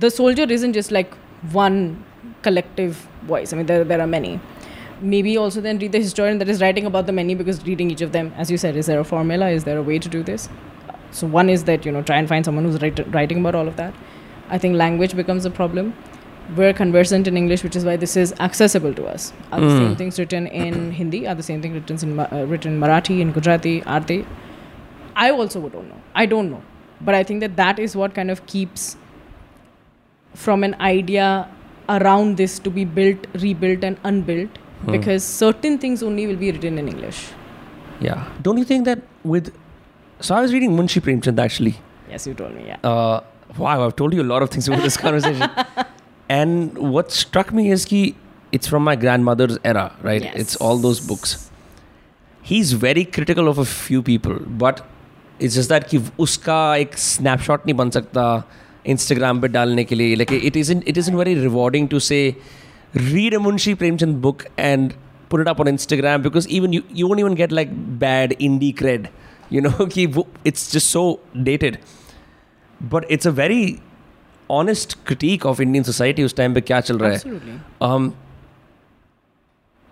the 0.00 0.10
soldier 0.10 0.42
isn't 0.42 0.72
just 0.74 0.90
like 0.90 1.14
one 1.52 2.04
collective 2.42 3.08
voice. 3.22 3.52
I 3.52 3.56
mean, 3.56 3.66
there 3.66 3.84
there 3.84 4.00
are 4.00 4.06
many. 4.06 4.38
Maybe 5.00 5.36
also 5.36 5.60
then 5.60 5.78
read 5.78 5.92
the 5.92 6.00
historian 6.00 6.38
that 6.38 6.48
is 6.48 6.60
writing 6.60 6.84
about 6.86 7.06
the 7.06 7.12
many 7.12 7.34
because 7.34 7.64
reading 7.64 7.90
each 7.90 8.00
of 8.00 8.12
them, 8.12 8.32
as 8.36 8.50
you 8.50 8.58
said, 8.58 8.76
is 8.76 8.86
there 8.86 8.98
a 8.98 9.04
formula? 9.04 9.48
Is 9.48 9.64
there 9.64 9.78
a 9.78 9.82
way 9.82 9.98
to 9.98 10.08
do 10.08 10.22
this? 10.22 10.48
So 11.12 11.26
one 11.26 11.48
is 11.48 11.64
that 11.64 11.86
you 11.86 11.92
know 11.92 12.02
try 12.02 12.16
and 12.18 12.28
find 12.28 12.44
someone 12.44 12.64
who's 12.64 12.80
write, 12.82 12.98
writing 13.14 13.38
about 13.40 13.54
all 13.54 13.68
of 13.68 13.76
that. 13.76 13.94
I 14.50 14.58
think 14.58 14.74
language 14.76 15.14
becomes 15.14 15.44
a 15.44 15.50
problem. 15.50 15.94
We're 16.56 16.72
conversant 16.72 17.28
in 17.28 17.36
English, 17.36 17.62
which 17.62 17.76
is 17.76 17.84
why 17.84 17.96
this 17.96 18.16
is 18.16 18.32
accessible 18.40 18.94
to 18.94 19.06
us. 19.06 19.32
Are 19.52 19.60
the 19.60 19.66
Mm. 19.66 19.78
same 19.78 19.96
things 19.96 20.18
written 20.18 20.46
in 20.46 20.90
Hindi? 20.92 21.26
Are 21.28 21.34
the 21.34 21.42
same 21.48 21.62
things 21.62 21.74
written 21.74 22.10
in 22.10 22.18
uh, 22.20 22.44
written 22.52 22.72
in 22.74 22.80
Marathi, 22.80 23.20
in 23.20 23.32
Gujarati? 23.32 23.74
Are 23.84 24.00
they? 24.00 24.24
I 25.14 25.30
also 25.30 25.60
don't 25.68 25.88
know. 25.88 26.00
I 26.14 26.26
don't 26.26 26.50
know, 26.50 26.62
but 27.00 27.14
I 27.14 27.22
think 27.22 27.40
that 27.40 27.56
that 27.56 27.78
is 27.78 27.94
what 28.02 28.14
kind 28.14 28.30
of 28.36 28.44
keeps 28.46 28.96
from 30.34 30.64
an 30.64 30.74
idea 30.80 31.48
around 31.88 32.36
this 32.36 32.58
to 32.60 32.70
be 32.70 32.84
built, 32.84 33.26
rebuilt, 33.42 33.84
and 33.84 33.96
unbuilt. 34.04 34.58
Hmm. 34.85 34.91
Because 34.95 35.23
certain 35.23 35.77
things 35.83 36.03
only 36.03 36.27
will 36.27 36.39
be 36.45 36.51
written 36.57 36.77
in 36.83 36.87
English. 36.95 37.21
yeah 38.05 38.21
don't 38.45 38.59
you 38.59 38.65
think 38.69 38.85
that 38.87 39.01
with 39.31 39.49
so 40.27 40.35
i 40.37 40.39
was 40.45 40.53
reading 40.55 40.71
munshi 40.77 41.01
premchand 41.07 41.37
actually 41.43 41.73
Yes, 42.13 42.25
you 42.29 42.33
told 42.39 42.55
me. 42.55 42.63
Yeah. 42.69 42.79
uh, 42.91 43.19
wow 43.65 43.75
i've 43.85 43.93
told 44.01 44.15
you 44.17 44.23
a 44.23 44.29
lot 44.31 44.45
of 44.45 44.49
things 44.55 44.67
about 44.71 44.81
this 44.87 44.97
conversation 45.03 45.49
and 46.37 46.77
what 46.95 47.11
struck 47.19 47.53
me 47.59 47.65
is 47.75 47.85
ki 47.91 48.01
it's 48.57 48.71
from 48.73 48.83
my 48.89 48.95
grandmother's 49.03 49.59
era 49.73 49.85
right 50.09 50.25
Yes. 50.27 50.35
it's 50.43 50.55
all 50.67 50.81
those 50.87 50.99
books 51.11 51.35
he's 52.51 52.73
very 52.87 53.05
critical 53.19 53.47
of 53.53 53.57
a 53.65 53.67
few 53.75 54.01
people 54.09 54.35
but 54.65 54.83
it's 55.39 55.55
just 55.61 55.69
that 55.75 55.87
कि 55.93 56.01
उसका 56.27 56.59
एक 56.87 56.97
snapshot 57.05 57.65
नहीं 57.65 57.75
बन 57.83 57.89
सकता 57.99 58.25
Instagram 58.95 59.41
पे 59.41 59.47
डालने 59.47 59.83
के 59.89 59.95
लिए 59.95 60.15
like 60.23 60.31
it 60.51 60.55
isn't 60.65 60.87
it 60.93 60.97
isn't 61.03 61.17
very 61.23 61.35
rewarding 61.45 61.87
to 61.95 61.99
say 62.09 62.21
read 63.13 63.33
a 63.33 63.39
Munshi 63.47 63.75
Premchand 63.83 64.19
book 64.27 64.45
and 64.69 64.93
put 65.29 65.41
it 65.45 65.47
up 65.53 65.59
on 65.65 65.69
Instagram 65.73 66.23
because 66.27 66.47
even 66.59 66.73
you 66.77 66.83
you 67.01 67.07
won't 67.11 67.21
even 67.25 67.35
get 67.41 67.51
like 67.59 67.71
bad 68.03 68.35
indie 68.47 68.71
cred 68.81 69.07
you 69.55 69.61
know 69.67 69.87
कि 69.95 70.05
वो 70.17 70.25
it's 70.51 70.65
just 70.75 70.91
so 70.97 71.03
dated 71.49 71.79
but 72.93 73.07
it's 73.17 73.29
a 73.31 73.33
very 73.39 73.61
honest 74.57 74.93
critique 75.09 75.45
of 75.53 75.61
Indian 75.65 75.87
society 75.89 76.23
उस 76.29 76.35
time 76.39 76.53
पे 76.55 76.61
क्या 76.71 76.79
चल 76.89 76.97
रहा 77.03 77.11
है 77.11 77.19
Absolutely. 77.19 77.55
um, 77.89 78.07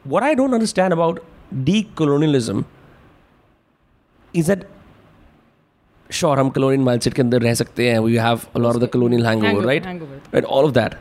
what 0.05 0.23
I 0.29 0.33
don't 0.41 0.53
understand 0.59 0.93
about 0.97 1.19
decolonialism 1.69 2.63
is 4.41 4.47
that 4.51 4.65
sure 6.19 6.35
हम 6.39 6.49
colonial 6.57 6.85
mindset 6.87 7.13
के 7.13 7.21
अंदर 7.21 7.41
रह 7.41 7.53
सकते 7.63 7.89
हैं 7.91 7.99
we 8.07 8.17
have 8.25 8.45
a 8.59 8.61
lot 8.65 8.75
of 8.79 8.81
the 8.83 8.91
colonial 8.95 9.25
hangover, 9.29 9.47
Hangover- 9.47 9.67
right 9.71 9.85
hangover. 9.91 10.19
right 10.35 10.49
all 10.57 10.69
of 10.69 10.73
that 10.79 10.97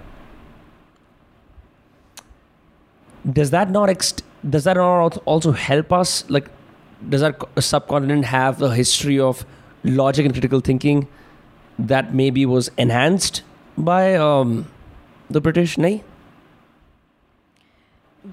does 3.33 3.51
that 3.51 3.69
not 3.69 3.89
ext- 3.89 4.23
does 4.49 4.63
that 4.65 4.77
not 4.77 5.17
also 5.25 5.51
help 5.51 5.91
us 5.91 6.29
like 6.29 6.49
does 7.09 7.23
our 7.23 7.35
subcontinent 7.59 8.25
have 8.25 8.61
a 8.61 8.73
history 8.73 9.19
of 9.19 9.45
logic 9.83 10.25
and 10.25 10.33
critical 10.33 10.59
thinking 10.59 11.07
that 11.77 12.13
maybe 12.13 12.45
was 12.45 12.69
enhanced 12.77 13.41
by 13.77 14.15
um, 14.15 14.67
the 15.29 15.41
british 15.41 15.75
nahi? 15.77 16.03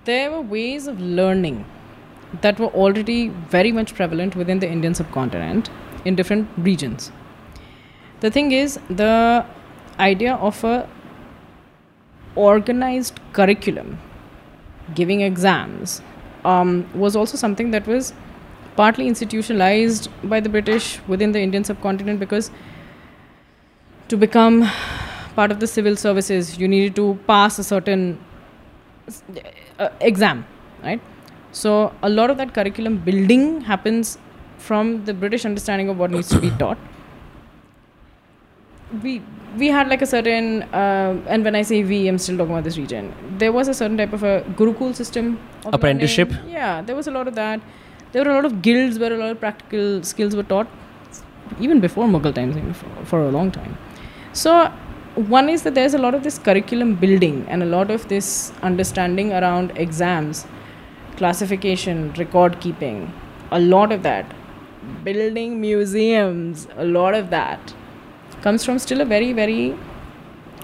there 0.05 0.31
were 0.31 0.41
ways 0.41 0.87
of 0.87 1.01
learning 1.01 1.65
that 2.41 2.59
were 2.59 2.69
already 2.69 3.29
very 3.29 3.73
much 3.73 3.95
prevalent 3.95 4.35
within 4.35 4.59
the 4.59 4.69
Indian 4.69 4.95
subcontinent 4.95 5.69
in 6.05 6.15
different 6.15 6.49
regions. 6.57 7.13
The 8.21 8.31
thing 8.31 8.53
is, 8.53 8.79
the 8.89 9.45
idea 9.99 10.35
of 10.37 10.65
a 10.65 10.89
organized 12.35 13.21
curriculum, 13.35 13.99
giving 14.95 15.21
exams, 15.21 16.03
um, 16.45 16.89
was 16.95 17.17
also 17.17 17.37
something 17.37 17.71
that 17.71 17.87
was 17.87 18.13
partly 18.77 19.07
institutionalized 19.07 20.09
by 20.25 20.41
the 20.41 20.49
British 20.49 21.01
within 21.07 21.33
the 21.33 21.41
Indian 21.41 21.65
subcontinent 21.65 22.19
because 22.19 22.51
to 24.09 24.17
become 24.17 24.69
part 25.35 25.51
of 25.51 25.61
the 25.61 25.67
civil 25.67 25.97
services, 25.97 26.59
you 26.59 26.69
needed 26.69 26.95
to 26.97 27.19
pass 27.27 27.59
a 27.59 27.65
certain 27.65 28.19
uh, 29.79 29.89
exam, 30.01 30.47
right? 30.83 31.01
So 31.53 31.93
a 32.03 32.09
lot 32.09 32.31
of 32.31 32.39
that 32.39 32.55
curriculum 32.55 32.99
building 32.99 33.61
happens 33.63 34.19
from 34.59 35.05
the 35.05 35.15
British 35.15 35.45
understanding 35.45 35.89
of 35.89 35.99
what 35.99 36.11
needs 36.11 36.29
to 36.31 36.41
be 36.41 36.51
taught. 36.63 36.79
We 39.03 39.23
we 39.57 39.69
had 39.69 39.89
like 39.89 40.03
a 40.03 40.07
certain, 40.07 40.63
uh, 40.75 41.21
and 41.27 41.45
when 41.45 41.55
I 41.55 41.63
say 41.63 41.83
we, 41.85 42.09
I'm 42.09 42.19
still 42.19 42.37
talking 42.39 42.53
about 42.53 42.65
this 42.65 42.79
region. 42.79 43.13
There 43.39 43.53
was 43.53 43.69
a 43.69 43.75
certain 43.75 43.97
type 43.97 44.13
of 44.13 44.23
a 44.23 44.43
Gurukul 44.57 44.95
system. 44.95 45.39
Apprenticeship? 45.67 46.31
learning. 46.31 46.51
Yeah, 46.51 46.83
there 46.83 46.97
was 46.97 47.07
a 47.07 47.11
lot 47.11 47.29
of 47.29 47.35
that. 47.35 47.61
There 48.13 48.25
were 48.25 48.31
a 48.31 48.35
lot 48.35 48.45
of 48.45 48.63
guilds 48.63 48.99
where 48.99 49.13
a 49.13 49.17
lot 49.17 49.31
of 49.31 49.41
practical 49.41 50.03
skills 50.03 50.37
were 50.37 50.43
taught, 50.43 50.69
even 51.61 51.81
before 51.81 52.07
Mughal 52.07 52.35
times, 52.35 52.57
even 52.57 52.75
for, 52.75 53.05
for 53.05 53.23
a 53.23 53.31
long 53.31 53.51
time. 53.51 53.77
So 54.33 54.71
one 55.15 55.49
is 55.49 55.63
that 55.63 55.75
there's 55.75 55.95
a 55.95 55.99
lot 55.99 56.15
of 56.15 56.23
this 56.23 56.39
curriculum 56.39 56.95
building 56.95 57.47
and 57.49 57.63
a 57.63 57.67
lot 57.67 57.91
of 57.91 58.09
this 58.09 58.53
understanding 58.63 59.33
around 59.33 59.73
exams, 59.77 60.47
classification, 61.17 62.13
record 62.15 62.61
keeping, 62.61 63.13
a 63.51 63.61
lot 63.61 63.93
of 63.93 64.03
that. 64.03 64.35
Building 65.05 65.61
museums, 65.61 66.67
a 66.77 66.85
lot 66.85 67.15
of 67.15 67.31
that 67.31 67.75
comes 68.43 68.65
from 68.65 68.79
still 68.79 69.01
a 69.01 69.05
very, 69.05 69.33
very 69.33 69.77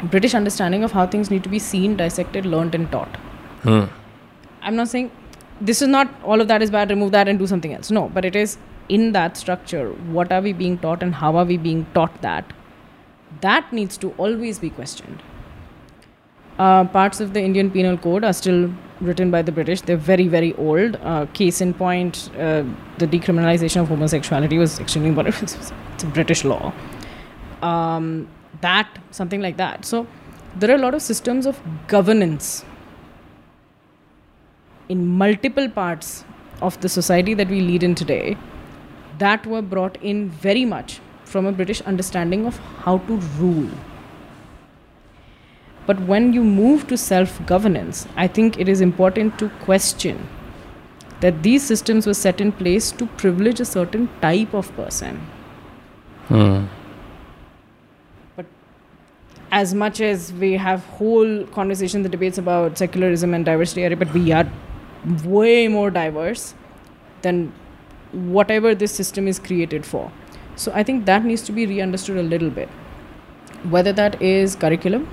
British 0.04 0.34
understanding 0.34 0.84
of 0.84 0.92
how 0.92 1.06
things 1.06 1.30
need 1.30 1.42
to 1.44 1.48
be 1.48 1.58
seen, 1.58 1.96
dissected, 1.96 2.46
learnt, 2.46 2.74
and 2.74 2.90
taught. 2.92 3.16
Hmm. 3.62 3.84
I'm 4.62 4.76
not 4.76 4.88
saying 4.88 5.10
this 5.60 5.82
is 5.82 5.88
not 5.88 6.08
all 6.22 6.40
of 6.40 6.48
that 6.48 6.62
is 6.62 6.70
bad, 6.70 6.90
remove 6.90 7.12
that 7.12 7.28
and 7.28 7.38
do 7.38 7.46
something 7.46 7.72
else. 7.74 7.90
No, 7.90 8.08
but 8.08 8.24
it 8.24 8.36
is 8.36 8.58
in 8.88 9.12
that 9.12 9.36
structure. 9.36 9.90
What 10.18 10.32
are 10.32 10.40
we 10.40 10.52
being 10.52 10.78
taught 10.78 11.02
and 11.02 11.14
how 11.14 11.36
are 11.36 11.44
we 11.44 11.56
being 11.56 11.86
taught 11.94 12.20
that? 12.22 12.52
That 13.40 13.72
needs 13.72 13.96
to 13.98 14.10
always 14.18 14.58
be 14.58 14.70
questioned. 14.70 15.22
Uh, 16.58 16.84
parts 16.84 17.20
of 17.20 17.34
the 17.34 17.40
Indian 17.40 17.70
Penal 17.70 17.96
Code 17.96 18.24
are 18.24 18.32
still 18.32 18.72
written 19.00 19.30
by 19.30 19.42
the 19.42 19.52
British. 19.52 19.80
They're 19.82 19.96
very, 19.96 20.26
very 20.26 20.54
old. 20.54 20.96
Uh, 21.02 21.26
case 21.26 21.60
in 21.60 21.72
point, 21.72 22.30
uh, 22.34 22.64
the 22.98 23.06
decriminalization 23.06 23.80
of 23.82 23.88
homosexuality 23.88 24.58
was 24.58 24.80
extremely 24.80 25.10
important. 25.10 25.40
it's 25.42 26.02
a 26.02 26.06
British 26.06 26.44
law. 26.44 26.72
Um, 27.62 28.28
that, 28.60 28.88
something 29.10 29.40
like 29.40 29.56
that. 29.56 29.84
So, 29.84 30.06
there 30.56 30.70
are 30.70 30.74
a 30.74 30.78
lot 30.78 30.94
of 30.94 31.02
systems 31.02 31.46
of 31.46 31.60
governance 31.86 32.64
in 34.88 35.06
multiple 35.06 35.68
parts 35.68 36.24
of 36.62 36.80
the 36.80 36.88
society 36.88 37.34
that 37.34 37.48
we 37.48 37.60
lead 37.60 37.82
in 37.82 37.94
today 37.94 38.36
that 39.18 39.46
were 39.46 39.62
brought 39.62 39.96
in 40.02 40.30
very 40.30 40.64
much 40.64 41.00
from 41.24 41.46
a 41.46 41.52
British 41.52 41.80
understanding 41.82 42.46
of 42.46 42.56
how 42.84 42.98
to 42.98 43.16
rule. 43.38 43.70
But 45.86 46.00
when 46.00 46.32
you 46.32 46.44
move 46.44 46.86
to 46.88 46.96
self 46.96 47.44
governance, 47.46 48.06
I 48.16 48.26
think 48.26 48.58
it 48.58 48.68
is 48.68 48.80
important 48.80 49.38
to 49.38 49.48
question 49.60 50.28
that 51.20 51.42
these 51.42 51.62
systems 51.62 52.06
were 52.06 52.14
set 52.14 52.40
in 52.40 52.52
place 52.52 52.90
to 52.92 53.06
privilege 53.22 53.60
a 53.60 53.64
certain 53.64 54.08
type 54.20 54.54
of 54.54 54.74
person. 54.76 55.16
Hmm. 56.28 56.66
As 59.50 59.74
much 59.74 60.00
as 60.00 60.32
we 60.34 60.52
have 60.54 60.84
whole 60.84 61.44
conversation, 61.46 62.02
the 62.02 62.08
debates 62.08 62.38
about 62.38 62.76
secularism 62.76 63.32
and 63.34 63.44
diversity, 63.44 63.94
but 63.94 64.12
we 64.12 64.30
are 64.32 64.46
way 65.24 65.68
more 65.68 65.90
diverse 65.90 66.54
than 67.22 67.52
whatever 68.12 68.74
this 68.74 68.92
system 68.92 69.26
is 69.26 69.38
created 69.38 69.86
for. 69.86 70.10
So 70.56 70.72
I 70.74 70.82
think 70.82 71.06
that 71.06 71.24
needs 71.24 71.42
to 71.42 71.52
be 71.52 71.66
re-understood 71.66 72.16
a 72.16 72.22
little 72.22 72.50
bit. 72.50 72.68
Whether 73.70 73.92
that 73.92 74.20
is 74.20 74.54
curriculum, 74.54 75.08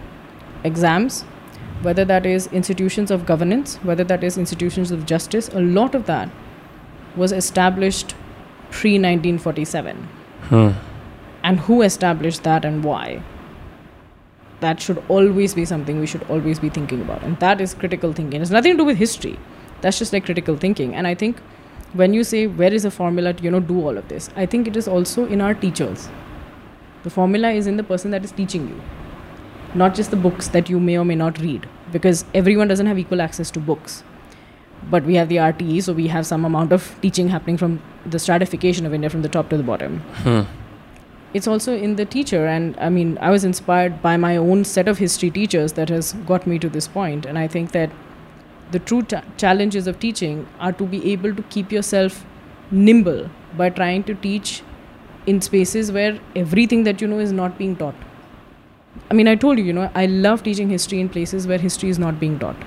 exams, 0.64 1.22
whether 1.82 2.04
that 2.06 2.26
is 2.26 2.48
institutions 2.48 3.12
of 3.12 3.26
governance, 3.26 3.76
whether 3.78 4.04
that 4.04 4.24
is 4.24 4.38
institutions 4.38 4.92
of 4.92 5.06
justice, 5.06 5.50
a 5.50 5.62
lot 5.62 5.96
of 5.96 6.06
that 6.08 6.30
was 7.16 7.32
established 7.32 8.16
pre 8.72 8.94
1947. 8.94 9.96
Hmm. 10.50 10.72
And 11.44 11.60
who 11.60 11.82
established 11.84 12.44
that 12.44 12.66
and 12.66 12.84
why? 12.84 13.22
That 14.66 14.82
should 14.86 15.02
always 15.16 15.54
be 15.60 15.66
something 15.74 16.00
we 16.06 16.08
should 16.14 16.24
always 16.36 16.60
be 16.68 16.70
thinking 16.78 17.02
about. 17.08 17.24
And 17.24 17.40
that 17.48 17.62
is 17.66 17.74
critical 17.84 18.14
thinking. 18.20 18.42
It's 18.42 18.52
nothing 18.60 18.74
to 18.74 18.78
do 18.84 18.86
with 18.92 18.98
history. 18.98 19.38
That's 19.82 20.00
just 20.00 20.14
like 20.14 20.26
critical 20.26 20.58
thinking. 20.68 20.96
And 20.96 21.08
I 21.08 21.14
think 21.24 21.42
when 22.02 22.14
you 22.14 22.24
say 22.24 22.48
where 22.48 22.74
is 22.74 22.86
a 22.86 22.92
formula 22.92 23.34
to 23.34 23.44
you 23.44 23.52
know 23.52 23.60
do 23.60 23.82
all 23.82 23.98
of 23.98 24.08
this, 24.14 24.30
I 24.36 24.46
think 24.46 24.68
it 24.68 24.76
is 24.76 24.88
also 24.88 25.26
in 25.26 25.42
our 25.42 25.54
teachers. 25.54 26.10
The 27.04 27.12
formula 27.12 27.52
is 27.52 27.68
in 27.68 27.78
the 27.78 27.84
person 27.84 28.12
that 28.12 28.24
is 28.24 28.32
teaching 28.32 28.68
you, 28.68 28.82
not 29.84 29.94
just 29.94 30.12
the 30.12 30.18
books 30.26 30.48
that 30.58 30.70
you 30.70 30.80
may 30.80 30.98
or 30.98 31.06
may 31.06 31.16
not 31.16 31.40
read, 31.40 31.70
because 31.92 32.26
everyone 32.34 32.68
doesn't 32.68 32.88
have 32.88 32.98
equal 33.06 33.22
access 33.22 33.52
to 33.52 33.60
books. 33.60 34.04
But 34.90 35.04
we 35.04 35.16
have 35.16 35.30
the 35.30 35.38
RTE, 35.38 35.82
so 35.84 35.94
we 35.94 36.08
have 36.08 36.26
some 36.26 36.46
amount 36.46 36.74
of 36.74 36.90
teaching 37.02 37.30
happening 37.30 37.58
from 37.58 37.82
the 38.06 38.20
stratification 38.20 38.86
of 38.86 38.94
India 38.94 39.10
from 39.10 39.22
the 39.22 39.30
top 39.30 39.50
to 39.50 39.58
the 39.58 39.64
bottom 39.64 40.00
Hmm. 40.24 40.42
It's 41.38 41.48
also 41.52 41.74
in 41.86 41.96
the 42.00 42.06
teacher 42.16 42.42
and 42.50 42.78
i 42.88 42.90
mean 42.98 43.18
i 43.28 43.30
was 43.36 43.46
inspired 43.48 43.96
by 44.02 44.16
my 44.26 44.36
own 44.38 44.64
set 44.74 44.92
of 44.92 45.02
history 45.06 45.30
teachers 45.38 45.74
that 45.80 45.90
has 45.90 46.14
got 46.32 46.48
me 46.52 46.60
to 46.66 46.70
this 46.76 46.88
point. 46.88 47.26
and 47.26 47.38
i 47.38 47.48
think 47.56 47.72
that 47.72 47.90
the 48.76 48.80
true 48.92 49.02
ta- 49.14 49.24
challenges 49.42 49.90
of 49.92 50.00
teaching 50.06 50.48
are 50.60 50.72
to 50.72 50.86
be 50.94 51.02
able 51.12 51.36
to 51.40 51.44
keep 51.56 51.74
yourself 51.78 52.24
nimble 52.72 53.20
by 53.58 53.70
trying 53.82 54.04
to 54.12 54.16
teach 54.28 54.54
in 55.34 55.42
spaces 55.42 55.92
where 55.98 56.18
everything 56.44 56.84
that 56.88 57.02
you 57.02 57.08
know 57.08 57.20
is 57.20 57.32
not 57.32 57.58
being 57.58 57.76
taught. 57.76 57.96
I 59.12 59.14
mean 59.20 59.28
i 59.28 59.36
told 59.44 59.60
you 59.60 59.66
you 59.66 59.74
know 59.80 59.90
i 60.02 60.06
love 60.28 60.44
teaching 60.48 60.70
history 60.76 61.00
in 61.04 61.10
places 61.18 61.48
where 61.52 61.58
history 61.68 61.90
is 61.90 62.00
not 62.06 62.20
being 62.24 62.40
taught. 62.40 62.66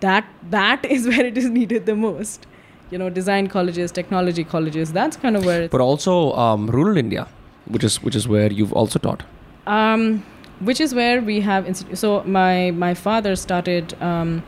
That 0.00 0.28
that 0.58 0.84
is 0.98 1.08
where 1.14 1.24
it 1.32 1.38
is 1.44 1.48
needed 1.60 1.86
the 1.86 1.96
most. 2.04 2.46
You 2.90 2.98
know 3.02 3.08
design 3.22 3.48
colleges 3.56 3.92
technology 4.02 4.44
colleges 4.56 4.92
that's 5.00 5.16
kind 5.24 5.36
of 5.36 5.44
where 5.52 5.68
But 5.68 5.80
also 5.80 6.18
um, 6.44 6.68
rural 6.78 6.96
India, 6.96 7.26
which 7.68 7.84
is 7.84 8.02
which 8.02 8.14
is 8.16 8.26
where 8.28 8.52
you've 8.52 8.72
also 8.72 8.98
taught. 8.98 9.22
um, 9.66 10.24
which 10.60 10.80
is 10.80 10.94
where 10.94 11.20
we 11.20 11.40
have 11.40 11.64
insti- 11.70 11.96
so 12.02 12.22
my 12.24 12.70
my 12.70 12.94
father 12.94 13.36
started 13.36 13.94
um, 14.02 14.42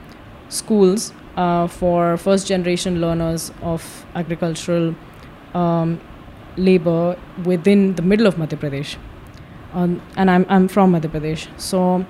schools 0.49 1.13
uh, 1.37 1.67
for 1.67 2.17
first 2.17 2.47
generation 2.47 3.01
learners 3.01 3.53
of 3.63 3.83
agricultural 4.15 4.95
um, 5.55 6.01
labor 6.57 7.17
within 7.45 7.95
the 7.97 8.03
middle 8.03 8.27
of 8.27 8.37
Madhya 8.37 8.59
Pradesh. 8.59 8.97
Um, 9.75 10.01
and 10.17 10.31
I'm, 10.31 10.47
I'm 10.49 10.67
from 10.67 10.93
Madhya 10.95 11.11
Pradesh. 11.11 11.47
So 11.61 12.07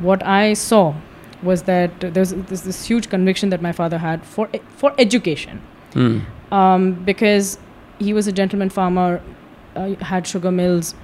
what 0.00 0.22
I 0.26 0.54
saw 0.54 0.94
was 1.42 1.62
that 1.62 2.00
there's, 2.00 2.30
there's 2.30 2.62
this 2.62 2.84
huge 2.86 3.08
conviction 3.08 3.50
that 3.50 3.62
my 3.62 3.72
father 3.72 3.98
had 3.98 4.24
for 4.24 4.48
for 4.82 4.92
education. 4.98 5.62
Um, 6.50 6.94
because 7.04 7.58
he 7.98 8.12
was 8.12 8.26
a 8.26 8.32
gentleman 8.32 8.68
farmer, 8.70 9.20
uh, 9.74 9.94
had 10.00 10.26
sugar 10.26 10.50
mills, 10.50 10.94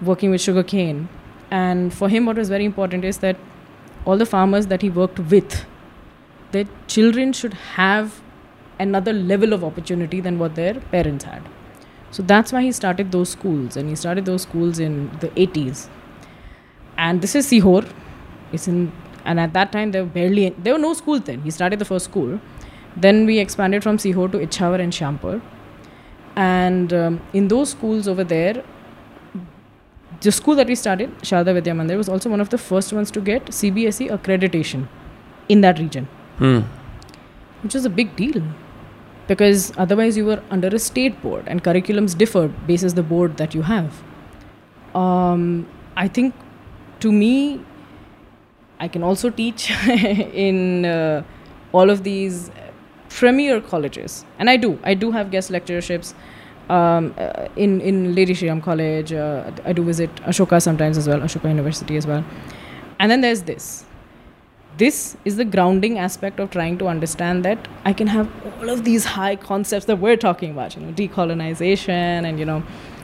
working 0.00 0.30
with 0.30 0.40
sugar 0.40 0.62
cane. 0.62 1.08
And 1.50 1.92
for 1.92 2.08
him, 2.08 2.26
what 2.26 2.36
was 2.36 2.48
very 2.48 2.64
important 2.64 3.04
is 3.04 3.18
that 3.18 3.36
all 4.04 4.16
the 4.16 4.26
farmers 4.26 4.66
that 4.68 4.82
he 4.82 4.90
worked 4.90 5.18
with, 5.18 5.64
their 6.52 6.66
children 6.86 7.32
should 7.32 7.54
have 7.54 8.20
another 8.78 9.12
level 9.12 9.52
of 9.52 9.62
opportunity 9.62 10.20
than 10.20 10.38
what 10.38 10.54
their 10.54 10.74
parents 10.74 11.24
had. 11.24 11.42
So 12.10 12.22
that's 12.22 12.52
why 12.52 12.62
he 12.62 12.72
started 12.72 13.12
those 13.12 13.30
schools, 13.30 13.76
and 13.76 13.88
he 13.88 13.96
started 13.96 14.26
those 14.26 14.42
schools 14.42 14.78
in 14.78 15.10
the 15.20 15.28
80s. 15.28 15.88
And 16.98 17.22
this 17.22 17.34
is 17.34 17.46
Sihor. 17.46 17.90
It's 18.52 18.68
in, 18.68 18.92
and 19.24 19.40
at 19.40 19.54
that 19.54 19.72
time 19.72 19.92
there 19.92 20.04
were 20.04 20.10
barely 20.10 20.50
there 20.50 20.74
were 20.74 20.78
no 20.78 20.92
schools 20.92 21.22
then. 21.22 21.40
He 21.42 21.50
started 21.50 21.78
the 21.78 21.86
first 21.86 22.04
school. 22.04 22.38
Then 22.96 23.24
we 23.24 23.38
expanded 23.38 23.82
from 23.82 23.96
Sihor 23.96 24.30
to 24.32 24.38
Ichhawar 24.38 24.80
and 24.80 24.92
Shampur. 24.92 25.40
And 26.36 26.92
um, 26.92 27.20
in 27.32 27.48
those 27.48 27.70
schools 27.70 28.08
over 28.08 28.24
there, 28.24 28.62
the 30.20 30.32
school 30.32 30.54
that 30.56 30.66
we 30.66 30.74
started, 30.74 31.10
Sharda 31.18 31.52
Vidya 31.52 31.74
Mandir, 31.74 31.96
was 31.96 32.08
also 32.08 32.30
one 32.30 32.40
of 32.40 32.50
the 32.50 32.58
first 32.58 32.92
ones 32.92 33.10
to 33.10 33.20
get 33.20 33.46
CBSE 33.46 34.08
accreditation 34.10 34.88
in 35.48 35.60
that 35.62 35.78
region, 35.78 36.08
Hmm. 36.38 36.60
which 37.62 37.74
was 37.74 37.84
a 37.84 37.90
big 37.90 38.14
deal. 38.16 38.42
Because 39.26 39.72
otherwise, 39.76 40.16
you 40.16 40.24
were 40.24 40.42
under 40.50 40.68
a 40.68 40.78
state 40.78 41.20
board 41.22 41.44
and 41.46 41.62
curriculums 41.62 42.16
differed 42.16 42.66
basis 42.66 42.94
the 42.94 43.02
board 43.02 43.36
that 43.36 43.54
you 43.54 43.62
have. 43.62 44.02
Um, 44.94 45.66
I 45.96 46.08
think 46.08 46.34
to 47.00 47.12
me, 47.12 47.60
I 48.80 48.88
can 48.88 49.02
also 49.02 49.30
teach 49.30 49.70
in 49.88 50.84
uh, 50.84 51.22
all 51.72 51.88
of 51.90 52.02
these 52.02 52.50
premier 53.18 53.60
colleges, 53.60 54.24
and 54.38 54.50
I 54.50 54.56
do. 54.56 54.78
I 54.82 54.94
do 54.94 55.10
have 55.10 55.30
guest 55.30 55.50
lectureships 55.50 56.14
um, 56.68 57.14
uh, 57.18 57.48
in 57.56 57.80
in 57.80 58.14
Lady 58.14 58.34
Shriram 58.34 58.62
College. 58.62 59.12
Uh, 59.12 59.50
I 59.64 59.72
do 59.72 59.84
visit 59.84 60.14
Ashoka 60.32 60.60
sometimes 60.62 60.98
as 60.98 61.08
well, 61.08 61.20
Ashoka 61.20 61.48
University 61.48 61.96
as 61.96 62.06
well. 62.06 62.24
And 62.98 63.10
then 63.10 63.20
there's 63.20 63.42
this. 63.42 63.84
This 64.78 65.16
is 65.26 65.36
the 65.36 65.44
grounding 65.44 65.98
aspect 65.98 66.40
of 66.40 66.50
trying 66.50 66.78
to 66.78 66.86
understand 66.88 67.44
that 67.44 67.68
I 67.84 67.92
can 67.92 68.06
have 68.06 68.30
all 68.58 68.70
of 68.70 68.84
these 68.84 69.04
high 69.04 69.36
concepts 69.36 69.84
that 69.86 69.98
we're 70.04 70.16
talking 70.16 70.52
about, 70.52 70.76
you 70.76 70.82
know, 70.82 70.92
decolonization, 70.92 72.28
and 72.30 72.38
you 72.38 72.46
know, 72.46 72.62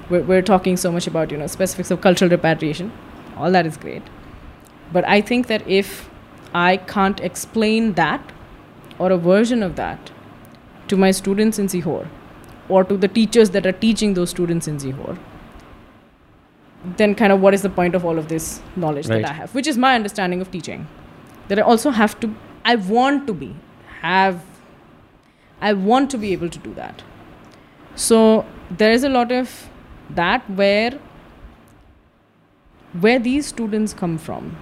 we're, 0.09 0.23
we're 0.23 0.43
talking 0.43 0.79
so 0.87 0.93
much 0.93 1.07
about 1.07 1.31
you 1.31 1.37
know 1.37 1.47
specifics 1.59 1.91
of 1.91 2.01
cultural 2.01 2.31
repatriation. 2.31 2.93
All 3.37 3.53
that 3.53 3.67
is 3.67 3.77
great, 3.77 4.03
but 4.93 5.07
I 5.17 5.21
think 5.21 5.49
that 5.49 5.69
if 5.81 6.09
I 6.55 6.79
can't 6.79 7.21
explain 7.21 7.93
that 7.95 8.33
or 8.99 9.11
a 9.13 9.17
version 9.17 9.63
of 9.63 9.77
that 9.77 10.11
to 10.89 10.97
my 10.97 11.11
students 11.11 11.59
in 11.59 11.67
Sihor 11.67 12.09
or 12.69 12.85
to 12.85 12.97
the 12.97 13.09
teachers 13.09 13.51
that 13.51 13.67
are 13.67 13.73
teaching 13.73 14.15
those 14.15 14.31
students 14.31 14.69
in 14.69 14.79
Sihor, 14.79 15.19
then 16.97 17.15
kind 17.15 17.33
of 17.33 17.41
what 17.41 17.55
is 17.55 17.63
the 17.63 17.71
point 17.71 17.95
of 17.95 18.05
all 18.05 18.19
of 18.19 18.29
this 18.29 18.61
knowledge 18.77 19.09
Right. 19.09 19.23
that 19.23 19.31
I 19.31 19.35
have, 19.35 19.55
which 19.55 19.67
is 19.67 19.79
my 19.79 19.95
understanding 19.95 20.41
of 20.41 20.51
teaching. 20.51 20.87
That 21.49 21.59
I 21.59 21.63
also 21.63 21.91
have 21.91 22.19
to, 22.21 22.35
I 22.65 22.77
want 22.77 23.27
to 23.27 23.33
be, 23.33 23.55
have, 24.01 24.43
I 25.61 25.73
want 25.73 26.11
to 26.11 26.19
be 26.19 26.33
able 26.33 26.51
to 26.51 26.59
do 26.59 26.75
that. 26.75 27.03
So 27.95 28.45
there 28.71 28.93
is 28.93 29.03
a 29.03 29.09
lot 29.09 29.33
of 29.33 29.69
that 30.11 30.49
where 30.51 30.99
where 33.01 33.19
these 33.19 33.47
students 33.47 33.93
come 33.93 34.17
from 34.17 34.57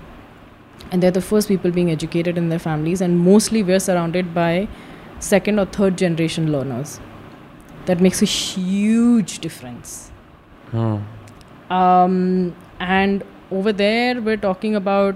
and 0.90 1.02
they're 1.02 1.10
the 1.10 1.20
first 1.20 1.48
people 1.48 1.70
being 1.70 1.90
educated 1.90 2.38
in 2.38 2.48
their 2.48 2.58
families. 2.58 3.00
And 3.00 3.18
mostly 3.18 3.62
we're 3.62 3.80
surrounded 3.80 4.34
by 4.34 4.68
second 5.18 5.58
or 5.58 5.66
third 5.66 5.98
generation 5.98 6.52
learners. 6.52 7.00
That 7.86 8.00
makes 8.00 8.22
a 8.22 8.26
huge 8.26 9.38
difference. 9.40 10.10
Hmm. 10.70 10.96
um, 11.70 12.54
and 12.80 13.22
over 13.52 13.72
there 13.72 14.20
we're 14.20 14.36
talking 14.36 14.74
about 14.74 15.14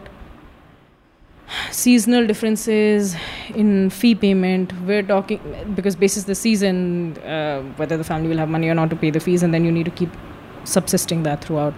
seasonal 1.72 2.24
differences 2.24 3.16
in 3.54 3.90
fee 3.90 4.14
payment. 4.14 4.72
We're 4.82 5.02
talking 5.02 5.40
because 5.74 5.96
basis 5.96 6.24
the 6.24 6.36
season 6.36 7.18
uh, 7.18 7.62
whether 7.76 7.96
the 7.96 8.04
family 8.04 8.28
will 8.28 8.38
have 8.38 8.48
money 8.48 8.68
or 8.68 8.74
not 8.74 8.90
to 8.90 8.96
pay 8.96 9.10
the 9.10 9.18
fees 9.18 9.42
and 9.42 9.52
then 9.52 9.64
you 9.64 9.72
need 9.72 9.86
to 9.86 9.90
keep 9.90 10.10
subsisting 10.62 11.24
that 11.24 11.44
throughout. 11.44 11.74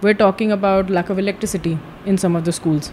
We're 0.00 0.14
talking 0.14 0.50
about 0.50 0.88
lack 0.88 1.10
of 1.10 1.18
electricity 1.18 1.78
in 2.06 2.16
some 2.16 2.34
of 2.34 2.46
the 2.46 2.52
schools 2.52 2.92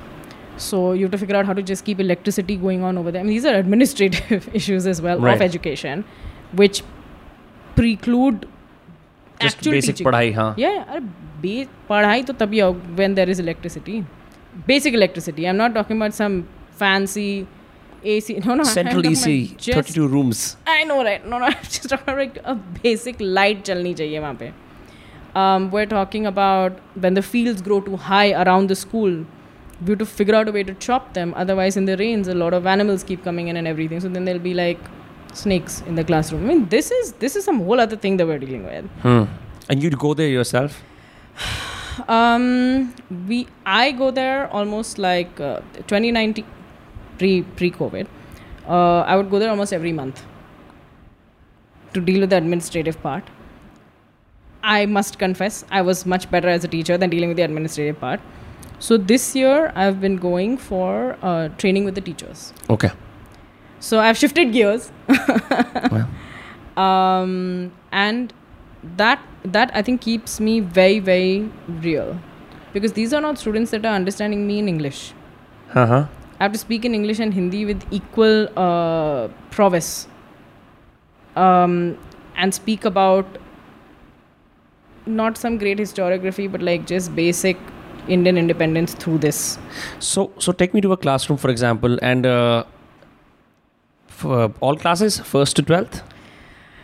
so 0.57 0.93
you 0.93 1.05
have 1.05 1.11
to 1.11 1.17
figure 1.17 1.35
out 1.35 1.45
how 1.45 1.53
to 1.53 1.63
just 1.63 1.85
keep 1.85 1.99
electricity 1.99 2.55
going 2.55 2.83
on 2.83 2.97
over 2.97 3.11
there. 3.11 3.21
I 3.21 3.23
mean, 3.23 3.33
these 3.33 3.45
are 3.45 3.55
administrative 3.55 4.49
issues 4.53 4.85
as 4.85 5.01
well 5.01 5.19
right. 5.19 5.35
of 5.35 5.41
education, 5.41 6.05
which 6.51 6.83
preclude 7.75 8.47
just 9.41 9.57
actual 9.57 9.71
basic 9.71 9.95
teaching. 9.95 10.11
padhai, 10.11 10.33
huh? 10.33 10.53
Yeah, 10.57 10.99
yeah. 11.43 11.65
Padhai 11.89 12.25
to 12.25 12.33
tabhi 12.33 12.61
when 12.95 13.15
there 13.15 13.29
is 13.29 13.39
electricity. 13.39 14.05
Basic 14.67 14.93
electricity. 14.93 15.47
I'm 15.47 15.57
not 15.57 15.73
talking 15.73 15.97
about 15.97 16.13
some 16.13 16.47
fancy 16.71 17.47
AC. 18.03 18.39
No, 18.45 18.55
no. 18.55 18.63
Central 18.63 19.05
AC, 19.07 19.47
32 19.59 20.07
rooms. 20.07 20.57
I 20.67 20.83
know, 20.83 21.03
right? 21.03 21.25
No, 21.25 21.39
no. 21.39 21.45
I'm 21.51 21.63
just 21.63 21.89
talking 21.89 22.03
about 22.03 22.17
like 22.17 22.37
a 22.43 22.55
basic 22.55 23.15
light 23.19 23.63
chalni 23.65 23.95
chahiye 23.95 24.21
wahan 24.25 24.39
pe. 24.39 24.51
Um, 25.35 25.71
we're 25.71 25.87
talking 25.87 26.27
about 26.27 26.79
when 26.93 27.15
the 27.15 27.23
fields 27.23 27.61
grow 27.61 27.79
too 27.81 27.97
high 27.97 28.31
around 28.43 28.67
the 28.67 28.75
school 28.75 29.25
we 29.85 29.91
have 29.91 29.99
to 29.99 30.05
figure 30.05 30.35
out 30.35 30.47
a 30.47 30.51
way 30.51 30.63
to 30.63 30.73
chop 30.75 31.13
them. 31.13 31.33
Otherwise, 31.35 31.77
in 31.77 31.85
the 31.85 31.97
rains, 31.97 32.27
a 32.27 32.33
lot 32.33 32.53
of 32.53 32.65
animals 32.65 33.03
keep 33.03 33.23
coming 33.23 33.47
in 33.47 33.57
and 33.57 33.67
everything. 33.67 33.99
So 33.99 34.09
then 34.09 34.25
there'll 34.25 34.41
be 34.41 34.53
like 34.53 34.79
snakes 35.33 35.81
in 35.87 35.95
the 35.95 36.03
classroom. 36.03 36.43
I 36.45 36.53
mean, 36.53 36.69
this 36.69 36.91
is 36.91 37.13
this 37.13 37.35
is 37.35 37.45
some 37.45 37.59
whole 37.59 37.79
other 37.79 37.95
thing 37.95 38.17
that 38.17 38.27
we're 38.27 38.39
dealing 38.39 38.65
with. 38.65 38.85
Hmm. 39.01 39.23
And 39.69 39.81
you'd 39.83 39.97
go 39.97 40.13
there 40.13 40.27
yourself? 40.27 40.81
Um, 42.07 42.91
we 43.27 43.47
I 43.67 43.91
go 43.91 44.09
there 44.09 44.47
almost 44.51 44.97
like 44.97 45.39
uh, 45.39 45.59
2019 45.85 46.43
pre 47.19 47.43
pre 47.43 47.69
COVID. 47.69 48.07
Uh, 48.67 49.01
I 49.01 49.15
would 49.15 49.29
go 49.29 49.37
there 49.37 49.51
almost 49.51 49.73
every 49.73 49.91
month 49.91 50.23
to 51.93 52.01
deal 52.01 52.21
with 52.21 52.31
the 52.31 52.37
administrative 52.37 52.99
part. 53.03 53.29
I 54.63 54.85
must 54.85 55.19
confess, 55.19 55.65
I 55.69 55.81
was 55.81 56.05
much 56.05 56.31
better 56.31 56.47
as 56.47 56.63
a 56.63 56.67
teacher 56.67 56.97
than 56.97 57.09
dealing 57.09 57.29
with 57.29 57.37
the 57.37 57.43
administrative 57.43 57.99
part. 57.99 58.21
So 58.83 58.97
this 58.97 59.33
year, 59.33 59.71
I've 59.75 60.01
been 60.01 60.17
going 60.17 60.57
for 60.57 61.17
uh, 61.21 61.47
training 61.57 61.85
with 61.85 61.95
the 61.95 62.01
teachers. 62.01 62.51
Okay. 62.69 62.89
So 63.79 63.99
I've 64.01 64.17
shifted 64.17 64.51
gears. 64.51 64.91
Well. 65.93 66.09
um, 66.85 67.71
and 67.93 68.33
that 68.97 69.21
that 69.45 69.71
I 69.73 69.81
think 69.81 70.01
keeps 70.01 70.41
me 70.41 70.59
very 70.59 70.99
very 70.99 71.49
real 71.85 72.19
because 72.73 72.93
these 72.97 73.13
are 73.13 73.21
not 73.21 73.37
students 73.37 73.71
that 73.71 73.85
are 73.85 73.93
understanding 73.95 74.45
me 74.47 74.59
in 74.59 74.67
English. 74.67 75.13
Uh-huh. 75.73 76.07
I 76.39 76.43
have 76.43 76.51
to 76.51 76.59
speak 76.63 76.83
in 76.83 76.93
English 76.93 77.19
and 77.19 77.33
Hindi 77.33 77.63
with 77.65 77.85
equal 77.99 78.49
uh, 78.57 79.29
prowess 79.51 80.07
um, 81.37 81.97
and 82.35 82.53
speak 82.53 82.83
about 82.83 83.37
not 85.05 85.37
some 85.37 85.57
great 85.57 85.77
historiography 85.77 86.51
but 86.51 86.61
like 86.61 86.85
just 86.85 87.15
basic 87.15 87.57
Indian 88.07 88.37
independence 88.37 88.93
through 88.93 89.17
this. 89.17 89.57
So, 89.99 90.31
so 90.37 90.51
take 90.51 90.73
me 90.73 90.81
to 90.81 90.91
a 90.91 90.97
classroom, 90.97 91.37
for 91.37 91.49
example, 91.49 91.97
and 92.01 92.25
uh, 92.25 92.63
uh, 94.23 94.49
all 94.59 94.75
classes, 94.75 95.19
first 95.19 95.55
to 95.55 95.61
twelfth. 95.61 96.03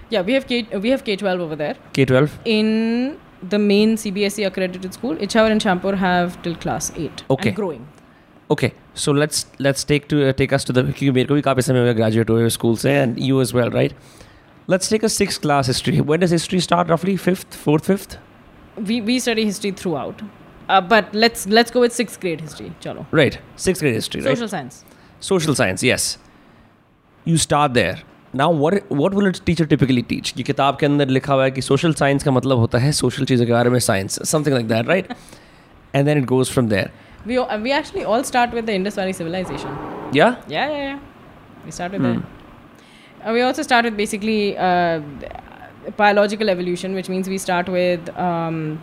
Yeah, 0.09 0.21
we 0.21 0.33
have 0.33 0.47
K 0.47 0.67
we 0.73 0.89
have 0.89 1.03
K 1.03 1.15
twelve 1.15 1.39
over 1.39 1.55
there. 1.55 1.75
K 1.93 2.05
twelve 2.05 2.39
in 2.45 3.17
the 3.49 3.59
main 3.59 3.95
CBSE 3.95 4.45
accredited 4.45 4.93
school, 4.93 5.15
Ichhawar 5.15 5.51
and 5.51 5.61
Shampur 5.61 5.95
have 5.95 6.41
till 6.41 6.55
class 6.55 6.91
eight. 6.97 7.23
Okay, 7.29 7.51
growing. 7.51 7.87
Okay, 8.51 8.73
so 8.93 9.11
let's 9.11 9.45
let's 9.59 9.83
take 9.83 10.07
to 10.07 10.29
uh, 10.29 10.33
take 10.33 10.53
us 10.53 10.63
to 10.63 10.73
the 10.73 10.83
Because 10.83 11.13
we 11.13 11.25
को 11.25 11.41
graduate 11.41 11.59
of 11.59 11.75
your 11.75 11.77
हो 11.77 11.83
गया 11.83 11.93
graduate 11.93 12.29
हुए 12.29 12.49
school 12.49 12.75
से 12.75 12.91
and 12.91 13.15
you 13.19 13.41
as 13.41 13.53
well 13.55 13.69
right 13.69 13.93
let's 14.69 14.89
take 14.89 15.05
a 15.05 15.07
six 15.07 15.37
class 15.37 15.69
history 15.69 15.99
when 16.01 16.21
does 16.21 16.33
fifth. 16.33 16.59
Start 16.59 16.91
रफली 16.91 17.17
we 18.87 19.01
we 19.01 19.19
study 19.19 19.45
history 19.51 19.71
throughout 19.71 20.38
Uh, 20.69 20.79
but 20.93 21.15
let's 21.23 21.47
let's 21.57 21.71
go 21.71 21.81
with 21.81 21.93
sixth 21.93 22.19
grade 22.21 22.41
history. 22.41 22.71
Chalo. 22.81 23.05
Right, 23.11 23.39
sixth 23.55 23.81
grade 23.81 23.95
history, 23.95 24.21
Social 24.21 24.41
right? 24.41 24.49
Science. 24.49 24.85
Social 25.19 25.55
science, 25.55 25.83
yes. 25.83 26.07
You 27.25 27.37
start 27.37 27.73
there. 27.73 27.97
Now, 28.33 28.49
what 28.63 28.91
what 29.01 29.15
will 29.19 29.29
a 29.29 29.33
teacher 29.49 29.65
typically 29.73 30.03
teach? 30.13 30.33
ये 30.37 30.43
किताब 30.43 30.77
के 30.77 30.85
अंदर 30.85 31.09
लिखा 31.17 31.33
हुआ 31.33 31.43
है 31.43 31.51
कि 31.51 31.61
social 31.61 31.95
science 32.01 32.23
का 32.23 32.31
मतलब 32.31 32.57
होता 32.57 32.77
है 32.77 32.91
social 32.91 33.27
चीज़ों 33.27 33.45
के 33.45 33.51
बारे 33.51 33.69
में 33.69 33.79
science, 33.79 34.19
something 34.33 34.57
like 34.59 34.67
that, 34.73 34.87
right? 34.93 35.11
and 35.93 36.07
then 36.07 36.17
it 36.17 36.27
goes 36.31 36.51
from 36.55 36.67
there. 36.69 36.91
We, 37.25 37.37
uh, 37.37 37.59
we 37.59 37.71
actually 37.71 38.03
all 38.03 38.23
start 38.23 38.53
with 38.53 38.65
the 38.65 38.73
Indus 38.73 38.95
Valley 38.95 39.13
civilization. 39.13 39.75
Yeah. 40.13 40.35
Yeah, 40.47 40.69
yeah, 40.69 40.83
yeah. 40.83 40.99
We 41.65 41.71
start 41.71 41.91
with 41.91 42.01
that. 42.01 42.17
Uh, 43.25 43.33
we 43.33 43.41
also 43.41 43.63
start 43.63 43.85
with 43.85 43.97
basically 43.97 44.57
uh, 44.57 45.01
biological 45.97 46.49
evolution, 46.49 46.93
which 46.93 47.09
means 47.09 47.27
we 47.27 47.37
start 47.37 47.67
with 47.67 48.09
um, 48.17 48.79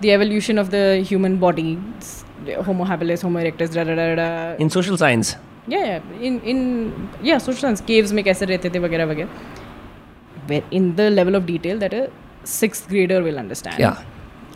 the 0.00 0.10
evolution 0.12 0.58
of 0.58 0.70
the 0.70 0.84
human 1.12 1.36
body, 1.38 1.78
s- 1.98 2.24
Homo 2.66 2.84
habilis, 2.84 3.22
Homo 3.22 3.38
erectus, 3.40 3.72
da 3.74 3.84
da 3.84 3.94
da 3.94 4.14
da. 4.20 4.28
In 4.58 4.70
social 4.70 4.96
science. 4.96 5.36
yeah, 5.68 5.84
yeah. 5.88 6.22
In 6.28 6.40
in 6.52 6.62
yeah, 7.22 7.38
social 7.38 7.60
science 7.64 7.80
caves 7.90 8.12
में 8.18 8.22
कैसे 8.24 8.46
रहते 8.52 8.70
थे 8.74 8.78
वगैरह 8.86 9.06
वगैरह. 9.12 9.28
Where 10.48 10.64
in 10.78 10.88
the 10.96 11.08
level 11.10 11.36
of 11.40 11.46
detail 11.50 11.78
that 11.84 11.92
a 11.94 12.08
sixth 12.44 12.88
grader 12.88 13.22
will 13.26 13.38
understand. 13.42 13.78
Yeah. 13.78 14.02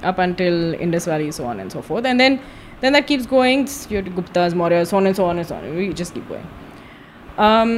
Up 0.02 0.18
until 0.24 0.74
Indus 0.86 1.05
Valley, 1.10 1.31
so 1.31 1.44
on 1.51 1.60
and 1.60 1.73
so 1.77 1.82
forth, 1.90 2.05
and 2.12 2.20
then 2.20 2.40
then 2.81 2.93
that 2.98 3.06
keeps 3.10 3.27
going. 3.35 3.68
You 3.93 3.98
have 4.02 4.09
Guptas, 4.16 4.55
Maurya, 4.62 4.85
so 4.93 4.97
on 5.02 5.06
and 5.12 5.16
so 5.20 5.27
on 5.27 5.39
and 5.44 5.47
so 5.52 5.55
on. 5.60 5.68
We 5.77 5.86
just 6.01 6.12
keep 6.16 6.28
going. 6.32 6.48
Um, 7.47 7.73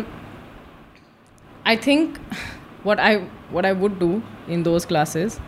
I 1.64 1.76
think 1.76 2.18
what 2.82 2.98
I 2.98 3.12
what 3.58 3.66
I 3.66 3.72
would 3.84 3.98
do 3.98 4.22
in 4.48 4.62
those 4.62 4.86
classes 4.86 5.38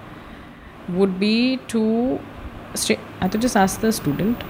would 0.89 1.19
be 1.19 1.57
to 1.67 2.19
stay, 2.75 2.99
I 3.21 3.27
to 3.27 3.37
just 3.37 3.57
ask 3.57 3.81
the 3.81 3.91
student, 3.91 4.43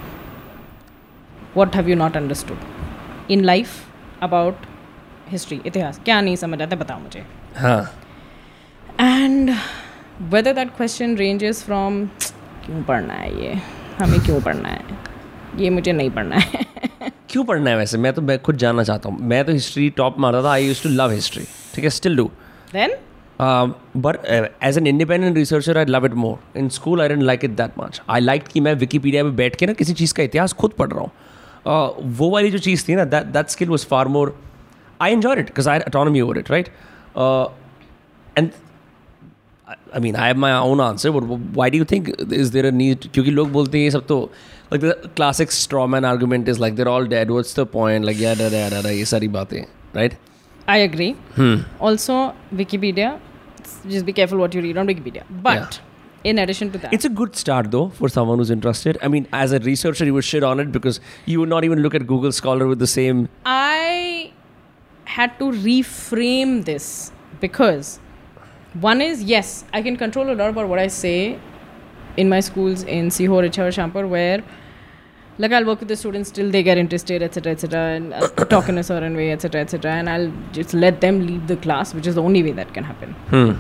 what 1.54 1.74
have 1.76 1.88
you 1.88 1.96
not 1.96 2.16
understood 2.16 2.58
in 3.30 3.44
life 3.44 3.88
about 4.22 4.56
history, 5.28 5.60
इतिहास 5.66 6.00
क्या 6.06 6.20
नहीं 6.22 6.36
समझ 6.36 6.62
आता 6.62 6.76
बताओ 6.76 7.00
मुझे 7.00 7.24
हाँ. 7.58 7.86
and 9.00 9.50
whether 10.32 10.54
that 10.54 10.76
question 10.78 11.16
ranges 11.18 11.64
from 11.64 12.08
क्यों 12.66 12.84
पढ़ना 12.84 13.14
है 13.14 13.32
ये 13.44 13.54
हमें 14.00 14.20
क्यों 14.26 14.42
पढ़ना 14.42 14.70
है 14.70 14.98
ये 15.58 15.70
मुझे 15.70 15.92
नहीं 15.92 16.10
पढ़ना 16.12 16.36
है 16.36 16.64
क्यों 17.30 17.44
पढ़ना 17.44 17.70
है 17.70 17.78
वैसे 17.78 17.98
मैं 17.98 18.14
तो 18.14 18.22
मैं 18.22 18.40
खुद 18.42 18.58
जानना 18.58 18.84
चाहता 18.84 19.10
हूँ 19.10 19.20
मैं 19.30 19.44
तो 19.46 19.52
हिस्ट्री 19.54 19.90
टॉप 19.98 20.20
मारता 20.20 20.44
था 20.44 20.52
I 20.52 20.68
use 20.68 20.84
to 20.84 20.90
love 20.90 21.12
history 21.12 21.44
ठीक 21.76 21.84
है 21.84 21.90
still 21.90 22.18
do 22.18 22.32
but 23.42 24.26
as 24.64 24.78
an 24.78 24.88
independent 24.88 25.38
researcher 25.38 25.78
I 25.78 25.86
love 25.86 26.06
it 26.06 26.14
more 26.14 26.60
in 26.60 26.70
school 26.70 27.02
I 27.02 27.08
didn't 27.08 27.24
like 27.24 27.46
it 27.46 27.52
that 27.52 27.72
much 27.80 28.02
I 28.10 28.22
like 28.22 28.44
कि 28.44 28.60
मैं 28.60 28.74
विकीपीडिया 28.74 29.24
में 29.24 29.36
बैठ 29.36 29.56
के 29.56 29.66
ना 29.66 29.74
किसी 29.74 29.94
चीज़ 29.94 30.14
का 30.14 30.24
इतिहास 30.24 30.54
खुद 30.54 30.72
पढ़ 30.72 30.90
रहा 30.90 31.02
हूँ। 31.02 31.12
Uh, 31.68 31.94
वो 32.00 32.30
वाली 32.30 32.52
जो 32.52 32.58
चीज़ 32.58 32.90
थी 32.90 32.96
ना 32.96 33.06
that 33.06 33.24
that 33.24 33.48
skill 33.48 33.70
was 33.70 33.86
far 33.86 34.08
more 34.08 34.40
I 35.02 35.12
enjoy 35.12 35.34
it 35.34 35.46
because 35.46 35.70
I 35.70 35.80
autonomy 35.80 36.22
over 36.22 36.38
it 36.38 36.52
right 36.52 36.68
and 38.38 38.50
I 39.70 40.00
mean 40.02 40.16
I 40.16 40.28
have 40.28 40.38
my 40.38 40.54
own 40.54 40.82
answer 40.82 41.10
but 41.10 41.56
why 41.58 41.70
do 41.70 41.78
you 41.78 41.86
think 41.86 42.10
is 42.34 42.54
there 42.54 42.66
a 42.66 42.72
need 42.72 42.98
क्योंकि 43.14 43.32
लोग 43.32 43.52
बोलते 43.52 43.78
हैं 43.78 43.86
ये 43.86 43.92
सब 43.92 44.06
तो 44.06 44.32
like 44.74 44.86
the 44.86 45.12
classic 45.16 45.52
strawman 45.52 46.06
argument 46.06 46.50
is 46.50 46.60
like 46.60 46.76
they're 46.76 46.88
all 46.88 47.08
dead 47.08 47.32
what's 47.32 47.60
the 47.60 47.64
point 47.64 48.06
like 48.06 48.18
ये 48.20 49.06
सारी 49.06 49.28
बातें 49.28 49.62
right 49.96 50.12
right? 50.12 50.35
I 50.68 50.78
agree. 50.78 51.12
Hmm. 51.36 51.58
Also, 51.80 52.34
Wikipedia, 52.54 53.20
just 53.88 54.06
be 54.06 54.14
careful 54.14 54.38
what 54.38 54.54
you 54.54 54.62
read 54.62 54.78
on 54.78 54.88
Wikipedia. 54.88 55.24
But 55.30 55.80
in 56.24 56.40
addition 56.40 56.72
to 56.72 56.78
that, 56.80 56.94
It's 56.94 57.06
a 57.06 57.10
good 57.10 57.36
start 57.36 57.70
though 57.72 57.90
for 57.90 58.10
someone 58.10 58.40
who's 58.40 58.50
interested. 58.50 58.98
I 59.02 59.08
mean, 59.08 59.28
as 59.32 59.52
a 59.52 59.60
researcher, 59.60 60.06
you 60.06 60.14
would 60.16 60.24
shit 60.24 60.44
on 60.44 60.60
it 60.60 60.72
because 60.72 61.00
you 61.26 61.40
would 61.40 61.50
not 61.50 61.64
even 61.64 61.80
look 61.84 61.94
at 61.94 62.08
Google 62.08 62.32
Scholar 62.32 62.68
with 62.68 62.80
the 62.80 62.88
same. 62.88 63.30
I 63.46 64.32
had 65.06 65.38
to 65.40 65.46
reframe 65.46 66.66
this 66.66 67.12
because 67.40 68.00
one 68.74 69.02
is 69.02 69.24
yes, 69.24 69.66
I 69.72 69.82
can 69.82 69.98
control 69.98 70.32
a 70.32 70.36
lot 70.36 70.50
about 70.50 70.68
what 70.68 70.80
I 70.80 70.88
say 70.88 71.40
in 72.18 72.28
my 72.28 72.40
schools 72.40 72.84
in 72.84 73.10
Sihor, 73.10 73.48
Ichhar, 73.48 73.70
Shampur, 73.78 74.08
where 74.10 74.44
like 75.38 75.52
I'll 75.52 75.66
work 75.66 75.80
with 75.80 75.90
the 75.90 75.96
students 75.96 76.32
till 76.32 76.50
they 76.50 76.64
get 76.64 76.78
interested, 76.78 77.22
etc., 77.22 77.52
etc., 77.52 77.80
and 77.80 78.14
I'll 78.14 78.30
talk 78.56 78.70
in 78.70 78.78
a 78.78 78.84
certain 78.84 79.16
way, 79.16 79.32
etc., 79.32 79.62
etc., 79.62 79.92
and 79.92 80.10
I'll 80.10 80.32
just 80.52 80.74
let 80.74 81.02
them 81.02 81.26
lead 81.26 81.48
the 81.48 81.58
class, 81.58 81.94
which 81.94 82.08
is 82.08 82.16
the 82.16 82.24
only 82.24 82.44
way 82.44 82.52
that 82.54 82.74
can 82.74 82.84
happen. 82.84 83.12
Hmm. 83.30 83.54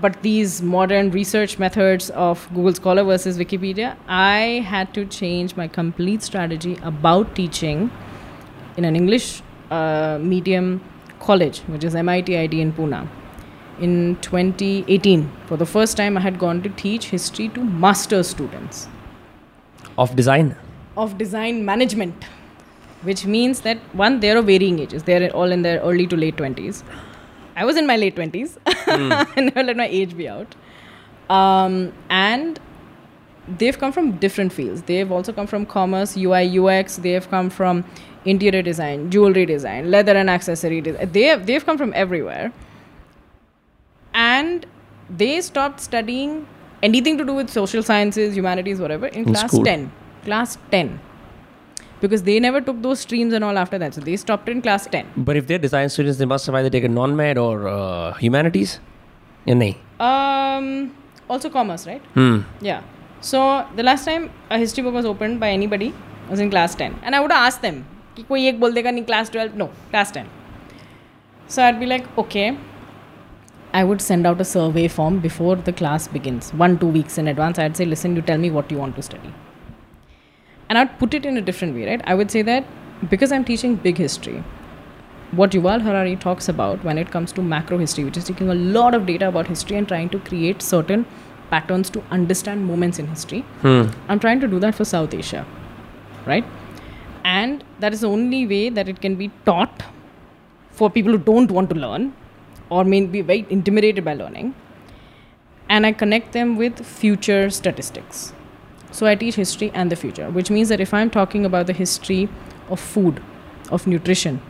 But 0.00 0.22
these 0.22 0.62
modern 0.62 1.10
research 1.10 1.58
methods 1.58 2.08
of 2.10 2.48
Google 2.54 2.74
Scholar 2.74 3.04
versus 3.04 3.38
Wikipedia, 3.38 3.96
I 4.08 4.64
had 4.66 4.94
to 4.94 5.04
change 5.04 5.54
my 5.54 5.68
complete 5.68 6.22
strategy 6.22 6.78
about 6.82 7.34
teaching 7.36 7.90
in 8.78 8.86
an 8.86 8.96
English 8.96 9.42
uh, 9.70 10.18
medium 10.20 10.82
college, 11.20 11.60
which 11.60 11.84
is 11.84 11.94
MIT 11.94 12.36
ID 12.36 12.60
in 12.60 12.72
Pune. 12.72 13.06
In 13.80 14.16
2018, 14.22 15.30
for 15.46 15.56
the 15.56 15.66
first 15.66 15.96
time, 15.96 16.16
I 16.16 16.20
had 16.20 16.38
gone 16.38 16.62
to 16.62 16.70
teach 16.70 17.10
history 17.10 17.48
to 17.50 17.62
master's 17.62 18.28
students 18.28 18.88
Of 19.98 20.16
design. 20.16 20.56
Of 20.96 21.18
design 21.18 21.64
management, 21.64 22.24
which 23.02 23.24
means 23.26 23.60
that 23.62 23.78
one, 23.94 24.20
they're 24.20 24.38
of 24.38 24.46
varying 24.46 24.78
ages. 24.78 25.02
They're 25.02 25.30
all 25.30 25.50
in 25.52 25.62
their 25.62 25.80
early 25.80 26.06
to 26.06 26.16
late 26.16 26.36
20s. 26.36 26.82
I 27.56 27.64
was 27.64 27.76
in 27.76 27.86
my 27.86 27.96
late 27.96 28.16
20s. 28.16 28.58
I 28.66 29.40
never 29.40 29.62
let 29.62 29.76
my 29.76 29.86
age 29.86 30.16
be 30.16 30.28
out. 30.28 30.54
Um, 31.28 31.92
and 32.10 32.58
they've 33.58 33.78
come 33.78 33.92
from 33.92 34.12
different 34.18 34.52
fields. 34.52 34.82
They've 34.82 35.10
also 35.10 35.32
come 35.32 35.46
from 35.46 35.66
commerce, 35.66 36.16
UI, 36.16 36.58
UX. 36.58 36.96
They've 36.96 37.28
come 37.28 37.50
from 37.50 37.84
interior 38.24 38.62
design, 38.62 39.10
jewelry 39.10 39.46
design, 39.46 39.90
leather 39.90 40.16
and 40.16 40.30
accessory 40.30 40.80
design. 40.80 41.10
They 41.12 41.24
have, 41.24 41.46
they've 41.46 41.64
come 41.64 41.78
from 41.78 41.92
everywhere. 41.94 42.52
And 44.14 44.66
they 45.08 45.40
stopped 45.40 45.80
studying 45.80 46.46
anything 46.82 47.18
to 47.18 47.24
do 47.24 47.34
with 47.34 47.50
social 47.50 47.82
sciences, 47.82 48.36
humanities, 48.36 48.78
whatever, 48.78 49.06
in, 49.06 49.24
In 49.24 49.34
class 49.34 49.50
school. 49.50 49.64
10 49.64 49.92
Class 50.23 50.57
10. 50.71 50.99
Because 51.99 52.23
they 52.23 52.39
never 52.39 52.61
took 52.61 52.81
those 52.81 52.99
streams 52.99 53.33
and 53.33 53.43
all 53.43 53.57
after 53.57 53.77
that. 53.79 53.93
So 53.93 54.01
they 54.01 54.17
stopped 54.17 54.49
in 54.49 54.61
class 54.61 54.85
10. 54.85 55.07
But 55.17 55.35
if 55.35 55.47
they're 55.47 55.57
design 55.57 55.89
students, 55.89 56.19
they 56.19 56.25
must 56.25 56.45
have 56.45 56.55
either 56.55 56.69
taken 56.69 56.93
non-med 56.93 57.37
or 57.37 57.67
uh, 57.67 58.13
humanities. 58.13 58.79
Yeah, 59.45 59.55
nahi. 59.55 59.75
Um, 59.99 60.95
also 61.29 61.49
commerce, 61.49 61.87
right? 61.87 62.01
Hmm. 62.13 62.41
Yeah. 62.61 62.83
So 63.21 63.65
the 63.75 63.83
last 63.83 64.05
time 64.05 64.29
a 64.51 64.59
history 64.59 64.83
book 64.83 64.93
was 64.93 65.05
opened 65.05 65.39
by 65.39 65.49
anybody 65.49 65.93
was 66.29 66.39
in 66.39 66.51
class 66.51 66.75
10. 66.75 66.99
And 67.03 67.15
I 67.15 67.19
would 67.19 67.31
ask 67.31 67.61
them, 67.61 67.85
कि 68.15 68.23
कोई 68.29 68.47
एक 68.47 68.59
बोल 68.59 68.73
देगा 68.73 68.91
नहीं 68.91 69.05
class 69.07 69.29
12? 69.29 69.55
No, 69.55 69.69
class 69.91 70.11
10. 70.11 70.29
So 71.47 71.63
I'd 71.63 71.79
be 71.79 71.85
like, 71.85 72.05
okay. 72.17 72.57
I 73.73 73.83
would 73.83 74.01
send 74.01 74.25
out 74.27 74.39
a 74.41 74.45
survey 74.45 74.87
form 74.87 75.19
before 75.19 75.55
the 75.55 75.73
class 75.73 76.07
begins, 76.07 76.53
one, 76.53 76.77
two 76.79 76.87
weeks 76.87 77.17
in 77.17 77.27
advance. 77.27 77.59
I'd 77.59 77.77
say, 77.77 77.85
listen, 77.85 78.15
you 78.15 78.21
tell 78.21 78.37
me 78.37 78.49
what 78.49 78.71
you 78.71 78.77
want 78.77 78.95
to 78.95 79.01
study. 79.01 79.33
And 80.72 80.78
I'd 80.78 80.98
put 80.98 81.12
it 81.12 81.26
in 81.26 81.36
a 81.36 81.42
different 81.42 81.74
way, 81.74 81.86
right? 81.86 82.00
I 82.04 82.14
would 82.14 82.30
say 82.30 82.40
that 82.40 82.64
because 83.10 83.30
I'm 83.30 83.44
teaching 83.44 83.74
big 83.76 83.98
history, 83.98 84.42
what 85.32 85.50
Yuval 85.50 85.82
Harari 85.82 86.16
talks 86.16 86.48
about 86.48 86.82
when 86.82 86.96
it 86.96 87.10
comes 87.10 87.30
to 87.32 87.42
macro 87.42 87.76
history, 87.76 88.04
which 88.04 88.16
is 88.16 88.24
taking 88.24 88.48
a 88.48 88.54
lot 88.54 88.94
of 88.94 89.04
data 89.04 89.28
about 89.28 89.48
history 89.48 89.76
and 89.76 89.86
trying 89.86 90.08
to 90.08 90.18
create 90.20 90.62
certain 90.62 91.04
patterns 91.50 91.90
to 91.90 92.02
understand 92.10 92.64
moments 92.64 92.98
in 92.98 93.06
history. 93.06 93.40
Hmm. 93.60 93.82
I'm 94.08 94.18
trying 94.18 94.40
to 94.40 94.48
do 94.48 94.58
that 94.60 94.74
for 94.74 94.86
South 94.86 95.12
Asia, 95.12 95.44
right? 96.24 96.46
And 97.22 97.62
that 97.80 97.92
is 97.92 98.00
the 98.00 98.08
only 98.08 98.46
way 98.46 98.70
that 98.70 98.88
it 98.88 99.02
can 99.02 99.16
be 99.16 99.30
taught 99.44 99.82
for 100.70 100.88
people 100.88 101.12
who 101.12 101.18
don't 101.18 101.50
want 101.50 101.68
to 101.68 101.76
learn 101.76 102.14
or 102.70 102.82
may 102.82 103.04
be 103.04 103.20
very 103.20 103.44
intimidated 103.50 104.06
by 104.06 104.14
learning. 104.14 104.54
And 105.68 105.84
I 105.84 105.92
connect 105.92 106.32
them 106.32 106.56
with 106.56 106.86
future 106.86 107.50
statistics. 107.50 108.32
So 108.92 109.06
I 109.06 109.14
teach 109.16 109.34
history 109.36 109.70
and 109.74 109.90
the 109.90 109.96
future, 109.96 110.30
which 110.30 110.50
means 110.50 110.68
that 110.68 110.80
if 110.80 110.94
I'm 110.94 111.10
talking 111.10 111.44
about 111.44 111.66
the 111.66 111.72
history 111.72 112.28
of 112.70 112.80
food, 112.80 113.22
of 113.70 113.86
nutrition, 113.86 114.40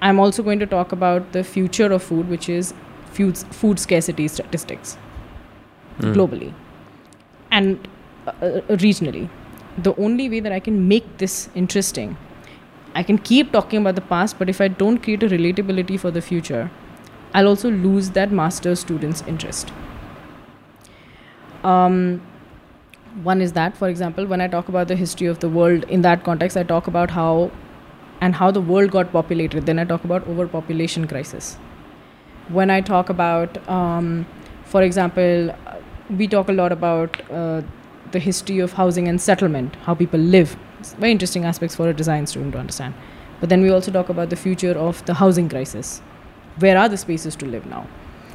I'm 0.00 0.18
also 0.20 0.42
going 0.42 0.58
to 0.60 0.66
talk 0.66 0.92
about 0.92 1.32
the 1.32 1.44
future 1.44 1.92
of 1.92 2.02
food, 2.02 2.28
which 2.28 2.48
is 2.48 2.74
food, 3.12 3.38
food 3.38 3.78
scarcity 3.78 4.28
statistics 4.28 4.96
Hmm. 6.00 6.12
globally 6.14 6.54
and 7.50 7.88
uh, 8.26 8.30
uh, 8.30 8.60
regionally. 8.82 9.28
The 9.78 9.94
only 9.96 10.28
way 10.28 10.40
that 10.40 10.52
I 10.52 10.60
can 10.60 10.88
make 10.88 11.18
this 11.18 11.48
interesting, 11.54 12.16
I 12.94 13.02
can 13.02 13.18
keep 13.18 13.52
talking 13.52 13.80
about 13.80 13.94
the 13.94 14.00
past, 14.02 14.38
but 14.38 14.48
if 14.48 14.60
I 14.60 14.68
don't 14.68 14.98
create 15.02 15.22
a 15.22 15.28
relatability 15.28 16.00
for 16.00 16.10
the 16.10 16.22
future, 16.22 16.70
I'll 17.34 17.48
also 17.48 17.70
lose 17.70 18.10
that 18.10 18.32
master 18.32 18.74
student's 18.76 19.22
interest. 19.26 19.72
Um, 21.64 22.22
one 23.22 23.42
is 23.42 23.52
that, 23.52 23.76
for 23.76 23.88
example, 23.88 24.26
when 24.26 24.40
I 24.40 24.48
talk 24.48 24.68
about 24.68 24.88
the 24.88 24.96
history 24.96 25.26
of 25.26 25.40
the 25.40 25.48
world 25.48 25.84
in 25.84 26.02
that 26.02 26.24
context, 26.24 26.56
I 26.56 26.62
talk 26.62 26.86
about 26.86 27.10
how 27.10 27.50
and 28.20 28.34
how 28.34 28.50
the 28.50 28.60
world 28.60 28.90
got 28.90 29.12
populated. 29.12 29.66
Then 29.66 29.78
I 29.78 29.84
talk 29.84 30.04
about 30.04 30.26
overpopulation 30.26 31.06
crisis. 31.06 31.56
When 32.48 32.70
I 32.70 32.80
talk 32.80 33.10
about, 33.10 33.68
um, 33.68 34.26
for 34.64 34.82
example, 34.82 35.50
uh, 35.50 35.76
we 36.10 36.28
talk 36.28 36.48
a 36.48 36.52
lot 36.52 36.72
about 36.72 37.20
uh, 37.30 37.62
the 38.12 38.18
history 38.18 38.60
of 38.60 38.72
housing 38.72 39.08
and 39.08 39.20
settlement, 39.20 39.76
how 39.76 39.94
people 39.94 40.20
live. 40.20 40.56
It's 40.78 40.94
very 40.94 41.12
interesting 41.12 41.44
aspects 41.44 41.76
for 41.76 41.88
a 41.88 41.94
design 41.94 42.26
student 42.26 42.52
to 42.52 42.58
understand. 42.58 42.94
But 43.40 43.48
then 43.48 43.62
we 43.62 43.70
also 43.70 43.90
talk 43.90 44.08
about 44.08 44.30
the 44.30 44.36
future 44.36 44.72
of 44.72 45.04
the 45.04 45.14
housing 45.14 45.48
crisis. 45.48 46.00
Where 46.58 46.78
are 46.78 46.88
the 46.88 46.96
spaces 46.96 47.36
to 47.36 47.46
live 47.46 47.66
now? 47.66 47.86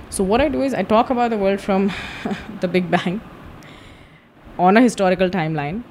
So 0.10 0.24
what 0.24 0.42
I 0.42 0.50
do 0.50 0.62
is 0.62 0.74
I 0.74 0.84
talk 0.84 1.10
about 1.10 1.30
the 1.30 1.38
world 1.38 1.62
from 1.62 1.92
the 2.62 2.68
Big 2.68 2.92
Bang 2.92 3.22
on 4.58 4.78
a 4.78 4.82
historical 4.82 5.30
timeline, 5.30 5.84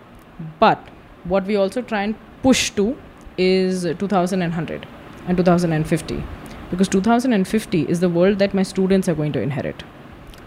but 0.60 0.78
what 1.24 1.44
we 1.44 1.56
also 1.56 1.82
try 1.82 2.02
and 2.02 2.14
push 2.42 2.70
to 2.70 2.96
is 3.38 3.82
2100 3.98 4.86
and 5.28 5.36
2050 5.36 6.22
because 6.70 6.88
2050 6.88 7.82
is 7.82 8.00
the 8.00 8.08
world 8.08 8.38
that 8.38 8.54
my 8.54 8.62
students 8.62 9.08
are 9.08 9.14
going 9.14 9.32
to 9.32 9.40
inherit. 9.40 9.82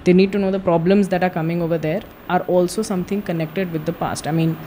They 0.03 0.13
need 0.13 0.31
to 0.31 0.39
know 0.39 0.51
the 0.51 0.59
problems 0.59 1.09
that 1.09 1.23
are 1.23 1.29
coming 1.29 1.61
over 1.61 1.77
there 1.77 2.01
are 2.29 2.41
also 2.41 2.81
something 2.81 3.21
connected 3.21 3.71
with 3.71 3.85
the 3.85 3.93
past. 3.93 4.27
I 4.27 4.31
mean 4.31 4.57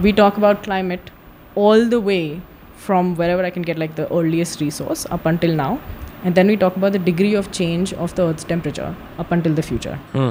we 0.00 0.12
talk 0.12 0.36
about 0.36 0.62
climate 0.62 1.10
all 1.54 1.86
the 1.86 2.00
way 2.00 2.40
from 2.76 3.16
wherever 3.16 3.44
i 3.44 3.50
can 3.50 3.62
get 3.62 3.78
like 3.78 3.96
the 3.96 4.04
earliest 4.18 4.60
resource 4.60 5.06
up 5.10 5.26
until 5.26 5.54
now 5.60 5.80
and 6.24 6.34
then 6.34 6.46
we 6.46 6.56
talk 6.56 6.76
about 6.76 6.92
the 6.92 6.98
degree 6.98 7.34
of 7.34 7.50
change 7.52 7.92
of 7.94 8.14
the 8.14 8.26
earth's 8.26 8.44
temperature 8.44 8.94
up 9.18 9.30
until 9.30 9.54
the 9.54 9.62
future. 9.62 9.96
Hmm. 10.12 10.30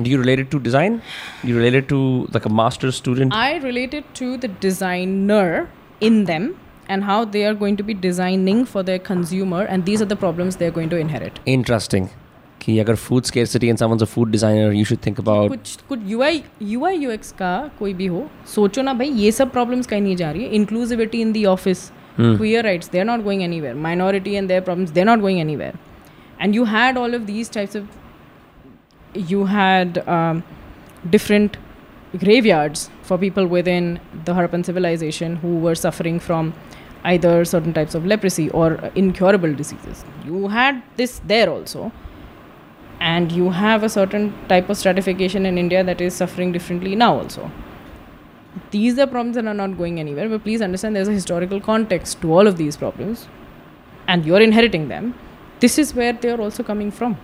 Do 0.00 0.10
you 0.10 0.18
relate 0.18 0.40
it 0.40 0.50
to 0.50 0.58
design? 0.58 1.02
Do 1.42 1.48
you 1.48 1.56
relate 1.56 1.74
it 1.74 1.88
to 1.88 2.26
like 2.32 2.46
a 2.46 2.48
master's 2.48 2.96
student? 2.96 3.34
I 3.34 3.58
related 3.58 4.04
to 4.14 4.36
the 4.38 4.48
designer 4.48 5.68
in 6.00 6.24
them 6.24 6.56
and 6.88 7.04
how 7.04 7.24
they 7.24 7.44
are 7.44 7.54
going 7.54 7.76
to 7.76 7.84
be 7.90 7.94
designing 7.94 8.64
for 8.64 8.82
their 8.82 8.98
consumer, 8.98 9.62
and 9.62 9.84
these 9.84 10.02
are 10.02 10.08
the 10.12 10.16
problems 10.16 10.56
they're 10.56 10.76
going 10.80 10.90
to 10.90 10.96
inherit. 10.96 11.40
Interesting. 11.46 12.08
कि 12.64 12.78
अगर 12.78 12.96
food 12.96 13.26
scarcity 13.28 13.68
and 13.70 13.80
someone's 13.82 14.02
a 14.04 14.08
food 14.10 14.30
designer, 14.32 14.66
you 14.72 14.84
should 14.88 15.00
think 15.06 15.20
about 15.22 15.48
कुछ 15.52 15.78
कुछ 15.88 16.00
UI 16.08 16.42
UI 16.72 16.96
UX 16.96 17.32
का 17.38 17.56
कोई 17.78 17.94
भी 18.00 18.06
हो 18.06 18.28
सोचो 18.54 18.82
ना 18.82 18.92
भाई 19.00 19.08
ये 19.22 19.32
सब 19.32 19.50
प्रॉब्लम्स 19.52 19.86
कहीं 19.86 20.02
नहीं 20.02 20.16
जा 20.16 20.30
रही 20.30 20.44
है 20.44 20.50
inclusivity 20.60 21.20
in 21.20 21.32
the 21.32 21.44
office 21.54 21.90
queer 22.20 22.62
rights 22.64 22.88
they're 22.92 23.08
not 23.08 23.22
going 23.26 23.42
anywhere 23.44 23.74
minority 23.74 24.36
and 24.36 24.50
their 24.52 24.62
problems 24.64 24.90
they're 24.96 25.08
not 25.10 25.20
going 25.20 25.38
anywhere 25.44 25.72
and 26.44 26.58
you 26.58 26.64
had 26.72 26.98
all 27.02 27.14
of 27.18 27.22
these 27.28 27.50
types 27.54 27.74
of 27.80 27.86
you 29.17 29.45
had 29.45 30.07
um, 30.07 30.43
different 31.09 31.57
graveyards 32.17 32.89
for 33.03 33.17
people 33.17 33.47
within 33.47 33.99
the 34.25 34.33
Harappan 34.33 34.65
civilization 34.65 35.35
who 35.37 35.57
were 35.57 35.75
suffering 35.75 36.19
from 36.19 36.53
either 37.03 37.45
certain 37.45 37.73
types 37.73 37.95
of 37.95 38.05
leprosy 38.05 38.49
or 38.51 38.73
incurable 38.95 39.53
diseases. 39.53 40.03
You 40.25 40.47
had 40.47 40.83
this 40.95 41.21
there 41.25 41.49
also. 41.49 41.91
And 42.99 43.31
you 43.31 43.51
have 43.51 43.83
a 43.83 43.89
certain 43.89 44.33
type 44.47 44.69
of 44.69 44.77
stratification 44.77 45.45
in 45.45 45.57
India 45.57 45.83
that 45.83 46.01
is 46.01 46.15
suffering 46.15 46.51
differently 46.51 46.95
now 46.95 47.15
also. 47.19 47.51
These 48.71 48.97
are 48.97 49.05
problems 49.05 49.35
that 49.35 49.45
are 49.45 49.53
not 49.53 49.77
going 49.77 49.99
anywhere, 49.99 50.27
but 50.27 50.41
please 50.41 50.63
understand 50.63 50.95
there's 50.95 51.07
a 51.07 51.13
historical 51.13 51.61
context 51.61 52.21
to 52.21 52.33
all 52.33 52.47
of 52.47 52.57
these 52.57 52.75
problems, 52.75 53.27
and 54.07 54.25
you're 54.25 54.41
inheriting 54.41 54.87
them. 54.87 55.13
This 55.59 55.77
is 55.77 55.93
where 55.93 56.11
they 56.11 56.31
are 56.31 56.41
also 56.41 56.63
coming 56.63 56.89
from 56.89 57.17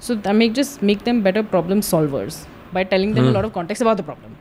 So 0.00 0.14
that 0.14 0.34
make 0.34 0.52
just 0.52 0.82
make 0.82 1.04
them 1.04 1.22
better 1.22 1.42
problem 1.42 1.80
solvers 1.80 2.46
by 2.72 2.84
telling 2.84 3.14
them 3.14 3.28
a 3.28 3.30
lot 3.30 3.44
of 3.44 3.52
context 3.52 3.82
about 3.82 3.96
the 3.96 4.02
problem. 4.02 4.32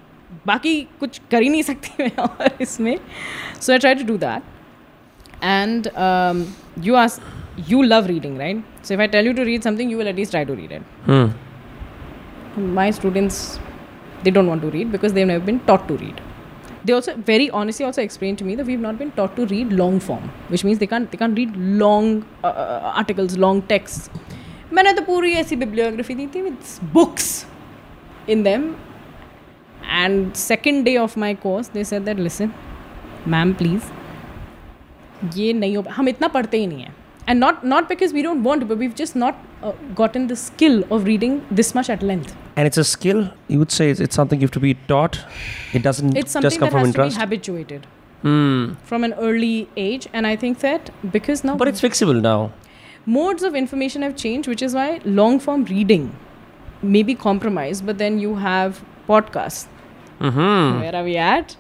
बाकी 0.48 0.74
कुछ 1.00 1.20
कर 1.32 1.42
ही 1.42 1.50
नहीं 1.50 1.64
सकती 1.64 2.04
मैं 2.04 2.12
और 2.24 2.58
इसमें 2.62 2.98
so 3.60 3.74
I 3.74 3.78
try 3.84 3.94
to 3.98 4.04
do 4.04 4.18
that 4.18 4.44
and 5.50 5.90
um, 6.06 6.40
you 6.88 6.96
ask 7.02 7.22
you 7.72 7.84
love 7.84 8.08
reading 8.12 8.38
right 8.38 8.64
so 8.82 8.94
if 8.96 9.00
I 9.00 9.08
tell 9.16 9.30
you 9.30 9.34
to 9.40 9.46
read 9.50 9.68
something 9.68 9.92
you 9.94 9.98
will 10.00 10.08
at 10.14 10.16
least 10.22 10.32
try 10.38 10.44
to 10.52 10.56
read 10.62 10.72
it 10.72 10.82
Hmm. 11.10 11.28
my 12.80 12.88
students 13.00 13.60
they 14.24 14.32
don't 14.40 14.48
want 14.54 14.66
to 14.68 14.72
read 14.78 14.92
because 14.92 15.14
they've 15.14 15.32
never 15.34 15.46
been 15.52 15.60
taught 15.70 15.88
to 15.92 15.98
read 15.98 16.22
they 16.86 16.94
also 16.94 17.16
very 17.32 17.50
honestly 17.62 17.86
also 17.86 18.02
explained 18.02 18.38
to 18.44 18.50
me 18.50 18.56
that 18.62 18.66
we've 18.66 18.86
not 18.88 18.98
been 18.98 19.12
taught 19.20 19.36
to 19.36 19.46
read 19.56 19.72
long 19.84 20.00
form 20.00 20.30
which 20.56 20.64
means 20.70 20.80
they 20.80 20.88
can't 20.96 21.12
they 21.12 21.22
can't 21.26 21.38
read 21.44 21.56
long 21.86 22.12
uh, 22.44 22.48
uh, 22.48 22.94
articles 23.04 23.38
long 23.38 23.62
texts 23.62 24.10
मैंने 24.73 24.93
तो 24.93 25.03
पूरी 25.03 25.33
ऐसी 25.33 25.57
bibliography 25.57 26.15
दी 26.15 26.27
थी 26.35 26.43
with 26.43 26.57
books 26.93 27.47
in 28.31 28.43
them 28.43 28.65
and 29.85 30.33
second 30.35 30.85
day 30.85 30.97
of 30.99 31.19
my 31.21 31.35
course 31.43 31.71
they 31.75 31.85
said 31.85 32.05
that 32.05 32.19
listen 32.19 32.53
ma'am 33.29 33.53
please 33.55 33.93
ये 35.37 35.53
नहीं 35.53 35.77
हो 35.77 35.85
हम 35.91 36.09
इतना 36.09 36.29
पढ़ते 36.29 36.59
ही 36.59 36.67
नहीं 36.67 36.83
हैं 36.83 36.95
and 37.29 37.41
not 37.41 37.65
not 37.65 37.89
because 37.89 38.15
we 38.15 38.23
don't 38.23 38.43
want 38.45 38.65
but 38.65 38.79
we 38.79 38.89
just 38.99 39.17
not 39.17 39.65
got 39.97 40.17
in 40.17 40.27
the 40.27 40.35
skill 40.35 40.85
of 40.93 41.05
reading 41.05 41.41
this 41.53 41.77
much 41.77 41.91
at 41.91 42.03
length 42.03 42.35
And 42.59 42.67
it's 42.67 42.79
a 42.79 42.85
skill. 42.85 43.19
You 43.49 43.59
would 43.59 43.71
say 43.71 43.87
it's, 43.91 44.01
it's 44.01 44.17
something 44.17 44.41
you 44.41 44.47
have 44.47 44.53
to 44.53 44.61
be 44.61 44.75
taught. 44.91 45.17
It 45.75 45.83
doesn't 45.83 46.17
it's 46.17 46.33
something 46.33 46.47
just 46.47 46.59
come 46.59 46.67
that 46.67 46.73
from 46.73 46.81
has 46.81 46.89
interest. 46.89 47.17
To 47.17 47.19
be 47.19 47.25
habituated 47.25 47.87
mm. 48.25 48.77
from 48.83 49.05
an 49.05 49.13
early 49.27 49.69
age, 49.77 50.07
and 50.13 50.27
I 50.27 50.37
think 50.37 50.61
that 50.61 50.89
because 51.17 51.45
now. 51.45 51.57
But 51.57 51.69
it's 51.69 51.83
fixable 51.83 52.23
now. 52.23 52.39
Modes 53.07 53.43
of 53.43 53.55
information 53.55 54.03
have 54.03 54.17
changed 54.17 54.49
which 54.49 54.63
is 54.63 54.75
why 54.75 55.01
long 55.05 55.39
form 55.39 55.65
reading 55.67 56.05
may 56.83 57.03
be 57.03 57.15
compromised 57.15 57.87
but 57.87 57.99
then 57.99 58.19
you 58.19 58.35
have 58.37 58.85
podcasts. 59.09 59.67
Mm-hmm. 60.21 60.81
where 60.81 60.95
are 60.97 61.05
we 61.05 61.17
at? 61.17 61.57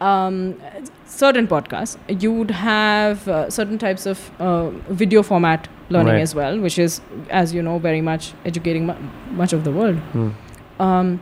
Um, 0.00 0.60
certain 1.06 1.46
podcasts. 1.46 1.96
You 2.22 2.32
would 2.32 2.50
have 2.50 3.28
uh, 3.28 3.48
certain 3.48 3.78
types 3.78 4.06
of 4.06 4.30
uh, 4.40 4.70
video 5.02 5.22
format 5.22 5.68
learning 5.90 6.14
Right. 6.14 6.20
as 6.22 6.34
well 6.34 6.58
which 6.60 6.78
is 6.78 7.00
as 7.30 7.54
you 7.54 7.62
know 7.62 7.78
very 7.78 8.00
much 8.00 8.32
educating 8.44 8.86
mu- 8.86 8.96
much 9.42 9.52
of 9.52 9.62
the 9.64 9.70
world. 9.70 9.98
Hmm. 10.16 10.30
um, 10.80 11.20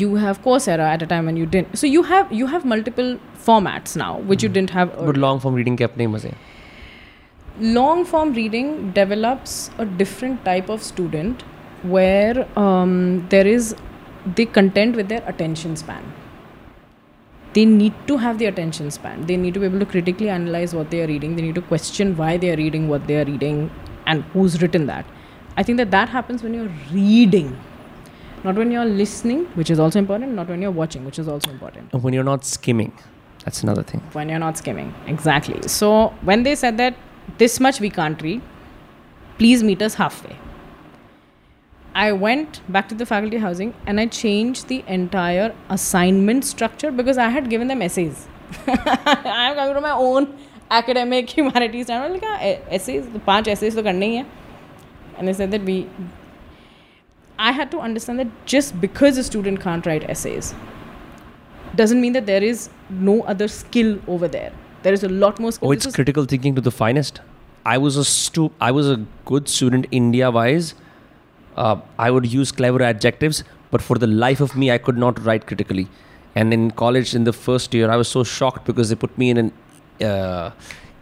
you 0.00 0.14
have 0.16 0.40
coursera 0.42 0.88
at 0.94 1.02
a 1.02 1.06
time 1.12 1.26
when 1.26 1.36
you 1.36 1.46
didn't 1.46 1.76
so 1.78 1.86
you 1.86 2.02
have 2.10 2.32
you 2.40 2.46
have 2.46 2.64
multiple 2.72 3.08
formats 3.46 3.96
now 4.02 4.10
which 4.32 4.42
you 4.42 4.48
didn't 4.48 4.70
have 4.70 4.92
But 5.12 5.16
long 5.16 5.40
form 5.40 5.54
reading 5.54 5.76
kept 5.76 5.96
name 5.96 6.12
was 6.12 6.26
long 7.60 8.04
form 8.04 8.32
reading 8.32 8.92
develops 8.92 9.70
a 9.78 9.84
different 9.84 10.44
type 10.44 10.68
of 10.68 10.82
student 10.82 11.42
where 11.82 12.46
um, 12.58 13.26
there 13.28 13.46
is 13.46 13.74
they 14.36 14.46
contend 14.46 14.96
with 14.96 15.08
their 15.08 15.22
attention 15.26 15.76
span 15.76 16.02
they 17.54 17.64
need 17.64 17.92
to 18.06 18.16
have 18.16 18.38
the 18.38 18.46
attention 18.46 18.90
span 18.90 19.26
they 19.26 19.36
need 19.36 19.52
to 19.54 19.60
be 19.60 19.66
able 19.66 19.78
to 19.78 19.84
critically 19.86 20.28
analyze 20.28 20.74
what 20.74 20.90
they 20.90 21.02
are 21.02 21.06
reading 21.06 21.36
they 21.36 21.42
need 21.42 21.54
to 21.54 21.62
question 21.62 22.16
why 22.16 22.36
they 22.36 22.50
are 22.52 22.56
reading 22.56 22.88
what 22.88 23.06
they 23.06 23.20
are 23.20 23.24
reading 23.24 23.70
and 24.06 24.22
who's 24.32 24.62
written 24.62 24.86
that 24.86 25.04
i 25.56 25.62
think 25.62 25.76
that 25.76 25.90
that 25.90 26.08
happens 26.08 26.42
when 26.42 26.54
you're 26.54 26.72
reading 26.92 27.54
not 28.44 28.54
when 28.56 28.70
you're 28.70 28.84
listening 29.02 29.44
which 29.60 29.70
is 29.70 29.78
also 29.78 29.98
important 29.98 30.32
not 30.32 30.48
when 30.48 30.62
you're 30.62 30.70
watching 30.82 31.04
which 31.04 31.18
is 31.18 31.28
also 31.28 31.50
important 31.50 31.92
When 31.92 32.14
you're 32.14 32.24
not 32.24 32.44
skimming, 32.44 32.92
that's 33.44 33.62
another 33.62 33.82
thing. 33.82 34.00
when 34.12 34.28
you're 34.28 34.38
not 34.38 34.56
skimming. 34.56 34.94
Exactly. 35.06 35.60
So 35.68 36.08
when 36.22 36.42
they 36.44 36.54
said 36.54 36.76
that 36.78 36.94
this 37.38 37.60
much 37.60 37.80
we 37.80 37.90
can't 37.90 38.20
read. 38.22 38.42
Please 39.38 39.62
meet 39.62 39.82
us 39.82 39.94
halfway. 39.94 40.36
I 41.94 42.12
went 42.12 42.60
back 42.72 42.88
to 42.88 42.94
the 42.94 43.04
faculty 43.04 43.36
housing 43.36 43.74
and 43.86 44.00
I 44.00 44.06
changed 44.06 44.68
the 44.68 44.82
entire 44.86 45.54
assignment 45.68 46.44
structure 46.44 46.90
because 46.90 47.18
I 47.18 47.28
had 47.28 47.50
given 47.50 47.68
them 47.68 47.82
essays. 47.82 48.26
I'm 48.66 49.54
coming 49.54 49.74
from 49.74 49.82
my 49.82 49.92
own 49.92 50.38
academic 50.70 51.28
humanities 51.36 51.88
channel. 51.88 52.06
I'm 52.06 52.12
like, 52.12 52.22
yeah, 52.22 52.58
essays, 52.70 53.06
five 53.26 53.46
essays 53.46 53.74
to 53.74 53.82
karne 53.82 54.22
hai. 54.22 54.26
And 55.18 55.28
they 55.28 55.34
said 55.34 55.50
that 55.50 55.62
we, 55.62 55.88
I 57.38 57.52
had 57.52 57.70
to 57.72 57.80
understand 57.80 58.18
that 58.20 58.46
just 58.46 58.80
because 58.80 59.18
a 59.18 59.24
student 59.24 59.60
can't 59.60 59.84
write 59.84 60.08
essays 60.08 60.54
doesn't 61.74 62.00
mean 62.00 62.14
that 62.14 62.26
there 62.26 62.42
is 62.42 62.70
no 62.88 63.22
other 63.22 63.48
skill 63.48 63.98
over 64.06 64.28
there. 64.28 64.52
There 64.82 64.92
is 64.92 65.04
a 65.04 65.08
lot 65.08 65.38
more 65.38 65.52
skill. 65.52 65.68
Oh, 65.68 65.72
it's 65.72 65.86
critical 65.94 66.24
thinking 66.24 66.54
to 66.56 66.60
the 66.60 66.70
finest. 66.70 67.20
I 67.64 67.78
was 67.78 67.96
a 67.96 68.04
stu- 68.04 68.52
I 68.60 68.70
was 68.72 68.88
a 68.90 68.96
good 69.24 69.48
student 69.48 69.86
India 69.90 70.30
wise. 70.30 70.74
Uh, 71.56 71.76
I 71.98 72.10
would 72.10 72.26
use 72.32 72.50
clever 72.50 72.82
adjectives, 72.82 73.44
but 73.70 73.82
for 73.82 73.98
the 73.98 74.06
life 74.06 74.40
of 74.40 74.56
me, 74.56 74.70
I 74.70 74.78
could 74.78 74.96
not 74.96 75.22
write 75.24 75.46
critically. 75.46 75.88
And 76.34 76.52
in 76.52 76.70
college, 76.70 77.14
in 77.14 77.24
the 77.24 77.32
first 77.32 77.74
year, 77.74 77.90
I 77.90 77.96
was 77.96 78.08
so 78.08 78.24
shocked 78.24 78.64
because 78.64 78.88
they 78.88 78.94
put 78.94 79.16
me 79.18 79.30
in 79.30 79.36
an 79.36 79.52
uh, 80.00 80.50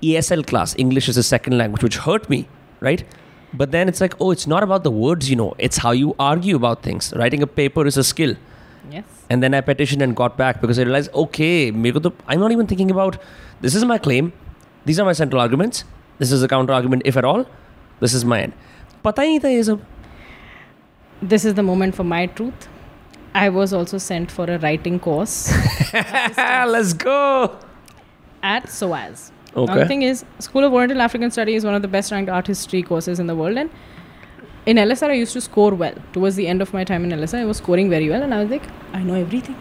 ESL 0.02 0.47
class, 0.47 0.74
English 0.77 1.09
as 1.09 1.16
a 1.16 1.23
second 1.23 1.57
language, 1.57 1.82
which 1.82 1.97
hurt 1.98 2.28
me, 2.28 2.48
right? 2.81 3.05
But 3.55 3.70
then 3.70 3.89
it's 3.89 4.01
like, 4.01 4.15
oh, 4.20 4.31
it's 4.32 4.47
not 4.47 4.62
about 4.62 4.85
the 4.85 4.90
words, 4.90 5.31
you 5.31 5.36
know, 5.36 5.55
it's 5.59 5.77
how 5.78 5.93
you 5.93 6.15
argue 6.19 6.57
about 6.57 6.82
things. 6.82 7.12
Writing 7.16 7.43
a 7.43 7.47
paper 7.47 7.86
is 7.86 7.97
a 7.97 8.05
skill. 8.05 8.35
yes. 8.91 9.03
And 9.30 9.41
then 9.43 9.53
I 9.53 9.61
petitioned 9.61 10.01
and 10.01 10.15
got 10.15 10.38
back 10.38 10.61
because 10.61 10.80
I 10.80 10.84
realized, 10.84 11.11
okay, 11.13 11.72
मेरे 11.72 11.93
को 11.93 12.01
तो 12.03 12.11
I'm 12.27 12.39
not 12.39 12.51
even 12.51 12.67
thinking 12.67 12.91
about 12.91 13.17
this 13.61 13.76
is 13.76 13.85
my 13.85 13.97
claim, 13.97 14.31
these 14.85 14.99
are 14.99 15.05
my 15.05 15.13
central 15.13 15.41
arguments, 15.41 15.84
this 16.19 16.31
is 16.31 16.41
the 16.41 16.47
counter 16.47 16.73
argument, 16.73 17.01
if 17.05 17.17
at 17.17 17.26
all, 17.26 17.45
this 17.99 18.13
is 18.13 18.26
my 18.34 18.41
end. 18.41 18.53
पता 19.05 19.22
ही 19.22 19.30
नहीं 19.30 19.39
था 19.39 19.49
ये 19.49 19.63
सब. 19.63 19.80
This 21.22 21.45
is 21.45 21.53
the 21.55 21.63
moment 21.63 21.95
for 21.95 22.03
my 22.03 22.26
truth. 22.39 22.67
I 23.34 23.49
was 23.49 23.73
also 23.73 23.97
sent 23.97 24.31
for 24.31 24.45
a 24.49 24.57
writing 24.59 24.97
course 24.99 25.51
Let's 25.93 26.93
go. 26.93 27.57
at 28.43 28.69
SOAS. 28.69 29.31
Now, 29.55 29.63
Okay. 29.63 29.76
the 29.80 29.85
thing 29.89 30.01
is, 30.03 30.23
School 30.45 30.65
of 30.67 30.73
Oriental 30.73 31.01
African 31.01 31.31
Study 31.31 31.55
is 31.55 31.65
one 31.65 31.76
of 31.76 31.81
the 31.81 31.88
best 31.88 32.11
ranked 32.11 32.30
art 32.30 32.47
history 32.47 32.81
courses 32.84 33.19
in 33.19 33.27
the 33.27 33.35
world. 33.35 33.57
And 33.57 33.69
in 34.65 34.77
LSR, 34.77 35.09
I 35.09 35.13
used 35.13 35.34
to 35.34 35.41
score 35.41 35.72
well. 35.73 35.95
Towards 36.13 36.35
the 36.35 36.47
end 36.47 36.61
of 36.61 36.73
my 36.73 36.84
time 36.84 37.03
in 37.03 37.11
LSR, 37.19 37.39
I 37.39 37.45
was 37.45 37.57
scoring 37.57 37.89
very 37.89 38.09
well. 38.09 38.23
And 38.23 38.34
I 38.34 38.41
was 38.41 38.49
like, 38.49 38.67
I 38.93 39.03
know 39.03 39.15
everything. 39.15 39.55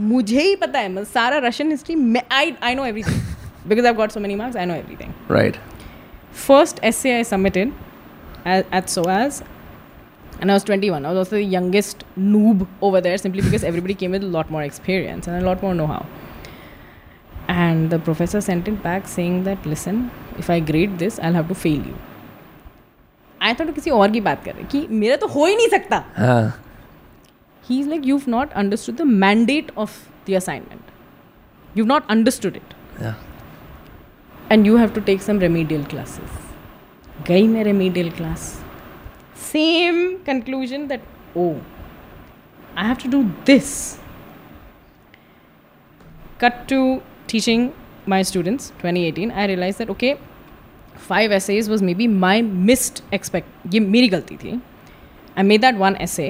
मुझे 0.00 0.42
ही 0.42 0.54
पता 0.56 0.78
है 0.78 0.88
मतलब 0.92 1.04
सारा 1.06 1.38
Russian 1.46 1.70
history 1.70 1.94
I 2.32 2.54
I 2.62 2.74
know 2.74 2.84
everything 2.84 3.68
because 3.68 3.86
I 3.86 3.92
got 3.94 4.10
so 4.10 4.20
many 4.20 4.34
marks 4.34 4.56
I 4.56 4.66
know 4.66 4.74
everything 4.74 5.12
Right. 5.36 5.58
first 6.44 6.80
essay 6.88 7.10
I 7.16 7.24
submitted 7.26 7.72
at, 8.52 8.72
at 8.78 8.88
SOAS, 8.94 9.36
and 10.40 10.50
I 10.50 10.54
was 10.54 10.64
21. 10.70 11.04
I 11.04 11.12
was 11.12 11.18
also 11.20 11.36
the 11.36 11.44
youngest 11.52 12.02
noob 12.18 12.64
over 12.88 13.00
there 13.00 13.18
simply 13.24 13.44
because 13.48 13.66
everybody 13.68 13.94
came 14.00 14.16
with 14.16 14.24
a 14.28 14.32
lot 14.36 14.50
more 14.56 14.62
experience 14.70 15.28
and 15.28 15.40
a 15.40 15.44
lot 15.48 15.62
more 15.66 15.74
know 15.82 15.86
how. 15.92 16.00
And 17.48 17.94
the 17.94 18.00
professor 18.08 18.40
sent 18.40 18.72
it 18.72 18.82
back 18.88 19.06
saying 19.14 19.38
that, 19.44 19.70
listen, 19.74 20.02
if 20.38 20.50
I 20.50 20.58
grade 20.72 20.98
this, 21.04 21.20
I'll 21.20 21.38
have 21.40 21.48
to 21.54 21.54
fail 21.54 21.86
you. 21.92 21.96
I 23.41 23.53
thought 23.53 23.73
किसी 23.75 23.91
और 23.91 24.11
की 24.11 24.21
बात 24.21 24.43
कर 24.45 24.53
रहे 24.53 24.63
कि 24.71 24.87
मेरा 24.95 25.15
तो 25.15 25.27
हो 25.27 25.45
ही 25.45 25.55
नहीं 25.55 25.67
सकता। 25.67 26.03
ही। 27.63 27.79
Is 27.79 27.89
like 27.89 28.05
you 28.05 28.19
not 28.27 28.51
understood 28.53 28.95
the 28.95 29.01
mandate 29.01 29.71
of 29.77 29.97
the 30.29 30.35
assignment 30.35 31.77
you 31.77 31.85
not 31.85 32.09
understood 32.09 32.55
it 32.55 32.73
and 34.51 34.65
you 34.67 34.77
have 34.77 34.89
to 34.89 35.01
take 35.01 35.21
some 35.21 35.39
remedial 35.39 35.83
classes 35.83 36.39
गई 37.27 37.47
मैं 37.47 37.63
remedial 37.63 38.09
class 38.11 38.41
same 39.51 40.15
conclusion 40.25 40.87
that 40.87 41.03
oh 41.37 41.53
I 42.77 42.87
have 42.87 42.95
to 43.03 43.11
do 43.11 43.23
this 43.45 43.75
cut 46.41 46.65
to 46.69 46.79
teaching 47.29 47.69
my 48.09 48.23
students 48.23 48.71
twenty 48.81 49.03
eighteen 49.07 49.31
I 49.31 49.47
realise 49.47 49.77
that 49.77 49.89
okay 49.89 50.13
five 51.09 51.31
essays 51.37 51.69
was 51.73 51.81
maybe 51.89 52.07
my 52.25 52.35
missed 52.69 53.01
expect 53.17 53.73
ये 53.73 53.79
मेरी 53.95 54.09
गलती 54.15 54.37
थी 54.43 54.59
I 55.41 55.43
made 55.49 55.65
that 55.65 55.81
one 55.81 55.97
essay 56.07 56.29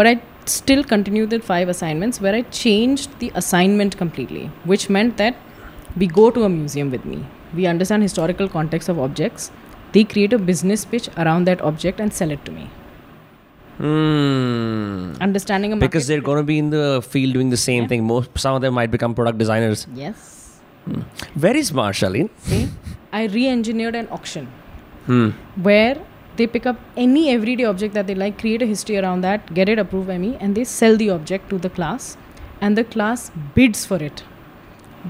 but 0.00 0.10
I 0.10 0.14
still 0.56 0.82
continued 0.90 1.30
the 1.34 1.40
five 1.50 1.70
assignments 1.74 2.20
where 2.24 2.34
I 2.40 2.42
changed 2.58 3.18
the 3.22 3.30
assignment 3.42 3.96
completely 4.02 4.44
which 4.72 4.88
meant 4.96 5.16
that 5.22 5.36
we 6.02 6.06
go 6.20 6.30
to 6.38 6.44
a 6.48 6.50
museum 6.56 6.90
with 6.96 7.04
me 7.12 7.22
we 7.60 7.66
understand 7.72 8.08
historical 8.08 8.48
context 8.56 8.92
of 8.94 9.00
objects 9.06 9.50
they 9.96 10.04
create 10.14 10.36
a 10.38 10.38
business 10.50 10.84
pitch 10.94 11.08
around 11.24 11.50
that 11.50 11.64
object 11.72 12.04
and 12.06 12.18
sell 12.20 12.36
it 12.36 12.44
to 12.50 12.56
me 12.58 12.68
hmm. 13.78 14.88
Understanding 15.20 15.72
a. 15.72 15.76
Because 15.76 16.06
they're 16.06 16.20
going 16.20 16.38
to 16.38 16.42
be 16.42 16.58
in 16.58 16.70
the 16.70 17.02
field 17.02 17.32
doing 17.32 17.50
the 17.50 17.56
same 17.56 17.88
thing. 17.88 18.04
Most 18.04 18.38
some 18.38 18.54
of 18.54 18.62
them 18.62 18.74
might 18.74 18.90
become 18.90 19.14
product 19.14 19.38
designers. 19.38 19.86
Yes. 19.94 20.60
Hmm. 20.84 21.02
Very 21.34 21.62
smart, 21.62 21.96
Shaleen. 21.96 22.30
See, 22.38 22.68
I 23.12 23.24
re-engineered 23.26 23.94
an 23.94 24.08
auction 24.10 24.48
Hmm. 25.06 25.30
where 25.62 25.96
they 26.36 26.46
pick 26.46 26.66
up 26.66 26.80
any 26.96 27.30
everyday 27.30 27.64
object 27.64 27.94
that 27.94 28.06
they 28.06 28.14
like, 28.14 28.38
create 28.38 28.62
a 28.62 28.66
history 28.66 28.98
around 28.98 29.22
that, 29.22 29.54
get 29.54 29.68
it 29.68 29.78
approved 29.78 30.06
by 30.06 30.18
me, 30.18 30.36
and 30.38 30.54
they 30.54 30.64
sell 30.64 30.96
the 30.96 31.10
object 31.10 31.48
to 31.50 31.58
the 31.58 31.70
class, 31.70 32.16
and 32.60 32.76
the 32.76 32.84
class 32.84 33.30
bids 33.54 33.86
for 33.86 33.96
it 33.96 34.22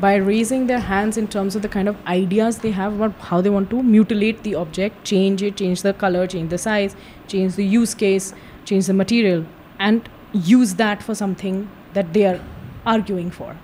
by 0.00 0.14
raising 0.14 0.66
their 0.68 0.78
hands 0.78 1.16
in 1.16 1.26
terms 1.26 1.56
of 1.56 1.62
the 1.62 1.68
kind 1.68 1.88
of 1.88 1.96
ideas 2.06 2.58
they 2.58 2.70
have 2.70 2.94
about 2.94 3.12
how 3.28 3.40
they 3.40 3.50
want 3.50 3.70
to 3.70 3.82
mutilate 3.82 4.42
the 4.42 4.54
object, 4.54 5.04
change 5.04 5.42
it, 5.42 5.56
change 5.56 5.82
the 5.82 5.92
color, 5.92 6.26
change 6.26 6.50
the 6.50 6.58
size, 6.58 6.94
change 7.26 7.56
the 7.56 7.64
use 7.64 7.94
case, 7.94 8.32
change 8.64 8.86
the 8.86 8.94
material, 8.94 9.44
and 9.78 10.08
use 10.32 10.74
that 10.74 11.02
for 11.02 11.14
something 11.14 11.68
that 11.94 12.12
they 12.12 12.26
are 12.26 12.40
arguing 12.86 13.30
for. 13.30 13.56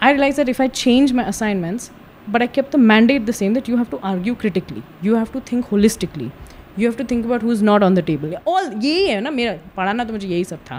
I 0.00 0.10
realized 0.10 0.38
that 0.38 0.48
if 0.48 0.60
I 0.60 0.68
change 0.68 1.12
my 1.12 1.26
assignments, 1.26 1.90
but 2.32 2.42
I 2.42 2.48
kept 2.58 2.76
the 2.76 2.80
mandate 2.92 3.26
the 3.26 3.36
same 3.40 3.58
that 3.58 3.68
you 3.70 3.76
have 3.78 3.90
to 3.90 4.00
argue 4.12 4.34
critically, 4.44 4.82
you 5.08 5.14
have 5.16 5.36
to 5.36 5.40
think 5.50 5.74
holistically, 5.74 6.30
you 6.78 6.90
have 6.90 6.96
to 6.98 7.04
think 7.10 7.24
about 7.24 7.42
who 7.44 7.52
is 7.52 7.62
not 7.64 7.82
on 7.82 7.94
the 7.94 8.00
table 8.06 8.34
all 8.48 8.70
यही 8.82 9.06
है 9.06 9.20
ना 9.20 9.30
मेरा 9.30 9.52
पढ़ाना 9.76 10.04
तो 10.04 10.12
मुझे 10.12 10.28
यही 10.28 10.44
सब 10.44 10.58
था 10.66 10.76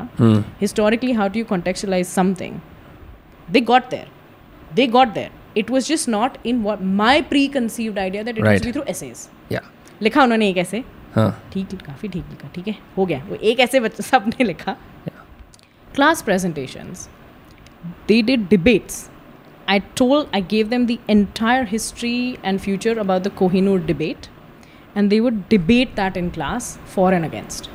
historically 0.61 1.11
how 1.13 1.29
do 1.29 1.39
you 1.39 1.45
contextualise 1.45 2.07
something 2.07 2.59
they 3.51 3.61
got 3.61 3.89
there 3.89 4.07
they 4.75 4.87
got 4.87 5.13
there 5.13 5.59
it 5.59 5.71
was 5.71 5.87
just 5.87 6.09
not 6.09 6.37
in 6.45 6.63
my 7.01 7.21
preconceived 7.55 7.99
idea 7.99 8.23
that 8.23 8.37
it 8.37 8.43
was 8.45 8.65
be 8.65 8.71
through 8.71 8.83
essays 8.89 9.27
लिखा 10.01 10.23
उन्होंने 10.23 10.49
एक 10.49 10.57
ऐसे? 10.57 10.83
हाँ. 11.15 11.31
ठीक 11.53 11.75
काफ़ी 11.85 12.09
ठीक 12.09 12.23
लिखा 12.29 12.49
ठीक 12.55 12.67
है 12.67 12.75
हो 12.97 13.05
गया। 13.05 13.23
वो 13.29 13.35
एक 13.35 13.59
ऐसे 13.59 13.79
बच्चे 13.79 14.03
सबने 14.03 14.43
लिखा 14.43 14.75
class 15.95 16.21
presentations 16.21 17.07
they 18.07 18.21
did 18.21 18.47
debates 18.49 19.09
i 19.76 19.80
told 20.02 20.30
i 20.39 20.41
gave 20.53 20.69
them 20.73 20.85
the 20.91 20.99
entire 21.15 21.65
history 21.73 22.39
and 22.43 22.61
future 22.68 22.95
about 23.06 23.27
the 23.27 23.34
kohinoor 23.41 23.77
debate 23.91 24.30
and 24.95 25.11
they 25.11 25.22
would 25.26 25.38
debate 25.53 25.95
that 26.02 26.18
in 26.22 26.31
class 26.39 26.72
for 26.95 27.11
and 27.19 27.30
against 27.31 27.69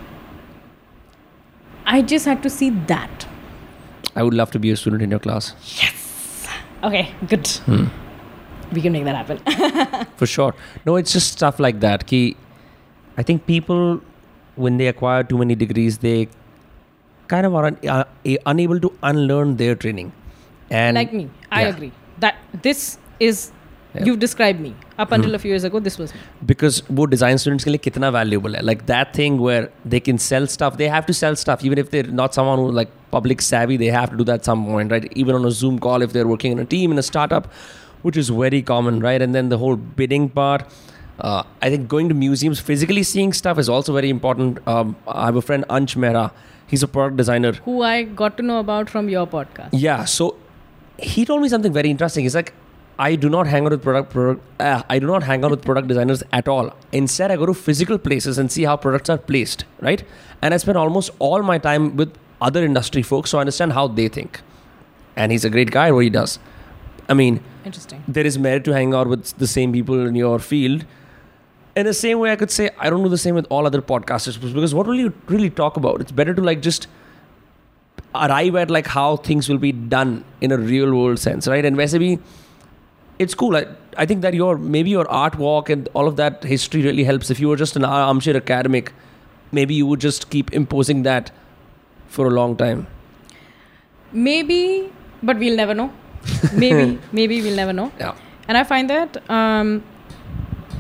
i 1.95 2.03
just 2.15 2.33
had 2.33 2.43
to 2.49 2.51
see 2.59 2.71
that 2.93 3.27
I 4.19 4.23
would 4.23 4.37
love 4.41 4.51
to 4.53 4.59
be 4.59 4.71
a 4.71 4.77
student 4.81 5.03
in 5.03 5.11
your 5.11 5.21
class. 5.25 5.49
Yes. 5.79 6.49
Okay 6.89 7.03
good 7.33 7.49
we 8.73 8.81
can 8.81 8.93
make 8.93 9.05
that 9.05 9.17
happen 9.17 10.07
For 10.17 10.27
sure. 10.27 10.55
No, 10.85 10.97
it's 10.97 11.13
just 11.13 11.33
stuff 11.33 11.61
like 11.61 11.81
that. 11.81 12.07
Ki, 12.07 12.37
I 13.17 13.23
think 13.23 13.47
people, 13.47 14.01
when 14.57 14.77
they 14.79 14.89
acquire 14.89 15.23
too 15.23 15.39
many 15.39 15.55
degrees, 15.55 15.99
they 15.99 16.29
kind 17.29 17.47
of 17.47 17.55
are 17.55 17.67
un- 17.67 17.79
uh, 17.87 18.05
uh, 18.27 18.37
unable 18.47 18.81
to 18.81 18.93
unlearn 19.03 19.57
their 19.57 19.75
training. 19.75 20.13
And 20.71 20.95
like 20.95 21.13
me, 21.13 21.31
I 21.51 21.63
yeah. 21.63 21.69
agree 21.69 21.93
that 22.19 22.37
this 22.63 22.99
is 23.21 23.53
you've 24.05 24.19
described 24.19 24.61
me 24.61 24.75
up 24.99 25.13
until 25.13 25.29
mm-hmm. 25.29 25.37
a 25.37 25.39
few 25.39 25.51
years 25.51 25.65
ago 25.65 25.81
this 25.81 25.99
was 25.99 26.13
me. 26.13 26.21
because 26.45 26.83
wo 26.89 27.07
design 27.07 27.39
students 27.39 27.65
ke 27.65 27.73
liye 27.75 28.11
valuable 28.17 28.57
like 28.71 28.83
that 28.91 29.15
thing 29.19 29.39
where 29.47 29.71
they 29.95 30.01
can 30.09 30.19
sell 30.19 30.47
stuff 30.57 30.77
they 30.83 30.89
have 30.95 31.07
to 31.11 31.15
sell 31.21 31.39
stuff 31.45 31.65
even 31.69 31.83
if 31.85 31.91
they're 31.95 32.11
not 32.23 32.35
someone 32.39 32.59
who 32.59 32.67
like 32.81 32.91
public 33.11 33.45
savvy 33.47 33.79
they 33.85 33.93
have 33.99 34.11
to 34.11 34.19
do 34.23 34.27
that 34.33 34.51
some 34.51 34.67
point 34.67 34.97
right 34.97 35.09
even 35.25 35.39
on 35.39 35.47
a 35.53 35.55
zoom 35.61 35.79
call 35.87 36.03
if 36.09 36.13
they're 36.13 36.31
working 36.33 36.53
in 36.59 36.59
a 36.67 36.69
team 36.75 36.97
in 36.97 37.03
a 37.05 37.07
startup 37.11 37.49
which 38.03 38.21
is 38.25 38.29
very 38.43 38.63
common 38.73 39.01
right 39.09 39.27
and 39.29 39.35
then 39.35 39.49
the 39.55 39.59
whole 39.65 39.77
bidding 40.03 40.29
part 40.41 40.77
uh, 41.19 41.43
I 41.63 41.71
think 41.71 41.89
going 41.89 42.11
to 42.11 42.15
museums, 42.15 42.61
physically 42.61 43.03
seeing 43.03 43.33
stuff 43.33 43.59
is 43.59 43.71
also 43.71 43.95
very 43.95 44.11
important. 44.11 44.59
Um, 44.69 44.97
I 45.09 45.25
have 45.25 45.37
a 45.37 45.41
friend, 45.41 45.65
Ansh 45.71 45.97
Mehra. 45.97 46.31
He's 46.67 46.83
a 46.83 46.89
product 46.89 47.17
designer. 47.17 47.53
Who 47.65 47.83
I 47.83 48.03
got 48.03 48.37
to 48.37 48.43
know 48.43 48.59
about 48.59 48.91
from 48.91 49.09
your 49.09 49.27
podcast. 49.27 49.71
Yeah. 49.73 50.05
So 50.05 50.37
he 50.99 51.25
told 51.25 51.43
me 51.43 51.49
something 51.49 51.73
very 51.73 51.91
interesting. 51.91 52.25
He's 52.25 52.35
like, 52.35 52.53
I 52.99 53.15
do 53.15 53.29
not 53.29 53.47
hang 53.47 53.67
out 53.67 53.73
with 53.73 53.83
product, 53.83 54.11
product 54.11 54.43
uh, 54.61 54.83
I 54.89 54.99
do 54.99 55.07
not 55.07 55.23
hang 55.23 55.45
out 55.45 55.51
with 55.51 55.63
product 55.63 55.89
designers 55.89 56.23
at 56.33 56.49
all. 56.49 56.75
Instead, 56.93 57.31
I 57.31 57.37
go 57.37 57.45
to 57.47 57.55
physical 57.55 57.99
places 57.99 58.39
and 58.39 58.51
see 58.51 58.65
how 58.65 58.77
products 58.77 59.11
are 59.11 59.19
placed, 59.19 59.65
right? 59.81 60.03
And 60.41 60.55
I 60.55 60.57
spend 60.57 60.79
almost 60.79 61.11
all 61.19 61.43
my 61.43 61.59
time 61.59 61.97
with 61.97 62.17
other 62.41 62.65
industry 62.65 63.03
folks, 63.03 63.31
so 63.31 63.39
I 63.39 63.43
understand 63.43 63.75
how 63.75 63.89
they 63.89 64.09
think. 64.09 64.41
And 65.15 65.31
he's 65.33 65.45
a 65.45 65.51
great 65.51 65.71
guy. 65.71 65.93
What 65.93 66.05
he 66.05 66.11
does, 66.11 66.39
I 67.09 67.15
mean, 67.15 67.43
interesting 67.65 68.03
there 68.09 68.27
is 68.27 68.39
merit 68.39 68.65
to 68.65 68.73
hang 68.73 68.95
out 68.95 69.09
with 69.09 69.37
the 69.39 69.47
same 69.47 69.73
people 69.73 70.07
in 70.07 70.15
your 70.15 70.39
field. 70.39 70.85
In 71.75 71.85
the 71.85 71.95
same 71.95 72.19
way, 72.19 72.33
I 72.33 72.37
could 72.37 72.51
say 72.51 72.71
I 72.79 72.89
don't 72.89 73.03
do 73.03 73.11
the 73.11 73.19
same 73.19 73.35
with 73.35 73.47
all 73.51 73.67
other 73.67 73.83
podcasters 73.83 74.41
because 74.41 74.75
what 74.75 74.87
will 74.87 74.95
you 74.95 75.13
really 75.27 75.51
talk 75.51 75.77
about? 75.77 76.01
It's 76.01 76.13
better 76.13 76.33
to 76.33 76.41
like 76.41 76.63
just 76.63 76.87
arrive 78.25 78.57
at 78.57 78.71
like 78.71 78.87
how 78.87 79.17
things 79.17 79.49
will 79.49 79.59
be 79.59 79.73
done 79.73 80.25
in 80.41 80.53
a 80.53 80.59
real 80.59 80.95
world 80.95 81.19
sense, 81.19 81.47
right? 81.49 81.65
And 81.65 81.77
Vesabi, 81.77 82.21
it's 83.19 83.35
cool. 83.35 83.57
I, 83.57 83.67
I 83.97 84.07
think 84.07 84.23
that 84.23 84.35
your 84.35 84.59
maybe 84.59 84.91
your 84.91 85.09
art 85.11 85.37
walk 85.37 85.71
and 85.71 85.89
all 85.95 86.07
of 86.07 86.17
that 86.17 86.45
history 86.45 86.83
really 86.83 87.05
helps. 87.05 87.31
If 87.31 87.41
you 87.41 87.49
were 87.49 87.57
just 87.57 87.77
an 87.77 87.85
armchair 87.85 88.37
academic, 88.37 88.93
maybe 89.53 89.75
you 89.75 89.87
would 89.87 90.01
just 90.01 90.31
keep 90.31 90.53
imposing 90.53 91.03
that 91.05 91.31
for 92.09 92.27
a 92.27 92.31
long 92.31 92.57
time. 92.57 92.87
Maybe, 94.13 94.93
but 95.23 95.39
we'll 95.39 95.57
never 95.57 95.75
know. 95.75 95.93
maybe, 96.53 96.99
maybe 97.13 97.43
we'll 97.43 97.57
never 97.57 97.73
know. 97.73 97.93
Yeah. 97.99 98.15
And 98.49 98.57
I 98.57 98.65
find 98.65 98.89
that 98.91 99.29
um, 99.31 99.83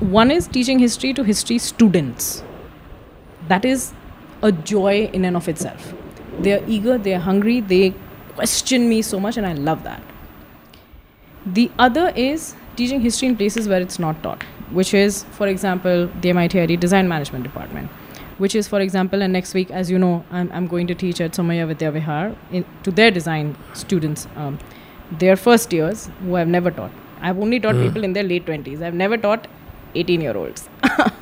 one 0.00 0.30
is 0.30 0.46
teaching 0.46 0.78
history 0.78 1.12
to 1.14 1.22
history 1.24 1.58
students. 1.58 2.42
That 3.48 3.64
is 3.64 3.92
a 4.42 4.52
joy 4.52 5.10
in 5.12 5.24
and 5.24 5.36
of 5.36 5.48
itself. 5.48 5.94
They 6.40 6.52
are 6.52 6.62
eager, 6.66 6.98
they 6.98 7.14
are 7.14 7.20
hungry, 7.20 7.60
they 7.60 7.94
question 8.34 8.88
me 8.88 9.02
so 9.02 9.18
much, 9.18 9.36
and 9.36 9.46
I 9.46 9.52
love 9.54 9.82
that. 9.84 10.02
The 11.46 11.70
other 11.78 12.12
is 12.14 12.54
teaching 12.76 13.00
history 13.00 13.28
in 13.28 13.36
places 13.36 13.68
where 13.68 13.80
it's 13.80 13.98
not 13.98 14.22
taught, 14.22 14.42
which 14.70 14.92
is, 14.94 15.24
for 15.32 15.46
example, 15.46 16.08
the 16.20 16.30
MITID 16.30 16.78
Design 16.80 17.08
Management 17.08 17.44
Department, 17.44 17.88
which 18.38 18.54
is, 18.54 18.68
for 18.68 18.80
example, 18.80 19.22
and 19.22 19.32
next 19.32 19.54
week, 19.54 19.70
as 19.70 19.90
you 19.90 19.98
know, 19.98 20.24
I'm, 20.30 20.50
I'm 20.52 20.66
going 20.66 20.86
to 20.88 20.94
teach 20.94 21.20
at 21.20 21.32
Somaiya 21.32 21.72
Vidyavihar 21.74 22.36
in, 22.52 22.64
to 22.82 22.90
their 22.90 23.10
design 23.10 23.56
students, 23.72 24.26
um, 24.36 24.58
their 25.10 25.36
first 25.36 25.72
years, 25.72 26.10
who 26.20 26.36
I've 26.36 26.48
never 26.48 26.70
taught. 26.70 26.90
I've 27.20 27.38
only 27.38 27.58
taught 27.60 27.76
people 27.76 28.04
in 28.04 28.12
their 28.12 28.24
late 28.24 28.44
20s. 28.44 28.82
I've 28.82 28.94
never 28.94 29.16
taught 29.16 29.46
18 29.94 30.20
year 30.20 30.36
olds. 30.36 30.68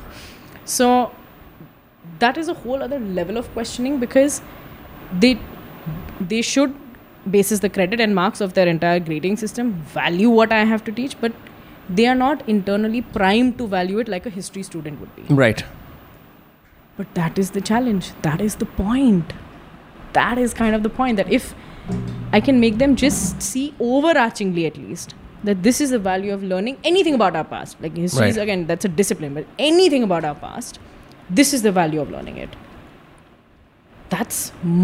so 0.65 1.11
that 2.19 2.37
is 2.37 2.47
a 2.47 2.53
whole 2.53 2.83
other 2.83 2.99
level 2.99 3.37
of 3.37 3.51
questioning 3.53 3.99
because 3.99 4.41
they 5.19 5.37
they 6.19 6.41
should 6.41 6.73
basis 7.29 7.59
the 7.59 7.69
credit 7.69 7.99
and 7.99 8.15
marks 8.15 8.41
of 8.41 8.53
their 8.53 8.67
entire 8.67 8.99
grading 8.99 9.35
system 9.35 9.73
value 9.99 10.29
what 10.29 10.51
i 10.51 10.63
have 10.63 10.83
to 10.83 10.91
teach 10.91 11.19
but 11.19 11.31
they 11.89 12.07
are 12.07 12.15
not 12.15 12.47
internally 12.49 13.01
primed 13.01 13.57
to 13.57 13.67
value 13.67 13.99
it 13.99 14.07
like 14.07 14.25
a 14.25 14.29
history 14.29 14.63
student 14.63 14.99
would 14.99 15.15
be. 15.15 15.33
Right. 15.33 15.63
but 16.97 17.13
that 17.13 17.37
is 17.37 17.51
the 17.51 17.59
challenge. 17.59 18.13
That 18.21 18.39
is 18.39 18.55
the 18.55 18.65
point. 18.65 19.33
That 20.13 20.37
is 20.37 20.53
kind 20.53 20.75
of 20.75 20.83
the 20.83 20.89
point 20.89 21.17
that 21.17 21.31
if 21.37 21.53
i 22.37 22.39
can 22.39 22.59
make 22.59 22.77
them 22.83 22.95
just 23.01 23.41
see 23.47 23.63
overarchingly 23.87 24.63
at 24.67 24.77
least 24.83 25.13
that 25.49 25.61
this 25.65 25.81
is 25.85 25.91
the 25.95 25.99
value 26.05 26.33
of 26.35 26.45
learning 26.51 26.77
anything 26.91 27.13
about 27.19 27.35
our 27.35 27.43
past. 27.43 27.81
Like 27.81 27.97
history 27.97 28.29
is 28.29 28.37
again 28.37 28.65
that's 28.71 28.85
a 28.85 28.93
discipline 29.01 29.33
but 29.33 29.45
anything 29.59 30.03
about 30.03 30.25
our 30.29 30.39
past 30.45 30.79
this 31.29 31.53
is 31.53 31.61
the 31.67 31.71
value 31.71 32.01
of 32.01 32.09
learning 32.09 32.37
it 32.37 32.55
that's 34.15 34.39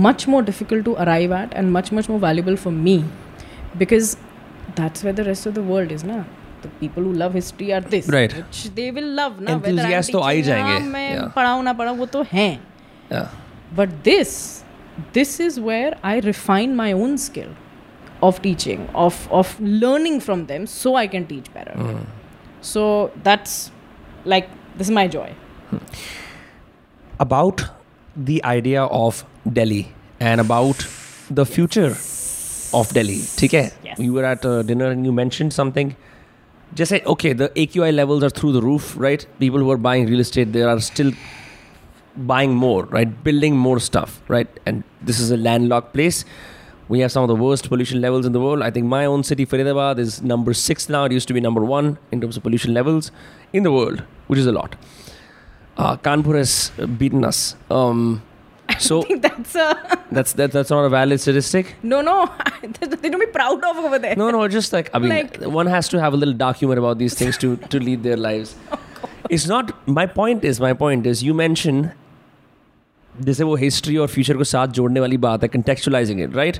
much 0.09 0.27
more 0.35 0.41
difficult 0.51 0.85
to 0.89 0.95
arrive 1.05 1.33
at 1.39 1.57
and 1.61 1.73
much 1.77 1.91
much 1.97 2.11
more 2.13 2.19
valuable 2.27 2.61
for 2.67 2.71
me 2.71 2.95
because 3.81 4.15
that's 4.75 5.03
where 5.03 5.17
the 5.19 5.25
rest 5.31 5.51
of 5.51 5.59
the 5.59 5.65
world 5.73 5.91
is 5.97 6.03
now 6.11 6.21
the 6.61 6.71
people 6.79 7.03
who 7.03 7.13
love 7.21 7.33
history 7.33 7.73
are 7.73 7.81
this 7.81 8.07
right. 8.15 8.35
which 8.37 8.63
they 8.79 8.89
will 8.97 9.11
love 9.19 9.39
na? 9.41 9.53
Enthusiast 9.53 10.11
to 10.11 10.19
ah, 10.19 11.61
na 11.67 11.73
padhau 11.73 12.11
to 12.17 12.25
yeah. 12.31 13.29
But 13.79 14.03
this 14.03 14.63
this 15.17 15.39
is 15.43 15.59
where 15.65 15.91
i 16.03 16.19
refine 16.25 16.73
my 16.79 16.91
own 17.03 17.17
skill 17.25 17.51
of 18.29 18.41
teaching 18.47 18.81
of 19.03 19.19
of 19.41 19.53
learning 19.83 20.17
from 20.25 20.45
them 20.49 20.65
so 20.67 20.95
i 20.95 21.07
can 21.13 21.25
teach 21.25 21.53
better. 21.53 21.75
Mm. 21.75 22.01
so 22.61 23.11
that's 23.23 23.71
like 24.25 24.49
this 24.77 24.87
is 24.87 24.91
my 24.91 25.07
joy. 25.07 25.33
Hmm. 25.69 25.77
About 27.19 27.63
the 28.16 28.42
idea 28.44 28.84
of 28.84 29.24
Delhi 29.52 29.92
and 30.20 30.40
about 30.40 30.86
the 31.30 31.44
future 31.44 31.94
of 32.72 32.92
Delhi. 32.92 33.20
ठीक 33.38 33.54
है? 33.54 33.72
Yes. 33.84 33.98
You 33.98 34.12
were 34.12 34.24
at 34.24 34.44
a 34.44 34.62
dinner 34.62 34.90
and 34.90 35.04
you 35.04 35.12
mentioned 35.12 35.52
something. 35.52 35.94
Just 36.74 36.90
say, 36.90 37.02
okay, 37.06 37.32
the 37.32 37.48
AQI 37.50 37.92
levels 37.94 38.22
are 38.22 38.30
through 38.30 38.52
the 38.52 38.62
roof, 38.62 38.94
right? 38.98 39.26
People 39.38 39.60
who 39.60 39.70
are 39.70 39.76
buying 39.76 40.06
real 40.06 40.20
estate, 40.20 40.52
they 40.52 40.62
are 40.62 40.80
still 40.80 41.12
buying 42.16 42.54
more, 42.54 42.84
right? 42.84 43.22
Building 43.22 43.56
more 43.56 43.78
stuff, 43.78 44.20
right? 44.28 44.48
And 44.66 44.82
this 45.02 45.20
is 45.20 45.30
a 45.30 45.36
landlocked 45.36 45.92
place. 45.92 46.24
We 46.88 47.00
have 47.00 47.12
some 47.12 47.22
of 47.22 47.28
the 47.28 47.36
worst 47.36 47.68
pollution 47.68 48.00
levels 48.00 48.26
in 48.26 48.32
the 48.32 48.40
world. 48.40 48.62
I 48.62 48.70
think 48.70 48.86
my 48.86 49.04
own 49.04 49.22
city, 49.24 49.44
Faridabad, 49.44 49.98
is 49.98 50.22
number 50.22 50.54
six 50.54 50.88
now. 50.88 51.04
It 51.04 51.12
used 51.12 51.28
to 51.28 51.34
be 51.34 51.40
number 51.40 51.64
one 51.64 51.98
in 52.10 52.20
terms 52.20 52.36
of 52.36 52.42
pollution 52.42 52.74
levels 52.74 53.10
in 53.52 53.62
the 53.62 53.72
world, 53.72 54.04
which 54.28 54.38
is 54.38 54.46
a 54.46 54.52
lot. 54.52 54.76
Uh, 55.76 55.96
Kanpur 55.98 56.36
has 56.36 56.70
beaten 56.98 57.24
us. 57.24 57.54
Um, 57.70 58.22
so 58.78 59.00
I 59.02 59.04
think 59.08 59.22
that's 59.22 59.54
a 59.54 59.98
that's 60.10 60.32
that, 60.34 60.52
that's 60.52 60.70
not 60.70 60.84
a 60.84 60.88
valid 60.88 61.20
statistic. 61.20 61.74
no 61.82 62.00
no 62.00 62.14
there's 62.62 62.90
nothing 62.94 63.12
to 63.12 63.18
be 63.18 63.26
proud 63.26 63.62
of 63.64 63.76
over 63.88 63.98
there 63.98 64.16
No, 64.16 64.30
no, 64.30 64.48
just 64.48 64.72
like 64.72 64.88
I 64.94 64.98
mean, 64.98 65.10
Like- 65.10 65.36
one 65.58 65.66
has 65.74 65.88
to 65.90 66.00
have 66.00 66.14
a 66.14 66.16
little 66.16 66.34
dark 66.34 66.56
humor 66.62 66.78
about 66.84 66.98
these 67.04 67.14
things 67.20 67.38
to 67.44 67.56
to 67.74 67.78
lead 67.88 68.02
their 68.08 68.16
lives. 68.16 68.56
It's 69.36 69.46
not. 69.52 69.70
My 70.00 70.06
point 70.16 70.44
is, 70.52 70.60
my 70.64 70.72
point 70.82 71.06
is, 71.12 71.22
you 71.28 71.34
mention 71.42 71.84
जैसे 73.28 73.44
वो 73.44 73.54
history 73.56 73.96
और 73.96 74.08
future 74.08 74.36
को 74.36 74.44
साथ 74.44 74.68
जोड़ने 74.78 75.00
वाली 75.00 75.16
बात 75.26 75.42
है 75.42 75.48
contextualizing 75.50 76.18
it, 76.26 76.34
right? 76.40 76.58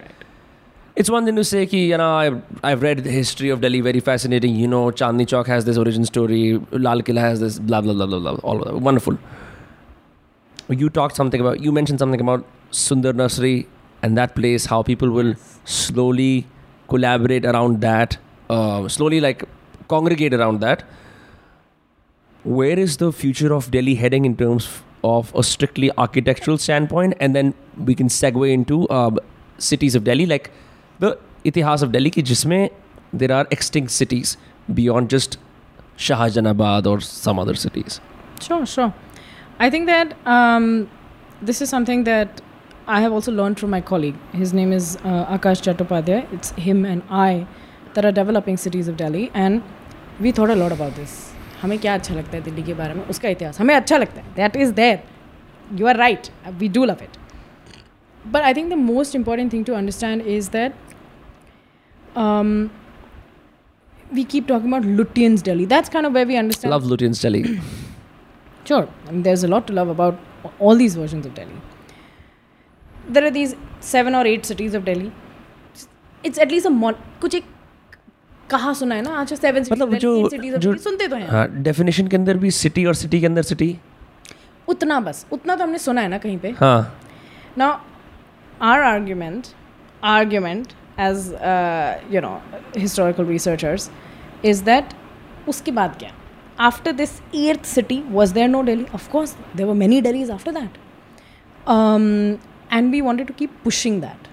It's 0.93 1.09
one 1.09 1.25
thing 1.25 1.37
to 1.37 1.43
say 1.43 1.65
कि 1.65 1.87
you 1.87 1.97
know 1.97 2.13
I've 2.15 2.41
I've 2.63 2.81
read 2.81 3.03
the 3.03 3.11
history 3.11 3.49
of 3.49 3.61
Delhi 3.61 3.79
very 3.81 3.99
fascinating. 4.01 4.55
You 4.55 4.67
know 4.67 4.91
Chandni 4.91 5.25
Chowk 5.25 5.47
has 5.47 5.63
this 5.65 5.77
origin 5.77 6.05
story, 6.05 6.59
Lal 6.71 7.01
Killa 7.01 7.21
has 7.21 7.39
this 7.39 7.59
blah 7.59 7.79
blah 7.81 7.93
blah 7.93 8.05
blah 8.05 8.19
blah. 8.19 8.33
All 8.43 8.61
of 8.61 8.65
that 8.65 8.81
wonderful. 8.87 9.17
You 10.67 10.89
talked 10.89 11.15
something 11.15 11.39
about 11.39 11.61
you 11.61 11.71
mentioned 11.71 11.99
something 11.99 12.19
about 12.19 12.45
Sundar 12.71 13.13
Nursery 13.15 13.67
and 14.01 14.17
that 14.17 14.35
place, 14.35 14.65
how 14.65 14.83
people 14.83 15.11
will 15.11 15.35
slowly 15.63 16.45
collaborate 16.89 17.45
around 17.45 17.81
that, 17.81 18.17
uh, 18.49 18.87
slowly 18.89 19.21
like 19.21 19.43
congregate 19.87 20.33
around 20.33 20.59
that. 20.59 20.83
Where 22.43 22.77
is 22.77 22.97
the 22.97 23.11
future 23.13 23.53
of 23.53 23.71
Delhi 23.71 23.95
heading 23.95 24.25
in 24.25 24.35
terms 24.35 24.67
of 25.03 25.33
a 25.35 25.43
strictly 25.43 25.91
architectural 25.97 26.57
standpoint? 26.57 27.13
And 27.19 27.35
then 27.35 27.53
we 27.77 27.95
can 27.95 28.07
segue 28.07 28.51
into 28.51 28.87
uh, 28.89 29.11
cities 29.57 29.95
of 29.95 30.03
Delhi. 30.03 30.25
Like 30.25 30.51
the 31.00 31.14
इतिहास 31.46 31.82
of 31.82 31.88
Delhi 31.88 32.10
की 32.10 32.22
जिसमें 32.22 32.68
there 33.14 33.32
are 33.32 33.48
existing 33.52 33.88
cities 33.96 34.36
beyond 34.70 35.08
just 35.08 35.38
Shahjahanabad 36.06 36.86
और 36.86 37.00
some 37.02 37.38
other 37.40 37.54
cities 37.64 38.00
Sure, 38.40 38.66
sure. 38.66 38.92
I 39.58 39.70
think 39.70 39.86
that 39.86 40.10
um, 40.26 40.64
this 41.42 41.62
is 41.62 41.70
something 41.70 42.02
that 42.04 42.42
I 42.86 43.00
have 43.00 43.12
also 43.12 43.32
learned 43.32 43.58
from 43.58 43.70
my 43.70 43.80
colleague. 43.80 44.18
His 44.32 44.52
name 44.52 44.72
is 44.72 44.96
uh, 44.98 45.36
Akash 45.36 45.62
Chattopadhyay. 45.62 46.18
It's 46.32 46.50
him 46.66 46.84
and 46.84 47.02
I 47.10 47.46
that 47.94 48.04
are 48.04 48.12
developing 48.12 48.58
cities 48.58 48.88
of 48.88 48.98
Delhi, 48.98 49.30
and 49.34 49.62
we 50.20 50.32
thought 50.32 50.50
a 50.50 50.56
lot 50.56 50.72
about 50.72 50.94
this. 50.94 51.16
हमें 51.62 51.78
क्या 51.78 51.94
अच्छा 51.94 52.14
लगता 52.14 52.36
है 52.36 52.42
दिल्ली 52.44 52.62
के 52.62 52.74
बारे 52.74 52.94
में 52.94 53.04
उसका 53.10 53.28
इतिहास 53.28 53.60
हमें 53.60 53.74
अच्छा 53.74 53.96
लगता 53.98 54.20
है 54.20 54.34
that 54.34 54.56
is 54.56 54.72
there 54.74 55.78
you 55.78 55.86
are 55.86 55.96
right 55.96 56.28
we 56.58 56.68
do 56.68 56.84
love 56.84 56.98
it 57.02 57.16
but 58.32 58.42
I 58.42 58.54
think 58.54 58.70
the 58.70 58.76
most 58.80 59.14
important 59.16 59.52
thing 59.52 59.64
to 59.64 59.74
understand 59.74 60.26
is 60.36 60.48
that 60.48 60.74
we 64.12 64.24
keep 64.24 64.46
talking 64.46 64.72
about 64.72 64.82
Lutyens 64.82 65.42
Delhi. 65.42 65.64
That's 65.64 65.88
kind 65.88 66.06
of 66.06 66.12
where 66.12 66.26
we 66.26 66.36
understand. 66.36 66.72
Love 66.74 66.88
Lutyens 66.88 67.22
Delhi 67.22 67.58
Sure, 68.68 68.86
I 69.08 69.12
mean, 69.12 69.22
there's 69.22 69.44
a 69.44 69.48
lot 69.48 69.66
to 69.66 69.74
love 69.78 69.90
about 69.90 70.16
all 70.58 70.74
these 70.76 70.94
versions 71.00 71.26
of 71.26 71.34
Delhi. 71.34 71.58
There 73.16 73.24
are 73.26 73.30
these 73.30 73.54
seven 73.80 74.16
or 74.20 74.22
eight 74.26 74.48
cities 74.52 74.74
of 74.74 74.84
Delhi. 74.84 75.12
It's 76.24 76.40
at 76.44 76.54
least 76.54 76.66
a 76.66 76.72
mon. 76.78 76.94
कुछ 77.20 77.34
एक 77.34 77.44
कहा 78.50 78.72
सुना 78.80 78.94
है 78.94 79.02
ना 79.02 79.20
अच्छा 79.20 79.36
seven 79.36 79.64
मतलब 79.72 79.94
जो 80.04 80.10
cities 80.30 80.54
of 80.54 80.60
जो 80.60 80.72
Delhi 80.72 80.82
सुनते 80.84 81.08
तो 81.08 81.16
हैं 81.16 81.28
हाँ 81.28 81.46
डेफिनेशन 81.62 82.08
के 82.08 82.16
अंदर 82.16 82.36
भी 82.44 82.50
सिटी 82.58 82.84
और 82.84 82.94
सिटी 82.94 83.20
के 83.20 83.26
अंदर 83.26 83.42
सिटी 83.52 83.76
उतना 84.68 84.98
बस 85.00 85.24
उतना 85.32 85.56
तो 85.56 85.64
हमने 85.64 85.78
सुना 85.78 86.00
है 86.00 86.08
ना 86.08 86.18
कहीं 86.18 86.38
पे 86.38 86.50
हाँ 86.60 86.78
Now, 87.60 87.80
our 88.60 88.82
argument, 88.86 89.54
argument 90.02 90.74
as 90.96 91.32
uh, 91.32 92.00
you 92.10 92.20
know 92.20 92.40
historical 92.74 93.24
researchers, 93.24 93.90
is 94.42 94.62
that 94.62 94.94
उसके 95.48 95.72
बाद 95.72 95.98
क्या? 95.98 96.12
After 96.58 96.92
this 96.92 97.20
eighth 97.34 97.66
city, 97.66 98.02
was 98.18 98.32
there 98.32 98.48
no 98.48 98.62
Delhi? 98.62 98.86
Of 98.92 99.10
course, 99.10 99.34
there 99.54 99.66
were 99.66 99.74
many 99.74 100.00
Delhis 100.02 100.30
after 100.30 100.52
that, 100.52 100.78
um, 101.66 102.38
and 102.70 102.90
we 102.90 103.02
wanted 103.02 103.26
to 103.26 103.32
keep 103.42 103.62
pushing 103.64 104.00
that. 104.00 104.30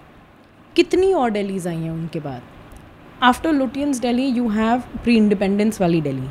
कितनी 0.76 1.14
और 1.14 1.32
Delhis 1.32 1.68
आई 1.68 1.76
हैं 1.76 1.92
उनके 1.92 2.20
बाद? 2.20 2.42
After 3.22 3.54
Lutyens 3.54 4.02
Delhi, 4.02 4.30
you 4.40 4.50
have 4.50 4.88
pre-independence 5.04 5.80
वाली 5.82 6.04
Delhi. 6.04 6.30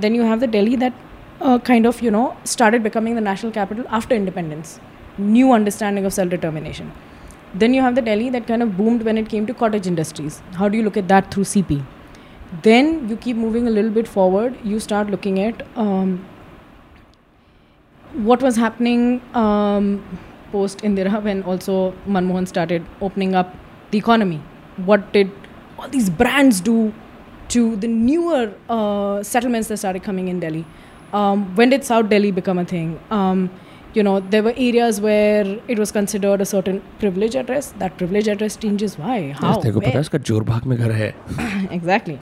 Then 0.00 0.14
you 0.14 0.22
have 0.22 0.40
the 0.40 0.46
Delhi 0.46 0.76
that 0.76 0.92
uh, 1.40 1.58
kind 1.58 1.86
of 1.86 2.02
you 2.02 2.10
know 2.10 2.36
started 2.44 2.82
becoming 2.82 3.14
the 3.14 3.20
national 3.20 3.52
capital 3.52 3.84
after 3.90 4.14
independence 4.14 4.80
new 5.18 5.52
understanding 5.52 6.04
of 6.04 6.12
self 6.12 6.30
determination. 6.30 6.92
then 7.53 7.73
you 7.73 7.81
have 7.81 7.95
the 7.95 8.01
Delhi 8.01 8.29
that 8.29 8.45
kind 8.47 8.61
of 8.61 8.77
boomed 8.77 9.03
when 9.03 9.17
it 9.17 9.27
came 9.27 9.45
to 9.47 9.53
cottage 9.53 9.87
industries. 9.87 10.41
How 10.53 10.69
do 10.69 10.77
you 10.77 10.83
look 10.83 10.97
at 10.97 11.07
that 11.07 11.33
through 11.33 11.45
CP? 11.45 11.83
Then 12.63 13.07
you 13.09 13.15
keep 13.15 13.37
moving 13.37 13.67
a 13.67 13.71
little 13.71 13.91
bit 13.91 14.07
forward, 14.07 14.57
you 14.63 14.79
start 14.79 15.09
looking 15.09 15.39
at 15.39 15.65
um, 15.77 16.25
what 18.13 18.41
was 18.41 18.55
happening 18.55 19.21
um, 19.35 20.03
post 20.51 20.79
Indira 20.79 21.21
when 21.23 21.43
also 21.43 21.93
Manmohan 22.07 22.47
started 22.47 22.85
opening 23.01 23.35
up 23.35 23.55
the 23.91 23.97
economy. 23.97 24.41
What 24.77 25.13
did 25.13 25.31
all 25.77 25.87
these 25.89 26.09
brands 26.09 26.59
do 26.59 26.93
to 27.49 27.75
the 27.75 27.87
newer 27.87 28.53
uh, 28.67 29.23
settlements 29.23 29.67
that 29.69 29.77
started 29.77 30.03
coming 30.03 30.27
in 30.27 30.39
Delhi? 30.39 30.65
Um, 31.13 31.55
when 31.55 31.69
did 31.69 31.83
South 31.83 32.09
Delhi 32.09 32.31
become 32.31 32.59
a 32.59 32.65
thing? 32.65 32.99
Um, 33.09 33.49
you 33.94 34.02
know, 34.02 34.18
there 34.20 34.42
were 34.42 34.54
areas 34.56 35.00
where 35.00 35.58
it 35.68 35.78
was 35.78 35.92
considered 35.92 36.40
a 36.40 36.44
certain 36.44 36.82
privilege 36.98 37.36
address. 37.36 37.72
That 37.78 37.96
privilege 37.96 38.28
address 38.28 38.56
changes. 38.56 38.98
Why? 38.98 39.18
How? 39.40 39.54
तेरे 39.62 39.72
को 39.72 39.80
पता 39.80 39.88
है 39.88 39.94
Where? 39.94 40.00
उसका 40.00 40.18
जोरबाग 40.30 40.66
में 40.66 40.76
घर 40.78 40.92
है 40.92 41.12
exactly. 41.78 42.18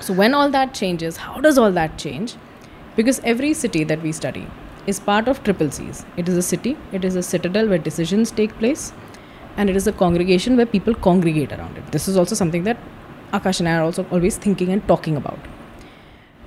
So 0.00 0.14
when 0.14 0.34
all 0.34 0.50
that 0.50 0.74
changes, 0.74 1.18
how 1.26 1.40
does 1.46 1.58
all 1.58 1.72
that 1.72 1.98
change? 1.98 2.34
Because 2.96 3.20
every 3.32 3.52
city 3.54 3.84
that 3.84 4.02
we 4.02 4.12
study 4.12 4.46
is 4.86 4.98
part 5.00 5.28
of 5.28 5.42
triple 5.44 5.70
C's. 5.70 6.04
It 6.16 6.28
is 6.28 6.36
a 6.36 6.42
city, 6.42 6.76
it 6.92 7.04
is 7.04 7.16
a 7.16 7.22
citadel 7.22 7.68
where 7.68 7.78
decisions 7.78 8.30
take 8.30 8.56
place, 8.58 8.92
and 9.56 9.70
it 9.70 9.76
is 9.76 9.86
a 9.86 9.92
congregation 9.92 10.56
where 10.56 10.66
people 10.66 10.94
congregate 10.94 11.52
around 11.52 11.76
it. 11.76 11.92
This 11.92 12.08
is 12.08 12.16
also 12.16 12.34
something 12.34 12.64
that 12.64 12.78
Akash 13.32 13.60
and 13.60 13.68
I 13.68 13.76
are 13.76 13.82
also 13.82 14.06
always 14.10 14.36
thinking 14.36 14.72
and 14.72 14.86
talking 14.88 15.16
about. 15.16 15.38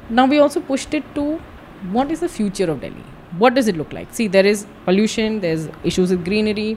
Now 0.09 0.26
we 0.26 0.39
also 0.39 0.59
pushed 0.59 0.93
it 0.93 1.03
to 1.15 1.39
what 1.91 2.11
is 2.11 2.19
the 2.19 2.30
future 2.30 2.69
of 2.69 2.81
Delhi? 2.81 3.03
what 3.39 3.55
does 3.55 3.69
it 3.69 3.77
look 3.77 3.93
like? 3.93 4.12
See, 4.12 4.28
there 4.28 4.47
is 4.47 4.66
pollution, 4.85 5.40
there's 5.40 5.69
issues 5.85 6.11
with 6.11 6.24
greenery, 6.24 6.77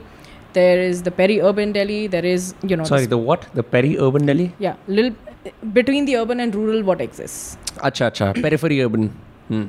there 0.52 0.80
is 0.80 1.02
the 1.02 1.10
peri-urban 1.10 1.72
Delhi, 1.72 2.06
there 2.06 2.24
is 2.24 2.54
you 2.62 2.76
know. 2.76 2.84
Sorry, 2.84 3.06
the 3.06 3.18
what? 3.18 3.46
The 3.54 3.62
peri-urban 3.62 4.26
Delhi. 4.26 4.54
Yeah, 4.58 4.76
little 4.86 5.14
between 5.72 6.04
the 6.04 6.16
urban 6.16 6.40
and 6.40 6.54
rural, 6.54 6.82
what 6.82 7.00
exists? 7.00 7.56
Acha, 7.76 8.10
acha, 8.10 8.40
periphery 8.40 8.82
urban. 8.82 9.08
Hmm. 9.48 9.64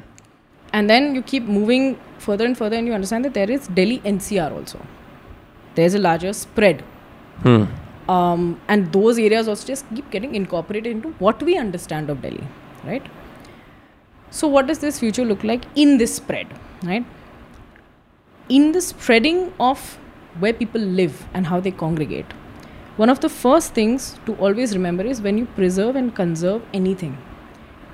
And 0.74 0.90
then 0.90 1.16
you 1.16 1.22
keep 1.22 1.44
moving 1.44 1.98
further 2.20 2.46
and 2.46 2.58
further, 2.58 2.76
and 2.76 2.88
you 2.88 2.94
understand 2.94 3.26
that 3.26 3.34
there 3.34 3.50
is 3.50 3.68
Delhi 3.68 4.00
NCR 4.00 4.52
also. 4.52 4.80
There's 5.76 5.94
a 5.94 6.00
larger 6.00 6.34
spread. 6.34 6.82
Hmm. 7.42 7.66
Um, 8.08 8.62
and 8.68 8.94
those 8.94 9.18
areas 9.18 9.48
also 9.48 9.66
just 9.66 9.86
keep 9.94 10.10
getting 10.12 10.36
incorporated 10.36 10.92
into 10.92 11.10
what 11.14 11.42
we 11.42 11.58
understand 11.58 12.10
of 12.10 12.22
Delhi, 12.22 12.48
right? 12.84 13.06
So, 14.30 14.48
what 14.48 14.68
does 14.68 14.80
this 14.80 15.00
future 15.00 15.26
look 15.26 15.44
like 15.44 15.66
in 15.76 15.98
this 15.98 16.16
spread? 16.16 16.48
right 16.83 17.05
in 18.49 18.73
the 18.73 18.81
spreading 18.81 19.53
of 19.61 19.99
where 20.39 20.53
people 20.53 20.81
live 21.01 21.27
and 21.35 21.47
how 21.47 21.61
they 21.61 21.71
congregate 21.71 22.37
one 22.97 23.09
of 23.09 23.21
the 23.21 23.29
first 23.29 23.75
things 23.75 24.19
to 24.27 24.35
always 24.35 24.77
remember 24.77 25.05
is 25.05 25.23
when 25.23 25.39
you 25.39 25.47
preserve 25.59 25.97
and 25.97 26.15
conserve 26.15 26.63
anything 26.75 27.17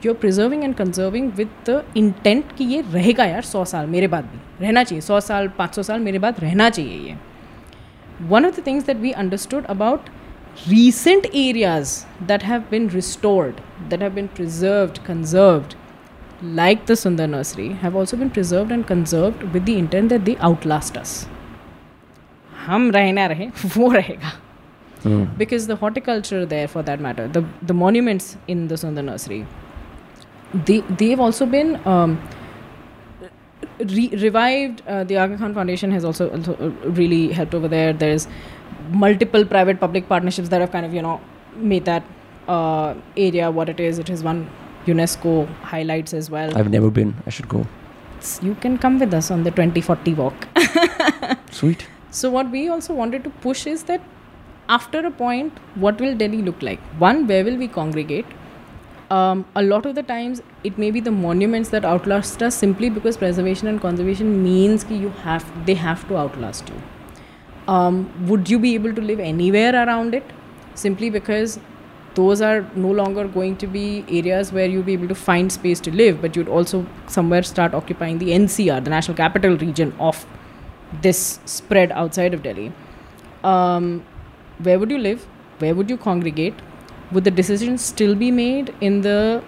you're 0.02 0.20
preserving 0.24 0.64
and 0.64 0.76
conserving 0.76 1.34
with 1.36 1.48
the 1.64 1.76
intent 1.94 2.52
कि 2.56 2.64
ये 2.72 2.80
रहेगा 2.92 3.24
यार 3.24 3.42
सौ 3.52 3.64
साल 3.64 3.86
मेरे 3.94 4.08
बाद 4.14 4.24
भी 4.32 4.64
रहना 4.64 4.82
चाहिए 4.84 5.00
सौ 5.02 5.20
साल 5.28 5.48
पाँच 5.58 5.74
सौ 5.76 5.82
साल 5.88 6.00
मेरे 6.00 6.18
बाद 6.24 6.40
रहना 6.40 6.68
चाहिए 6.70 7.08
ये 7.08 7.16
one 8.34 8.46
of 8.48 8.54
the 8.56 8.62
things 8.62 8.84
that 8.84 9.00
we 9.06 9.12
understood 9.22 9.66
about 9.68 10.08
recent 10.68 11.26
areas 11.34 12.06
that 12.26 12.42
have 12.42 12.70
been 12.70 12.88
restored, 12.88 13.60
that 13.90 14.00
have 14.00 14.14
been 14.14 14.28
preserved, 14.28 15.04
conserved, 15.04 15.76
like 16.42 16.86
the 16.86 16.94
Sundar 16.94 17.28
Nursery, 17.28 17.68
have 17.84 17.96
also 17.96 18.16
been 18.16 18.30
preserved 18.30 18.70
and 18.70 18.86
conserved 18.86 19.42
with 19.54 19.64
the 19.66 19.78
intent 19.78 20.10
that 20.10 20.24
they 20.24 20.36
outlast 20.38 20.96
us. 20.96 21.26
हम 22.66 22.90
रहे 22.90 23.12
ना 23.12 23.26
रहे 23.26 23.46
वो 23.76 23.92
रहेगा 23.92 24.32
because 25.38 25.66
the 25.68 25.76
horticulture 25.76 26.44
there 26.44 26.66
for 26.66 26.82
that 26.82 27.00
matter 27.00 27.28
the 27.34 27.40
the 27.62 27.74
monuments 27.80 28.36
in 28.54 28.66
the 28.70 28.78
Sundar 28.80 29.04
Nursery 29.08 29.46
they 30.64 30.80
they've 31.02 31.20
also 31.20 31.46
been 31.46 31.76
um, 31.86 32.18
re- 33.78 34.14
revived. 34.16 34.82
Uh, 34.86 35.04
the 35.04 35.16
Aga 35.16 35.38
Khan 35.38 35.54
Foundation 35.54 35.90
has 35.90 36.04
also, 36.04 36.30
also 36.30 36.54
uh, 36.54 36.90
really 36.90 37.32
helped 37.32 37.54
over 37.54 37.68
there. 37.68 37.92
There's 37.92 38.28
multiple 38.90 39.44
private-public 39.44 40.08
partnerships 40.08 40.48
that 40.50 40.60
have 40.60 40.70
kind 40.70 40.86
of 40.86 40.94
you 40.94 41.02
know 41.02 41.20
made 41.56 41.84
that 41.84 42.04
uh, 42.48 42.94
area 43.16 43.50
what 43.50 43.68
it 43.68 43.80
is. 43.80 43.98
It 43.98 44.08
has 44.08 44.22
won 44.22 44.48
UNESCO 44.85 45.47
highlights 45.61 46.13
as 46.13 46.29
well. 46.29 46.57
I've 46.57 46.69
never 46.69 46.89
been. 46.89 47.15
I 47.25 47.29
should 47.29 47.47
go. 47.47 47.65
You 48.41 48.55
can 48.55 48.77
come 48.77 48.99
with 48.99 49.13
us 49.13 49.31
on 49.31 49.43
the 49.43 49.51
2040 49.51 50.13
walk. 50.13 50.47
Sweet. 51.51 51.87
So 52.11 52.29
what 52.29 52.51
we 52.51 52.67
also 52.67 52.93
wanted 52.93 53.23
to 53.23 53.29
push 53.29 53.65
is 53.65 53.83
that 53.83 54.01
after 54.69 55.05
a 55.05 55.11
point, 55.11 55.57
what 55.75 55.99
will 55.99 56.15
Delhi 56.15 56.41
look 56.41 56.61
like? 56.61 56.79
One, 56.99 57.27
where 57.27 57.43
will 57.43 57.57
we 57.57 57.67
congregate? 57.67 58.25
Um, 59.09 59.45
a 59.55 59.61
lot 59.61 59.85
of 59.85 59.95
the 59.95 60.03
times, 60.03 60.41
it 60.63 60.77
may 60.77 60.91
be 60.91 61.01
the 61.01 61.11
monuments 61.11 61.69
that 61.69 61.83
outlast 61.83 62.41
us 62.41 62.55
simply 62.55 62.89
because 62.89 63.17
preservation 63.17 63.67
and 63.67 63.81
conservation 63.81 64.41
means 64.43 64.85
that 64.85 64.95
you 64.95 65.09
have 65.09 65.45
they 65.65 65.73
have 65.73 66.07
to 66.07 66.17
outlast 66.17 66.69
you. 66.69 66.81
Um, 67.67 68.27
would 68.27 68.49
you 68.49 68.59
be 68.59 68.73
able 68.75 68.93
to 68.93 69.01
live 69.01 69.19
anywhere 69.19 69.73
around 69.75 70.15
it? 70.15 70.23
Simply 70.75 71.09
because 71.09 71.59
those 72.15 72.41
are 72.41 72.61
no 72.75 72.91
longer 72.91 73.27
going 73.27 73.55
to 73.57 73.67
be 73.67 74.03
areas 74.09 74.51
where 74.51 74.65
you'll 74.65 74.83
be 74.83 74.93
able 74.93 75.07
to 75.07 75.15
find 75.15 75.51
space 75.51 75.79
to 75.81 75.91
live, 75.91 76.21
but 76.21 76.35
you'd 76.35 76.49
also 76.49 76.85
somewhere 77.07 77.43
start 77.43 77.73
occupying 77.73 78.17
the 78.17 78.31
NCR, 78.31 78.83
the 78.83 78.89
National 78.89 79.15
Capital 79.15 79.57
Region 79.57 79.93
of 79.99 80.25
this 81.01 81.39
spread 81.45 81.91
outside 81.91 82.33
of 82.33 82.43
Delhi. 82.43 82.71
Um, 83.43 84.03
where 84.59 84.77
would 84.77 84.91
you 84.91 84.97
live? 84.97 85.25
Where 85.59 85.73
would 85.73 85.89
you 85.89 85.97
congregate? 85.97 86.55
Would 87.11 87.23
the 87.23 87.31
decisions 87.31 87.81
still 87.81 88.15
be 88.15 88.31
made 88.31 88.73
in 88.81 89.01
the 89.01 89.43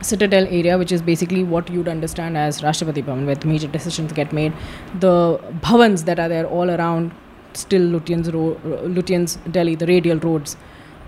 citadel 0.00 0.46
area, 0.46 0.76
which 0.78 0.92
is 0.92 1.02
basically 1.02 1.42
what 1.44 1.70
you'd 1.70 1.88
understand 1.88 2.36
as 2.36 2.60
Rashtrapati 2.60 3.04
Bhavan, 3.04 3.26
where 3.26 3.34
the 3.34 3.46
major 3.46 3.68
decisions 3.68 4.12
get 4.12 4.32
made? 4.32 4.52
The 4.98 5.38
bhavans 5.60 6.04
that 6.04 6.18
are 6.18 6.28
there 6.28 6.46
all 6.46 6.70
around, 6.70 7.12
still 7.54 7.82
Lutyens, 7.82 8.32
ro- 8.32 8.60
Lutyens 8.88 9.38
Delhi, 9.52 9.74
the 9.76 9.86
radial 9.86 10.18
roads. 10.18 10.56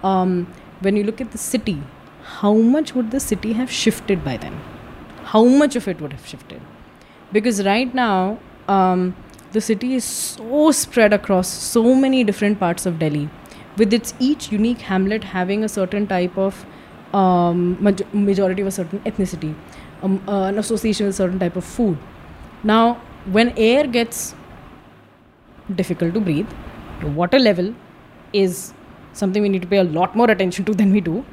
Um, 0.02 0.52
when 0.80 0.96
you 0.96 1.04
look 1.04 1.20
at 1.20 1.32
the 1.32 1.38
city, 1.38 1.82
how 2.40 2.54
much 2.54 2.94
would 2.94 3.10
the 3.10 3.20
city 3.20 3.52
have 3.54 3.70
shifted 3.70 4.24
by 4.24 4.36
then? 4.36 4.60
How 5.24 5.44
much 5.44 5.76
of 5.76 5.88
it 5.88 6.00
would 6.00 6.12
have 6.12 6.26
shifted? 6.26 6.60
Because 7.32 7.64
right 7.64 7.92
now, 7.94 8.38
um, 8.68 9.14
the 9.52 9.60
city 9.60 9.94
is 9.94 10.04
so 10.04 10.70
spread 10.70 11.12
across 11.12 11.48
so 11.48 11.94
many 11.94 12.24
different 12.24 12.58
parts 12.60 12.86
of 12.86 12.98
Delhi. 12.98 13.28
with 13.78 13.92
its 13.96 14.12
each 14.18 14.50
unique 14.52 14.80
hamlet 14.90 15.24
having 15.32 15.64
a 15.64 15.68
certain 15.68 16.06
type 16.06 16.36
of 16.36 16.64
um, 17.14 17.76
maj- 17.80 18.04
majority 18.12 18.62
of 18.62 18.68
a 18.68 18.70
certain 18.70 18.98
ethnicity, 19.10 19.54
um, 20.02 20.22
uh, 20.28 20.44
an 20.44 20.58
association 20.58 21.06
with 21.06 21.14
a 21.14 21.16
certain 21.16 21.38
type 21.38 21.56
of 21.56 21.64
food. 21.64 21.96
Now, 22.62 23.00
when 23.36 23.52
air 23.56 23.86
gets 23.86 24.34
difficult 25.74 26.14
to 26.14 26.20
breathe, 26.20 26.48
the 27.00 27.06
water 27.06 27.38
level 27.38 27.74
is 28.32 28.74
something 29.18 29.42
we 29.42 29.48
need 29.48 29.62
to 29.62 29.68
pay 29.68 29.78
a 29.78 29.84
lot 29.84 30.16
more 30.16 30.30
attention 30.30 30.64
to 30.66 30.74
than 30.74 30.92
we 30.92 31.00
do. 31.00 31.24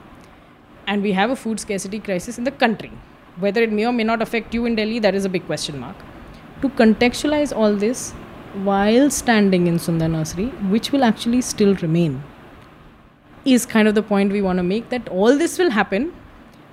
And 0.87 1.01
we 1.01 1.13
have 1.13 1.29
a 1.29 1.35
food 1.35 1.59
scarcity 1.59 1.99
crisis 1.99 2.37
in 2.37 2.43
the 2.43 2.51
country. 2.51 2.91
Whether 3.37 3.63
it 3.63 3.71
may 3.71 3.85
or 3.85 3.93
may 3.93 4.03
not 4.03 4.21
affect 4.21 4.53
you 4.53 4.65
in 4.65 4.75
Delhi, 4.75 4.99
that 4.99 5.15
is 5.15 5.25
a 5.25 5.29
big 5.29 5.45
question 5.45 5.79
mark. 5.79 5.95
To 6.61 6.69
contextualize 6.69 7.55
all 7.55 7.75
this 7.75 8.11
while 8.63 9.09
standing 9.09 9.67
in 9.67 9.75
Sundar 9.75 10.09
Nursery, 10.09 10.47
which 10.75 10.91
will 10.91 11.03
actually 11.03 11.41
still 11.41 11.75
remain, 11.75 12.23
is 13.43 13.65
kind 13.65 13.87
of 13.87 13.95
the 13.95 14.03
point 14.03 14.31
we 14.31 14.41
want 14.41 14.57
to 14.57 14.63
make 14.63 14.89
that 14.89 15.07
all 15.09 15.37
this 15.37 15.59
will 15.59 15.69
happen, 15.69 16.13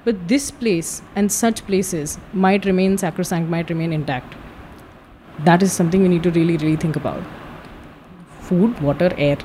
but 0.05 0.29
this 0.29 0.51
place 0.51 1.03
and 1.17 1.31
such 1.31 1.67
places 1.67 2.19
might 2.33 2.65
remain 2.65 2.97
sacrosanct, 2.97 3.51
might 3.51 3.69
remain 3.69 3.93
intact. 3.93 4.35
That 5.41 5.63
is 5.63 5.73
something 5.73 6.03
we 6.03 6.09
need 6.09 6.23
to 6.23 6.31
really, 6.31 6.57
really 6.57 6.77
think 6.77 6.97
about. 6.97 7.23
Food, 8.41 8.81
water, 8.81 9.13
air, 9.17 9.39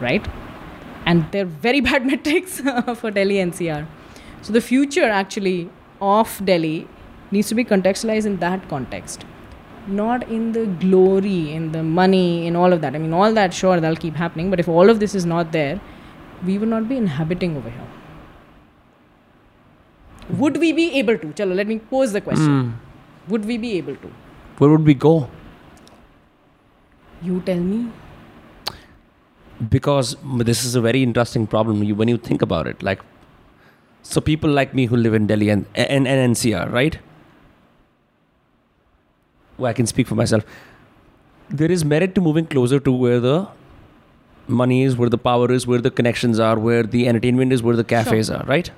right? 0.00 0.26
And 1.10 1.26
they're 1.32 1.52
very 1.66 1.80
bad 1.90 2.06
metrics 2.06 2.60
uh, 2.60 2.94
for 2.94 3.10
Delhi 3.10 3.36
NCR. 3.48 3.86
So 4.42 4.52
the 4.52 4.60
future 4.60 5.08
actually 5.20 5.70
of 6.00 6.40
Delhi 6.44 6.88
needs 7.30 7.48
to 7.48 7.54
be 7.54 7.64
contextualized 7.64 8.26
in 8.26 8.38
that 8.38 8.68
context, 8.68 9.24
not 9.86 10.28
in 10.28 10.52
the 10.52 10.66
glory, 10.84 11.52
in 11.52 11.72
the 11.72 11.82
money, 11.82 12.46
in 12.46 12.56
all 12.56 12.72
of 12.72 12.80
that. 12.80 12.94
I 12.94 12.98
mean, 12.98 13.12
all 13.12 13.32
that, 13.34 13.54
sure, 13.54 13.80
that'll 13.80 14.02
keep 14.04 14.14
happening, 14.14 14.50
but 14.50 14.60
if 14.60 14.68
all 14.68 14.90
of 14.90 15.00
this 15.00 15.14
is 15.14 15.26
not 15.26 15.52
there, 15.52 15.80
we 16.44 16.58
will 16.58 16.72
not 16.74 16.88
be 16.88 16.96
inhabiting 16.96 17.56
over 17.56 17.70
here. 17.70 17.88
Would 20.42 20.58
we 20.58 20.72
be 20.72 20.92
able 20.98 21.18
to? 21.18 21.26
Chalo, 21.28 21.54
let 21.54 21.66
me 21.66 21.78
pose 21.78 22.12
the 22.12 22.20
question. 22.20 22.60
Hmm. 22.60 23.32
Would 23.32 23.44
we 23.44 23.58
be 23.58 23.72
able 23.78 23.96
to? 23.96 24.12
Where 24.58 24.70
would 24.70 24.84
we 24.84 24.94
go? 24.94 25.28
You 27.22 27.40
tell 27.40 27.58
me. 27.58 27.90
Because 29.68 30.16
this 30.38 30.64
is 30.64 30.74
a 30.74 30.80
very 30.80 31.02
interesting 31.02 31.46
problem 31.46 31.82
you, 31.82 31.94
when 31.94 32.08
you 32.08 32.16
think 32.16 32.42
about 32.42 32.66
it 32.66 32.82
like 32.82 33.00
so 34.02 34.20
people 34.20 34.50
like 34.50 34.74
me 34.74 34.86
who 34.86 34.96
live 34.96 35.12
in 35.12 35.26
delhi 35.26 35.50
and, 35.50 35.66
and, 35.74 36.08
and 36.08 36.34
ncr 36.34 36.72
right? 36.72 36.98
Well, 39.58 39.68
i 39.70 39.72
can 39.74 39.86
speak 39.86 40.06
for 40.06 40.14
myself. 40.14 40.44
There 41.50 41.70
is 41.70 41.84
merit 41.84 42.14
to 42.14 42.20
moving 42.20 42.46
closer 42.46 42.80
to 42.80 42.92
where 42.92 43.20
the 43.20 43.48
money 44.48 44.82
is 44.84 44.96
where 44.96 45.10
the 45.10 45.18
power 45.18 45.52
is 45.52 45.66
where 45.66 45.80
the 45.80 45.90
connections 45.90 46.40
are 46.40 46.58
where 46.58 46.82
the 46.82 47.06
entertainment 47.06 47.52
is 47.52 47.62
where 47.62 47.76
the 47.76 47.84
cafes 47.84 48.28
Sure. 48.28 48.36
are 48.36 48.44
right? 48.46 48.70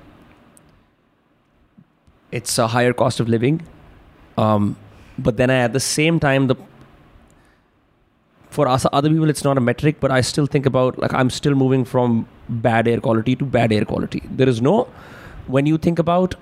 It's 2.31 2.57
a 2.57 2.67
higher 2.67 2.93
cost 2.93 3.19
of 3.19 3.29
living 3.29 3.61
um, 4.37 4.75
but 5.17 5.37
then 5.37 5.49
I, 5.49 5.57
at 5.57 5.73
the 5.73 5.79
same 5.79 6.19
time 6.19 6.47
the 6.47 6.55
for 8.56 8.66
us 8.74 8.84
other 8.98 9.10
people 9.14 9.30
it's 9.32 9.44
not 9.44 9.58
a 9.58 9.60
metric 9.68 9.96
but 10.00 10.10
i 10.10 10.20
still 10.32 10.46
think 10.46 10.66
about 10.66 10.98
like 11.04 11.12
i'm 11.22 11.30
still 11.38 11.54
moving 11.62 11.84
from 11.84 12.14
bad 12.66 12.88
air 12.92 13.00
quality 13.06 13.34
to 13.36 13.44
bad 13.56 13.72
air 13.78 13.84
quality 13.84 14.22
there 14.42 14.48
is 14.48 14.60
no 14.68 14.74
when 15.56 15.66
you 15.66 15.78
think 15.86 15.98
about 15.98 16.34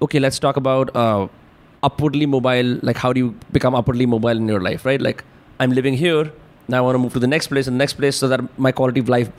okay 0.00 0.20
let's 0.20 0.38
talk 0.38 0.56
about 0.56 0.94
uh, 0.96 1.26
upwardly 1.82 2.26
mobile 2.26 2.78
like 2.82 2.96
how 2.96 3.12
do 3.12 3.20
you 3.24 3.34
become 3.58 3.74
upwardly 3.74 4.06
mobile 4.06 4.42
in 4.44 4.48
your 4.54 4.60
life 4.60 4.84
right 4.90 5.02
like 5.08 5.24
i'm 5.60 5.72
living 5.72 5.94
here 5.94 6.22
now 6.68 6.78
i 6.78 6.80
want 6.88 6.94
to 6.94 6.98
move 7.04 7.12
to 7.12 7.18
the 7.26 7.26
next 7.34 7.48
place 7.48 7.66
and 7.66 7.74
the 7.74 7.82
next 7.84 7.94
place 7.94 8.16
so 8.16 8.28
that 8.28 8.40
my 8.66 8.72
quality 8.80 9.00
of 9.00 9.08
life 9.08 9.30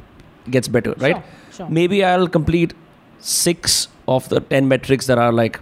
gets 0.49 0.67
better 0.67 0.93
right 1.05 1.15
Sure, 1.15 1.23
sure. 1.59 1.69
maybe 1.69 2.03
i'll 2.03 2.27
complete 2.27 2.73
six 3.19 3.87
of 4.07 4.27
the 4.29 4.41
10 4.41 4.67
metrics 4.67 5.07
that 5.07 5.17
are 5.27 5.31
like 5.43 5.59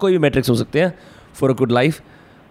कोई 0.00 0.12
भी 0.12 0.18
metrics 0.26 0.48
हो 0.50 0.54
सकते 0.56 0.80
हैं 0.80 0.92
for 1.40 1.50
a 1.50 1.54
good 1.62 1.72
life 1.76 1.98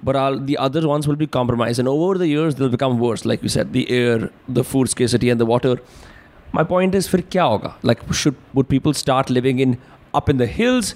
but 0.02 0.16
I'll, 0.16 0.38
the 0.38 0.56
other 0.58 0.86
ones 0.86 1.06
will 1.06 1.16
be 1.16 1.26
compromised. 1.26 1.78
And 1.78 1.88
over 1.88 2.16
the 2.16 2.26
years, 2.26 2.54
they'll 2.54 2.68
become 2.68 2.98
worse. 2.98 3.24
Like 3.24 3.42
you 3.42 3.48
said, 3.48 3.72
the 3.72 3.90
air, 3.90 4.30
the 4.48 4.64
food 4.64 4.88
scarcity, 4.88 5.30
and 5.30 5.40
the 5.40 5.46
water. 5.46 5.80
My 6.52 6.64
point 6.64 6.94
is, 6.94 7.06
for 7.06 7.18
kya? 7.18 7.74
Like, 7.82 8.00
should 8.12 8.34
would 8.54 8.68
people 8.68 8.94
start 8.94 9.30
living 9.30 9.58
in 9.58 9.78
up 10.14 10.28
in 10.28 10.38
the 10.38 10.46
hills, 10.46 10.94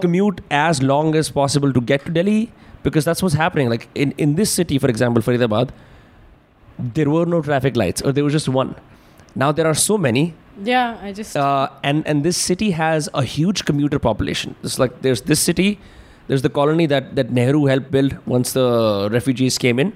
commute 0.00 0.40
as 0.50 0.82
long 0.82 1.14
as 1.14 1.30
possible 1.30 1.72
to 1.72 1.80
get 1.80 2.04
to 2.06 2.10
Delhi? 2.10 2.50
Because 2.82 3.04
that's 3.04 3.22
what's 3.22 3.34
happening. 3.34 3.68
Like 3.68 3.88
in, 3.94 4.12
in 4.18 4.34
this 4.36 4.50
city, 4.50 4.78
for 4.78 4.88
example, 4.88 5.22
Faridabad, 5.22 5.70
there 6.78 7.10
were 7.10 7.26
no 7.26 7.42
traffic 7.42 7.76
lights, 7.76 8.02
or 8.02 8.12
there 8.12 8.24
was 8.24 8.32
just 8.32 8.48
one. 8.48 8.74
Now 9.34 9.52
there 9.52 9.66
are 9.66 9.74
so 9.74 9.98
many. 9.98 10.34
Yeah, 10.64 10.98
I 11.02 11.12
just 11.12 11.36
uh, 11.36 11.68
and 11.84 12.06
and 12.06 12.24
this 12.24 12.36
city 12.36 12.72
has 12.72 13.08
a 13.14 13.22
huge 13.22 13.64
commuter 13.64 13.98
population. 13.98 14.56
It's 14.62 14.78
like 14.78 15.02
there's 15.02 15.22
this 15.22 15.38
city 15.38 15.78
there's 16.27 16.41
the 16.41 16.49
colony 16.49 16.85
that 16.87 17.15
that 17.15 17.31
Nehru 17.31 17.65
helped 17.65 17.91
build 17.91 18.17
once 18.25 18.53
the 18.53 19.09
refugees 19.11 19.57
came 19.57 19.79
in. 19.79 19.93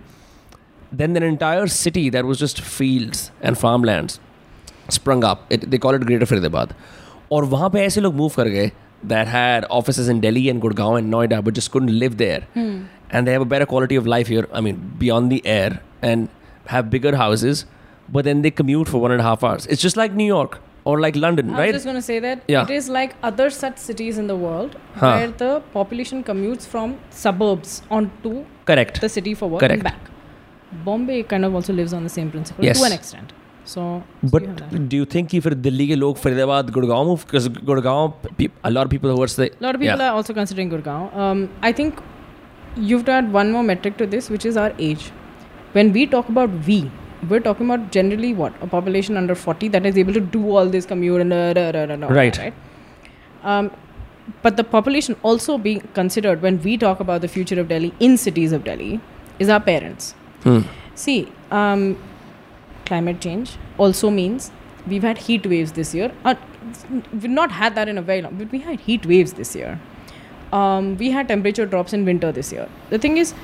Then 0.92 1.16
an 1.18 1.24
entire 1.24 1.68
city 1.68 2.10
that 2.10 2.26
was 2.26 2.40
just 2.40 2.62
fields 2.62 3.32
and 3.42 3.58
farmlands 3.58 4.20
sprung 4.90 5.24
up. 5.24 5.46
It, 5.50 5.70
they 5.72 5.78
call 5.78 5.94
it 5.94 6.06
Greater 6.06 6.26
Faridabad. 6.26 6.76
और 7.32 7.46
वहाँ 7.54 7.70
पे 7.70 7.86
ऐसे 7.86 8.02
लोग 8.02 8.16
move 8.16 8.36
कर 8.36 8.50
गए 8.50 8.72
that 9.14 9.28
had 9.28 9.66
offices 9.70 10.08
in 10.10 10.22
Delhi 10.22 10.50
and 10.50 10.62
Gurgaon 10.62 11.00
and 11.00 11.14
Noida 11.14 11.44
but 11.44 11.54
just 11.54 11.72
couldn't 11.72 11.98
live 12.00 12.18
there. 12.18 12.44
And 13.10 13.28
they 13.28 13.32
have 13.34 13.42
a 13.42 13.50
better 13.56 13.66
quality 13.66 13.96
of 13.96 14.08
life 14.08 14.28
here. 14.28 14.48
I 14.54 14.62
mean, 14.62 14.80
beyond 14.98 15.32
the 15.32 15.42
air 15.46 15.82
and 16.02 16.30
have 16.68 16.90
bigger 16.90 17.16
houses. 17.16 17.66
But 18.10 18.24
then 18.26 18.42
they 18.42 18.52
commute 18.52 18.88
for 18.88 19.00
one 19.02 19.12
and 19.12 19.22
a 19.22 19.24
half 19.24 19.44
hours. 19.44 19.66
It's 19.68 19.82
just 19.82 19.98
like 19.98 20.14
New 20.14 20.26
York 20.26 20.60
or 20.85 21.01
like 21.01 21.17
London, 21.17 21.51
I 21.51 21.59
right? 21.59 21.69
I'm 21.69 21.73
just 21.73 21.85
going 21.85 21.97
to 21.97 22.03
say 22.03 22.19
that 22.21 22.43
yeah. 22.49 22.65
it 22.65 22.71
is 22.71 22.89
like 22.89 23.15
other 23.23 23.51
such 23.51 23.79
cities 23.79 24.19
in 24.19 24.27
the 24.27 24.37
world 24.37 24.77
huh. 24.95 25.13
where 25.17 25.31
the 25.31 25.63
population 25.73 26.25
commutes 26.25 26.67
from 26.67 26.99
suburbs 27.11 27.83
onto 27.91 28.45
correct 28.65 29.01
the 29.01 29.09
city 29.09 29.35
for 29.35 29.49
work 29.49 29.63
and 29.63 29.83
back. 29.83 30.01
Bombay 30.85 31.23
kind 31.25 31.45
of 31.45 31.55
also 31.55 31.73
lives 31.73 31.93
on 31.93 32.03
the 32.03 32.09
same 32.09 32.31
principle 32.31 32.65
yes. 32.65 32.81
to 32.81 32.87
an 32.87 32.93
extent. 32.93 33.33
So, 33.65 34.03
but 34.25 34.89
do 34.89 34.97
you 34.97 35.05
think 35.05 35.33
if 35.35 35.45
Delhi 35.45 35.95
ke 35.95 35.97
log 35.99 36.17
Faridabad 36.17 36.71
Gurgaon 36.71 37.07
move 37.07 37.25
because 37.25 37.49
Gurgaon 37.49 38.51
a 38.65 38.71
lot 38.71 38.87
of 38.87 38.91
people 38.91 39.15
who 39.15 39.23
are 39.23 39.29
say 39.29 39.51
a 39.51 39.63
lot 39.65 39.77
of 39.77 39.81
people 39.81 39.99
yeah. 39.99 40.09
are 40.09 40.15
also 40.15 40.35
considering 40.35 40.69
Gurgaon. 40.69 41.15
Um, 41.15 41.49
I 41.63 41.71
think 41.71 42.01
you've 42.77 43.05
to 43.05 43.13
add 43.13 43.33
one 43.33 43.53
more 43.53 43.63
metric 43.63 43.97
to 43.99 44.07
this, 44.07 44.31
which 44.31 44.45
is 44.45 44.57
our 44.57 44.73
age. 44.79 45.11
When 45.73 45.93
we 45.93 46.07
talk 46.07 46.29
about 46.29 46.51
we, 46.67 46.91
we're 47.29 47.41
talking 47.41 47.67
about 47.71 47.91
generally 47.93 48.35
what 48.35 48.53
a 48.63 48.67
population 48.67 49.17
under 49.17 49.35
40 49.35 49.69
that 49.69 49.87
is 49.87 49.97
able 49.97 50.13
to 50.13 50.21
do 50.21 50.57
all 50.57 50.67
this 50.67 50.87
commute 50.87 51.21
and 51.21 51.33
uh, 51.33 51.53
da, 51.53 51.71
da, 51.73 52.07
Right. 52.09 52.37
right. 52.39 52.55
Um, 53.43 53.71
but 54.43 54.57
the 54.57 54.65
population 54.65 55.17
also 55.23 55.59
being 55.59 55.81
considered 55.95 56.43
when 56.43 56.61
we 56.63 56.77
talk 56.77 57.01
about 57.01 57.21
the 57.21 57.29
future 57.29 57.61
of 57.61 57.69
Delhi 57.69 57.93
in 58.01 58.17
cities 58.17 58.53
of 58.53 58.65
Delhi 58.65 59.01
is 59.39 59.49
our 59.49 59.61
parents. 59.61 60.13
Hmm. 60.43 60.61
See, 60.95 61.33
um, 61.51 61.97
climate 62.87 63.21
change 63.21 63.57
also 63.79 64.11
means 64.11 64.51
we've 64.87 65.03
had 65.03 65.19
heat 65.19 65.47
waves 65.47 65.73
this 65.73 65.95
year. 65.95 66.13
Uh, 66.25 66.35
we've 67.13 67.31
not 67.31 67.51
had 67.51 67.75
that 67.75 67.89
in 67.89 67.99
a 67.99 68.03
very 68.03 68.23
long, 68.23 68.37
but 68.37 68.51
we 68.53 68.61
had 68.61 68.81
heat 68.81 69.07
waves 69.07 69.33
this 69.35 69.55
year. 69.57 69.81
Um, 70.53 70.97
we 70.99 71.11
had 71.11 71.29
temperature 71.29 71.67
drops 71.67 71.93
in 71.93 72.05
winter 72.05 72.31
this 72.31 72.53
year. 72.53 72.69
The 72.91 72.99
thing 72.99 73.17
is, 73.17 73.35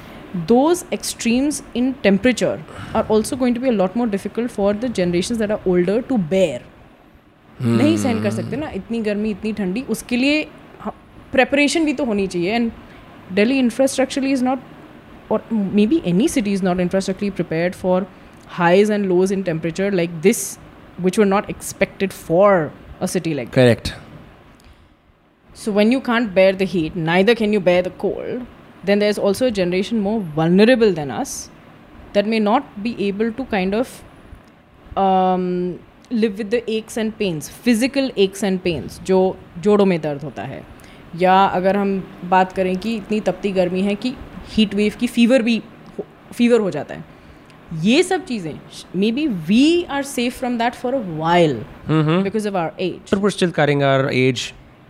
those 0.47 0.83
extremes 0.91 1.61
in 1.73 1.93
temperature 2.05 2.63
are 2.93 3.05
also 3.15 3.35
going 3.35 3.53
to 3.53 3.59
be 3.59 3.69
a 3.69 3.77
lot 3.79 3.95
more 3.95 4.07
difficult 4.07 4.51
for 4.51 4.73
the 4.73 4.89
generations 4.89 5.39
that 5.39 5.51
are 5.51 5.61
older 5.65 6.01
to 6.11 6.17
bear. 6.35 6.61
नहीं 7.61 7.97
सहन 7.97 8.21
कर 8.23 8.31
सकते 8.31 8.57
ना 8.57 8.69
इतनी 8.75 8.99
गर्मी 9.01 9.29
इतनी 9.31 9.51
ठंडी 9.53 9.81
उसके 9.95 10.17
लिए 10.17 10.43
प्रेपरेशन 11.31 11.85
भी 11.85 11.93
तो 11.93 12.05
होनी 12.05 12.25
चाहिए 12.27 12.53
and 12.53 12.71
Delhi 13.35 13.57
infrastructurally 13.59 14.31
is 14.31 14.43
not 14.43 14.59
or 15.29 15.41
maybe 15.49 16.01
any 16.05 16.27
city 16.27 16.53
is 16.53 16.61
not 16.61 16.77
infrastructurally 16.77 17.33
prepared 17.35 17.75
for 17.75 18.05
highs 18.47 18.89
and 18.89 19.09
lows 19.09 19.31
in 19.31 19.43
temperature 19.43 19.91
like 19.91 20.21
this, 20.21 20.57
which 20.97 21.17
were 21.17 21.25
not 21.25 21.49
expected 21.49 22.13
for 22.13 22.71
a 22.99 23.07
city 23.07 23.33
like 23.33 23.51
that. 23.51 23.55
Correct. 23.55 23.93
So 25.53 25.71
when 25.71 25.91
you 25.91 26.01
can't 26.01 26.33
bear 26.33 26.53
the 26.53 26.65
heat, 26.65 26.95
neither 26.95 27.35
can 27.35 27.53
you 27.53 27.59
bear 27.59 27.81
the 27.81 27.91
cold, 27.91 28.45
Then 28.84 28.98
there's 28.98 29.18
also 29.18 29.46
a 29.46 29.50
generation 29.50 30.00
more 30.00 30.20
vulnerable 30.20 30.92
than 30.92 31.10
us 31.10 31.50
that 32.12 32.26
may 32.26 32.38
not 32.40 32.82
be 32.82 32.94
able 33.08 33.32
to 33.32 33.44
kind 33.46 33.74
of 33.74 34.02
um, 34.96 35.78
live 36.10 36.38
with 36.38 36.50
the 36.50 36.62
aches 36.70 36.96
and 36.96 37.16
pains, 37.18 37.48
physical 37.48 38.10
aches 38.16 38.42
and 38.42 38.62
pains, 38.64 39.00
जो 39.04 39.36
जोड़ों 39.66 39.86
में 39.86 40.00
दर्द 40.00 40.22
होता 40.24 40.42
है 40.42 40.62
या 41.16 41.44
अगर 41.58 41.76
हम 41.76 41.98
बात 42.30 42.52
करें 42.52 42.76
कि 42.78 42.94
इतनी 42.96 43.20
तपती 43.28 43.52
गर्मी 43.52 43.82
है 43.82 43.94
कि 43.94 44.14
हीट 44.56 44.74
वेव 44.74 44.94
की 45.00 45.06
फीवर 45.06 45.42
भी 45.42 45.62
फीवर 46.34 46.60
हो 46.60 46.70
जाता 46.70 46.94
है 46.94 47.04
ये 47.84 48.02
सब 48.02 48.24
चीज़ें 48.24 48.52
may 48.96 49.10
be 49.12 49.26
we 49.48 49.82
are 49.90 50.02
safe 50.10 50.38
from 50.38 50.58
that 50.58 50.74
for 50.74 50.94
a 50.94 51.00
while 51.18 51.54
because 51.88 52.48
of 52.48 52.56
our 52.56 52.82
age 52.82 53.10
But 53.14 53.22
we're 53.24 53.36
still 53.38 53.52
carrying 53.60 53.82
our 53.90 54.08
age, 54.20 54.44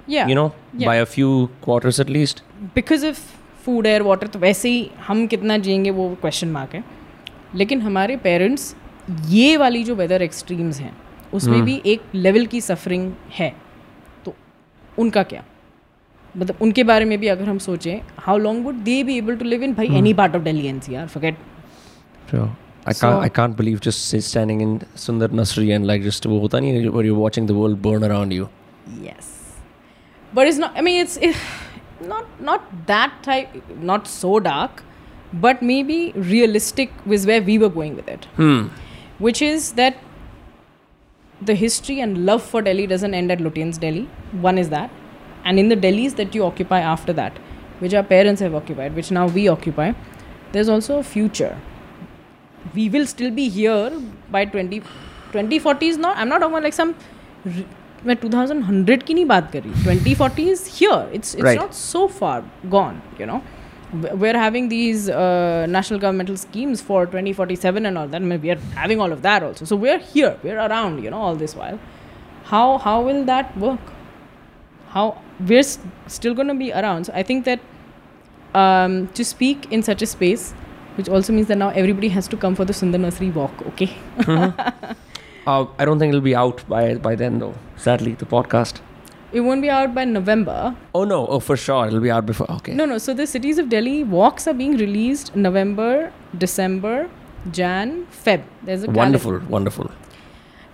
Yeah. 0.08 0.28
you 0.32 0.36
know, 0.38 0.46
Yeah. 0.74 0.88
by 0.90 0.96
a 1.04 1.06
few 1.14 1.32
quarters 1.66 2.00
at 2.04 2.12
least. 2.18 2.42
Because 2.74 3.06
of 3.06 3.20
food 3.68 3.86
air 3.86 4.02
water 4.02 4.26
तो 4.34 4.38
वैसे 4.38 4.68
ही 4.70 4.90
हम 5.06 5.26
कितना 5.32 5.56
जिएँगे 5.64 5.90
वो 5.96 6.08
question 6.20 6.48
mark 6.50 6.74
है 6.74 6.82
लेकिन 7.60 7.80
हमारे 7.82 8.16
parents 8.26 8.74
ये 9.30 9.56
वाली 9.62 9.82
जो 9.84 9.94
वेदर 9.94 10.22
एक्सट्रीम्स 10.22 10.78
हैं 10.80 10.92
उसमें 11.34 11.60
भी 11.64 11.80
एक 11.92 12.02
लेवल 12.14 12.46
की 12.54 12.60
सफरिंग 12.60 13.12
है 13.38 13.48
तो 14.24 14.34
उनका 15.04 15.22
क्या 15.32 15.42
मतलब 16.36 16.58
उनके 16.62 16.84
बारे 16.92 17.04
में 17.10 17.18
भी 17.20 17.28
अगर 17.34 17.48
हम 17.48 17.58
सोचें 17.66 18.00
how 18.26 18.38
long 18.38 18.64
would 18.64 18.82
they 18.88 19.02
be 19.04 19.16
able 19.18 19.36
to 19.36 19.44
live 19.44 19.62
in 19.64 19.74
भाई 19.74 19.96
any 19.98 20.14
part 20.22 20.36
of 20.36 20.42
Delhi 20.42 20.66
NCR 20.68 21.06
forget 21.16 21.36
Sure. 22.30 22.48
I 22.90 22.92
So- 22.96 23.00
can't. 23.04 23.22
I 23.26 23.28
can't 23.36 23.56
believe 23.58 23.78
just 23.84 24.10
standing 24.30 24.58
in 24.66 24.72
Sundar 25.04 25.28
Nasri 25.38 25.68
and 25.76 25.90
like 25.90 26.02
just 26.08 26.26
वो 26.32 26.38
होता 26.40 26.58
नहीं 26.60 26.72
है 26.72 26.90
where 26.96 27.04
you're 27.08 27.20
watching 27.22 27.46
the 27.50 27.56
world 27.60 27.78
burn 27.86 28.04
around 28.08 28.34
you. 28.38 28.48
Yes, 29.06 29.30
but 30.32 30.50
it's 30.50 30.60
not. 30.64 30.76
I 30.82 30.84
mean, 30.88 30.98
it's 31.04 31.16
it, 31.28 31.40
not 32.00 32.40
not 32.40 32.86
that 32.86 33.22
type. 33.22 33.48
Not 33.80 34.06
so 34.06 34.40
dark, 34.40 34.82
but 35.32 35.62
maybe 35.62 36.12
realistic 36.12 36.90
was 37.06 37.26
where 37.26 37.42
we 37.42 37.58
were 37.58 37.68
going 37.68 37.96
with 37.96 38.08
it. 38.08 38.26
Hmm. 38.36 38.68
Which 39.18 39.42
is 39.42 39.72
that 39.72 39.96
the 41.40 41.54
history 41.54 42.00
and 42.00 42.24
love 42.26 42.42
for 42.42 42.62
Delhi 42.62 42.86
doesn't 42.86 43.14
end 43.14 43.32
at 43.32 43.38
Lutyens 43.38 43.78
Delhi. 43.78 44.08
One 44.32 44.58
is 44.58 44.70
that, 44.70 44.90
and 45.44 45.58
in 45.58 45.68
the 45.68 45.76
Delhis 45.76 46.16
that 46.16 46.34
you 46.34 46.44
occupy 46.44 46.80
after 46.80 47.12
that, 47.12 47.38
which 47.78 47.94
our 47.94 48.02
parents 48.02 48.40
have 48.40 48.54
occupied, 48.54 48.94
which 48.94 49.10
now 49.10 49.26
we 49.26 49.48
occupy, 49.48 49.92
there's 50.52 50.68
also 50.68 50.98
a 50.98 51.02
future. 51.02 51.56
We 52.74 52.88
will 52.88 53.06
still 53.06 53.30
be 53.30 53.48
here 53.48 53.90
by 54.30 54.44
20, 54.44 54.80
2040 54.80 55.86
is 55.86 55.96
not. 55.96 56.16
I'm 56.16 56.28
not 56.28 56.38
talking 56.38 56.54
about 56.54 56.64
like 56.64 56.72
some. 56.74 56.94
r- 57.97 58.07
मैं 58.07 58.15
2100 58.21 59.03
की 59.07 59.13
नहीं 59.13 59.25
बात 59.33 59.51
कर 59.51 59.63
रही 59.65 59.83
2040 59.83 60.47
is 60.53 60.63
here 60.79 61.01
it's 61.19 61.35
it's 61.35 61.45
Right. 61.49 61.59
not 61.63 61.75
so 61.81 62.01
far 62.21 62.37
gone 62.77 62.97
you 63.21 63.27
know 63.33 63.41
W- 63.95 64.15
we're 64.21 64.37
having 64.41 64.67
these 64.73 65.03
uh, 65.23 65.65
national 65.73 65.99
governmental 66.03 66.37
schemes 66.43 66.79
for 66.89 67.01
2047 67.15 67.89
and 67.89 68.01
all 68.01 68.07
that 68.13 68.21
I 68.21 68.29
mean, 68.31 68.41
we 68.45 68.51
are 68.55 68.59
having 68.79 69.03
all 69.05 69.11
of 69.17 69.21
that 69.27 69.43
also 69.49 69.65
so 69.71 69.75
we're 69.83 69.99
here 70.13 70.31
we're 70.47 70.59
around 70.67 71.03
you 71.07 71.11
know 71.15 71.21
all 71.27 71.35
this 71.43 71.55
while 71.61 71.77
how 72.53 72.63
how 72.87 72.95
will 73.09 73.21
that 73.31 73.55
work 73.65 73.93
how 74.95 75.05
we're 75.51 75.65
s- 75.67 75.77
still 76.17 76.33
going 76.41 76.51
to 76.53 76.57
be 76.63 76.71
around 76.81 77.09
so 77.09 77.13
i 77.21 77.23
think 77.31 77.45
that 77.51 77.59
um, 78.63 78.97
to 79.19 79.23
speak 79.33 79.67
in 79.77 79.83
such 79.91 80.01
a 80.07 80.09
space 80.15 80.43
which 80.97 81.07
also 81.17 81.33
means 81.37 81.47
that 81.53 81.57
now 81.65 81.69
everybody 81.83 82.09
has 82.17 82.27
to 82.35 82.37
come 82.45 82.55
for 82.61 82.65
the 82.71 82.75
sundar 82.81 82.99
nursery 83.05 83.29
walk 83.41 83.63
okay 83.73 83.89
Uh, 85.47 85.65
I 85.77 85.85
don't 85.85 85.99
think 85.99 86.09
it'll 86.13 86.21
be 86.31 86.35
out 86.35 86.63
by 86.69 86.95
by 86.95 87.15
then 87.15 87.39
though. 87.39 87.53
Sadly, 87.85 88.13
the 88.25 88.25
podcast. 88.37 88.81
it 89.39 89.41
won't 89.45 89.63
be 89.65 89.69
out 89.75 89.93
by 89.95 90.01
november 90.07 90.55
Oh 90.97 90.99
no! 91.11 91.15
Oh, 91.35 91.37
for 91.45 91.55
sure, 91.61 91.87
it'll 91.87 92.03
be 92.03 92.11
out 92.15 92.25
before. 92.27 92.45
Okay. 92.55 92.73
No, 92.81 92.85
no. 92.91 92.97
So 93.05 93.13
the 93.21 93.25
cities 93.31 93.57
of 93.63 93.67
Delhi 93.73 93.95
walks 94.15 94.47
are 94.51 94.53
being 94.59 94.75
released 94.81 95.31
November, 95.45 95.89
December, 96.43 96.93
Jan, 97.59 97.95
Feb. 98.25 98.43
There's 98.69 98.83
a 98.89 98.91
Wonderful, 99.01 99.39
wonderful. 99.57 99.89
calendar. 99.89 99.99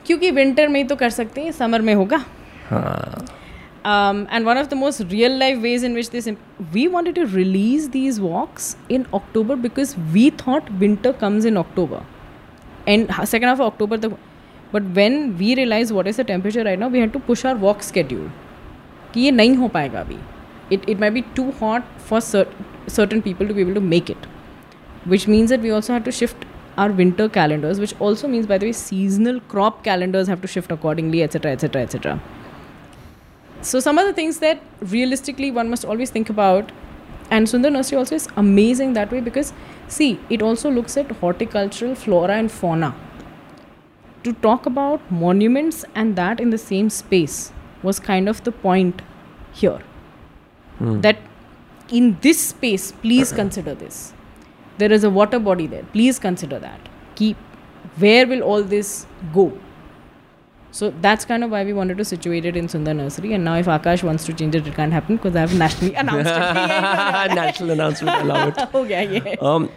क्योंकि 0.07 0.31
winter 0.31 0.67
में 0.73 0.79
ही 0.81 0.83
तो 0.91 0.95
कर 0.95 1.09
सकते 1.19 1.41
हैं 1.43 1.51
summer 1.61 1.81
में 1.87 1.93
होगा 1.95 2.17
हाँ. 2.69 3.25
um, 3.93 4.21
and 4.37 4.45
one 4.45 4.57
of 4.57 4.69
the 4.69 4.75
most 4.75 5.01
real 5.11 5.35
life 5.41 5.59
ways 5.65 5.83
in 5.89 5.93
which 5.99 6.09
this 6.15 6.27
imp- 6.27 6.39
we 6.77 6.87
wanted 6.95 7.15
to 7.15 7.25
release 7.33 7.87
these 7.97 8.19
walks 8.29 8.69
in 8.97 9.05
October 9.13 9.55
because 9.67 9.95
we 10.15 10.29
thought 10.43 10.71
winter 10.85 11.13
comes 11.25 11.45
in 11.51 11.57
October 11.57 12.01
and 12.87 13.09
ha- 13.19 13.25
second 13.25 13.47
half 13.53 13.59
of 13.59 13.67
October 13.73 13.97
the 14.07 14.11
but 14.73 14.83
when 14.99 15.37
we 15.37 15.55
realized 15.55 15.91
what 15.91 16.07
is 16.07 16.17
the 16.17 16.23
temperature 16.23 16.63
right 16.63 16.79
now 16.79 16.87
we 16.87 16.99
had 16.99 17.13
to 17.13 17.19
push 17.19 17.45
our 17.45 17.55
walk 17.55 17.83
schedule 17.91 18.29
कि 19.13 19.21
ये 19.21 19.31
नहीं 19.31 19.55
हो 19.57 19.67
पाएगा 19.75 19.99
अभी 19.99 20.17
it 20.75 20.89
it 20.93 20.99
might 21.03 21.13
be 21.13 21.23
too 21.37 21.51
hot 21.59 21.85
for 22.09 22.19
cert- 22.25 22.57
certain 22.97 23.21
people 23.27 23.47
to 23.51 23.53
be 23.59 23.61
able 23.61 23.77
to 23.79 23.85
make 23.93 24.09
it 24.15 24.27
which 25.13 25.27
means 25.27 25.49
that 25.49 25.61
we 25.67 25.71
also 25.77 25.93
had 25.93 26.05
to 26.09 26.11
shift 26.11 26.45
our 26.77 26.91
winter 26.99 27.27
calendars 27.37 27.79
which 27.79 27.93
also 28.07 28.27
means 28.33 28.45
by 28.51 28.57
the 28.57 28.67
way 28.67 28.75
seasonal 28.81 29.39
crop 29.53 29.83
calendars 29.87 30.27
have 30.33 30.43
to 30.45 30.51
shift 30.55 30.75
accordingly 30.75 31.23
etc 31.23 31.51
etc 31.51 31.81
etc 31.87 32.19
so 33.61 33.79
some 33.79 33.97
of 33.97 34.05
the 34.05 34.13
things 34.13 34.39
that 34.39 34.61
realistically 34.93 35.51
one 35.51 35.69
must 35.69 35.85
always 35.93 36.15
think 36.17 36.29
about 36.29 36.71
and 37.37 37.51
sundar 37.53 37.71
nursery 37.77 37.97
also 38.03 38.15
is 38.15 38.27
amazing 38.43 38.93
that 38.93 39.11
way 39.11 39.21
because 39.29 39.51
see 39.97 40.11
it 40.37 40.41
also 40.41 40.71
looks 40.77 40.97
at 40.97 41.11
horticultural 41.23 41.95
flora 42.05 42.37
and 42.43 42.51
fauna 42.61 42.93
to 44.24 44.32
talk 44.32 44.66
about 44.66 45.10
monuments 45.10 45.84
and 45.94 46.16
that 46.16 46.40
in 46.40 46.50
the 46.50 46.58
same 46.58 46.90
space 46.90 47.52
was 47.82 48.00
kind 48.00 48.28
of 48.28 48.42
the 48.44 48.52
point 48.52 49.02
here. 49.52 49.80
Mm. 50.80 51.02
That 51.02 51.18
in 51.88 52.18
this 52.20 52.48
space, 52.48 52.92
please 52.92 53.32
consider 53.32 53.74
this. 53.74 54.12
There 54.78 54.90
is 54.90 55.04
a 55.04 55.10
water 55.10 55.38
body 55.38 55.66
there. 55.66 55.84
Please 55.92 56.18
consider 56.18 56.58
that. 56.58 56.88
Keep 57.14 57.36
where 57.98 58.26
will 58.26 58.42
all 58.42 58.62
this 58.62 59.06
go? 59.32 59.52
So 60.72 60.92
that's 61.00 61.24
kind 61.24 61.44
of 61.44 61.52
why 61.52 61.64
we 61.64 61.72
wanted 61.72 61.98
to 61.98 62.04
situate 62.04 62.44
it 62.44 62.56
in 62.56 62.66
Sundar 62.66 62.96
Nursery. 62.96 63.32
And 63.32 63.44
now, 63.44 63.54
if 63.54 63.66
Akash 63.66 64.02
wants 64.02 64.24
to 64.26 64.32
change 64.32 64.56
it, 64.56 64.66
it 64.66 64.74
can't 64.74 64.92
happen 64.92 65.16
because 65.16 65.36
I 65.36 65.40
have 65.40 65.56
nationally 65.56 65.94
announced 66.02 66.32
it. 66.32 67.34
National 67.36 67.70
announcement, 67.70 68.22
allow 68.22 68.48
it. 68.48 68.58
okay, 68.74 69.22
yeah. 69.24 69.36
Um, 69.40 69.70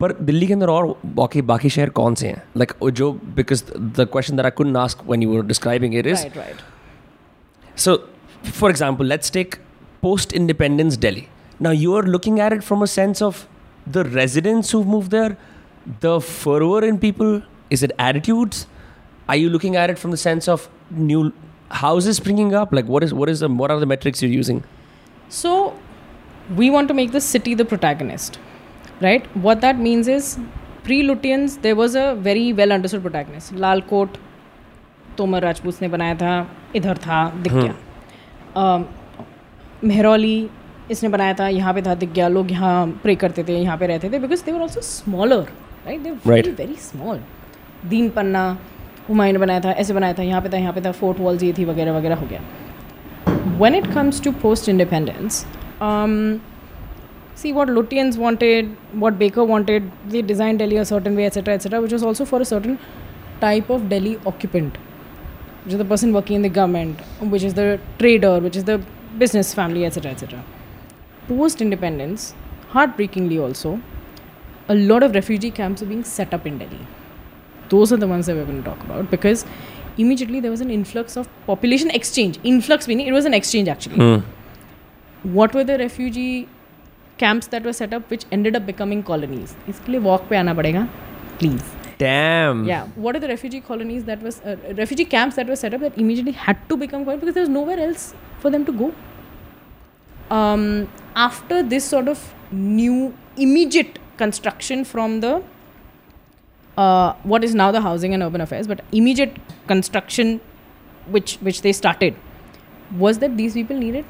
पर 0.00 0.12
दिल्ली 0.28 0.46
के 0.46 0.52
अंदर 0.52 0.70
और 0.70 0.94
बाकी 1.16 1.42
बाकी 1.50 1.68
शहर 1.70 1.90
कौन 1.98 2.14
से 2.20 2.28
हैं 2.28 2.42
लाइक 2.56 2.72
जो 3.00 3.10
because 3.36 3.62
the 3.76 4.06
question 4.12 4.36
that 4.36 4.44
I 4.46 4.50
couldn't 4.56 4.76
ask 4.76 5.04
when 5.08 5.22
you 5.22 5.36
were 5.36 5.44
describing 5.46 5.94
it 5.94 6.06
is 6.06 6.24
Right, 6.24 6.36
right. 6.44 6.62
So, 7.84 7.92
for 8.60 8.70
example, 8.70 9.06
let's 9.06 9.30
take 9.38 9.54
post 10.06 10.32
independence 10.40 10.96
Delhi. 11.04 11.28
Now, 11.66 11.70
you 11.70 11.94
are 12.00 12.02
looking 12.14 12.40
at 12.40 12.52
it 12.52 12.64
from 12.68 12.82
a 12.82 12.88
sense 12.94 13.22
of 13.22 13.46
the 13.96 14.04
residents 14.16 14.72
who've 14.72 14.86
moved 14.86 15.12
there, 15.16 15.36
the 16.00 16.20
fervor 16.20 16.84
in 16.88 16.98
people. 17.04 17.32
Is 17.70 17.82
it 17.82 17.92
attitudes? 17.98 18.66
Are 19.28 19.36
you 19.36 19.48
looking 19.48 19.76
at 19.76 19.90
it 19.94 19.98
from 19.98 20.10
the 20.10 20.20
sense 20.24 20.48
of 20.48 20.68
new 20.90 21.22
houses 21.82 22.16
springing 22.16 22.54
up? 22.62 22.72
Like, 22.72 22.86
what 22.96 23.06
is 23.08 23.14
what 23.14 23.28
is 23.34 23.40
the 23.46 23.48
what 23.62 23.70
are 23.70 23.78
the 23.84 23.90
metrics 23.94 24.22
you're 24.22 24.34
using? 24.36 24.62
So, 25.40 25.54
we 26.62 26.70
want 26.70 26.88
to 26.88 26.94
make 26.94 27.12
the 27.12 27.20
city 27.20 27.54
the 27.54 27.64
protagonist, 27.64 28.38
right? 29.01 29.25
What 29.37 29.61
that 29.61 29.77
means 29.79 30.07
is, 30.07 30.37
pre 30.83 31.03
Lutyens, 31.03 31.61
there 31.61 31.75
was 31.75 31.95
a 31.95 32.15
very 32.15 32.53
well 32.53 32.71
understood 32.71 33.01
protagonist. 33.01 33.53
Lal 33.55 33.81
Kot, 33.83 34.17
Tomar 35.17 35.41
Rajput 35.43 35.81
ने 35.81 35.87
बनाया 35.87 36.15
था 36.15 36.31
इधर 36.75 36.97
था 36.97 37.19
दिख 37.43 37.53
गया 37.53 37.75
मेहरौली 39.83 40.49
इसने 40.91 41.09
बनाया 41.09 41.33
था 41.39 41.47
यहाँ 41.47 41.73
पे 41.73 41.81
था 41.81 41.95
दिख 41.95 42.11
गया 42.13 42.27
लोग 42.27 42.51
यहाँ 42.51 42.75
प्रे 43.03 43.15
करते 43.23 43.43
थे 43.43 43.57
यहाँ 43.57 43.77
पे 43.77 43.87
रहते 43.87 44.09
थे 44.09 44.19
because 44.19 44.43
they 44.45 44.51
were 44.51 44.61
also 44.61 44.81
smaller 44.81 45.41
right 45.85 46.01
they 46.01 46.11
very 46.11 46.41
Right. 46.41 46.59
Very 46.59 46.75
small 46.81 47.19
Din 47.85 48.09
Panah 48.09 48.45
Humayun 49.09 49.33
ने 49.33 49.39
बनाया 49.39 49.59
था 49.59 49.71
ऐसे 49.83 49.93
बनाया 49.93 50.13
था 50.13 50.23
यहाँ 50.23 50.41
पे 50.41 50.49
था 50.53 50.57
यहाँ 50.57 50.73
पे 50.73 50.81
था 50.81 50.91
फोर्ट 51.01 51.19
वॉल्स 51.19 51.43
ये 51.43 51.53
थी 51.57 51.65
वगैरह 51.65 51.97
वगैरह 51.97 52.15
हो 52.15 52.27
गया 52.27 52.41
when 53.59 53.75
it 53.75 53.85
comes 53.91 54.19
to 54.19 54.31
post 54.41 54.67
independence 54.71 55.37
um, 55.81 56.15
see 57.41 57.53
what 57.57 57.73
Lutyens 57.77 58.17
wanted 58.25 58.75
what 59.05 59.19
Baker 59.23 59.45
wanted 59.53 59.91
they 60.15 60.21
designed 60.33 60.59
Delhi 60.59 60.77
a 60.83 60.85
certain 60.91 61.15
way 61.15 61.25
etc 61.25 61.53
etc 61.53 61.81
which 61.81 61.95
was 61.97 62.03
also 62.11 62.25
for 62.33 62.41
a 62.41 62.49
certain 62.53 62.79
type 63.41 63.69
of 63.69 63.89
Delhi 63.89 64.19
occupant 64.25 64.77
which 65.65 65.73
is 65.73 65.83
the 65.83 65.89
person 65.93 66.13
working 66.13 66.37
in 66.37 66.47
the 66.49 66.53
government 66.61 67.01
which 67.35 67.43
is 67.51 67.53
the 67.53 67.79
trader 67.99 68.39
which 68.47 68.55
is 68.55 68.65
the 68.71 68.79
business 69.25 69.53
family 69.53 69.85
etc 69.85 70.11
etc 70.11 70.43
post 71.27 71.61
independence 71.67 72.33
heartbreakingly 72.73 73.39
also 73.39 73.79
a 74.69 74.75
lot 74.75 75.03
of 75.03 75.15
refugee 75.15 75.51
camps 75.51 75.81
are 75.81 75.85
being 75.85 76.03
set 76.03 76.33
up 76.33 76.45
in 76.45 76.57
Delhi. 76.57 76.85
Those 77.69 77.91
are 77.93 77.97
the 77.97 78.07
ones 78.07 78.25
that 78.25 78.35
we're 78.35 78.45
going 78.45 78.63
to 78.63 78.69
talk 78.69 78.83
about 78.83 79.09
because 79.11 79.45
immediately 79.97 80.39
there 80.39 80.51
was 80.51 80.61
an 80.61 80.69
influx 80.69 81.17
of 81.17 81.29
population 81.45 81.89
exchange. 81.91 82.39
Influx 82.43 82.87
meaning 82.87 83.07
it 83.07 83.13
was 83.13 83.25
an 83.25 83.33
exchange 83.33 83.67
actually. 83.67 83.95
Hmm. 83.95 85.33
What 85.33 85.53
were 85.53 85.63
the 85.63 85.77
refugee 85.77 86.47
camps 87.18 87.46
that 87.52 87.64
were 87.68 87.76
set 87.82 87.94
up 87.94 88.10
which 88.10 88.24
ended 88.36 88.56
up 88.58 88.66
becoming 88.66 89.02
colonies 89.12 89.54
इसके 89.68 89.92
लिए 89.92 90.00
walk 90.08 90.28
पे 90.30 90.36
आना 90.36 90.54
पड़ेगा 90.60 90.88
please 91.40 91.70
Damn. 92.02 92.64
yeah 92.64 92.84
what 93.04 93.16
are 93.16 93.22
the 93.24 93.28
refugee 93.28 93.60
colonies 93.70 94.04
that 94.04 94.22
was 94.22 94.40
uh, 94.40 94.56
refugee 94.82 95.04
camps 95.04 95.36
that 95.36 95.46
were 95.46 95.56
set 95.56 95.74
up 95.74 95.82
that 95.86 95.98
immediately 96.04 96.32
had 96.44 96.62
to 96.68 96.76
become 96.76 97.04
colonies 97.04 97.20
because 97.20 97.34
there 97.34 97.46
was 97.48 97.54
nowhere 97.56 97.80
else 97.86 98.06
for 98.44 98.50
them 98.54 98.64
to 98.70 98.72
go 98.72 98.92
um, 100.36 100.88
after 101.14 101.62
this 101.62 101.84
sort 101.84 102.08
of 102.08 102.22
new 102.50 103.14
immediate 103.36 103.98
construction 104.16 104.84
from 104.84 105.20
the 105.20 105.42
uh, 106.76 107.12
what 107.22 107.44
is 107.44 107.54
now 107.54 107.70
the 107.70 107.82
housing 107.82 108.14
and 108.14 108.22
urban 108.22 108.40
affairs 108.40 108.66
but 108.66 108.82
immediate 108.92 109.36
construction 109.66 110.40
which 111.16 111.36
which 111.36 111.62
they 111.62 111.72
started 111.72 112.16
was 113.04 113.18
that 113.18 113.36
these 113.36 113.54
people 113.54 113.76
needed 113.76 114.04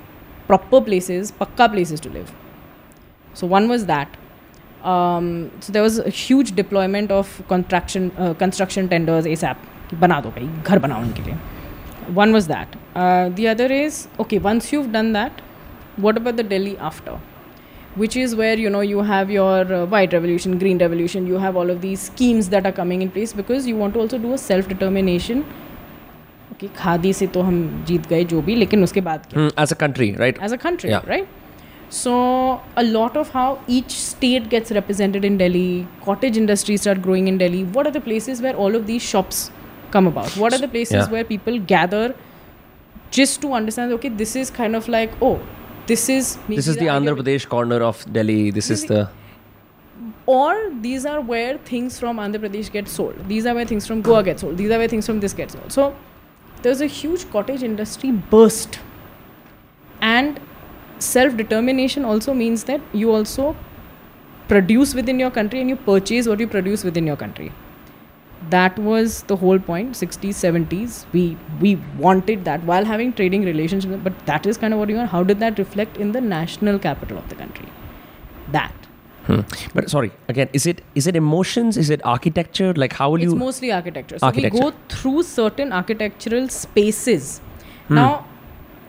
proper 0.47 0.81
places 0.81 1.33
pakka 1.43 1.69
places 1.75 2.01
to 2.01 2.11
live 2.17 2.33
so 3.37 3.47
one 3.47 3.69
was 3.75 3.87
that 3.87 4.17
um, 4.93 5.51
so 5.61 5.73
there 5.73 5.83
was 5.83 5.99
a 5.99 6.11
huge 6.11 6.53
deployment 6.61 7.11
of 7.11 7.41
construction 7.49 8.11
uh, 8.19 8.35
construction 8.45 8.89
tenders 8.95 9.27
asap 9.35 9.57
कि 9.91 9.97
बना 10.05 10.21
दो 10.21 10.31
भाई 10.37 10.49
घर 10.67 10.79
बनाओ 10.87 11.03
इनके 11.05 11.23
लिए 11.27 11.37
one 12.23 12.33
was 12.37 12.47
that 12.53 12.73
uh, 13.03 13.29
the 13.41 13.49
other 13.55 13.69
is 13.81 13.99
okay 14.25 14.39
once 14.49 14.73
you've 14.73 14.91
done 14.97 15.13
that 15.19 15.41
what 16.07 16.17
about 16.23 16.37
the 16.41 16.47
delhi 16.55 16.77
after 16.91 17.19
which 18.03 18.15
is 18.23 18.35
where 18.41 18.59
you 18.65 18.71
know 18.75 18.81
you 18.91 19.03
have 19.11 19.31
your 19.31 19.57
uh, 19.79 19.81
white 19.95 20.15
revolution 20.17 20.59
green 20.63 20.79
revolution 20.85 21.27
you 21.33 21.41
have 21.45 21.59
all 21.63 21.71
of 21.75 21.81
these 21.83 22.07
schemes 22.11 22.49
that 22.55 22.69
are 22.71 22.73
coming 22.79 23.03
in 23.07 23.11
place 23.17 23.35
because 23.41 23.67
you 23.73 23.77
want 23.83 23.95
to 23.99 24.01
also 24.05 24.19
do 24.27 24.33
a 24.39 24.39
self 24.47 24.71
determination 24.75 25.45
कि 26.61 26.69
खादी 26.77 27.13
से 27.19 27.27
तो 27.35 27.41
हम 27.43 27.61
जीत 27.89 28.07
गए 28.09 28.25
जो 28.33 28.41
भी 28.49 28.55
लेकिन 28.57 28.83
उसके 28.85 29.01
बाद 29.11 29.27
क्या 29.31 29.41
Hmm, 29.41 29.53
as 29.63 29.73
a 29.75 29.79
country, 29.83 30.09
right? 30.23 30.39
as 30.49 30.53
a 30.57 30.59
country, 30.65 30.91
Yeah. 30.91 31.07
right? 31.13 31.29
So 31.90 32.62
a 32.76 32.84
lot 32.84 33.16
of 33.16 33.30
how 33.30 33.60
each 33.68 33.92
state 33.92 34.50
gets 34.50 34.72
represented 34.72 35.24
in 35.24 35.38
Delhi, 35.38 35.88
cottage 36.04 36.38
industries 36.38 36.82
start 36.82 37.02
growing 37.02 37.28
in 37.28 37.38
Delhi. 37.38 37.64
What 37.64 37.88
are 37.88 37.92
the 37.92 38.02
places 38.02 38.42
where 38.42 38.56
all 38.56 38.76
of 38.76 38.88
these 38.88 39.02
shops 39.02 39.52
come 39.92 40.08
about? 40.08 40.30
What 40.38 40.54
are 40.54 40.58
the 40.58 40.68
places 40.68 40.96
Yeah. 40.96 41.10
where 41.10 41.24
people 41.24 41.60
gather 41.60 42.14
just 43.12 43.42
to 43.42 43.54
understand? 43.54 43.94
Okay, 43.94 44.10
this 44.10 44.36
is 44.36 44.50
kind 44.50 44.76
of 44.76 44.90
like 44.90 45.14
oh, 45.22 45.40
this 45.88 46.10
is 46.10 46.38
This 46.50 46.68
is 46.68 46.76
the 46.76 46.88
Andhra 46.88 47.16
Pradesh 47.22 47.48
corner 47.48 47.82
of 47.82 48.04
Delhi. 48.12 48.52
This 48.52 48.70
is 48.70 48.86
the 48.86 49.08
or 50.26 50.54
these 50.82 51.06
are 51.06 51.22
where 51.22 51.58
things 51.70 51.98
from 51.98 52.18
Andhra 52.18 52.42
Pradesh 52.46 52.70
get 52.72 52.90
sold. 52.90 53.16
These 53.30 53.46
are 53.46 53.56
where 53.56 53.66
things 53.66 53.88
from 53.88 54.02
Goa 54.02 54.24
get 54.24 54.42
sold. 54.42 54.58
These 54.58 54.72
are 54.72 54.78
where 54.78 54.90
things 54.90 55.06
from 55.06 55.22
this 55.22 55.34
get 55.34 55.52
sold. 55.52 55.72
So 55.72 55.96
there's 56.64 56.82
a 56.82 56.88
huge 56.88 57.30
cottage 57.32 57.64
industry 57.64 58.12
burst. 58.12 58.80
And 60.02 60.40
self 61.00 61.38
determination 61.38 62.06
also 62.06 62.34
means 62.34 62.64
that 62.66 62.82
you 62.94 63.12
also 63.12 63.56
produce 64.48 64.94
within 64.96 65.20
your 65.20 65.32
country 65.32 65.60
and 65.60 65.70
you 65.70 65.76
purchase 65.76 66.28
what 66.28 66.40
you 66.40 66.48
produce 66.48 66.84
within 66.84 67.06
your 67.06 67.16
country. 67.16 67.52
That 68.50 68.78
was 68.80 69.24
the 69.24 69.36
whole 69.36 69.60
point. 69.60 69.94
60s, 69.94 70.36
70s, 70.46 71.06
we 71.12 71.38
we 71.60 71.76
wanted 71.98 72.46
that 72.46 72.64
while 72.64 72.86
having 72.86 73.12
trading 73.14 73.44
relationships. 73.44 74.02
But 74.04 74.26
that 74.26 74.46
is 74.46 74.58
kind 74.58 74.74
of 74.74 74.80
what 74.80 74.90
you 74.90 74.96
want. 74.96 75.10
How 75.10 75.24
did 75.24 75.40
that 75.40 75.60
reflect 75.60 75.98
in 75.98 76.12
the 76.12 76.22
national 76.22 76.80
capital 76.80 77.18
of 77.18 77.28
the 77.30 77.36
country? 77.36 77.68
That. 78.52 78.74
Hmm. 79.26 79.42
But 79.74 79.90
sorry, 79.90 80.12
again, 80.30 80.50
is 80.54 80.66
it 80.66 80.82
is 80.96 81.08
it 81.08 81.16
emotions? 81.18 81.76
Is 81.76 81.90
it 81.90 82.06
architecture? 82.06 82.74
Like 82.74 82.94
how 82.94 83.10
will 83.10 83.22
it's 83.22 83.34
you? 83.34 83.36
mostly 83.36 83.72
architecture. 83.72 84.20
So 84.20 84.28
Architecture. 84.28 84.64
we 84.64 84.72
go 84.72 84.78
through 84.88 85.24
certain 85.24 85.74
architectural 85.74 86.48
spaces. 86.48 87.42
Now, 87.90 88.26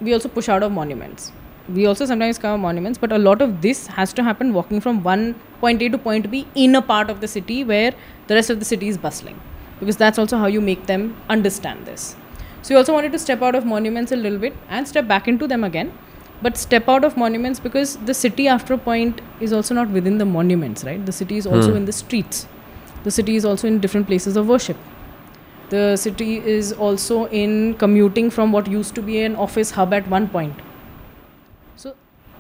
we 0.01 0.13
also 0.13 0.29
push 0.29 0.49
out 0.49 0.63
of 0.63 0.73
monuments. 0.73 1.33
We 1.75 1.85
also 1.87 2.07
sometimes 2.07 2.39
cover 2.39 2.57
monuments, 2.57 2.99
but 2.99 3.13
a 3.13 3.19
lot 3.19 3.43
of 3.43 3.61
this 3.61 3.87
has 3.89 4.13
to 4.15 4.23
happen 4.23 4.55
walking 4.55 4.81
from 4.81 5.03
one 5.03 5.35
point 5.61 5.83
A 5.83 5.89
to 5.91 5.99
point 5.99 6.31
B 6.31 6.47
in 6.55 6.75
a 6.75 6.81
part 6.83 7.11
of 7.11 7.21
the 7.21 7.29
city 7.29 7.63
where 7.63 7.93
the 8.27 8.35
rest 8.35 8.49
of 8.51 8.59
the 8.59 8.65
city 8.65 8.89
is 8.89 8.97
bustling. 8.97 9.39
Because 9.79 9.97
that's 9.97 10.19
also 10.19 10.39
how 10.39 10.47
you 10.47 10.61
make 10.61 10.87
them 10.87 11.17
understand 11.29 11.85
this. 11.87 12.17
So 12.63 12.75
we 12.75 12.79
also 12.79 12.93
wanted 12.93 13.13
to 13.13 13.19
step 13.19 13.43
out 13.43 13.55
of 13.55 13.67
monuments 13.67 14.13
a 14.13 14.17
little 14.17 14.39
bit 14.39 14.55
and 14.69 14.89
step 14.89 15.07
back 15.07 15.29
into 15.29 15.47
them 15.47 15.63
again. 15.63 15.93
But 16.41 16.57
step 16.57 16.89
out 16.89 17.05
of 17.05 17.17
monuments 17.17 17.61
because 17.61 17.97
the 17.97 18.15
city 18.15 18.49
after 18.49 18.75
a 18.75 18.79
point 18.79 19.21
is 19.41 19.53
also 19.53 19.75
not 19.75 19.91
within 19.91 20.19
the 20.19 20.25
monuments, 20.25 20.85
right? 20.85 21.05
The 21.05 21.13
city 21.13 21.37
is 21.37 21.47
also 21.47 21.73
Hmm. 21.73 21.79
in 21.79 21.85
the 21.85 21.93
streets. 21.93 22.47
The 23.05 23.11
city 23.11 23.37
is 23.37 23.45
also 23.45 23.69
in 23.69 23.79
different 23.79 24.07
places 24.07 24.37
of 24.37 24.49
worship. 24.49 24.77
The 25.69 25.97
city 25.97 26.39
is 26.39 26.73
also 26.73 27.27
in 27.27 27.75
commuting 27.75 28.31
from 28.31 28.53
what 28.53 28.69
used 28.69 28.95
to 28.95 29.03
be 29.03 29.21
an 29.21 29.37
office 29.37 29.73
hub 29.73 29.93
at 29.93 30.09
one 30.09 30.29
point. 30.29 30.55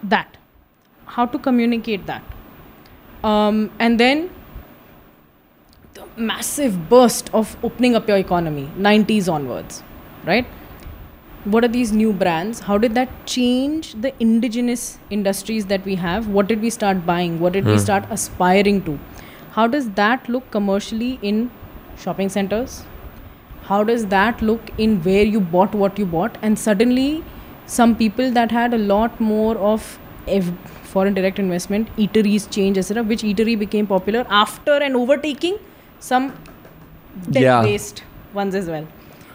That. 0.02 0.36
How 1.06 1.26
to 1.26 1.38
communicate 1.38 2.06
that. 2.06 2.22
Um, 3.24 3.70
and 3.78 3.98
then 3.98 4.30
the 5.94 6.04
massive 6.16 6.88
burst 6.88 7.32
of 7.34 7.56
opening 7.64 7.94
up 7.94 8.08
your 8.08 8.18
economy, 8.18 8.70
90s 8.76 9.28
onwards, 9.28 9.82
right? 10.24 10.46
What 11.44 11.64
are 11.64 11.68
these 11.68 11.92
new 11.92 12.12
brands? 12.12 12.60
How 12.60 12.78
did 12.78 12.94
that 12.94 13.08
change 13.26 13.94
the 13.94 14.12
indigenous 14.20 14.98
industries 15.10 15.66
that 15.66 15.84
we 15.84 15.94
have? 15.94 16.28
What 16.28 16.46
did 16.46 16.60
we 16.60 16.70
start 16.70 17.06
buying? 17.06 17.40
What 17.40 17.52
did 17.54 17.64
we 17.64 17.72
Hmm. 17.72 17.78
start 17.78 18.04
aspiring 18.10 18.82
to? 18.82 18.98
How 19.52 19.66
does 19.66 19.90
that 20.02 20.28
look 20.28 20.50
commercially 20.50 21.18
in 21.22 21.50
shopping 21.96 22.28
centers? 22.28 22.84
How 23.68 23.82
does 23.84 24.06
that 24.06 24.42
look 24.42 24.70
in 24.78 25.00
where 25.02 25.24
you 25.24 25.40
bought 25.40 25.74
what 25.74 25.98
you 25.98 26.06
bought? 26.06 26.38
And 26.42 26.58
suddenly, 26.58 27.24
some 27.76 27.94
people 27.94 28.30
that 28.32 28.50
had 28.50 28.74
a 28.74 28.82
lot 28.90 29.20
more 29.20 29.56
of 29.70 29.98
F- 30.26 30.52
foreign 30.82 31.14
direct 31.14 31.38
investment, 31.38 31.88
eateries 31.96 32.50
change, 32.50 32.78
etc., 32.78 33.02
which 33.02 33.22
eatery 33.22 33.58
became 33.58 33.86
popular 33.86 34.26
after 34.28 34.76
and 34.88 34.96
overtaking 34.96 35.58
some 36.00 36.30
tech 37.32 37.64
based 37.64 38.00
yeah. 38.00 38.36
ones 38.40 38.54
as 38.54 38.68
well. 38.68 38.86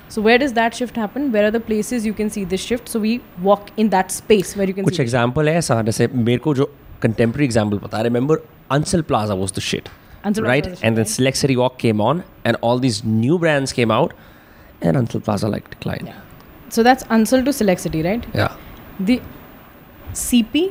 So 0.09 0.21
where 0.21 0.37
does 0.37 0.53
that 0.53 0.75
shift 0.75 0.95
happen? 0.95 1.31
Where 1.31 1.45
are 1.47 1.51
the 1.51 1.59
places 1.59 2.05
you 2.05 2.13
can 2.13 2.29
see 2.29 2.43
this 2.43 2.61
shift? 2.61 2.89
So 2.89 2.99
we 2.99 3.21
walk 3.41 3.71
in 3.77 3.89
that 3.89 4.11
space 4.11 4.55
where 4.55 4.67
you 4.67 4.73
can. 4.79 4.85
कुछ 4.85 4.99
example 5.05 5.47
है 5.47 5.55
ऐसा 5.57 5.81
जैसे 5.89 6.07
मेरे 6.07 6.37
को 6.47 6.53
जो 6.55 6.69
contemporary 7.05 7.49
example 7.49 7.81
पता 7.83 7.97
है 7.97 8.03
remember 8.09 8.37
Ansal 8.77 9.07
Plaza 9.11 9.39
was 9.43 9.55
the 9.57 9.63
shit, 9.69 9.89
Ansal 10.23 10.47
right? 10.49 10.67
And 10.83 10.97
then 10.97 11.09
Select 11.13 11.37
City 11.37 11.57
Walk 11.63 11.79
came 11.85 12.05
on, 12.09 12.23
and 12.45 12.57
all 12.61 12.83
these 12.85 13.03
new 13.03 13.39
brands 13.45 13.73
came 13.79 13.95
out, 13.99 14.13
and 14.81 15.01
Ansal 15.03 15.23
Plaza 15.29 15.49
like 15.55 15.69
declined. 15.77 16.07
Yeah. 16.07 16.22
So 16.75 16.83
that's 16.87 17.03
Ansal 17.15 17.45
to 17.45 17.53
Select 17.53 17.81
City, 17.81 18.01
right? 18.01 18.25
Yeah. 18.33 18.55
The 18.99 19.21
CP, 20.21 20.63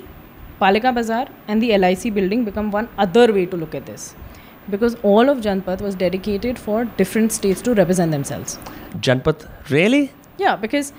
Palika 0.60 0.92
Bazaar, 0.94 1.28
and 1.48 1.62
the 1.62 1.76
LIC 1.78 2.12
building 2.14 2.44
become 2.44 2.72
one 2.72 2.88
other 2.98 3.32
way 3.32 3.46
to 3.46 3.56
look 3.56 3.74
at 3.74 3.86
this. 3.86 4.14
Because 4.70 4.96
all 5.02 5.28
of 5.28 5.38
Janpath 5.46 5.80
was 5.80 5.94
dedicated 5.94 6.58
for 6.58 6.84
different 6.98 7.32
states 7.32 7.62
to 7.68 7.74
represent 7.74 8.10
themselves. 8.12 8.58
Janpath, 9.00 9.48
really? 9.70 10.10
Yeah, 10.38 10.56
because 10.56 10.92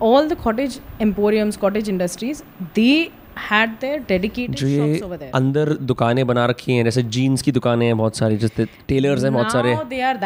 all 0.00 0.28
the 0.28 0.36
cottage 0.36 0.78
emporiums, 1.00 1.56
cottage 1.56 1.88
industries, 1.88 2.42
they 2.74 3.12
had 3.50 3.78
their 3.80 3.98
dedicated 4.08 4.56
shops 4.58 5.02
over 5.02 5.16
there 5.16 5.30
अंदर 5.34 5.72
दुकानें 5.90 6.26
बना 6.26 6.44
रखी 6.46 6.72
हैं 6.72 6.84
जैसे 6.84 7.02
jeans 7.16 7.42
की 7.42 7.52
दुकानें 7.52 7.86
हैं 7.86 7.96
बहुत 7.98 8.16
सारी 8.16 8.36
जैसे 8.44 8.66
टेलर्स 8.88 9.24
हैं 9.24 9.32
बहुत 9.34 9.52
सारे 9.52 9.76
दे 9.90 10.00
आर 10.10 10.16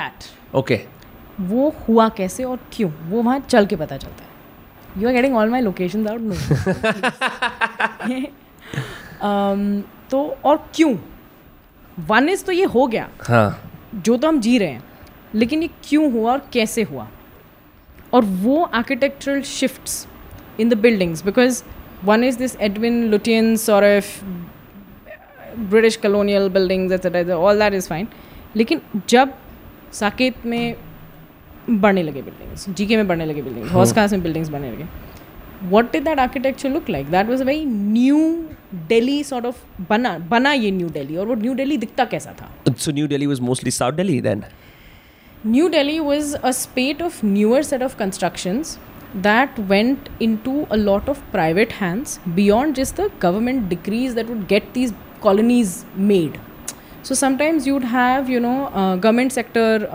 वो 1.41 1.69
हुआ 1.89 2.09
कैसे 2.09 2.45
और 2.45 2.59
क्यों? 2.73 2.91
वो 3.09 3.23
वहाँ 3.23 3.39
चल 3.41 3.67
के 3.67 3.77
पता 3.77 3.97
चलता 3.97 4.23
है। 4.23 5.03
You 5.03 5.09
are 5.09 5.15
getting 5.15 5.37
all 5.37 5.51
my 5.51 5.61
location 5.61 6.07
out 6.09 6.21
no 6.21 6.35
तो 10.11 10.23
और 10.45 10.57
क्यों? 10.75 10.95
वन 11.99 12.29
इज़ 12.29 12.45
तो 12.45 12.53
ये 12.53 12.65
हो 12.67 12.87
गया। 12.87 13.09
हाँ। 13.23 13.71
जो 13.95 14.17
तो 14.17 14.29
हम 14.29 14.41
जी 14.41 14.59
रहे 14.59 14.69
हैं 14.69 14.83
लेकिन 15.35 15.63
ये 15.63 15.69
क्यों 15.85 16.13
हुआ 16.13 16.33
और 16.33 16.43
कैसे 16.53 16.83
हुआ? 16.83 17.09
और 18.13 18.25
वो 18.25 18.63
architectural 18.65 19.43
shifts 19.43 20.07
in 20.61 20.69
the 20.69 20.75
buildings 20.79 21.25
because 21.25 21.63
one 22.05 22.25
is 22.25 22.39
this 22.39 22.57
Edwin 22.61 23.03
Lutyens 23.11 23.69
और 23.71 23.85
British 25.59 25.97
colonial 25.97 26.49
buildings 26.49 27.07
all 27.31 27.59
that 27.59 27.75
is 27.75 27.89
fine 27.89 28.09
लेकिन 28.57 28.81
जब 29.09 29.33
साकेत 29.93 30.47
में 30.47 30.77
बढ़ने 31.71 32.03
लगे 32.03 32.23
बिल्डिंग्स 32.23 32.69
जीके 32.71 32.97
में 32.97 33.09
बढ़ने 33.09 33.27
लगे 33.27 33.43
बिल्डिंग्स 33.43 33.73
हॉस 33.73 33.93
कहाँ 33.93 34.09
से 34.09 34.19
बिल्डिंग्स 34.19 34.51
बढ़ने 34.51 34.71
लगे. 34.71 34.85
What 35.71 35.93
does 35.93 36.03
that 36.03 36.19
architecture 36.19 36.71
look 36.71 36.91
like 36.91 37.11
that 37.11 37.29
was 37.29 37.43
a 37.43 37.45
very 37.45 37.65
New 37.65 38.19
Delhi 38.89 39.23
sort 39.25 39.47
of 39.47 39.63
बना 39.89 40.17
बना 40.31 40.53
ये 40.53 40.71
न्यू 40.71 40.89
डेली 40.95 41.17
और 41.17 41.27
वो 41.27 41.35
न्यू 41.35 41.55
डेली 41.55 41.77
दिखता 41.77 42.05
कैसा 42.05 42.33
था? 42.41 42.73
So 42.73 42.93
New 42.93 43.07
Delhi 43.07 43.27
was 43.27 43.43
mostly 43.43 43.71
south 43.71 43.93
Delhi 43.93 44.21
then 44.21 44.43
New 45.47 45.69
Delhi 45.69 45.99
was 46.01 46.35
a 46.37 46.51
spate 46.51 47.03
of 47.03 47.25
newer 47.27 47.63
set 47.63 47.83
of 47.83 47.97
construction 47.99 48.63
that 49.17 49.59
went 49.71 50.09
in 50.23 50.37
to 50.45 50.63
a 50.63 50.77
lot 50.77 51.09
of 51.09 51.21
private 51.33 51.73
hands 51.73 52.19
beyond 52.29 52.75
जिस 52.75 52.95
the 52.97 53.11
government 53.23 53.69
decrees 53.69 54.13
that 54.13 54.29
would 54.29 54.47
get 54.49 54.71
these 54.75 54.95
colonies 55.23 55.77
made 55.97 56.39
so 57.05 57.15
sometimes 57.15 57.67
you'd 57.69 57.85
have 57.95 58.31
you 58.31 58.41
know 58.41 58.55
government 58.75 59.33
sector 59.33 59.89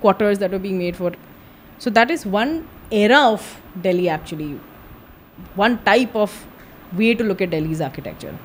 quarters 0.00 0.38
that 0.38 0.50
were 0.50 0.58
being 0.58 0.78
made 0.78 0.96
for. 0.96 1.12
So 1.78 1.90
that 1.90 2.10
is 2.10 2.26
one 2.26 2.68
era 2.90 3.18
of 3.18 3.60
Delhi 3.80 4.08
actually, 4.08 4.60
one 5.54 5.82
type 5.84 6.14
of 6.14 6.46
way 6.96 7.14
to 7.14 7.24
look 7.24 7.40
at 7.40 7.50
Delhi's 7.50 7.80
architecture. 7.80 8.36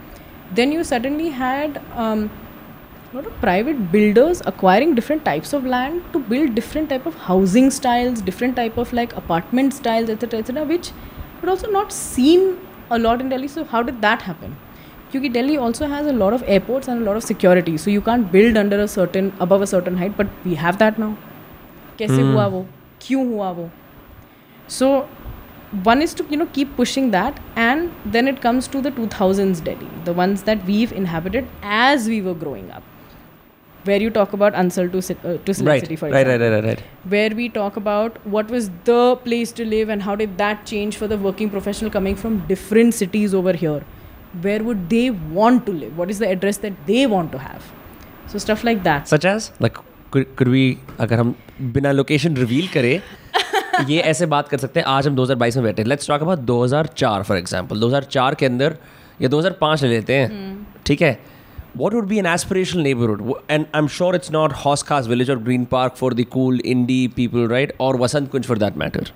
Then 0.53 0.71
you 0.71 0.83
suddenly 0.83 1.29
had. 1.29 1.81
Um, 1.93 2.29
lot 3.15 3.27
of 3.27 3.35
private 3.41 3.79
builders 3.91 4.41
acquiring 4.51 4.93
different 4.95 5.23
types 5.23 5.53
of 5.53 5.65
land 5.73 6.01
to 6.13 6.19
build 6.31 6.53
different 6.55 6.89
type 6.89 7.05
of 7.05 7.15
housing 7.27 7.69
styles 7.71 8.21
different 8.29 8.55
type 8.61 8.77
of 8.83 8.91
like 8.99 9.15
apartment 9.21 9.73
styles 9.73 10.09
etc 10.09 10.39
etc 10.39 10.63
which 10.71 10.91
would 11.39 11.49
also 11.49 11.69
not 11.71 11.93
seen 11.97 12.57
a 12.89 12.99
lot 13.05 13.21
in 13.21 13.29
delhi 13.29 13.47
so 13.47 13.63
how 13.75 13.81
did 13.89 14.01
that 14.07 14.21
happen 14.29 14.57
because 15.11 15.31
delhi 15.37 15.57
also 15.67 15.87
has 15.93 16.07
a 16.13 16.17
lot 16.23 16.33
of 16.37 16.43
airports 16.55 16.89
and 16.89 17.01
a 17.01 17.05
lot 17.09 17.21
of 17.21 17.23
security 17.23 17.77
so 17.77 17.89
you 17.89 18.01
can't 18.09 18.31
build 18.31 18.57
under 18.63 18.81
a 18.87 18.87
certain 18.97 19.31
above 19.47 19.61
a 19.61 19.69
certain 19.75 19.97
height 20.03 20.17
but 20.17 20.27
we 20.49 20.55
have 20.65 20.77
that 20.83 20.99
now 21.05 21.11
कैसे 21.99 22.21
mm. 22.21 22.33
हुआ 22.33 22.45
वो 22.55 22.65
क्यों 23.01 23.25
हुआ 23.33 23.51
वो 23.59 23.69
सो 24.77 24.89
one 25.83 26.01
is 26.01 26.13
to 26.17 26.25
you 26.31 26.37
know 26.37 26.47
keep 26.55 26.75
pushing 26.75 27.11
that 27.11 27.39
and 27.61 28.11
then 28.15 28.27
it 28.27 28.41
comes 28.41 28.67
to 28.75 28.81
the 28.81 28.91
2000s 28.97 29.63
delhi 29.63 29.87
the 30.09 30.13
ones 30.19 30.43
that 30.49 30.65
we've 30.65 30.93
inhabited 30.99 31.47
as 31.63 32.07
we 32.07 32.21
were 32.27 32.35
growing 32.43 32.69
up 32.71 32.83
where 33.85 34.01
you 34.01 34.09
talk 34.09 34.33
about 34.33 34.53
Ansal 34.53 34.91
to, 34.91 35.01
sit, 35.01 35.17
uh, 35.23 35.37
to 35.37 35.53
right, 35.63 35.81
City, 35.81 35.95
for 35.95 36.09
right, 36.09 36.21
example. 36.21 36.49
Right, 36.49 36.63
right, 36.63 36.63
right. 36.63 36.83
Where 37.07 37.29
we 37.29 37.49
talk 37.49 37.77
about 37.77 38.17
what 38.25 38.49
was 38.49 38.69
the 38.83 39.15
place 39.17 39.51
to 39.53 39.65
live 39.65 39.89
and 39.89 40.01
how 40.01 40.15
did 40.15 40.37
that 40.39 40.65
change 40.65 40.97
for 40.97 41.07
the 41.07 41.17
working 41.17 41.49
professional 41.49 41.91
coming 41.91 42.15
from 42.15 42.39
different 42.47 42.93
cities 42.95 43.33
over 43.33 43.53
here. 43.53 43.83
Where 44.41 44.63
would 44.63 44.89
they 44.89 45.11
want 45.11 45.65
to 45.67 45.71
live? 45.71 45.97
What 45.97 46.09
is 46.09 46.19
the 46.19 46.29
address 46.29 46.57
that 46.57 46.73
they 46.87 47.05
want 47.05 47.31
to 47.31 47.37
have? 47.37 47.63
So 48.27 48.39
stuff 48.39 48.63
like 48.63 48.83
that. 48.83 49.07
Such 49.07 49.23
as 49.23 49.51
like 49.59 49.77
could, 50.11 50.35
could 50.35 50.47
we 50.47 50.79
अगर 50.99 51.33
बिना 51.61 51.91
location 51.91 52.35
reveal 52.37 52.67
करे 52.67 52.99
ये 53.89 53.99
ऐसे 53.99 54.25
बात 54.25 54.47
कर 54.49 54.57
सकते 54.57 54.79
हैं 54.79 54.87
आज 54.87 55.07
हम 55.07 55.15
2022 55.15 55.55
में 55.55 55.63
बैठे 55.63 55.81
हैं। 55.81 55.87
Let's 55.89 56.07
talk 56.07 56.21
about 56.21 56.39
2004 56.47 57.23
for 57.23 57.37
example 57.37 57.79
2004 57.81 58.35
के 58.39 58.45
अंदर 58.45 58.77
या 59.21 59.29
2005 59.29 59.83
ले 59.83 59.89
लेते 59.89 60.13
हैं 60.13 60.67
ठीक 60.85 61.01
है? 61.01 61.17
What 61.77 61.93
would 61.93 62.07
be 62.07 62.17
an 62.19 62.25
aspirational 62.25 62.81
neighbourhood 62.83 63.33
and 63.49 63.65
I 63.65 63.79
am 63.79 63.87
sure 63.97 64.15
it's 64.15 64.31
not 64.31 64.53
हॉस्कास 64.65 65.07
Khas 65.07 65.31
village 65.31 65.37
Green 65.43 65.65
Park 65.71 65.95
for 65.95 66.13
the 66.13 66.25
cool 66.31 66.59
indie 66.65 67.07
people 67.15 67.47
right 67.49 67.75
और 67.79 67.99
Vasant 68.01 68.31
Kunj 68.31 68.45
for 68.45 68.57
that 68.57 68.77
matter 68.77 69.11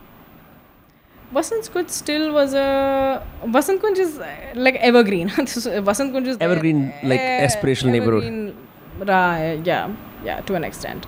Vasant 1.33 1.67
Kunj 1.73 1.87
still 1.91 2.29
was 2.31 2.55
a 2.55 3.45
Vasant 3.57 3.81
Kunj 3.81 3.99
is 3.99 4.19
like 4.57 4.75
evergreen 4.83 5.31
Vasant 5.39 6.11
Kunj 6.13 6.27
is 6.27 6.43
evergreen 6.43 6.89
like 7.05 7.21
aspirational 7.21 7.91
neighbourhood 7.91 9.07
रहा 9.09 9.37
या 9.37 9.87
या 10.25 10.39
to 10.47 10.55
an 10.55 10.63
extent 10.63 11.05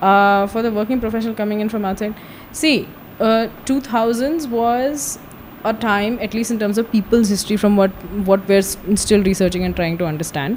Uh, 0.00 0.46
for 0.46 0.62
the 0.62 0.70
working 0.72 0.98
professional 1.00 1.34
coming 1.34 1.60
in 1.60 1.68
from 1.68 1.84
outside, 1.84 2.14
see, 2.52 2.88
uh, 3.20 3.48
2000s 3.66 4.46
was 4.48 5.18
a 5.64 5.74
time, 5.74 6.18
at 6.20 6.32
least 6.32 6.50
in 6.50 6.58
terms 6.58 6.78
of 6.78 6.90
people's 6.90 7.28
history, 7.28 7.56
from 7.58 7.76
what 7.76 7.90
what 8.30 8.46
we're 8.48 8.64
s- 8.66 8.78
still 8.94 9.22
researching 9.22 9.64
and 9.64 9.76
trying 9.76 9.98
to 9.98 10.06
understand. 10.06 10.56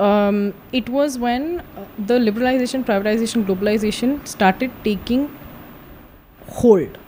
Um, 0.00 0.52
it 0.72 0.88
was 0.88 1.18
when 1.18 1.60
uh, 1.60 1.84
the 2.12 2.18
liberalization, 2.18 2.84
privatization, 2.84 3.44
globalization 3.46 4.26
started 4.26 4.72
taking 4.84 5.28
hold. 6.48 6.98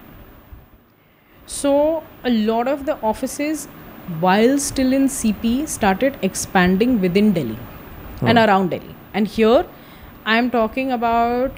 So 1.46 2.02
a 2.24 2.30
lot 2.30 2.68
of 2.68 2.86
the 2.86 2.96
offices, 3.02 3.66
while 4.20 4.58
still 4.58 4.92
in 4.92 5.08
CP, 5.08 5.66
started 5.66 6.18
expanding 6.22 7.00
within 7.00 7.32
Delhi 7.32 7.58
and 8.22 8.38
around 8.38 8.70
Delhi. 8.70 8.94
And 9.14 9.26
here, 9.26 9.64
I'm 10.28 10.50
talking 10.50 10.92
about 10.92 11.52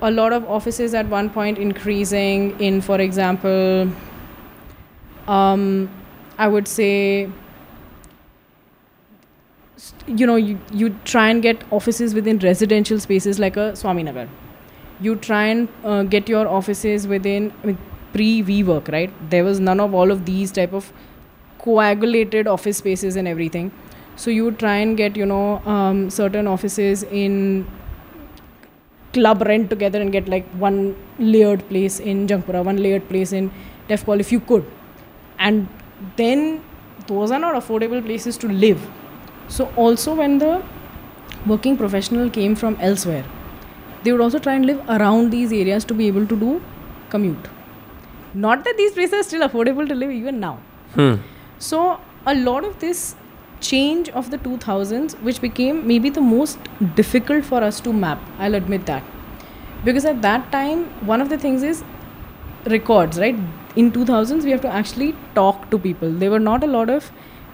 a 0.00 0.10
lot 0.10 0.32
of 0.32 0.48
offices 0.48 0.94
at 0.94 1.06
one 1.08 1.28
point 1.30 1.58
increasing 1.58 2.58
in, 2.58 2.80
for 2.80 2.98
example, 3.00 3.90
um, 5.28 5.90
I 6.38 6.48
would 6.48 6.68
say, 6.68 7.28
you 10.06 10.26
know, 10.26 10.36
you, 10.36 10.58
you 10.72 10.90
try 11.04 11.28
and 11.28 11.42
get 11.42 11.62
offices 11.70 12.14
within 12.14 12.38
residential 12.38 12.98
spaces 12.98 13.38
like 13.38 13.56
a 13.56 13.72
Swaminagar. 13.72 14.28
You 15.00 15.16
try 15.16 15.46
and 15.46 15.68
uh, 15.84 16.02
get 16.04 16.28
your 16.28 16.48
offices 16.48 17.06
within 17.06 17.52
with 17.62 17.76
pre 18.12 18.42
WeWork, 18.42 18.90
right? 18.90 19.12
There 19.30 19.44
was 19.44 19.60
none 19.60 19.80
of 19.80 19.94
all 19.94 20.10
of 20.10 20.24
these 20.24 20.50
type 20.50 20.72
of 20.72 20.92
coagulated 21.58 22.46
office 22.46 22.78
spaces 22.78 23.16
and 23.16 23.28
everything. 23.28 23.72
So 24.16 24.30
you 24.30 24.52
try 24.52 24.76
and 24.76 24.96
get, 24.96 25.16
you 25.16 25.26
know, 25.26 25.58
um, 25.66 26.08
certain 26.08 26.46
offices 26.46 27.02
in 27.02 27.66
club 29.12 29.42
rent 29.42 29.70
together 29.70 30.00
and 30.00 30.12
get 30.12 30.28
like 30.28 30.48
one 30.52 30.96
layered 31.18 31.66
place 31.68 32.00
in 32.00 32.26
Jangpura, 32.26 32.64
one 32.64 32.76
layered 32.76 33.08
place 33.08 33.32
in 33.32 33.50
Defcol 33.88 34.20
if 34.20 34.32
you 34.32 34.40
could. 34.40 34.64
And 35.38 35.68
then 36.16 36.62
those 37.06 37.30
are 37.30 37.38
not 37.38 37.54
affordable 37.54 38.04
places 38.04 38.36
to 38.38 38.48
live. 38.48 38.80
So 39.48 39.72
also 39.76 40.14
when 40.14 40.38
the 40.38 40.62
working 41.46 41.76
professional 41.76 42.30
came 42.30 42.54
from 42.54 42.76
elsewhere, 42.80 43.24
they 44.02 44.12
would 44.12 44.20
also 44.20 44.38
try 44.38 44.54
and 44.54 44.66
live 44.66 44.82
around 44.88 45.30
these 45.30 45.52
areas 45.52 45.84
to 45.84 45.94
be 45.94 46.06
able 46.06 46.26
to 46.26 46.36
do 46.36 46.62
commute. 47.10 47.48
Not 48.34 48.64
that 48.64 48.76
these 48.76 48.92
places 48.92 49.14
are 49.14 49.22
still 49.22 49.48
affordable 49.48 49.88
to 49.88 49.94
live 49.94 50.10
even 50.10 50.40
now. 50.40 50.58
hmm. 50.94 51.14
So 51.58 52.00
a 52.26 52.34
lot 52.34 52.64
of 52.64 52.78
this 52.80 53.14
change 53.68 54.08
of 54.20 54.30
the 54.30 54.38
2000s, 54.38 55.14
which 55.28 55.40
became 55.40 55.86
maybe 55.86 56.10
the 56.10 56.24
most 56.30 56.58
difficult 56.94 57.44
for 57.44 57.62
us 57.62 57.80
to 57.80 57.92
map, 57.92 58.18
I'll 58.38 58.54
admit 58.54 58.86
that, 58.86 59.04
because 59.84 60.04
at 60.04 60.22
that 60.22 60.50
time 60.52 60.84
one 61.12 61.20
of 61.20 61.28
the 61.28 61.38
things 61.38 61.62
is 61.62 61.84
records, 62.74 63.18
right? 63.18 63.36
In 63.76 63.90
2000s, 63.92 64.44
we 64.44 64.50
have 64.50 64.62
to 64.62 64.68
actually 64.68 65.14
talk 65.34 65.70
to 65.70 65.78
people. 65.78 66.10
There 66.10 66.30
were 66.30 66.40
not 66.40 66.64
a 66.64 66.66
lot 66.66 66.90
of 66.90 67.10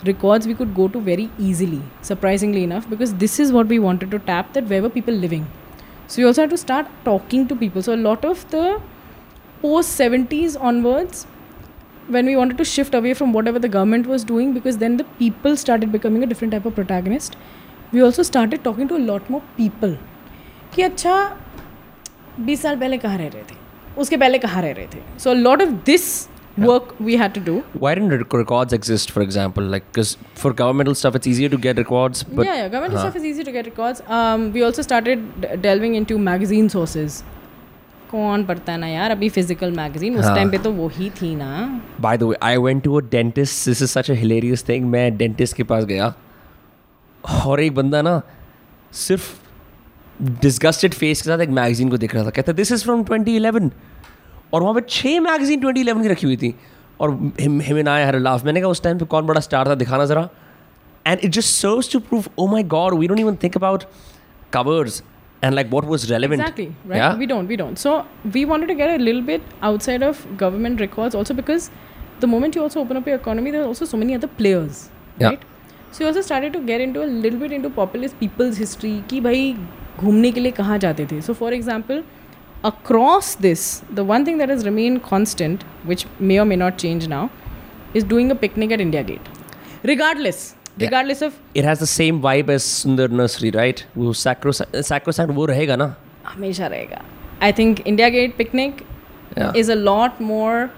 records 0.07 0.47
we 0.47 0.55
could 0.55 0.75
go 0.75 0.87
to 0.89 1.01
very 1.01 1.31
easily, 1.39 1.83
surprisingly 2.01 2.63
enough, 2.65 2.89
because 2.89 3.15
this 3.15 3.41
is 3.41 3.53
what 3.53 3.67
we 3.67 3.79
wanted 3.79 4.11
to 4.13 4.19
tap 4.31 4.53
that 4.55 4.69
where 4.69 4.83
were 4.83 4.91
people 4.91 5.15
living. 5.15 5.47
So 6.07 6.23
we 6.23 6.27
also 6.27 6.43
had 6.43 6.51
to 6.51 6.59
start 6.63 6.87
talking 7.05 7.47
to 7.49 7.57
people. 7.57 7.83
So 7.83 7.95
a 7.95 8.03
lot 8.07 8.25
of 8.25 8.49
the 8.51 8.81
post 9.61 9.99
70s 9.99 10.57
onwards, 10.71 11.27
when 12.16 12.26
we 12.26 12.36
wanted 12.38 12.58
to 12.58 12.66
shift 12.74 12.94
away 13.02 13.14
from 13.14 13.34
whatever 13.34 13.60
the 13.60 13.70
government 13.78 14.08
was 14.08 14.24
doing, 14.24 14.54
because 14.54 14.78
then 14.84 14.98
the 14.98 15.06
people 15.22 15.58
started 15.66 15.92
becoming 15.92 16.24
a 16.24 16.28
different 16.34 16.54
type 16.58 16.66
of 16.66 16.76
protagonist, 16.76 17.36
we 17.92 18.02
also 18.02 18.24
started 18.24 18.64
talking 18.64 18.88
to 18.94 18.96
a 19.02 19.04
lot 19.12 19.30
more 19.36 19.42
people. 19.58 19.98
कि 20.76 20.82
अच्छा 20.84 21.14
बीस 22.48 22.62
साल 22.62 22.76
पहले 22.80 22.98
कहाँ 23.04 23.18
रह 23.18 23.28
रहे 23.34 23.44
थे 23.52 23.56
उसके 24.02 24.18
पहले 24.24 24.38
कहाँ 24.40 24.62
रह 24.62 24.72
रहे 24.80 24.88
थे 24.96 25.00
so 25.20 25.34
lot 25.34 25.62
of 25.62 25.68
this 25.86 26.04
work 26.60 26.94
we 27.02 27.16
had 27.18 27.34
to 27.34 27.42
do 27.46 27.54
why 27.84 27.94
didn't 28.00 28.14
rec- 28.16 28.34
records 28.42 28.76
exist 28.78 29.12
for 29.16 29.24
example 29.26 29.70
like 29.76 29.88
because 29.92 30.12
for 30.44 30.52
governmental 30.62 30.98
stuff 31.02 31.18
it's 31.20 31.30
easier 31.34 31.50
to 31.56 31.60
get 31.66 31.82
records 31.84 32.24
but 32.30 32.46
yeah, 32.48 32.60
yeah, 32.62 32.70
government 32.76 32.94
Huh. 32.98 33.06
stuff 33.06 33.18
is 33.22 33.26
easy 33.32 33.46
to 33.50 33.54
get 33.58 33.70
records. 33.72 34.02
Um, 34.20 34.46
we 34.58 34.64
also 34.70 34.86
started 34.90 35.26
d- 35.46 35.56
delving 35.68 35.96
into 36.02 36.18
magazine 36.30 36.70
sources. 36.76 37.18
कौन 38.13 38.45
पढ़ता 38.45 38.73
है 38.73 38.79
ना 38.79 38.87
यार? 38.87 39.11
अभी 39.11 39.29
physical 39.29 39.73
magazine 39.73 40.17
उस 40.19 40.25
हाँ. 40.25 40.35
Time 40.37 40.51
पे 40.51 40.59
तो 40.59 40.73
वो 40.73 40.89
ही 40.95 41.11
थी 41.11 41.35
ना। 41.37 41.51
By 42.01 42.17
the 42.23 42.29
way 42.31 42.37
i 42.49 42.57
went 42.65 42.85
to 42.87 42.99
a 42.99 43.03
dentist. 43.15 43.69
This 43.69 43.83
is 43.87 43.95
such 43.97 44.11
a 44.15 44.17
hilarious 44.23 44.65
thing. 44.71 44.83
मैं 44.95 45.17
डेंटिस्ट 45.17 45.57
के 45.57 45.63
पास 45.63 45.85
गया। 45.85 46.13
और 47.47 47.61
एक 47.61 47.75
बंदा 47.75 48.03
ना 48.03 48.21
सिर्फ़ 48.93 49.31
डिस्गस्टेड 50.43 50.95
फेस 50.95 51.23
के 51.23 51.29
साथ 51.31 51.39
एक 51.39 51.51
मैगजीन 51.59 51.91
को 51.91 51.97
देख 51.97 52.15
रहा 52.15 52.25
था। 52.25 52.31
कहता 52.31 52.53
दिस 52.53 52.73
इज़ 52.73 52.85
फ्रॉम 52.85 53.05
2011 53.05 53.71
और 54.53 54.63
वहाँ 54.63 54.75
पे 54.75 54.81
छः 54.89 55.21
मैगजीन 55.21 55.61
2011 55.61 56.03
की 56.03 56.09
रखी 56.09 56.27
हुई 56.27 56.37
थी। 56.37 56.55
और 57.01 57.11
him 57.41 57.61
him 57.61 57.79
and 57.79 57.89
I 57.89 58.03
had 58.03 58.17
laugh 58.17 58.45
मैंने 58.45 58.61
कहा 58.61 58.71
उस 58.71 58.83
टाइम 58.83 58.99
पे 58.99 59.05
कौन 59.05 59.27
बड़ा 59.27 59.41
स्टार 59.41 59.69
था? 59.69 59.75
दिखाना 59.75 60.05
ज़रा. 60.05 60.29
And 61.07 61.19
it 61.25 61.31
just 61.31 61.49
serves 61.49 61.93
to 61.93 61.99
prove 62.01 62.25
oh 62.39 62.47
my 62.47 62.63
God 62.77 62.95
we 62.99 63.07
don't 63.07 63.19
even 63.21 63.37
think 63.43 63.57
about 63.57 63.85
covers 64.53 65.03
and 65.42 65.56
like 65.56 65.70
what 65.70 65.86
was 65.86 66.10
relevant 66.12 66.42
Exactly, 66.42 66.66
right? 66.86 66.98
yeah 66.98 67.16
We 67.18 67.26
don't, 67.28 67.48
we 67.48 67.56
don't. 67.56 67.78
So 67.78 68.06
we 68.34 68.46
wanted 68.46 68.68
to 68.68 68.76
get 68.76 68.90
a 69.00 69.04
little 69.04 69.22
bit 69.22 69.42
outside 69.62 70.04
of 70.04 70.26
government 70.38 70.80
records 70.80 71.16
also 71.16 71.34
because 71.34 71.70
the 72.20 72.28
moment 72.28 72.56
you 72.56 72.64
also 72.64 72.80
open 72.82 72.98
up 72.98 73.06
your 73.06 73.16
economy, 73.18 73.52
there 73.52 73.62
are 73.62 73.68
also 73.68 73.86
so 73.86 73.98
many 73.98 74.16
other 74.16 74.28
players, 74.28 74.90
Yeah. 75.20 75.28
right? 75.30 75.44
So 75.92 76.04
you 76.04 76.08
also 76.08 76.22
started 76.22 76.54
to 76.54 76.60
get 76.60 76.82
into 76.82 77.04
a 77.04 77.10
little 77.26 77.40
bit 77.40 77.52
into 77.52 77.70
populist 77.70 78.20
people's 78.20 78.58
history 78.58 78.94
कि 79.10 79.20
भाई 79.28 79.44
घूमने 80.00 80.32
के 80.32 80.40
लिए 80.40 80.52
कहाँ 80.62 80.78
जाते 80.86 81.06
थे 81.12 81.22
So 81.28 81.34
for 81.44 81.52
example, 81.60 82.04
across 82.64 83.36
this, 83.36 83.84
the 83.92 84.04
one 84.04 84.26
thing 84.26 84.38
that 84.40 84.50
has 84.50 84.66
remained 84.66 85.04
constant, 85.04 85.64
which 85.86 86.06
may 86.20 86.40
or 86.40 86.46
may 86.46 86.56
not 86.56 86.78
change 86.78 87.08
now, 87.08 87.30
is 87.94 88.04
doing 88.04 88.32
a 88.32 88.36
picnic 88.36 88.72
at 88.72 88.82
India 88.82 89.04
Gate. 89.04 89.30
Regardless, 89.84 90.42
Yeah. 90.54 90.61
regardless 90.82 91.22
of 91.28 91.38
it 91.62 91.66
has 91.66 91.80
the 91.84 91.88
same 91.94 92.22
vibe 92.22 92.50
as 92.56 92.64
Sundar 92.64 93.10
Nursery, 93.22 93.52
right? 93.60 93.84
वो 93.98 94.14
sacrosanct, 94.24 94.76
sacrosanct 94.92 95.34
वो 95.40 95.46
रहेगा 95.54 95.76
ना? 95.84 95.88
हमेशा 96.28 96.68
रहेगा 96.68 97.02
I 97.44 97.52
think 97.60 97.80
India 97.88 98.10
gate 98.18 98.38
picnic 98.38 98.82
Yeah. 99.38 99.58
is 99.62 99.70
a 99.74 99.76
lot 99.76 100.20
more 100.28 100.70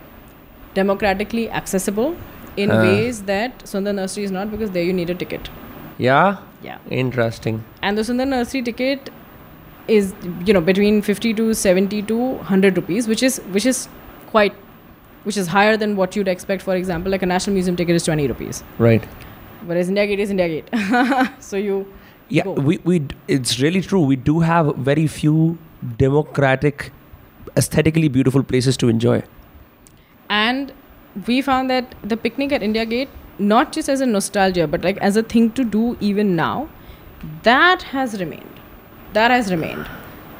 democratically 0.77 1.43
accessible 1.59 2.15
in 2.63 2.71
Uh. 2.75 2.79
ways 2.85 3.19
that 3.29 3.63
Sundar 3.71 3.93
Nursery 3.99 4.23
is 4.29 4.33
not 4.37 4.51
because 4.53 4.71
there 4.77 4.83
you 4.89 4.95
need 4.99 5.09
a 5.13 5.15
ticket. 5.23 5.49
Yeah. 6.07 6.37
Yeah. 6.63 6.77
Interesting. 7.03 7.59
And 7.81 7.97
the 7.97 8.05
Sundar 8.09 8.27
Nursery 8.33 8.61
ticket 8.69 9.09
is 9.97 10.09
you 10.47 10.53
know 10.57 10.61
between 10.71 11.01
50 11.11 11.33
to 11.41 11.45
70 11.59 12.01
to 12.13 12.17
100 12.23 12.81
rupees 12.81 13.07
which 13.13 13.23
is 13.29 13.37
which 13.57 13.65
is 13.73 13.79
quite 14.33 14.59
which 15.29 15.37
is 15.43 15.47
higher 15.53 15.77
than 15.83 15.95
what 16.01 16.17
you'd 16.19 16.27
expect 16.33 16.61
for 16.67 16.75
example 16.81 17.15
like 17.15 17.23
a 17.27 17.29
national 17.31 17.55
museum 17.59 17.79
ticket 17.79 17.95
is 18.01 18.03
20 18.09 18.27
rupees 18.33 18.59
Right. 18.87 19.07
whereas 19.65 19.89
india 19.89 20.05
gate 20.11 20.19
is 20.27 20.35
india 20.35 20.47
gate 20.55 20.69
so 21.51 21.57
you 21.69 21.79
Yeah, 22.29 22.43
go. 22.47 22.51
we, 22.65 22.75
we 22.87 22.95
d- 22.99 23.15
it's 23.35 23.53
really 23.59 23.79
true. 23.85 23.99
We 24.09 24.15
do 24.25 24.33
have 24.41 24.67
very 24.87 25.05
few 25.13 25.37
democratic, 26.01 26.83
aesthetically 27.57 28.09
beautiful 28.17 28.43
places 28.51 28.77
to 28.83 28.89
enjoy. 28.89 29.15
and 30.29 30.71
we 31.27 31.41
found 31.41 31.69
that 31.69 31.95
the 32.11 32.17
picnic 32.25 32.51
at 32.57 32.63
india 32.65 32.83
gate 32.85 33.15
not 33.51 33.71
just 33.77 33.89
as 33.89 34.01
a 34.01 34.09
nostalgia 34.09 34.67
but 34.67 34.83
like 34.83 34.97
as 35.07 35.15
a 35.15 35.23
thing 35.33 35.47
to 35.59 35.63
do 35.75 35.83
even 36.09 36.35
now 36.35 36.53
that 37.43 37.85
has 37.93 38.13
remained 38.19 38.59
that 39.13 39.31
has 39.31 39.49
remained 39.51 39.87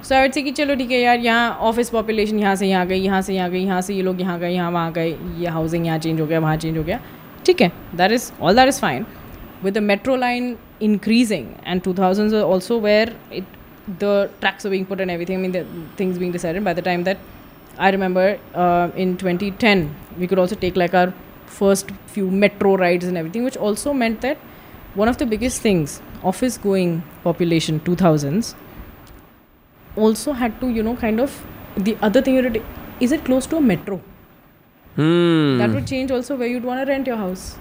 so 0.01 0.15
i 0.17 0.21
would 0.21 0.33
say 0.33 0.43
कि 0.43 0.51
चलो 0.59 0.75
ठीक 0.75 0.91
है 0.91 0.99
यार 1.01 1.19
यहाँ 1.19 1.49
office 1.69 1.89
population 1.89 2.39
यहाँ 2.39 2.55
से 2.55 2.67
यहाँ 2.67 2.85
गई 2.87 2.99
यहाँ 2.99 3.21
से 3.21 3.33
यहाँ 3.35 3.49
गई 3.51 3.63
यहाँ 3.63 3.81
से 3.87 3.93
ये 3.95 4.01
लोग 4.01 4.21
यहाँ 4.21 4.39
गए 4.39 4.51
यहाँ 4.53 4.71
वहाँ 4.71 4.91
गए 4.93 5.09
ये 5.39 5.47
हाउसिंग 5.57 5.85
यहाँ 5.85 5.97
चेंज 6.05 6.21
हो 6.21 6.27
गया 6.27 6.39
वहाँ 6.39 6.57
चेंज 6.57 6.77
हो 6.77 6.83
गया 6.83 6.99
ठीक 7.45 7.61
है 7.61 7.71
that 7.95 8.11
is 8.11 8.31
all 8.41 8.55
that 8.55 8.67
is 8.67 8.79
fine 8.81 9.05
with 9.63 9.73
the 9.77 9.81
metro 9.81 10.13
line 10.15 10.45
increasing 10.79 11.47
and 11.63 11.83
2000s 11.83 12.35
are 12.39 12.43
also 12.51 12.77
where 12.77 13.07
it 13.39 13.43
the 14.03 14.11
tracks 14.41 14.65
are 14.65 14.69
being 14.73 14.85
put 14.91 15.01
and 15.05 15.11
everything 15.15 15.37
i 15.39 15.41
mean 15.45 15.55
the 15.55 15.63
things 16.01 16.19
being 16.21 16.31
decided 16.35 16.63
by 16.67 16.73
the 16.79 16.81
time 16.81 17.03
that 17.07 17.17
i 17.87 17.89
remember 17.95 18.25
uh, 18.63 18.87
in 18.95 19.17
2010 19.17 19.83
we 20.21 20.27
could 20.27 20.39
also 20.43 20.55
take 20.63 20.79
like 20.83 20.93
our 21.01 21.13
first 21.59 21.91
few 22.15 22.29
metro 22.45 22.75
rides 22.83 23.05
and 23.11 23.21
everything 23.23 23.43
which 23.49 23.57
also 23.57 23.93
meant 24.03 24.21
that 24.27 24.37
one 25.03 25.09
of 25.13 25.17
the 25.17 25.25
biggest 25.25 25.61
things 25.61 26.01
office 26.23 26.57
going 26.69 26.93
population 27.23 27.79
2000s 27.81 28.55
also 29.95 30.31
had 30.43 30.59
to 30.61 30.69
you 30.69 30.83
know 30.89 30.95
kind 30.95 31.19
of 31.19 31.41
the 31.89 31.97
other 32.09 32.21
thing 32.21 32.35
you 32.35 32.43
had 32.43 32.53
to 32.53 32.63
is 32.99 33.11
it 33.13 33.23
close 33.23 33.45
to 33.47 33.57
a 33.57 33.61
metro? 33.61 34.01
Hmm. 34.96 35.58
That 35.58 35.70
would 35.70 35.86
change 35.86 36.10
also 36.10 36.36
where 36.36 36.46
you'd 36.46 36.64
want 36.64 36.80
to 36.84 36.90
rent 36.90 37.06
your 37.06 37.16
house. 37.16 37.56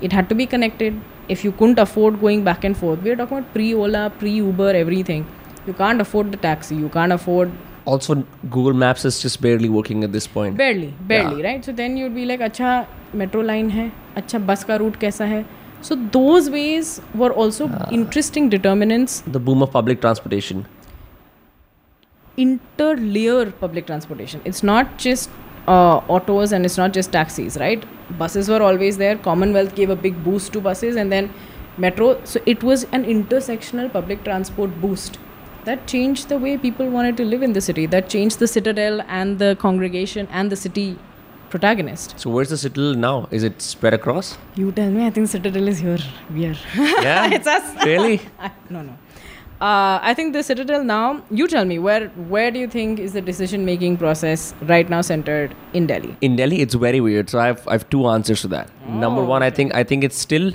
It 0.00 0.12
had 0.12 0.28
to 0.28 0.34
be 0.34 0.46
connected. 0.46 1.00
If 1.28 1.44
you 1.44 1.52
couldn't 1.52 1.78
afford 1.78 2.20
going 2.20 2.44
back 2.44 2.64
and 2.64 2.76
forth, 2.76 3.02
we're 3.02 3.16
talking 3.16 3.38
about 3.38 3.52
pre 3.52 3.74
Ola, 3.74 4.10
pre 4.18 4.30
Uber, 4.30 4.70
everything. 4.70 5.26
You 5.66 5.72
can't 5.72 6.00
afford 6.00 6.30
the 6.32 6.36
taxi. 6.36 6.76
You 6.76 6.88
can't 6.88 7.12
afford. 7.12 7.50
Also, 7.86 8.14
Google 8.50 8.74
Maps 8.74 9.04
is 9.04 9.20
just 9.20 9.40
barely 9.40 9.68
working 9.68 10.04
at 10.04 10.12
this 10.12 10.26
point. 10.26 10.56
Barely, 10.56 10.92
barely, 11.12 11.42
yeah. 11.42 11.48
right? 11.48 11.64
So 11.64 11.72
then 11.72 11.96
you'd 11.96 12.14
be 12.14 12.26
like, 12.26 12.40
"Acha 12.40 12.86
metro 13.12 13.40
line 13.40 13.70
hai, 13.70 13.90
acha 14.16 14.44
bus 14.50 14.64
ka 14.64 14.76
route 14.84 14.98
kaisa 15.04 15.28
hai." 15.32 15.44
So 15.80 15.94
those 16.18 16.50
ways 16.50 17.00
were 17.14 17.32
also 17.32 17.68
uh, 17.68 17.88
interesting 17.92 18.48
determinants. 18.48 19.20
The 19.38 19.38
boom 19.38 19.62
of 19.62 19.70
public 19.70 20.00
transportation. 20.00 20.66
Interlayer 22.36 23.52
public 23.60 23.86
transportation. 23.86 24.40
It's 24.44 24.62
not 24.62 24.98
just 24.98 25.30
uh, 25.66 25.96
autos 26.08 26.52
and 26.52 26.64
it's 26.64 26.76
not 26.76 26.92
just 26.92 27.12
taxis, 27.12 27.56
right? 27.58 27.84
Buses 28.18 28.48
were 28.48 28.62
always 28.62 28.98
there. 28.98 29.16
Commonwealth 29.18 29.74
gave 29.74 29.90
a 29.90 29.96
big 29.96 30.22
boost 30.22 30.52
to 30.52 30.60
buses, 30.60 30.96
and 30.96 31.10
then 31.10 31.32
metro. 31.76 32.20
So 32.24 32.40
it 32.46 32.62
was 32.62 32.84
an 32.92 33.04
intersectional 33.04 33.92
public 33.92 34.24
transport 34.24 34.80
boost 34.80 35.18
that 35.64 35.86
changed 35.88 36.28
the 36.28 36.38
way 36.38 36.56
people 36.56 36.88
wanted 36.88 37.16
to 37.16 37.24
live 37.24 37.42
in 37.42 37.52
the 37.52 37.60
city. 37.60 37.86
That 37.86 38.08
changed 38.08 38.38
the 38.38 38.46
citadel 38.46 39.02
and 39.08 39.38
the 39.38 39.56
congregation 39.56 40.28
and 40.30 40.50
the 40.50 40.56
city 40.56 40.96
protagonist. 41.50 42.18
So 42.18 42.30
where's 42.30 42.50
the 42.50 42.58
citadel 42.58 42.94
now? 42.94 43.28
Is 43.30 43.42
it 43.42 43.60
spread 43.60 43.94
across? 43.94 44.38
You 44.54 44.70
tell 44.72 44.90
me. 44.90 45.06
I 45.06 45.10
think 45.10 45.28
citadel 45.28 45.68
is 45.68 45.78
here. 45.78 45.98
We 46.32 46.46
are. 46.46 46.56
Yeah. 46.76 47.30
it's 47.32 47.46
us. 47.46 47.84
Really? 47.84 48.20
no, 48.70 48.82
no. 48.82 48.96
Uh, 49.60 49.98
I 50.02 50.12
think 50.12 50.34
the 50.34 50.42
citadel 50.42 50.84
now. 50.84 51.22
You 51.30 51.48
tell 51.48 51.64
me 51.64 51.78
where. 51.78 52.08
Where 52.34 52.50
do 52.50 52.58
you 52.58 52.68
think 52.68 52.98
is 52.98 53.14
the 53.14 53.22
decision 53.22 53.64
making 53.64 53.96
process 53.96 54.54
right 54.62 54.88
now 54.90 55.00
centered 55.00 55.54
in 55.72 55.86
Delhi? 55.86 56.14
In 56.20 56.36
Delhi, 56.36 56.60
it's 56.60 56.74
very 56.74 57.00
weird. 57.00 57.30
So 57.30 57.38
I 57.38 57.46
have 57.46 57.66
I 57.66 57.72
have 57.72 57.88
two 57.88 58.06
answers 58.06 58.42
to 58.42 58.48
that. 58.48 58.70
Number 58.86 59.24
one, 59.24 59.42
I 59.42 59.48
think 59.48 59.74
I 59.74 59.82
think 59.82 60.04
it's 60.04 60.18
still. 60.18 60.52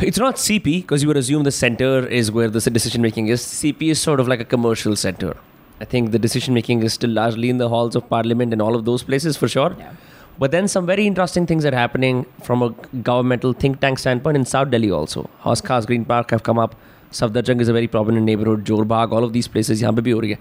It's 0.00 0.18
not 0.18 0.36
CP 0.36 0.64
because 0.80 1.02
you 1.02 1.08
would 1.08 1.16
assume 1.18 1.44
the 1.44 1.52
center 1.52 2.06
is 2.06 2.32
where 2.32 2.48
the 2.48 2.70
decision 2.70 3.02
making 3.02 3.28
is. 3.28 3.42
CP 3.42 3.90
is 3.90 4.00
sort 4.00 4.18
of 4.18 4.28
like 4.28 4.40
a 4.40 4.44
commercial 4.44 4.96
center. 4.96 5.36
I 5.80 5.84
think 5.84 6.10
the 6.12 6.18
decision 6.18 6.54
making 6.54 6.82
is 6.82 6.94
still 6.94 7.10
largely 7.10 7.50
in 7.50 7.58
the 7.58 7.68
halls 7.68 7.94
of 7.96 8.08
parliament 8.08 8.52
and 8.54 8.62
all 8.62 8.74
of 8.74 8.86
those 8.86 9.02
places 9.02 9.36
for 9.36 9.48
sure. 9.48 9.74
Yeah. 9.78 9.92
But 10.38 10.50
then 10.50 10.68
some 10.68 10.86
very 10.86 11.06
interesting 11.06 11.46
things 11.46 11.64
are 11.64 11.74
happening 11.74 12.26
from 12.42 12.62
a 12.62 12.70
governmental 13.02 13.52
think 13.52 13.80
tank 13.80 13.98
standpoint 13.98 14.36
in 14.36 14.44
South 14.44 14.70
Delhi 14.70 14.90
also. 14.90 15.30
Khas 15.44 15.86
Green 15.86 16.04
Park 16.04 16.30
have 16.30 16.42
come 16.42 16.58
up. 16.58 16.74
Safdarjung 17.12 17.60
is 17.60 17.68
a 17.68 17.72
very 17.72 17.86
prominent 17.88 18.24
neighborhood. 18.24 18.64
Jorbagh, 18.64 19.12
all 19.12 19.24
of 19.24 19.32
these 19.32 19.48
places 19.48 19.82
यहाँ 19.82 19.92
पे 19.94 20.02
भी 20.02 20.10
हो 20.10 20.20
रही 20.20 20.30
है. 20.30 20.38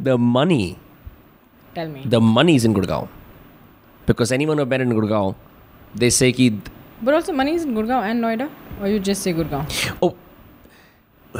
The 0.00 0.16
money, 0.18 0.76
Tell 1.74 1.88
me. 1.88 2.02
the 2.04 2.20
money 2.20 2.56
is 2.56 2.64
in 2.64 2.74
Gurgaon. 2.74 3.08
Because 4.06 4.32
anyone 4.32 4.58
who've 4.58 4.68
been 4.68 4.80
in 4.80 4.90
Gurgaon, 4.90 5.34
they 5.94 6.10
say 6.10 6.32
कि 6.32 6.60
but 7.02 7.14
also, 7.14 7.32
money 7.32 7.54
is 7.54 7.64
in 7.64 7.74
Gurgaon 7.74 8.02
and 8.10 8.22
Noida, 8.22 8.48
or 8.80 8.88
you 8.88 8.98
just 9.00 9.22
say 9.22 9.32
Gurgaon? 9.32 9.66
oh, 10.02 10.14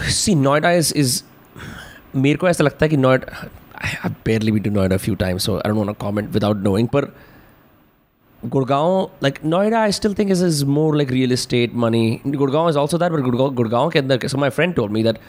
see 0.09 0.35
Noida 0.35 0.77
is 0.77 0.93
is 0.93 1.23
मेरे 2.17 2.37
को 2.39 2.49
ऐसा 2.49 2.65
लगता 2.65 2.85
है 2.85 2.89
कि 2.91 2.97
Noida 2.97 3.49
I've 4.05 4.25
barely 4.25 4.51
been 4.51 4.63
to 4.65 4.71
Noida 4.71 4.95
a 4.95 4.99
few 4.99 5.15
times, 5.17 5.43
so 5.45 5.59
I 5.65 5.69
don't 5.69 5.77
want 5.77 5.89
to 5.91 5.95
comment 5.95 6.33
without 6.33 6.57
knowing. 6.59 6.87
But 6.87 7.11
Gurgaon, 8.46 9.10
like 9.22 9.42
Noida, 9.42 9.76
I 9.78 9.90
still 9.92 10.14
think 10.14 10.30
is, 10.30 10.42
is 10.42 10.66
more 10.66 10.98
like 10.98 11.10
real 11.10 11.32
estate 11.32 11.74
money. 11.74 12.22
Gurgaon 12.26 12.70
is 12.70 12.76
also 12.76 12.98
that, 12.98 13.12
but 13.12 13.22
Gurgaon, 13.22 13.56
Gurgaon 13.56 13.92
के 13.94 14.00
अंदर 14.00 14.30
so 14.30 14.38
my 14.38 14.50
friend 14.50 14.76
told 14.76 14.92
me 14.92 15.04
that 15.04 15.20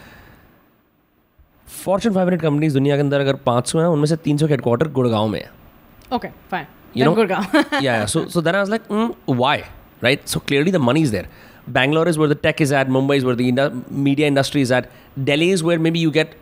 Fortune 1.66 2.12
500 2.14 2.40
companies 2.40 2.72
दुनिया 2.74 2.96
के 2.96 3.00
अंदर 3.02 3.20
अगर 3.20 3.36
500 3.46 3.80
हैं 3.80 3.86
उनमें 3.86 4.06
से 4.06 4.16
300 4.24 4.46
के 4.48 4.52
हेडक्वार्टर 4.54 4.88
गुड़गांव 4.98 5.28
में 5.28 5.40
है 5.40 5.50
Okay, 6.12 6.30
fine. 6.52 6.66
You 6.94 7.04
then 7.04 7.14
know- 7.14 7.14
Gurgaon. 7.20 7.46
yeah, 7.54 7.80
yeah. 7.82 8.04
So, 8.06 8.26
so 8.28 8.40
then 8.40 8.54
I 8.54 8.60
was 8.60 8.70
like, 8.70 8.88
mm, 8.88 9.14
why? 9.26 9.54
Right? 10.02 10.28
So 10.28 10.40
clearly 10.40 10.70
the 10.70 10.78
money 10.88 11.02
is 11.02 11.10
there. 11.10 11.28
Bangalore 11.76 12.08
is 12.08 12.18
where 12.18 12.28
the 12.28 12.34
tech 12.46 12.60
is 12.60 12.72
at. 12.80 12.88
Mumbai 12.88 13.16
is 13.20 13.24
where 13.24 13.34
the 13.36 13.46
indu- 13.50 13.88
media 14.08 14.26
industry 14.26 14.60
is 14.66 14.70
at. 14.70 14.90
Delhi 15.30 15.50
is 15.50 15.62
where 15.62 15.78
maybe 15.78 15.98
you 15.98 16.10
get 16.10 16.34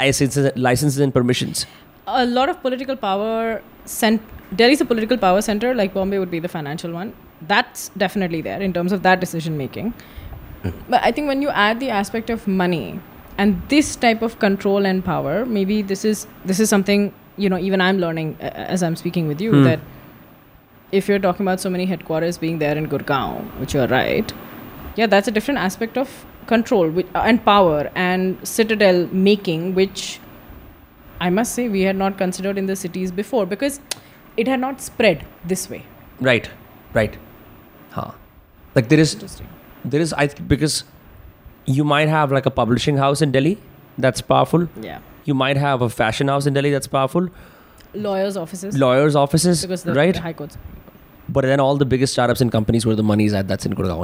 licenses, 0.00 0.50
licenses 0.56 0.98
and 1.08 1.14
permissions. 1.20 1.66
a 2.06 2.24
lot 2.26 2.48
of 2.48 2.60
political 2.62 2.96
power. 2.96 3.62
Cent- 3.84 4.34
Delhi's 4.55 4.81
a 4.81 4.85
political 4.85 5.17
power 5.17 5.41
center, 5.41 5.73
like 5.73 5.93
Bombay 5.93 6.19
would 6.19 6.31
be 6.31 6.39
the 6.39 6.47
financial 6.47 6.91
one. 6.91 7.13
That's 7.47 7.89
definitely 7.97 8.41
there 8.41 8.61
in 8.61 8.73
terms 8.73 8.91
of 8.91 9.03
that 9.03 9.19
decision 9.19 9.57
making. 9.57 9.93
But 10.89 11.01
I 11.03 11.11
think 11.11 11.27
when 11.27 11.41
you 11.41 11.49
add 11.49 11.79
the 11.79 11.89
aspect 11.89 12.29
of 12.29 12.47
money 12.47 12.99
and 13.37 13.61
this 13.69 13.95
type 13.95 14.21
of 14.21 14.39
control 14.39 14.85
and 14.85 15.03
power, 15.03 15.45
maybe 15.45 15.81
this 15.81 16.05
is 16.05 16.27
this 16.45 16.59
is 16.59 16.69
something 16.69 17.13
you 17.35 17.49
know 17.49 17.57
even 17.57 17.81
I'm 17.81 17.97
learning 17.97 18.37
uh, 18.39 18.45
as 18.75 18.83
I'm 18.83 18.95
speaking 18.95 19.27
with 19.27 19.41
you 19.41 19.51
Hmm. 19.51 19.63
that 19.63 19.79
if 20.91 21.09
you're 21.09 21.19
talking 21.19 21.45
about 21.45 21.59
so 21.59 21.69
many 21.69 21.85
headquarters 21.85 22.37
being 22.37 22.59
there 22.59 22.77
in 22.77 22.87
Gurgaon, 22.87 23.47
which 23.59 23.73
you're 23.73 23.87
right, 23.87 24.31
yeah, 24.95 25.07
that's 25.07 25.27
a 25.27 25.31
different 25.31 25.59
aspect 25.59 25.97
of 25.97 26.25
control 26.45 26.89
which, 26.89 27.07
and 27.15 27.43
power 27.43 27.89
and 27.95 28.37
citadel 28.47 29.07
making, 29.11 29.73
which 29.75 30.19
I 31.19 31.29
must 31.29 31.55
say 31.55 31.67
we 31.67 31.81
had 31.81 31.95
not 31.95 32.17
considered 32.17 32.57
in 32.57 32.67
the 32.67 32.75
cities 32.75 33.11
before 33.11 33.45
because 33.45 33.79
it 34.37 34.47
had 34.47 34.59
not 34.59 34.81
spread 34.81 35.25
this 35.45 35.69
way. 35.69 35.85
Right 36.19 36.49
right. 36.93 37.17
Huh. 37.91 38.11
Like 38.75 38.89
there 38.89 38.99
is 38.99 39.15
there 39.85 40.01
is 40.01 40.13
i 40.13 40.27
th- 40.27 40.47
because 40.47 40.83
you 41.65 41.83
might 41.83 42.09
have 42.09 42.31
like 42.31 42.45
a 42.45 42.51
publishing 42.51 42.97
house 42.97 43.21
in 43.21 43.31
delhi 43.31 43.57
that's 43.97 44.21
powerful. 44.21 44.67
Yeah. 44.81 44.99
You 45.25 45.33
might 45.33 45.57
have 45.57 45.81
a 45.81 45.89
fashion 45.89 46.27
house 46.27 46.45
in 46.45 46.53
delhi 46.53 46.71
that's 46.71 46.87
powerful. 46.87 47.29
Lawyers 47.93 48.37
offices. 48.37 48.77
Lawyers 48.77 49.15
offices 49.15 49.61
because 49.61 49.83
the, 49.83 49.93
right? 49.93 50.13
The 50.13 50.21
high 50.21 50.33
courts. 50.33 50.57
But 51.29 51.45
then 51.45 51.59
all 51.59 51.77
the 51.77 51.85
biggest 51.85 52.13
startups 52.13 52.41
and 52.41 52.51
companies 52.51 52.85
where 52.85 52.95
the 52.95 53.03
money 53.03 53.25
is 53.25 53.33
at 53.33 53.47
that's 53.47 53.65
in 53.65 53.73
gurgaon. 53.73 53.99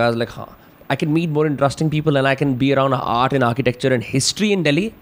I 0.00 0.08
was 0.08 0.16
like 0.16 0.28
huh. 0.28 0.46
i 0.90 0.96
can 0.96 1.12
meet 1.12 1.30
more 1.30 1.46
interesting 1.46 1.88
people 1.90 2.16
and 2.16 2.28
i 2.28 2.34
can 2.34 2.54
be 2.60 2.68
around 2.74 2.94
art 2.94 3.32
and 3.32 3.44
architecture 3.48 3.92
and 3.96 4.02
history 4.02 4.52
in 4.52 4.62
delhi 4.68 4.92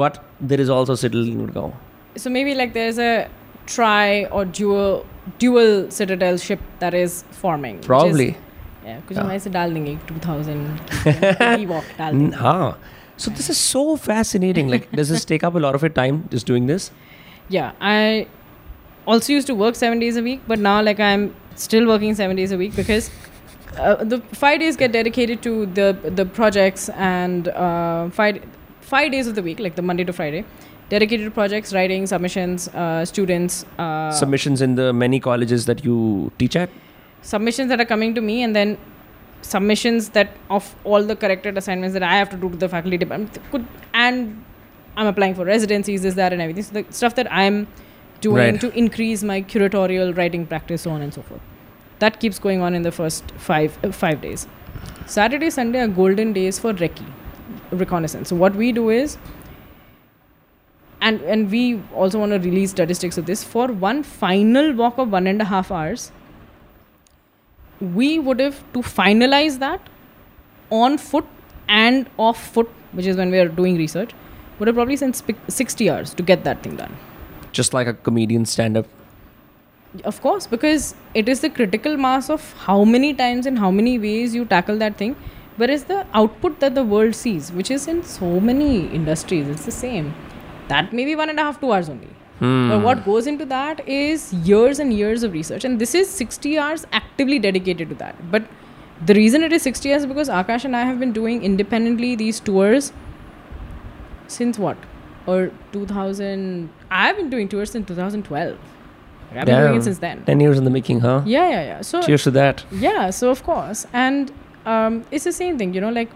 but 0.00 0.18
there 0.40 0.60
is 0.60 0.70
also 0.70 0.94
city 0.94 1.32
in 1.32 1.46
gurgaon. 1.46 1.72
So 2.16 2.30
maybe 2.30 2.54
like 2.54 2.74
there's 2.74 2.98
a 2.98 3.28
tri 3.69 4.25
or 4.25 4.45
dual 4.45 5.05
dual 5.39 5.89
citadel 5.91 6.37
ship 6.37 6.59
that 6.79 6.93
is 6.93 7.23
forming. 7.43 7.75
which 7.77 7.83
is- 7.83 7.87
Probably. 7.87 8.27
yeah, 8.87 8.99
कुछ 9.07 9.17
Yeah. 9.17 9.23
हम 9.23 9.31
ऐसे 9.31 9.49
डाल 9.49 9.73
देंगे 9.73 9.97
2000 10.07 11.67
walk 11.73 11.97
डाल 11.99 12.13
N- 12.13 12.19
देंगे. 12.19 12.37
हाँ. 12.37 12.77
So 13.23 13.31
this 13.39 13.49
is 13.49 13.57
so 13.57 13.81
fascinating. 14.05 14.67
Like, 14.75 14.87
does 14.99 15.09
this 15.09 15.25
take 15.25 15.43
up 15.49 15.55
a 15.55 15.59
lot 15.65 15.75
of 15.79 15.83
your 15.87 15.91
time 15.97 16.17
just 16.33 16.45
doing 16.51 16.65
this? 16.71 16.87
Yeah, 17.49 17.71
I 17.81 18.27
also 19.13 19.31
used 19.33 19.47
to 19.51 19.55
work 19.61 19.75
seven 19.81 19.99
days 19.99 20.17
a 20.17 20.23
week, 20.25 20.41
but 20.53 20.59
now 20.67 20.75
like 20.87 20.99
I'm 20.99 21.23
still 21.67 21.87
working 21.93 22.15
seven 22.21 22.35
days 22.41 22.51
a 22.51 22.57
week 22.63 22.75
because 22.75 23.09
uh, 23.77 23.95
the 24.13 24.19
five 24.41 24.59
days 24.59 24.75
get 24.83 24.91
dedicated 24.97 25.41
to 25.47 25.53
the 25.79 25.87
the 26.21 26.25
projects 26.39 26.89
and 27.09 27.47
uh, 27.67 28.09
five 28.19 28.41
five 28.93 29.11
days 29.17 29.27
of 29.33 29.35
the 29.39 29.43
week, 29.49 29.59
like 29.67 29.75
the 29.81 29.87
Monday 29.91 30.03
to 30.11 30.17
Friday, 30.21 30.43
dedicated 30.90 31.32
projects, 31.34 31.72
writing, 31.72 32.06
submissions, 32.06 32.68
uh, 32.68 33.04
students, 33.04 33.64
uh, 33.78 34.10
Submissions 34.12 34.60
in 34.60 34.74
the 34.74 34.92
many 34.92 35.20
colleges 35.20 35.66
that 35.66 35.84
you 35.84 36.30
teach 36.38 36.56
at? 36.56 36.70
submissions 37.22 37.68
that 37.68 37.80
are 37.82 37.84
coming 37.88 38.14
to 38.14 38.20
me, 38.26 38.42
and 38.42 38.56
then 38.56 38.78
submissions 39.42 40.08
that 40.10 40.30
of 40.58 40.68
all 40.84 41.02
the 41.10 41.16
corrected 41.24 41.58
assignments 41.58 41.92
that 41.94 42.02
I 42.02 42.14
have 42.16 42.30
to 42.30 42.36
do 42.36 42.48
to 42.52 42.56
the 42.56 42.68
faculty 42.68 42.96
department, 43.02 43.38
could 43.50 43.66
and 43.94 44.42
I'm 44.96 45.06
applying 45.06 45.34
for 45.34 45.44
residencies, 45.44 46.02
this, 46.02 46.14
that, 46.14 46.32
and 46.32 46.40
everything. 46.42 46.62
So 46.68 46.72
the 46.80 46.84
stuff 47.00 47.14
that 47.16 47.30
I'm 47.32 47.66
doing 48.22 48.36
Right. 48.36 48.60
to 48.62 48.70
increase 48.84 49.22
my 49.22 49.36
curatorial 49.42 50.16
writing 50.16 50.46
practice, 50.46 50.82
so 50.88 50.90
on 50.90 51.02
and 51.02 51.12
so 51.18 51.22
forth. 51.22 51.42
That 52.00 52.18
keeps 52.20 52.38
going 52.38 52.62
on 52.62 52.74
in 52.80 52.82
the 52.88 52.92
first 52.92 53.30
five 53.50 53.78
uh, 53.84 53.92
five 53.92 54.20
days. 54.22 54.46
Saturday, 55.18 55.50
Sunday 55.50 55.80
are 55.84 55.88
golden 56.00 56.32
days 56.32 56.58
for 56.64 56.72
recce, 56.72 57.04
reconnaissance. 57.84 58.28
So 58.30 58.36
what 58.36 58.54
we 58.64 58.72
do 58.72 58.88
is, 58.88 59.18
and 61.00 61.20
and 61.22 61.50
we 61.50 61.82
also 61.94 62.18
want 62.18 62.32
to 62.32 62.38
release 62.38 62.70
statistics 62.70 63.18
of 63.18 63.26
this 63.26 63.42
for 63.42 63.68
one 63.68 64.02
final 64.02 64.72
walk 64.72 64.98
of 64.98 65.10
one 65.10 65.26
and 65.26 65.40
a 65.40 65.44
half 65.44 65.70
hours. 65.70 66.12
We 67.80 68.18
would 68.18 68.40
have 68.40 68.62
to 68.74 68.80
finalize 68.80 69.58
that 69.58 69.80
on 70.70 70.98
foot 70.98 71.26
and 71.68 72.08
off 72.18 72.42
foot, 72.52 72.68
which 72.92 73.06
is 73.06 73.16
when 73.16 73.30
we 73.30 73.38
are 73.38 73.48
doing 73.48 73.76
research, 73.76 74.10
would 74.58 74.68
have 74.68 74.74
probably 74.76 74.96
spent 74.96 75.16
sp- 75.16 75.40
60 75.48 75.88
hours 75.90 76.14
to 76.14 76.22
get 76.22 76.44
that 76.44 76.62
thing 76.62 76.76
done. 76.76 76.96
Just 77.52 77.72
like 77.72 77.86
a 77.86 77.94
comedian 77.94 78.44
stand 78.44 78.76
up. 78.76 78.86
Of 80.04 80.20
course, 80.20 80.46
because 80.46 80.94
it 81.14 81.28
is 81.28 81.40
the 81.40 81.50
critical 81.50 81.96
mass 81.96 82.28
of 82.30 82.52
how 82.64 82.84
many 82.84 83.14
times 83.14 83.46
and 83.46 83.58
how 83.58 83.70
many 83.70 83.98
ways 83.98 84.34
you 84.34 84.44
tackle 84.44 84.76
that 84.78 84.98
thing. 84.98 85.16
Whereas 85.56 85.84
the 85.84 86.06
output 86.14 86.60
that 86.60 86.74
the 86.74 86.84
world 86.84 87.14
sees, 87.14 87.50
which 87.50 87.70
is 87.70 87.88
in 87.88 88.02
so 88.02 88.38
many 88.40 88.86
industries, 88.88 89.48
it's 89.48 89.64
the 89.64 89.72
same. 89.72 90.14
That 90.70 90.92
may 90.92 91.04
be 91.04 91.14
one 91.20 91.28
and 91.34 91.38
a 91.38 91.42
half, 91.42 91.60
two 91.60 91.72
hours 91.72 91.88
only. 91.88 92.08
But 92.40 92.82
what 92.82 93.04
goes 93.04 93.26
into 93.26 93.44
that 93.46 93.86
is 93.86 94.32
years 94.50 94.78
and 94.78 94.94
years 94.98 95.22
of 95.22 95.34
research. 95.34 95.64
And 95.66 95.78
this 95.78 95.94
is 95.94 96.08
60 96.08 96.58
hours 96.58 96.86
actively 97.00 97.38
dedicated 97.38 97.90
to 97.90 97.94
that. 97.96 98.30
But 98.30 98.46
the 99.04 99.14
reason 99.14 99.42
it 99.42 99.52
is 99.52 99.62
60 99.62 99.92
hours 99.92 100.02
is 100.02 100.06
because 100.06 100.30
Akash 100.30 100.64
and 100.64 100.74
I 100.74 100.84
have 100.84 100.98
been 100.98 101.12
doing 101.12 101.42
independently 101.42 102.14
these 102.16 102.40
tours 102.40 102.92
since 104.28 104.58
what? 104.58 104.78
Or 105.26 105.50
2000 105.72 106.70
I've 106.90 107.16
been 107.16 107.28
doing 107.30 107.48
tours 107.48 107.72
since 107.72 107.86
2012. 107.88 108.58
Like, 109.30 109.38
I've 109.40 109.46
been 109.46 109.60
doing 109.60 109.76
it 109.80 109.84
since 109.84 109.98
then. 109.98 110.24
10 110.24 110.40
years 110.40 110.56
in 110.58 110.64
the 110.64 110.70
making, 110.70 111.00
huh? 111.00 111.22
Yeah, 111.26 111.48
yeah, 111.48 111.62
yeah. 111.62 111.80
So 111.82 112.00
Cheers 112.02 112.24
to 112.24 112.30
that. 112.32 112.64
yeah, 112.72 113.10
so 113.10 113.30
of 113.30 113.42
course, 113.42 113.86
and 113.92 114.32
um, 114.66 115.04
it's 115.10 115.24
the 115.24 115.32
same 115.32 115.58
thing. 115.58 115.74
You 115.74 115.80
know, 115.82 115.90
like 115.90 116.10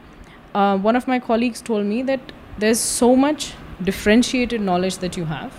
uh, 0.54 0.78
one 0.78 0.96
of 0.96 1.06
my 1.06 1.18
colleagues 1.18 1.60
told 1.60 1.86
me 1.86 2.02
that 2.02 2.32
there's 2.58 2.80
so 2.80 3.14
much 3.14 3.52
differentiated 3.82 4.60
knowledge 4.60 4.98
that 4.98 5.16
you 5.16 5.24
have. 5.26 5.52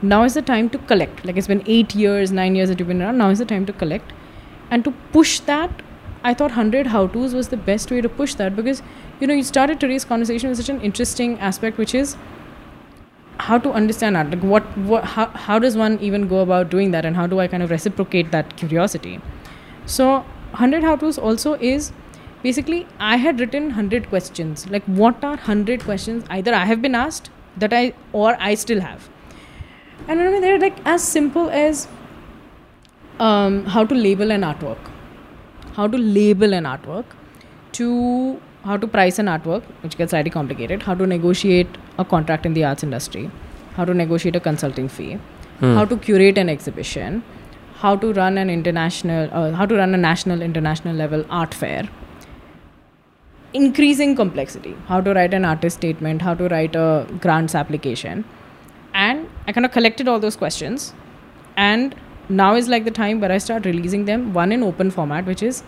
Now 0.00 0.22
is 0.24 0.34
the 0.34 0.42
time 0.42 0.70
to 0.70 0.78
collect. 0.78 1.24
Like 1.24 1.36
it's 1.36 1.48
been 1.48 1.62
eight 1.66 1.94
years, 1.94 2.30
nine 2.30 2.54
years 2.54 2.68
that 2.68 2.78
you've 2.78 2.88
been 2.88 3.02
around. 3.02 3.18
Now 3.18 3.30
is 3.30 3.38
the 3.38 3.44
time 3.44 3.66
to 3.66 3.72
collect, 3.72 4.12
and 4.70 4.84
to 4.84 4.92
push 5.12 5.40
that. 5.40 5.82
I 6.24 6.34
thought 6.34 6.50
100 6.50 6.88
how 6.88 7.06
to's 7.06 7.32
was 7.32 7.48
the 7.48 7.56
best 7.56 7.92
way 7.92 8.00
to 8.00 8.08
push 8.08 8.34
that 8.34 8.56
because 8.56 8.82
you 9.20 9.26
know 9.28 9.34
you 9.34 9.44
started 9.44 9.78
today's 9.78 10.04
conversation 10.04 10.48
with 10.48 10.58
such 10.58 10.68
an 10.68 10.80
interesting 10.80 11.38
aspect, 11.38 11.78
which 11.78 11.94
is 11.94 12.16
how 13.38 13.58
to 13.58 13.72
understand 13.72 14.16
art 14.16 14.30
like 14.30 14.42
what, 14.42 14.64
what 14.78 15.04
how, 15.04 15.26
how 15.26 15.58
does 15.58 15.76
one 15.76 15.98
even 16.00 16.26
go 16.28 16.40
about 16.40 16.70
doing 16.70 16.90
that 16.90 17.04
and 17.04 17.16
how 17.16 17.26
do 17.26 17.38
i 17.38 17.46
kind 17.46 17.62
of 17.62 17.70
reciprocate 17.70 18.30
that 18.32 18.56
curiosity 18.56 19.20
so 19.86 20.08
100 20.50 20.82
how 20.82 20.96
to's 20.96 21.18
also 21.18 21.54
is 21.54 21.92
basically 22.42 22.86
i 22.98 23.16
had 23.16 23.40
written 23.40 23.64
100 23.64 24.08
questions. 24.08 24.68
Like 24.70 24.84
what 24.84 25.22
are 25.24 25.36
100 25.36 25.84
questions 25.84 26.24
either 26.30 26.54
i 26.54 26.64
have 26.64 26.82
been 26.82 26.94
asked 26.94 27.30
that 27.56 27.72
i 27.72 27.92
or 28.12 28.36
i 28.40 28.54
still 28.54 28.80
have? 28.80 29.08
And 30.06 30.18
remember 30.18 30.40
they're 30.40 30.58
like 30.58 30.78
as 30.86 31.02
simple 31.02 31.50
as 31.50 31.88
um, 33.20 33.64
how 33.66 33.84
to 33.84 33.94
label 33.94 34.30
an 34.30 34.42
artwork. 34.42 34.78
How 35.74 35.86
to 35.86 35.98
label 35.98 36.54
an 36.54 36.64
artwork 36.64 37.04
to 37.72 38.40
how 38.64 38.76
to 38.76 38.86
price 38.86 39.18
an 39.18 39.26
artwork, 39.26 39.62
which 39.82 39.96
gets 39.96 40.10
slightly 40.10 40.30
complicated, 40.30 40.82
how 40.82 40.94
to 40.94 41.06
negotiate 41.06 41.68
a 41.98 42.04
contract 42.04 42.44
in 42.44 42.54
the 42.54 42.64
arts 42.64 42.82
industry, 42.82 43.30
how 43.74 43.84
to 43.84 43.94
negotiate 43.94 44.36
a 44.36 44.40
consulting 44.40 44.88
fee, 44.88 45.18
how 45.60 45.84
to 45.84 45.96
curate 45.96 46.38
an 46.38 46.48
exhibition, 46.48 47.22
how 47.76 47.94
to 47.96 48.12
run 48.12 48.38
an 48.38 48.50
international, 48.50 49.28
uh, 49.32 49.52
how 49.52 49.66
to 49.66 49.76
run 49.76 49.94
a 49.94 49.96
national, 49.96 50.42
international 50.42 50.94
level 50.94 51.24
art 51.30 51.54
fair. 51.54 51.88
Increasing 53.54 54.14
complexity, 54.14 54.76
how 54.86 55.00
to 55.00 55.14
write 55.14 55.32
an 55.32 55.44
artist 55.44 55.78
statement, 55.78 56.22
how 56.22 56.34
to 56.34 56.48
write 56.48 56.76
a 56.76 57.06
grants 57.20 57.54
application. 57.54 58.24
And 58.92 59.28
I 59.46 59.52
kind 59.52 59.64
of 59.64 59.72
collected 59.72 60.06
all 60.06 60.20
those 60.20 60.36
questions. 60.36 60.92
And 61.56 61.94
now 62.28 62.54
is 62.54 62.68
like 62.68 62.84
the 62.84 62.90
time 62.90 63.20
where 63.20 63.32
I 63.32 63.38
start 63.38 63.64
releasing 63.64 64.04
them, 64.04 64.34
one 64.34 64.52
in 64.52 64.62
open 64.62 64.90
format, 64.90 65.24
which 65.24 65.42
is 65.42 65.62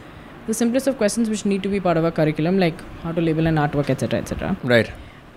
the 0.46 0.54
simplest 0.54 0.86
of 0.86 0.98
questions 0.98 1.30
which 1.30 1.46
need 1.46 1.62
to 1.62 1.68
be 1.68 1.80
part 1.80 1.96
of 1.96 2.04
a 2.04 2.12
curriculum, 2.12 2.58
like 2.58 2.80
how 3.02 3.12
to 3.12 3.20
label 3.20 3.46
an 3.46 3.56
artwork, 3.56 3.88
etc., 3.88 4.20
etc. 4.20 4.56
Right. 4.62 4.90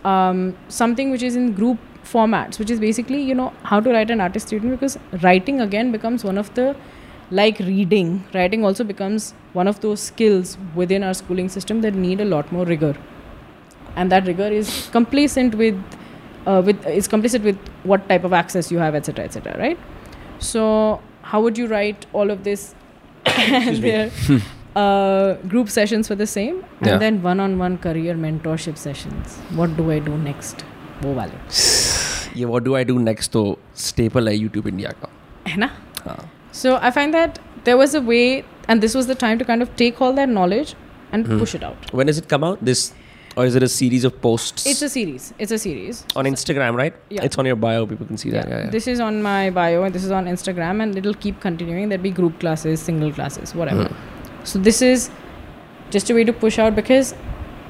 Um, 0.03 0.57
something 0.68 1.11
which 1.11 1.24
is 1.24 1.36
in 1.36 1.53
group 1.53 1.78
formats, 2.03 2.60
which 2.60 2.70
is 2.70 2.80
basically 2.80 3.22
you 3.22 3.34
know 3.34 3.53
how 3.64 3.80
to 3.80 3.91
write 3.91 4.10
an 4.10 4.20
artist 4.20 4.48
statement 4.48 4.80
because 4.80 4.98
writing 5.22 5.61
again 5.61 5.91
becomes 5.91 6.24
one 6.24 6.38
of 6.38 6.53
the 6.56 6.76
like 7.32 7.59
reading. 7.59 8.24
Writing 8.35 8.65
also 8.65 8.85
becomes 8.85 9.35
one 9.53 9.69
of 9.69 9.81
those 9.81 10.01
skills 10.01 10.57
within 10.74 11.03
our 11.03 11.15
schooling 11.15 11.49
system 11.49 11.81
that 11.82 11.95
need 11.95 12.20
a 12.20 12.24
lot 12.24 12.51
more 12.53 12.65
rigor, 12.65 12.97
and 13.97 14.11
that 14.12 14.27
rigor 14.27 14.49
is 14.49 14.89
complacent 14.93 15.55
with. 15.55 15.77
Uh, 16.47 16.62
with 16.65 16.86
is 16.86 17.07
complicit 17.07 17.43
with 17.43 17.59
what 17.85 18.09
type 18.09 18.24
of 18.24 18.32
access 18.32 18.70
you 18.73 18.78
have, 18.78 18.95
etc., 18.95 19.24
etc. 19.24 19.59
Right? 19.59 19.78
So, 20.39 21.01
how 21.23 21.40
would 21.43 21.59
you 21.59 21.66
write 21.66 22.07
all 22.12 22.31
of 22.31 22.45
this? 22.45 22.74
and 23.27 23.77
there, 23.82 24.11
uh, 24.77 25.35
group 25.49 25.69
sessions 25.69 26.09
for 26.09 26.15
the 26.15 26.27
same 26.27 26.65
and 26.81 26.86
Yeah. 26.90 26.99
then 26.99 27.20
one-on-one 27.23 27.77
career 27.78 28.15
mentorship 28.23 28.78
sessions 28.82 29.35
what 29.59 29.74
do 29.81 29.90
i 29.97 29.99
do 29.99 30.15
next 30.23 30.65
वो 31.03 31.12
वाले 31.15 31.40
ये 32.40 32.47
what 32.53 32.65
do 32.69 32.77
I 32.81 32.85
do 32.90 32.97
next 33.09 33.32
तो 33.36 33.43
staple 33.86 34.28
है 34.28 34.35
YouTube 34.39 34.69
India 34.73 34.93
का 35.03 35.11
है 35.49 35.57
ना 35.57 35.70
हाँ 36.07 36.19
so 36.62 36.78
i 36.82 36.90
find 36.98 37.14
that 37.14 37.40
there 37.66 37.78
was 37.78 37.94
a 37.94 38.02
way 38.02 38.46
and 38.68 38.82
this 38.82 38.96
was 38.96 39.08
the 39.08 39.16
time 39.16 39.40
to 39.40 39.46
kind 39.46 39.62
of 39.62 39.76
take 39.76 40.02
all 40.02 40.14
that 40.14 40.30
knowledge 40.30 40.76
and 41.12 41.26
hmm. 41.26 41.40
push 41.40 41.56
it 41.56 41.64
out. 41.64 41.94
When 41.94 42.08
does 42.08 42.18
it 42.18 42.28
come 42.28 42.44
out? 42.44 42.64
This 42.64 42.94
or 43.36 43.46
is 43.46 43.56
it 43.56 43.64
a 43.64 43.70
series 43.70 44.04
of 44.04 44.22
posts? 44.22 44.66
It's 44.68 44.82
a 44.84 44.90
series. 44.90 45.34
It's 45.40 45.52
a 45.52 45.58
series. 45.58 46.06
On 46.16 46.26
Instagram 46.26 46.76
right? 46.76 46.94
Yeah. 47.10 47.24
it's 47.24 47.38
on 47.38 47.46
your 47.46 47.56
bio. 47.56 47.86
People 47.88 48.06
can 48.06 48.18
see 48.18 48.30
that. 48.32 48.48
Yeah, 48.48 48.66
yeah. 48.66 48.70
this 48.70 48.88
is 48.88 49.00
on 49.00 49.22
my 49.24 49.50
bio 49.50 49.84
and 49.84 49.96
this 49.96 50.04
is 50.04 50.12
on 50.12 50.26
instagram 50.26 50.84
and 50.84 50.98
it'll 50.98 51.20
keep 51.26 51.40
continuing. 51.40 51.90
There'll 51.90 52.04
be 52.04 52.12
group 52.12 52.40
classes 52.40 52.82
single 52.82 53.12
classes 53.12 53.56
whatever. 53.56 53.86
Hmm. 53.86 54.46
So 54.46 54.60
this 54.60 54.82
is 54.82 55.10
just 55.90 56.10
a 56.10 56.14
way 56.14 56.24
to 56.24 56.34
push 56.34 56.60
out 56.60 56.76
because 56.76 57.16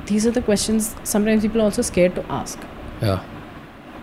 these 0.05 0.25
are 0.27 0.31
the 0.31 0.41
questions 0.41 0.95
sometimes 1.03 1.43
people 1.43 1.61
are 1.61 1.65
also 1.65 1.81
scared 1.81 2.15
to 2.15 2.25
ask. 2.31 2.59
Yeah. 3.01 3.23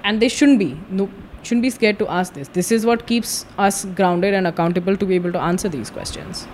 And 0.04 0.22
they 0.22 0.28
shouldn't 0.28 0.58
be. 0.58 0.78
No 0.88 1.10
shouldn't 1.43 1.65
be 1.67 1.71
scared 1.77 1.97
to 1.99 2.07
ask 2.19 2.33
this 2.39 2.51
this 2.59 2.71
is 2.77 2.85
what 2.89 3.05
keeps 3.11 3.33
us 3.67 3.81
grounded 4.01 4.33
and 4.41 4.51
accountable 4.51 4.97
to 5.03 5.09
be 5.11 5.15
able 5.21 5.33
to 5.37 5.41
answer 5.49 5.71
these 5.77 5.91
questions 5.97 6.45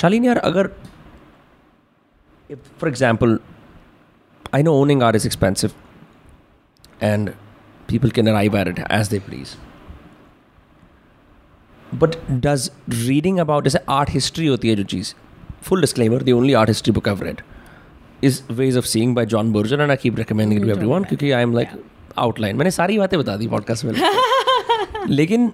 शालीन 0.00 0.24
यार 0.24 0.38
अगर 0.50 0.70
for 2.80 2.88
example 2.92 3.38
I 4.58 4.62
know 4.66 4.74
owning 4.84 5.02
art 5.08 5.18
is 5.20 5.26
expensive 5.30 5.74
and 7.10 7.34
people 7.92 8.10
can 8.18 8.28
arrive 8.32 8.56
at 8.62 8.68
it 8.72 8.80
as 9.00 9.12
they 9.14 9.20
please 9.28 9.54
but 12.02 12.18
does 12.48 12.70
reading 13.06 13.40
about 13.46 13.64
जैसे 13.68 13.80
art 13.94 14.12
history 14.18 14.48
होती 14.48 14.68
है 14.68 14.74
जो 14.76 14.84
चीज़ 14.94 15.14
full 15.68 15.84
disclaimer 15.86 16.20
the 16.28 16.36
only 16.40 16.54
art 16.60 16.72
history 16.74 16.94
book 16.98 17.08
I've 17.12 17.24
read 17.26 17.42
is 18.28 18.38
Ways 18.60 18.76
of 18.82 18.86
Seeing 18.92 19.14
by 19.18 19.24
John 19.34 19.52
Berger 19.56 19.80
and 19.82 19.94
I 19.94 19.96
keep 20.04 20.20
recommending 20.22 20.58
it 20.58 20.64
to 20.64 20.68
John 20.68 20.76
everyone 20.76 21.02
Berger. 21.02 21.16
क्योंकि 21.16 21.34
I 21.38 21.42
am 21.48 21.54
like 21.58 21.72
outline. 22.17 22.53
मैंने 22.53 22.71
सारी 22.71 22.97
बातें 22.97 23.19
बता 23.19 23.37
दी 23.37 23.47
podcast 23.47 23.85
में 23.85 23.93
लेकिन 25.07 25.51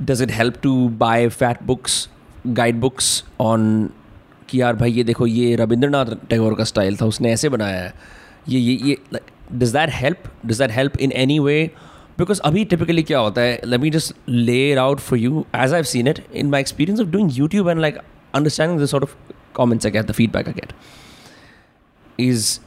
does 0.00 0.22
it 0.22 0.32
help 0.32 0.54
to 0.62 0.88
buy 0.88 1.28
fat 1.28 1.62
books 1.62 2.08
guide 2.46 2.80
books 2.80 3.24
on 3.40 3.90
कि 4.48 4.60
यार 4.60 4.76
भाई 4.76 4.92
ये 4.92 5.04
देखो, 5.04 5.26
ये 5.26 5.56
रविंद्रनाथ 5.56 6.06
टैगोर 6.30 6.54
का 6.54 6.64
स्टाइल 6.64 6.96
था, 6.96 7.06
उसने 7.06 7.32
ऐसे 7.32 7.48
बनाया 7.48 7.82
है। 7.82 7.94
ये 8.48 8.60
ये 8.60 8.78
ये 8.82 9.20
does 9.52 9.72
that 9.72 9.90
help 9.92 10.22
does 10.46 10.58
that 10.58 10.70
help 10.70 10.96
in 10.96 11.12
any 11.12 11.38
way 11.38 11.70
because 12.18 12.40
अभी 12.40 12.64
टिपिकली 12.64 13.02
क्या 13.02 13.18
होता 13.18 13.40
है 13.40 13.60
let 13.64 13.80
me 13.80 13.90
just 13.90 14.14
lay 14.28 14.74
out 14.74 14.98
for 14.98 15.18
you 15.18 15.44
as 15.54 15.74
I 15.74 15.82
seen 15.82 16.08
it 16.08 16.26
in 16.34 16.50
my 16.50 16.60
experience 16.60 17.00
of 17.00 17.08
doing 17.08 17.30
YouTube 17.32 17.68
and 17.68 17.80
like 17.80 17.96
understanding 18.34 18.80
the 18.80 18.86
sort 18.86 19.04
of 19.04 19.14
comments 19.54 19.86
I 19.86 19.92
the 19.92 20.12
feedback 20.12 20.48
I 20.48 20.54
get 20.54 20.72
is 22.20 22.60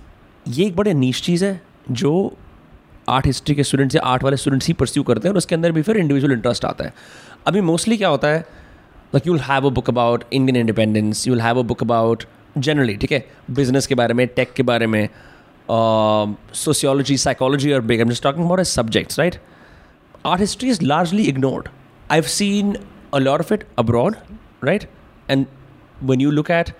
ये 0.48 0.66
एक 0.66 0.76
बड़े 0.76 0.94
नीच 0.94 1.22
चीज़ 1.22 1.46
है 1.46 1.60
जो 1.92 2.12
आर्ट 3.10 3.26
हिस्ट्री 3.26 3.56
के 3.56 3.64
students 3.64 3.96
या 3.96 4.02
art 4.06 4.24
वाले 4.24 4.38
स्टूडेंट्स 4.38 4.68
ही 4.68 4.74
परस्यू 4.80 5.04
करते 5.04 5.28
हैं 5.28 5.34
और 5.34 5.38
उसके 5.38 5.56
अंदर 5.56 5.72
भी 5.72 5.82
फिर 5.82 5.98
इंडिविजुअल 5.98 6.34
इंटरेस्ट 6.34 6.66
आता 6.66 6.86
है 6.86 6.94
अभी 7.48 7.62
मोस्टली 7.62 7.98
क्या 7.98 8.10
होता 8.10 8.28
है 8.28 8.40
like 9.14 9.28
you'll 9.28 9.40
have 9.40 9.68
a 9.68 9.70
book 9.74 9.90
about 9.90 10.24
Indian 10.34 10.60
independence 10.60 11.28
you'll 11.28 11.42
have 11.42 11.60
a 11.60 11.64
book 11.68 11.84
about 11.84 12.24
generally 12.58 12.96
ठीक 12.98 13.12
है 13.12 13.26
बिज़नेस 13.52 13.88
के 13.88 13.96
बारे 13.96 14.14
में 14.14 14.26
टेक 14.36 14.54
के 14.54 14.64
बारे 14.64 14.88
में 14.88 15.08
सोशियोलॉजी 15.70 17.18
साइकोलॉजी 17.18 17.74
और 17.74 17.82
big 17.92 18.02
am 18.02 18.10
just 18.10 18.24
talking 18.24 18.46
about 18.46 18.62
subjects 18.62 19.20
right 19.20 19.40
art 20.26 20.40
history 20.40 20.70
is 20.70 20.82
largely 20.82 21.30
ignored. 21.30 21.70
I've 22.10 22.30
seen 22.30 22.78
a 23.14 23.20
lot 23.20 23.40
of 23.40 23.52
it 23.52 23.66
abroad, 23.78 24.18
right? 24.62 24.88
And 25.30 25.48
when 26.02 26.20
you 26.20 26.32
look 26.32 26.50
at 26.50 26.74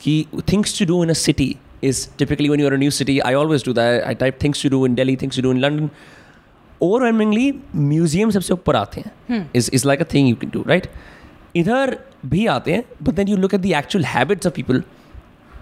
key 0.00 0.28
things 0.46 0.72
to 0.74 0.86
do 0.86 1.02
in 1.02 1.10
a 1.10 1.14
city 1.14 1.58
is 1.81 2.07
typically 2.17 2.49
when 2.49 2.59
you're 2.59 2.73
in 2.73 2.81
a 2.81 2.83
new 2.83 2.91
city, 2.91 3.21
I 3.21 3.33
always 3.33 3.63
do 3.63 3.73
that. 3.73 4.07
I 4.07 4.13
type 4.13 4.39
things 4.39 4.59
to 4.59 4.69
do 4.69 4.85
in 4.85 4.95
Delhi, 4.95 5.15
things 5.15 5.35
to 5.35 5.41
do 5.41 5.51
in 5.51 5.61
London. 5.61 5.89
Overwhelmingly, 6.81 7.45
museums 7.91 8.35
सबसे 8.37 8.53
ऊपर 8.53 8.75
आते 8.75 9.01
हैं 9.01 9.49
is 9.55 9.69
is 9.79 9.85
like 9.91 10.01
a 10.05 10.09
thing 10.13 10.27
you 10.27 10.39
can 10.43 10.53
do, 10.55 10.63
right? 10.71 10.87
इधर 11.55 11.97
भी 12.25 12.45
आते 12.53 12.73
हैं, 12.73 12.83
but 13.07 13.15
then 13.15 13.29
you 13.31 13.37
look 13.41 13.53
at 13.57 13.61
the 13.65 13.73
actual 13.81 14.07
habits 14.13 14.49
of 14.49 14.53
people, 14.53 14.81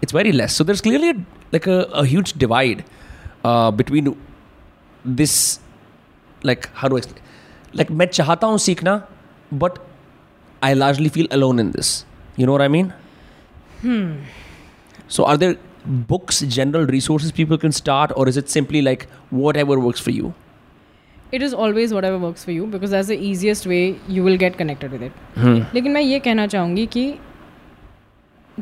it's 0.02 0.16
very 0.20 0.32
less. 0.32 0.56
So 0.60 0.64
there's 0.64 0.82
clearly 0.82 1.10
a, 1.12 1.16
like 1.52 1.68
a, 1.68 1.82
a 2.04 2.06
huge 2.06 2.34
divide 2.44 2.84
uh, 3.44 3.72
between 3.72 4.16
this 5.06 5.60
like 6.44 6.70
how 6.74 6.88
do 6.88 6.96
I 6.96 7.04
explain? 7.04 7.22
Like 7.74 7.92
मैं 7.92 8.06
चाहता 8.06 8.48
हूँ 8.48 8.58
सीखना 8.68 9.02
but 9.52 9.80
I 10.62 10.74
largely 10.74 11.10
feel 11.10 11.28
alone 11.32 11.60
in 11.60 11.72
this. 11.72 12.06
You 12.38 12.46
know 12.46 12.54
what 12.54 12.62
I 12.62 12.68
mean? 12.68 12.94
Hmm. 13.82 14.12
So 15.08 15.26
are 15.26 15.38
there 15.38 15.58
books, 15.89 16.41
general 16.41 16.87
resources 16.87 17.33
people 17.33 17.59
can 17.59 17.73
start 17.73 18.13
or 18.17 18.29
is 18.29 18.37
it 18.37 18.49
simply 18.51 18.83
like 18.83 19.07
whatever 19.31 19.79
works 19.81 20.01
for 20.01 20.11
you? 20.11 20.35
it 21.31 21.43
is 21.43 21.53
always 21.55 21.93
whatever 21.93 22.19
works 22.19 22.45
for 22.45 22.53
you 22.53 22.67
because 22.67 22.93
that's 22.93 23.09
the 23.09 23.17
easiest 23.31 23.67
way 23.67 23.81
you 24.09 24.23
will 24.25 24.39
get 24.43 24.55
connected 24.57 24.93
with 24.93 25.03
it 25.03 25.13
Hmm. 25.35 25.59
लेकिन 25.75 25.93
मैं 25.93 26.01
ये 26.01 26.19
कहना 26.27 26.47
चाहूँगी 26.47 26.87
कि 26.95 27.03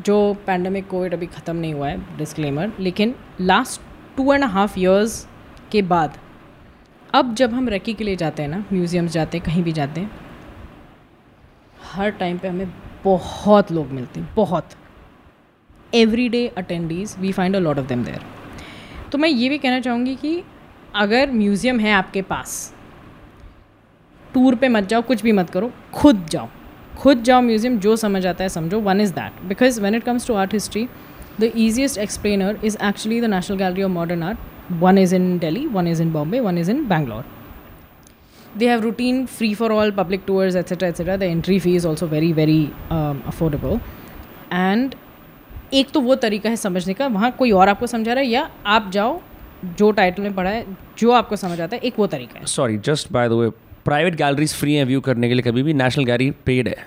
जो 0.07 0.17
pandemic 0.47 0.87
Covid 0.87 1.13
अभी 1.13 1.25
ख़त्म 1.25 1.55
नहीं 1.55 1.73
हुआ 1.73 1.87
है 1.89 2.17
डिस्क्लेमर 2.17 2.71
लेकिन 2.79 3.13
last 3.41 3.81
two 4.17 4.33
and 4.33 4.43
half 4.55 4.79
years 4.79 5.15
के 5.71 5.81
बाद 5.93 6.17
अब 7.13 7.33
जब 7.35 7.53
हम 7.53 7.69
रेकी 7.69 7.93
के 7.93 8.03
लिए 8.03 8.15
जाते 8.15 8.43
हैं 8.43 8.49
ना 8.49 8.63
म्यूजियम्स 8.73 9.11
जाते 9.11 9.37
हैं 9.37 9.45
कहीं 9.45 9.63
भी 9.63 9.71
जाते 9.79 10.01
हैं 10.01 10.11
हर 11.93 12.11
टाइम 12.19 12.37
पे 12.37 12.47
हमें 12.47 12.73
बहुत 13.05 13.71
लोग 13.71 13.91
मिलते 13.91 14.19
हैं 14.19 14.29
बहुत 14.35 14.75
every 15.93 16.27
day 16.29 16.47
attendees 16.57 17.15
we 17.19 17.31
find 17.31 17.55
a 17.55 17.59
lot 17.59 17.79
of 17.79 17.87
them 17.87 18.03
there 18.03 18.21
तो 19.11 19.17
मैं 19.17 19.29
ये 19.29 19.49
भी 19.49 19.57
कहना 19.57 19.79
चाहूँगी 19.79 20.15
कि 20.15 20.41
अगर 20.95 21.31
म्यूज़ियम 21.31 21.79
है 21.79 21.91
आपके 21.93 22.21
पास 22.21 22.73
टूर 24.33 24.55
पे 24.55 24.67
मत 24.67 24.87
जाओ 24.87 25.01
कुछ 25.01 25.21
भी 25.23 25.31
मत 25.31 25.49
करो 25.49 25.71
खुद 25.93 26.25
जाओ। 26.31 26.47
खुद 26.97 27.23
जाओ 27.23 27.41
म्यूज़ियम 27.41 27.79
जो 27.79 27.95
समझ 27.95 28.25
आता 28.25 28.43
है 28.43 28.49
समझो 28.49 28.79
one 28.79 29.01
is 29.01 29.13
that 29.13 29.41
because 29.47 29.81
when 29.81 29.95
it 29.95 30.03
comes 30.03 30.27
to 30.27 30.33
art 30.33 30.53
history 30.53 30.87
the 31.39 31.51
easiest 31.55 31.97
explainer 31.97 32.59
is 32.65 32.77
actually 32.83 33.21
the 33.21 33.25
National 33.25 33.57
Gallery 33.57 33.83
of 33.83 33.91
Modern 33.91 34.23
Art 34.23 34.71
one 34.81 34.97
is 34.97 35.15
in 35.15 35.37
Delhi 35.39 35.65
one 35.67 35.87
is 35.87 36.01
in 36.01 36.11
Bombay 36.13 36.39
one 36.39 36.57
is 36.57 36.71
in 36.71 36.85
Bangalore 36.87 37.25
they 38.55 38.67
have 38.67 38.83
routine 38.83 39.17
free 39.27 39.53
for 39.53 39.67
all 39.73 39.91
public 39.97 40.23
tours 40.27 40.55
etc 40.55 40.87
etc 40.87 41.15
the 41.23 41.27
entry 41.33 41.57
fee 41.65 41.73
is 41.75 41.85
also 41.85 42.07
very 42.07 42.29
very 42.31 42.61
um, 42.89 43.19
affordable. 43.31 43.75
And 44.51 44.95
एक 45.73 45.91
तो 45.91 46.01
वो 46.01 46.15
तरीका 46.15 46.49
है 46.49 46.55
समझने 46.55 46.93
का 46.93 47.07
वहाँ 47.07 47.31
कोई 47.31 47.51
और 47.51 47.69
आपको 47.69 47.87
समझा 47.87 48.13
रहा 48.13 48.23
है 48.23 48.29
या 48.29 48.49
आप 48.65 48.89
जाओ 48.91 49.21
जो 49.65 49.91
टाइटल 49.91 50.23
में 50.23 50.35
पढ़ा 50.35 50.49
है 50.49 50.65
जो 50.97 51.11
आपको 51.11 51.35
समझ 51.35 51.61
आता 51.61 51.75
है 51.75 51.81
एक 51.81 51.93
वो 51.99 52.07
तरीका 52.07 52.39
है। 52.39 52.45
Sorry 52.45 52.77
just 52.77 53.11
by 53.11 53.29
the 53.29 53.31
way 53.31 53.49
private 53.85 54.15
galleries 54.15 54.53
free 54.53 54.73
हैं 54.73 54.85
व्यू 54.85 55.01
करने 55.01 55.27
के 55.27 55.33
लिए 55.33 55.43
कभी 55.43 55.63
भी 55.63 55.73
नेशनल 55.73 56.05
गैलरी 56.05 56.31
पेड 56.31 56.67
है। 56.67 56.77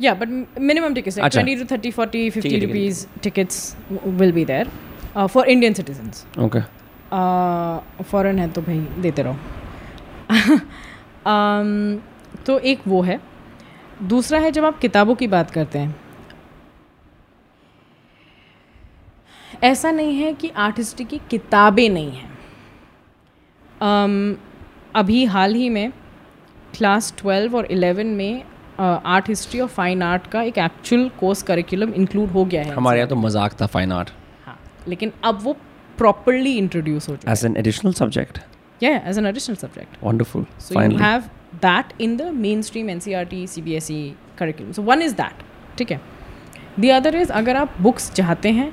या 0.00 0.14
बट 0.14 0.28
मिनिमम 0.60 0.94
टिकट्स 0.94 1.18
अच्छा। 1.18 1.40
Twenty 1.40 1.64
two 1.64 1.74
thirty 1.74 1.90
forty 1.90 2.30
fifty 2.30 2.50
है, 2.50 2.60
है, 2.60 2.66
rupees 2.66 3.06
tickets 3.22 3.76
will 4.06 4.32
be 4.32 4.44
there 4.44 4.70
for 5.26 5.48
Indian 5.48 5.74
citizens 5.74 6.26
okay 6.38 6.60
foreign 8.02 8.38
है 8.38 8.48
तो 8.48 8.62
भाई 8.62 8.78
देते 8.98 9.22
रहो। 9.22 9.36
Um, 11.28 12.00
तो 12.46 12.58
एक 12.58 12.80
वो 12.88 13.02
है। 13.02 13.20
दूसरा 14.02 14.38
है 14.38 14.50
जब 14.50 14.64
आप 14.64 14.78
किताबों 14.78 15.14
की 15.14 15.26
बात 15.26 15.50
करते 15.50 15.78
हैं 15.78 16.00
ऐसा 19.64 19.90
नहीं 19.90 20.14
है 20.16 20.32
कि 20.34 20.48
आर्ट 20.56 20.78
हिस्ट्री 20.78 21.04
की 21.04 21.20
किताबें 21.30 21.88
नहीं 21.88 22.10
हैं। 22.10 22.30
um, 23.80 24.36
अभी 24.94 25.24
हाल 25.24 25.54
ही 25.54 25.68
में 25.68 25.92
क्लास 26.76 27.14
ट्वेल्व 27.18 27.56
और 27.56 27.66
इलेवन 27.66 28.06
में 28.06 28.42
आर्ट 28.80 29.28
हिस्ट्री 29.28 29.60
और 29.60 29.68
फाइन 29.68 30.02
आर्ट 30.02 30.26
का 30.26 30.42
एक 30.42 30.58
एक्चुअल 30.58 31.08
कोर्स 31.20 31.42
करिकुलम 31.42 31.92
इंक्लूड 31.94 32.30
हो 32.30 32.44
गया 32.44 32.62
है। 32.62 32.74
हमारे 32.74 32.98
यहाँ 32.98 33.08
तो 33.08 33.16
मज़ाक 33.16 33.60
था 33.60 33.66
फाइन 33.66 33.92
आर्ट। 33.92 34.10
हाँ 34.46 34.58
लेकिन 34.88 35.12
अब 35.24 35.40
वो 35.42 35.56
प्रॉपरली 35.98 36.56
इंट्रोड्यूस 36.58 37.08
हो 37.08 37.16
चुका 37.16 37.32
एज 37.32 37.44
एन 37.44 37.56
एडिशनल 37.56 37.92
सब्जेक्ट 37.92 38.38
है 38.82 38.92
as 39.08 39.18
an 39.18 39.26
additional 39.26 39.56
subject 39.56 40.04
wonderful 40.04 40.46
So 40.58 40.80
you 40.80 40.98
have 40.98 41.30
that 41.62 41.92
in 42.06 42.16
the 42.16 42.32
mainstream 42.32 42.88
NCRT, 42.88 43.42
CBSE 43.52 43.94
E 43.94 44.14
curriculum. 44.38 44.72
So 44.72 44.82
one 44.82 45.02
is 45.02 45.14
that, 45.14 45.42
ठीक 45.78 45.90
है. 45.90 46.00
The 46.80 46.92
other 46.98 47.14
is 47.22 47.30
अगर 47.30 47.56
आप 47.56 47.76
बुक्स 47.80 48.10
चाहते 48.12 48.50
हैं 48.50 48.70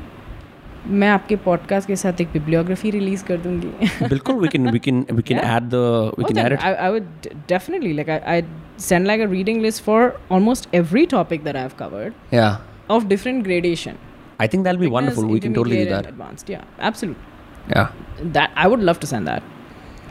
मैं 0.88 1.08
आपके 1.10 1.36
पॉडकास्ट 1.36 1.88
के 1.88 1.96
साथ 1.96 2.22
एक 2.22 2.32
बिब्लियोग्राफी 2.34 2.90
रिलीज़ 2.90 3.24
कर 3.26 3.38
दूँगी। 3.38 3.68
बिल्कुल 4.10 4.36
we 4.36 4.48
can 4.48 4.70
we 4.70 4.80
can 4.80 5.06
we 5.12 5.22
can 5.22 5.38
add 5.38 5.64
the 5.64 5.76
we 6.20 6.24
can 6.24 6.38
add 6.38 6.54
it 6.54 6.60
I 6.60 6.92
would 6.92 7.08
definitely 7.50 7.94
like 7.94 8.10
I 8.10 8.44
send 8.80 9.08
like 9.08 9.22
a 9.22 9.26
reading 9.32 9.62
list 9.62 9.84
for 9.84 10.20
almost 10.32 10.70
every 10.76 11.06
topic 11.06 11.44
that 11.44 11.56
I 11.56 11.62
have 11.62 11.72
covered 11.80 12.34
या 12.34 12.50
of 12.90 13.06
different 13.06 13.44
gradation 13.44 13.96
I 14.42 14.48
think 14.48 14.64
that 14.64 14.76
be 14.76 14.88
wonderful 14.88 15.26
we 15.26 15.40
can 15.40 15.54
totally 15.54 15.84
do 15.86 15.96
that 15.96 16.08
advanced 16.08 16.50
या 16.50 16.64
absolutely 16.82 17.78
या 17.78 17.90
that 18.24 18.58
I 18.58 18.70
would 18.70 18.84
love 18.84 18.96
to 19.02 19.08
send 19.08 19.28
that 19.30 19.54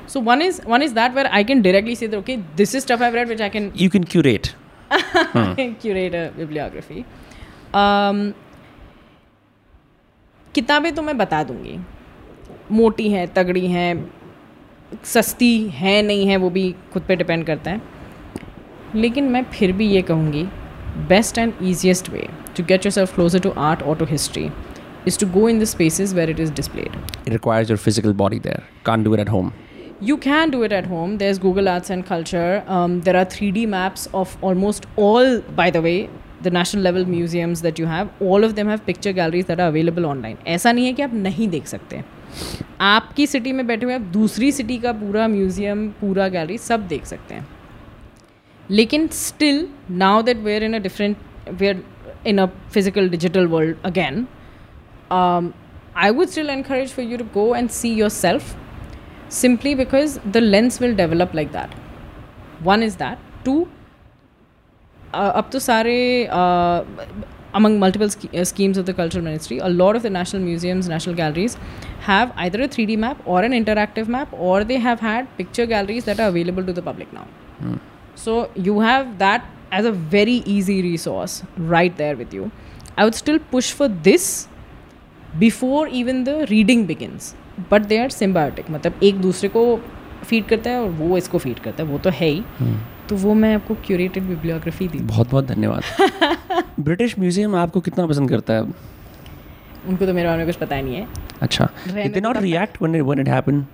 So 0.06 0.20
one 0.20 0.42
is 0.42 0.56
one 0.70 0.82
is 0.82 0.92
that 0.94 1.14
where 1.14 1.28
I 1.32 1.42
can 1.44 1.62
directly 1.62 1.94
say 1.94 2.06
that 2.06 2.18
okay, 2.18 2.34
this 2.56 2.74
is 2.74 2.82
stuff 2.82 3.00
I've 3.00 3.14
read 3.14 3.28
which 3.28 3.40
I 3.40 3.48
can 3.48 3.68
you 3.74 3.90
can 3.90 4.04
curate. 4.14 4.54
Hmm. 5.34 5.72
curate 5.82 6.14
a 6.14 6.24
bibliography. 6.36 7.04
Um, 7.72 8.34
किताबें 10.54 10.94
तो 10.94 11.02
मैं 11.02 11.16
बता 11.18 11.42
दूँगी। 11.44 11.78
मोटी 12.72 13.08
हैं 13.10 13.26
तगड़ी 13.34 13.66
हैं 13.66 14.10
सस्ती 15.04 15.56
है 15.74 16.00
नहीं 16.02 16.26
है 16.26 16.36
वो 16.36 16.50
भी 16.50 16.74
खुद 16.92 17.02
पे 17.08 17.16
डिपेंड 17.16 17.44
करता 17.46 17.70
है। 17.70 17.80
लेकिन 18.94 19.24
मैं 19.30 19.42
फिर 19.52 19.72
भी 19.72 19.88
ये 19.88 20.02
कहूँगी 20.02 20.42
best 21.08 21.38
and 21.38 21.52
easiest 21.62 22.10
way 22.10 22.28
to 22.56 22.64
get 22.64 22.86
yourself 22.92 23.14
closer 23.14 23.40
to 23.40 23.50
art 23.60 23.82
और 23.82 23.96
to 23.96 24.04
history 24.04 24.48
is 25.08 25.18
to 25.20 25.26
go 25.30 25.48
in 25.48 25.60
the 25.60 25.64
space 25.66 26.12
where 26.14 26.30
it 26.30 26.40
is 26.40 26.52
displayed 26.54 26.96
it 27.26 27.28
requires 27.28 27.70
your 27.70 27.78
physical 27.78 28.12
body 28.14 28.38
there 28.40 28.62
can 28.86 29.02
do 29.04 29.14
at 29.16 29.30
home 29.30 29.50
you 30.02 30.16
can 30.22 30.50
do 30.50 30.62
it 30.64 30.72
at 30.72 30.86
home 30.88 31.16
there 31.16 31.30
is 31.30 31.40
Google 31.40 31.68
Arts 31.68 31.90
and 31.90 32.04
Culture 32.04 32.62
there 33.04 33.16
are 33.16 33.24
three 33.32 33.50
D 33.50 33.66
maps 33.66 34.08
of 34.14 34.36
almost 34.44 34.86
all 34.98 35.42
by 35.56 35.70
the 35.70 35.76
way 35.76 35.96
the 36.43 36.51
national 36.57 36.83
level 36.83 37.05
museums 37.05 37.61
that 37.61 37.79
you 37.79 37.85
have. 37.85 38.09
All 38.21 38.43
of 38.43 38.55
them 38.55 38.67
have 38.67 38.85
picture 38.85 39.13
galleries 39.13 39.45
that 39.45 39.59
are 39.59 39.69
available 39.73 40.05
online. 40.05 40.37
ऐसा 40.47 40.71
नहीं 40.71 40.85
है 40.85 40.93
कि 40.93 41.01
आप 41.03 41.13
नहीं 41.13 41.47
देख 41.49 41.67
सकते 41.67 42.03
आपकी 42.81 43.27
city 43.27 43.51
में 43.53 43.65
बैठे 43.67 43.85
हुए 43.85 43.93
आप 43.93 44.01
दूसरी 44.17 44.51
सिटी 44.51 44.77
का 44.79 44.91
पूरा 44.99 45.27
म्यूजियम 45.27 45.87
पूरा 46.01 46.27
गैलरी 46.35 46.57
सब 46.57 46.87
देख 46.87 47.05
सकते 47.05 47.35
हैं 47.35 47.47
लेकिन 48.71 49.07
still 49.21 49.67
now 50.03 50.21
that 50.23 50.37
where 50.43 50.63
in 50.63 50.73
a 50.73 50.79
different 50.79 51.17
where 51.61 51.83
in 52.27 52.37
a 52.37 52.45
physical 52.73 53.09
digital 53.09 53.47
world 53.55 53.77
again 53.85 54.27
I 56.01 56.11
would 56.11 56.29
still 56.29 56.49
encourage 56.49 56.91
for 56.91 57.01
you 57.01 57.17
to 57.17 57.23
go 57.35 57.53
and 57.53 57.71
see 57.77 57.89
yourself 57.93 58.55
simply 59.37 59.71
because 59.79 60.13
the 60.35 60.41
lens 60.41 60.79
will 60.79 60.93
develop 60.99 61.33
like 61.33 61.51
that. 61.51 61.73
One 62.67 62.83
is 62.83 62.95
that. 62.97 63.17
Two, 63.43 63.67
अब 65.14 65.48
तो 65.52 65.58
सारे 65.60 65.96
among 67.54 67.80
multiple 67.80 68.08
schemes 68.08 68.78
of 68.78 68.86
the 68.86 68.92
culture 68.96 69.20
ministry 69.20 69.58
a 69.58 69.68
lot 69.68 69.96
of 69.96 70.02
the 70.02 70.12
national 70.12 70.40
museums 70.42 70.88
national 70.88 71.14
galleries 71.14 71.56
have 72.06 72.30
either 72.38 72.60
a 72.60 72.66
three 72.74 72.86
D 72.86 72.96
map 73.04 73.28
और 73.28 73.44
an 73.44 73.52
interactive 73.54 74.10
map 74.10 74.34
और 74.34 74.64
they 74.64 74.76
have 74.86 74.98
had 75.02 75.26
picture 75.38 75.66
galleries 75.66 76.04
that 76.04 76.20
are 76.20 76.26
available 76.26 76.64
to 76.66 76.72
the 76.72 76.84
public 76.86 77.14
now 77.14 77.76
so 78.24 78.48
you 78.58 78.80
have 78.80 79.04
that 79.20 79.42
as 79.74 79.86
a 79.86 79.90
very 80.12 80.36
easy 80.48 80.80
resource 80.82 81.42
right 81.60 81.96
there 81.96 82.16
with 82.16 82.34
you 82.34 82.50
I 82.98 83.04
would 83.04 83.14
still 83.14 83.38
push 83.52 83.72
for 83.74 83.88
this 84.08 84.26
before 85.36 85.88
even 86.00 86.24
the 86.24 86.46
reading 86.50 86.86
begins 86.86 87.34
but 87.70 87.82
they 87.82 87.98
are 87.98 88.10
symbiotic 88.10 88.70
मतलब 88.70 89.02
एक 89.02 89.20
दूसरे 89.20 89.48
को 89.48 89.64
feed 90.24 90.46
करता 90.48 90.70
है 90.70 90.80
और 90.80 90.88
वो 90.88 91.16
इसको 91.18 91.38
feed 91.38 91.58
करता 91.58 91.82
है. 91.82 91.88
वो 91.88 91.98
तो 91.98 92.10
है 92.10 92.26
ही. 92.26 92.42
Hmm. 92.60 92.76
तो 93.08 93.16
वो 93.16 93.34
मैं 93.34 93.54
आपको 93.54 93.74
क्यूरेटेड 93.86 94.22
बिब्लियोग्राफी 94.22 94.88
दी 94.88 94.98
बहुत 94.98 95.30
बहुत 95.30 95.46
धन्यवाद। 95.46 95.82
ब्रिटिश 96.80 97.18
म्यूज़ियम 97.18 97.54
आपको 97.56 97.80
कितना 97.80 98.06
पसंद 98.06 98.30
करता 98.30 98.54
है? 98.54 98.62
उनको 99.88 100.06
तो 100.06 100.12
मेरे 100.12 100.28
बारे 100.28 100.38
में 100.38 100.46
कुछ 100.46 100.56
पता 100.56 100.80
नहीं 100.80 100.94
है। 100.94 101.06
अच्छा। 101.42 101.68
They 101.88 102.20
not 102.20 102.36
react 102.36 102.82
when 102.82 103.00
when 103.02 103.20
it 103.20 103.28
happened 103.28 103.64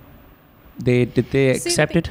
they 0.81 1.05
did 1.15 1.25
they 1.31 1.49
accept 1.51 1.97
it 1.97 2.07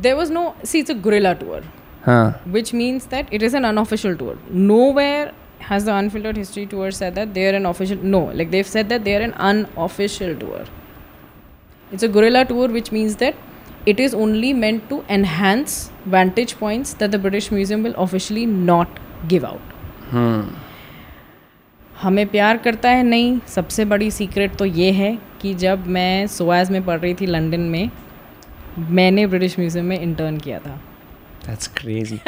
there 0.00 0.14
was 0.14 0.30
no 0.32 0.54
see 0.64 0.78
it's 0.78 0.90
a 0.90 0.94
gorilla 1.00 1.32
tour 1.32 1.64
हाँ। 2.06 2.42
Which 2.46 2.74
means 2.74 3.08
that 3.10 3.34
it 3.34 3.42
is 3.42 3.56
an 3.56 3.64
unofficial 3.64 4.14
tour 4.16 4.42
nowhere 4.52 5.32
has 5.70 5.86
the 5.86 5.88
unfiltered 5.88 6.38
history 6.38 6.66
tour 6.66 6.90
said 6.90 7.14
that 7.14 7.28
they 7.28 7.46
are 7.48 7.54
an 7.54 7.66
official 7.66 8.00
no 8.04 8.20
like 8.34 8.50
they 8.50 8.56
have 8.56 8.64
said 8.64 8.88
that 8.88 9.02
they 9.02 9.14
are 9.14 9.22
an 9.22 9.30
unofficial 9.48 10.34
tour 10.36 10.66
it's 11.92 12.04
a 12.04 12.08
gorilla 12.08 12.42
tour 12.42 12.70
which 12.70 12.92
means 12.92 13.16
that 13.18 13.36
it 13.86 14.00
is 14.00 14.14
only 14.14 14.52
meant 14.52 14.88
to 14.88 15.02
enhance 15.08 15.90
vantage 16.06 16.56
points 16.58 16.94
that 16.94 17.10
the 17.10 17.18
British 17.18 17.50
Museum 17.50 17.82
will 17.82 17.94
officially 17.96 18.46
not 18.46 18.98
give 19.28 19.44
out. 19.44 19.60
हमें 22.02 22.26
प्यार 22.28 22.56
करता 22.64 22.90
है 22.90 23.02
नहीं 23.04 23.38
सबसे 23.54 23.84
बड़ी 23.84 24.10
secret 24.10 24.54
तो 24.56 24.64
ये 24.64 24.90
है 24.92 25.16
कि 25.40 25.52
जब 25.62 25.86
मैं 25.96 26.26
सोयाज 26.36 26.70
में 26.70 26.84
पढ़ 26.84 26.98
रही 27.00 27.14
थी 27.20 27.26
लंदन 27.26 27.60
में 27.74 27.90
मैंने 28.98 29.26
ब्रिटिश 29.26 29.58
म्यूज़ियम 29.58 29.84
में 29.86 29.98
इंटर्न 30.00 30.36
किया 30.46 30.58
था 30.66 30.78
that's 31.46 31.68
crazy 31.80 32.18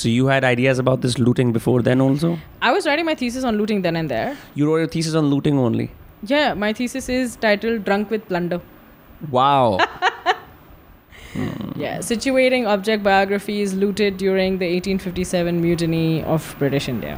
so 0.00 0.08
you 0.14 0.26
had 0.32 0.44
ideas 0.50 0.80
about 0.84 1.00
this 1.06 1.18
looting 1.18 1.52
before 1.58 1.76
then 1.88 2.00
also 2.00 2.30
I 2.62 2.72
was 2.76 2.86
writing 2.90 3.06
my 3.10 3.14
thesis 3.22 3.44
on 3.50 3.56
looting 3.62 3.82
then 3.82 3.96
and 4.02 4.10
there. 4.16 4.36
you 4.54 4.66
wrote 4.68 4.78
your 4.84 4.92
thesis 4.96 5.14
on 5.22 5.30
looting 5.34 5.58
only 5.66 5.90
Yeah, 6.28 6.54
my 6.54 6.72
thesis 6.72 7.08
is 7.14 7.36
titled 7.36 7.84
Drunk 7.84 8.10
with 8.10 8.26
Plunder. 8.28 8.60
wow 9.30 9.78
Yeah, 11.75 11.97
situating 11.99 12.65
object 12.67 13.03
biographies 13.03 13.73
looted 13.73 14.17
during 14.17 14.57
the 14.61 14.67
1857 14.75 15.61
mutiny 15.61 16.23
of 16.23 16.55
British 16.63 16.89
India. 16.95 17.17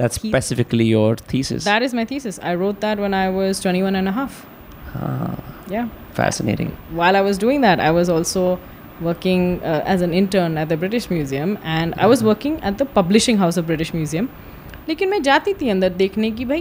that's 0.00 0.18
He- 0.22 0.28
specifically 0.32 0.84
your 0.88 1.16
thesis 1.30 1.64
That 1.68 1.82
is 1.86 1.94
my 1.98 2.04
thesis. 2.10 2.38
I 2.50 2.54
wrote 2.60 2.80
that 2.84 3.00
when 3.04 3.14
I 3.20 3.28
was 3.36 3.60
21 3.66 3.96
and 4.00 4.08
a 4.12 4.12
half. 4.18 4.36
ah, 5.00 5.34
Yeah. 5.72 5.88
fascinating 6.18 6.70
While 7.00 7.16
I 7.20 7.22
was 7.28 7.38
doing 7.44 7.60
that, 7.66 7.80
I 7.88 7.90
was 7.98 8.08
also 8.14 8.44
working 9.08 9.44
uh, 9.72 9.82
as 9.94 10.02
an 10.06 10.14
intern 10.20 10.56
at 10.62 10.68
the 10.74 10.78
British 10.84 11.08
Museum 11.10 11.52
and 11.74 11.94
I 12.06 12.08
was 12.14 12.24
working 12.30 12.56
at 12.70 12.78
the 12.82 12.86
publishing 12.98 13.38
house 13.44 13.60
of 13.62 13.66
British 13.72 13.92
Museum. 13.98 14.28
लेकिन 14.88 15.08
मैं 15.10 15.22
जाती 15.22 15.52
थी 15.60 15.68
अंदर 15.68 15.88
देखने 16.02 16.30
की 16.38 16.44
भाई 16.52 16.60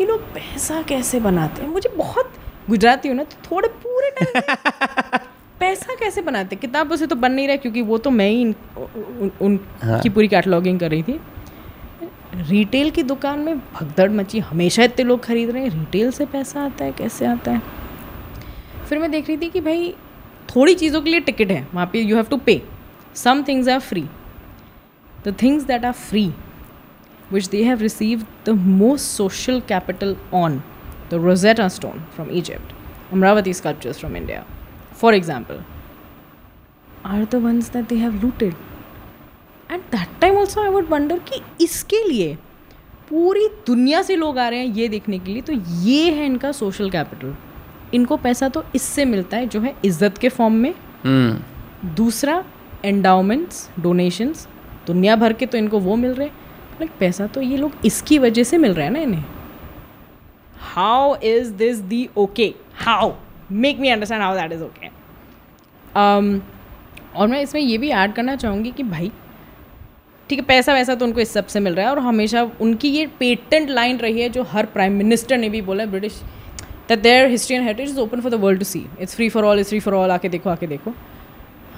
ये 0.00 0.06
लोग 0.06 0.22
पैसा 0.34 0.80
कैसे 0.88 1.20
बनाते 1.20 1.62
हैं 1.62 1.68
मुझे 1.70 1.90
बहुत 1.96 2.32
गुजराती 2.70 3.08
हूँ 3.08 3.16
ना 3.16 3.22
तो 3.32 3.36
थोड़े 3.50 3.68
पूरे 3.84 4.10
टाइम 4.20 5.26
पैसा 5.59 5.95
कैसे 5.95 6.21
बनाते? 6.21 6.55
किताबों 6.55 6.95
से 6.95 7.07
तो 7.07 7.15
बन 7.15 7.31
नहीं 7.31 7.47
रहा 7.47 7.55
क्योंकि 7.55 7.81
वो 7.81 7.97
तो 7.97 8.11
मैं 8.11 8.29
ही 8.29 8.45
उन, 8.45 9.31
उन, 9.41 9.59
हाँ। 9.83 9.93
उनकी 9.95 10.09
पूरी 10.09 10.27
कैटलॉगिंग 10.27 10.79
कर 10.79 10.91
रही 10.91 11.03
थी। 11.03 11.19
रिटेल 12.49 12.91
की 12.91 13.03
दुकान 13.03 13.39
में 13.39 13.59
भगदड़ 13.59 14.09
मची 14.11 14.39
हमेशा 14.39 14.83
इतने 14.83 15.05
लोग 15.05 15.23
खरीद 15.23 15.49
रहे 15.49 15.63
हैं 15.63 15.69
रिटेल 15.69 16.11
से 16.11 16.25
पैसा 16.25 16.61
आता 16.61 16.85
है 16.85 16.91
कैसे 16.91 17.25
आता 17.25 17.51
है? 17.51 17.61
फिर 18.89 18.99
मैं 18.99 19.11
देख 19.11 19.27
रही 19.27 19.37
थी 19.37 19.49
कि 19.49 19.61
भाई 19.61 19.95
थोड़ी 20.55 20.73
चीज़ों 20.75 21.01
के 21.01 21.09
लिए 21.09 21.19
टिकट 21.19 21.51
है 21.51 21.67
वहाँ 21.73 21.89
पे 21.93 21.99
you 21.99 22.15
have 22.15 22.25
to 22.25 22.37
pay 22.37 22.61
some 23.15 23.43
things 23.47 23.69
are 23.69 23.79
free 23.79 24.05
the 25.27 25.35
things 25.41 25.63
that 25.63 25.85
are 25.85 25.91
free 25.91 26.31
which 27.31 27.47
they 27.49 27.61
have 27.63 27.81
received 27.81 28.25
the 28.47 28.53
most 28.53 29.13
social 29.19 29.59
capital 29.69 30.11
on 30.39 30.57
the 31.11 31.19
Rosetta 31.19 31.67
stone 31.67 32.03
from 32.15 32.29
Egypt 32.29 32.73
Amaravati 33.13 33.53
sculptures 33.53 34.01
from 34.01 34.17
India, 34.19 34.41
for 35.03 35.13
example, 35.13 35.61
are 37.03 37.25
the 37.25 37.39
ones 37.45 37.69
that 37.71 37.89
they 37.89 37.99
have 38.01 38.23
looted. 38.23 38.55
At 39.69 39.89
that 39.91 40.11
time 40.21 40.37
also 40.37 40.61
I 40.61 40.69
would 40.75 40.89
wonder 40.89 41.17
कि 41.29 41.41
इसके 41.63 42.03
लिए 42.07 42.35
पूरी 43.09 43.47
दुनिया 43.67 44.01
से 44.01 44.15
लोग 44.15 44.37
आ 44.39 44.47
रहे 44.49 44.59
हैं 44.59 44.73
ये 44.75 44.87
देखने 44.89 45.19
के 45.19 45.31
लिए 45.31 45.41
तो 45.41 45.53
ये 45.87 46.11
है 46.11 46.25
इनका 46.25 46.51
सोशल 46.51 46.89
कैपिटल 46.89 47.35
इनको 47.93 48.17
पैसा 48.17 48.49
तो 48.49 48.63
इससे 48.75 49.05
मिलता 49.05 49.37
है 49.37 49.47
जो 49.47 49.59
है 49.61 49.75
इज़्ज़त 49.85 50.17
के 50.17 50.29
फॉर्म 50.29 50.53
में. 50.53 50.73
Hmm. 51.05 51.95
दूसरा 51.95 52.43
एंडाउमेंट्स 52.85 53.69
डोनेशंस 53.79 54.47
दुनिया 54.87 55.15
भर 55.15 55.33
के 55.33 55.45
तो 55.45 55.57
इनको 55.57 55.79
वो 55.79 55.95
मिल 55.95 56.13
रहे 56.13 56.27
हैं। 56.27 56.35
लाइक 56.79 56.91
पैसा 56.99 57.27
तो 57.27 57.41
ये 57.41 57.57
लोग 57.57 57.71
इसकी 57.85 58.19
वजह 58.19 58.43
से 58.43 58.57
मिल 58.57 58.73
रहा 58.73 58.85
है 58.85 58.93
ना 58.93 58.99
इन्हें. 58.99 59.23
How 60.73 61.15
is 61.23 61.51
this 61.53 61.77
the 61.91 62.07
okay 62.17 62.53
how 62.85 63.11
make 63.51 63.79
me 63.79 63.89
understand 63.89 64.21
how 64.21 64.35
that 64.35 64.51
is 64.51 64.63
okay 64.63 64.82
और 65.95 67.27
मैं 67.27 67.41
इसमें 67.41 67.61
ये 67.61 67.77
भी 67.77 67.89
ऐड 67.89 68.13
करना 68.13 68.35
चाहूँगी 68.35 68.71
कि 68.71 68.83
भाई 68.83 69.11
ठीक 70.29 70.39
है 70.39 70.45
पैसा 70.45 70.73
वैसा 70.73 70.95
तो 70.95 71.05
उनको 71.05 71.19
इस 71.19 71.33
सबसे 71.33 71.59
मिल 71.59 71.75
रहा 71.75 71.85
है 71.85 71.91
और 71.91 71.99
हमेशा 71.99 72.41
उनकी 72.61 72.89
ये 72.89 73.05
पेटेंट 73.19 73.69
लाइन 73.69 73.97
रही 73.97 74.21
है 74.21 74.29
जो 74.29 74.43
हर 74.43 74.65
प्राइम 74.65 74.93
मिनिस्टर 74.93 75.37
ने 75.37 75.49
भी 75.49 75.61
बोला 75.61 75.83
है 75.83 75.89
British 75.89 76.21
that 76.89 76.99
their 76.99 77.29
history 77.29 77.55
and 77.55 77.65
heritage 77.65 77.89
is 77.89 77.99
open 77.99 78.21
for 78.21 78.31
the 78.31 78.35
world 78.41 78.59
to 78.59 78.65
see 78.65 78.85
it's 79.01 79.15
free 79.15 79.29
for 79.29 79.45
all 79.45 79.59
it's 79.59 79.69
free 79.69 79.79
for 79.79 79.93
all 79.93 80.11
आके 80.11 80.29
देखो 80.29 80.49
आके 80.49 80.67
देखो। 80.67 80.93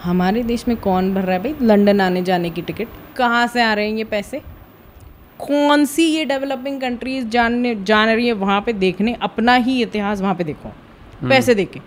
हमारे 0.04 0.44
देश 0.44 0.68
में 0.68 0.76
कौन 0.78 1.14
भर 1.14 1.24
रहा 1.24 1.36
है 1.36 1.42
भाई? 1.44 1.56
लंदन 1.62 2.02
आने 2.02 2.22
जाने 2.24 2.50
की 2.50 2.62
टिकट 2.62 2.88
कहाँ 3.18 3.46
से 3.48 3.62
आ 3.62 3.74
रहे 3.74 3.88
हैं 3.90 3.98
ये 3.98 4.04
पैसे? 4.04 4.42
कौन 5.40 5.86
सी 5.86 6.04
ये 6.06 6.26
डेवलपिंग 6.26 6.80
कंट्रीज़ 6.82 7.28
जानने 7.28 7.76
जान 7.84 8.10
रही 8.10 8.28
है? 8.28 8.34
वहाँ 8.34 8.62
पे 8.62 8.74
देखने 8.76 9.16
अपना 9.22 9.56
ही 9.56 9.82
इतिहास 9.82 10.22
वहाँ 10.22 10.36
पे 10.36 10.44
देखो। 10.44 10.70
पैसे 11.30 11.56
देके। 11.56 11.80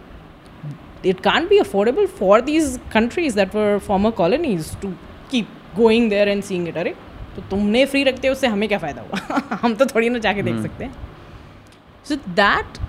it 1.03 1.21
can't 1.23 1.49
be 1.49 1.59
affordable 1.59 2.07
for 2.07 2.41
these 2.41 2.79
countries 2.89 3.35
that 3.35 3.53
were 3.53 3.79
former 3.79 4.11
colonies 4.11 4.75
to 4.81 4.95
keep 5.29 5.47
going 5.75 6.09
there 6.09 6.27
and 6.29 6.45
seeing 6.49 6.67
it 6.67 6.77
अरे 6.77 6.93
तो 7.35 7.41
तुमने 7.49 7.85
फ्री 7.91 8.03
रखते 8.03 8.27
हो 8.27 8.33
उससे 8.33 8.47
हमें 8.47 8.67
क्या 8.69 8.77
फ़ायदा 8.79 9.01
हुआ 9.01 9.59
हम 9.61 9.75
तो 9.75 9.85
थोड़ी 9.93 10.09
ना 10.09 10.19
जाके 10.25 10.43
देख 10.49 10.61
सकते 10.63 10.85
हैं 10.85 10.93
so 12.09 12.17
that 12.39 12.79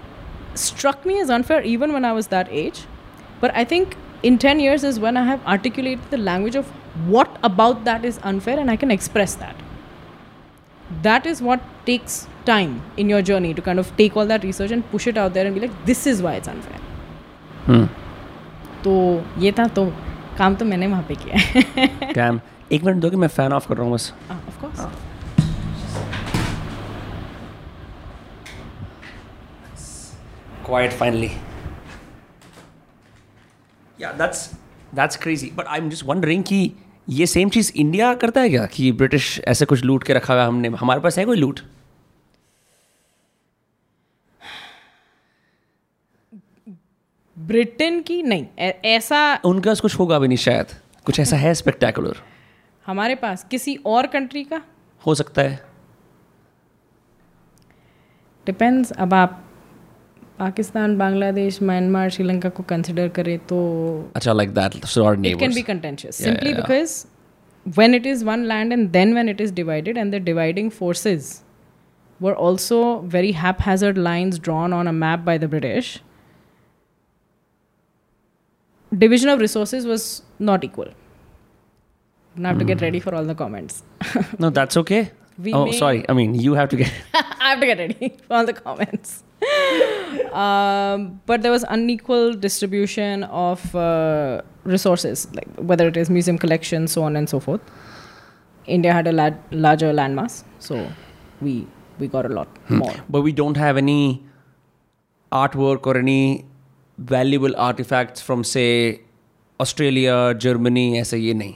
struck 0.62 1.07
me 1.11 1.19
as 1.20 1.31
unfair 1.36 1.62
even 1.74 1.93
when 1.97 2.05
I 2.05 2.12
was 2.20 2.28
that 2.35 2.51
age 2.62 2.81
but 3.43 3.55
I 3.62 3.65
think 3.74 3.97
in 4.23 4.39
10 4.39 4.61
years 4.61 4.85
is 4.85 4.99
when 5.05 5.16
I 5.16 5.24
have 5.31 5.47
articulated 5.55 6.11
the 6.11 6.20
language 6.31 6.57
of 6.62 6.73
what 7.15 7.39
about 7.51 7.85
that 7.85 8.05
is 8.05 8.19
unfair 8.32 8.59
and 8.65 8.70
I 8.70 8.77
can 8.85 8.91
express 8.91 9.35
that 9.45 9.57
that 11.03 11.27
is 11.27 11.43
what 11.43 11.61
takes 11.86 12.27
time 12.45 12.82
in 12.97 13.09
your 13.09 13.23
journey 13.23 13.55
to 13.55 13.62
kind 13.62 13.78
of 13.78 13.95
take 13.97 14.16
all 14.16 14.27
that 14.27 14.45
research 14.45 14.70
and 14.70 14.91
push 14.91 15.07
it 15.07 15.16
out 15.16 15.35
there 15.35 15.47
and 15.47 15.55
be 15.55 15.66
like 15.66 15.78
this 15.93 16.07
is 16.07 16.23
why 16.23 16.35
it's 16.35 16.49
unfair 16.49 16.81
Hmm. 16.81 16.88
तो 18.84 18.94
ये 19.40 19.52
था 19.52 19.68
तो 19.77 19.86
काम 20.38 20.56
तो 20.56 20.65
मैंने 20.65 20.88
वहाँ 20.88 21.03
पे 21.07 21.15
किया 21.15 21.38
है 21.38 22.14
Damn. 22.14 22.40
एक 22.72 22.84
मिनट 22.84 23.02
दो 23.02 23.10
कि 23.10 23.15
मैं 23.15 23.27
फ़ैन 23.27 23.53
ऑफ़ 23.53 23.68
कर 23.68 23.77
रहा 23.77 23.86
हूँ 23.86 23.94
बस 23.94 24.14
of 24.31 24.60
course 24.61 24.88
quiet 30.64 30.94
finally. 30.94 31.31
Yeah, 33.99 34.11
that's 34.19 34.41
that's 34.94 35.18
crazy. 35.18 35.49
But 35.52 35.68
I'm 35.68 35.90
just 35.90 36.06
wondering 36.10 36.44
कि 36.44 36.60
ये 37.10 37.26
सेम 37.26 37.49
चीज़ 37.49 37.72
इंडिया 37.76 38.14
करता 38.14 38.41
है 38.41 38.49
क्या 38.49 38.65
कि 38.73 38.91
ब्रिटिश 38.91 39.40
ऐसे 39.48 39.65
कुछ 39.65 39.84
लूट 39.84 40.03
के 40.03 40.14
रखा 40.14 40.34
हुआ 40.34 40.45
हमने 40.45 40.68
हमारे 40.80 41.02
पास 41.02 41.18
है 41.19 41.26
कोई 41.26 41.38
लूट 41.38 41.60
ब्रिटेन 47.50 48.02
की 48.02 48.22
नहीं 48.24 48.72
ऐसा 48.86 49.20
उनका 49.46 49.74
कुछ 49.76 50.00
होगा 50.00 50.20
भी 50.20 50.28
नहीं 50.28 50.38
शायद। 50.38 50.74
कुछ 51.06 51.20
ऐसा 51.20 51.38
है 51.38 51.54
स्पेक्टेकुलर 51.56 52.16
हमारे 52.86 53.16
पास 53.16 53.44
किसी 53.52 53.76
और 53.86 54.08
कंट्री 54.08 54.44
का? 54.44 54.62
हो 55.04 55.16
सकता 55.16 55.42
है। 55.42 55.60
डिपेंड्स 58.48 58.92
अब 58.92 59.14
आप 59.14 59.46
पाकिस्तान 60.40 60.98
बांग्लादेश 60.98 61.62
म्यांमार 61.64 62.10
श्रीलंका 62.10 62.50
को 62.50 62.64
कंसिडर 62.64 63.08
करें 63.16 63.38
तो 63.48 63.58
अच्छा 64.16 64.34
like 64.34 64.54
that 64.54 64.86
so 64.86 65.04
can 65.16 65.54
be 65.56 65.62
contentious 65.62 66.16
simply 66.16 66.54
because 66.54 67.06
when 67.66 67.96
it 67.96 68.06
is 68.08 68.24
one 68.26 68.46
land 68.46 68.74
and 68.74 68.90
then 68.90 69.14
when 69.14 69.30
it 69.30 69.42
is 69.42 69.54
divided 69.54 69.98
and 69.98 70.14
the 70.16 70.24
dividing 70.24 70.70
forces 70.72 71.42
were 72.20 72.34
also 72.46 72.80
very 73.06 73.32
haphazard 73.62 73.98
lines 73.98 74.40
drawn 74.40 74.74
on 74.74 74.88
a 74.88 74.92
map 74.92 75.20
by 75.20 75.40
the 75.40 75.50
British 75.50 76.02
division 78.98 79.30
of 79.30 79.40
resources 79.40 79.86
was 79.86 80.24
not 80.40 80.64
equal 80.64 80.88
now 82.36 82.49
I 82.49 82.52
have 82.53 82.60
to 82.60 82.66
get 82.66 82.82
ready 82.82 82.99
for 82.99 83.14
all 83.16 83.24
the 83.26 83.36
comments 83.36 83.84
No, 84.40 84.49
that's 84.49 84.78
okay. 84.78 85.11
We 85.40 85.53
oh, 85.53 85.72
sorry. 85.72 86.03
I 86.10 86.14
mean, 86.14 86.36
you 86.36 86.53
have 86.53 86.68
to 86.70 86.76
get. 86.76 86.91
I 87.14 87.52
have 87.52 87.61
to 87.61 87.66
get 87.66 87.78
ready 87.80 88.10
for 88.28 88.34
all 88.34 88.45
the 88.45 88.52
comments. 88.52 89.24
um, 90.34 91.22
but 91.26 91.41
there 91.44 91.52
was 91.52 91.64
unequal 91.70 92.34
distribution 92.34 93.24
of 93.24 93.74
uh, 93.74 94.41
resources, 94.66 95.28
like 95.34 95.48
whether 95.56 95.88
it 95.88 95.95
is 95.95 96.10
museum 96.10 96.38
collections, 96.38 96.91
so 96.91 97.03
on 97.03 97.16
and 97.16 97.30
so 97.30 97.40
forth. 97.40 97.61
India 98.66 98.91
had 98.91 99.07
a 99.07 99.14
la- 99.14 99.38
larger 99.52 99.94
landmass, 99.94 100.44
so 100.60 100.86
we 101.40 101.66
we 101.99 102.07
got 102.10 102.26
a 102.26 102.30
lot 102.30 102.49
more. 102.68 102.94
But 103.10 103.22
we 103.22 103.32
don't 103.32 103.56
have 103.56 103.78
any 103.78 104.22
artwork 105.32 105.88
or 105.88 105.98
any 105.98 106.45
valuable 106.99 107.55
artifacts 107.57 108.20
from, 108.20 108.45
say, 108.45 109.01
Australia, 109.61 110.35
Germany, 110.35 110.86
ऐसे 111.01 111.19
ये 111.19 111.35
नहीं. 111.35 111.55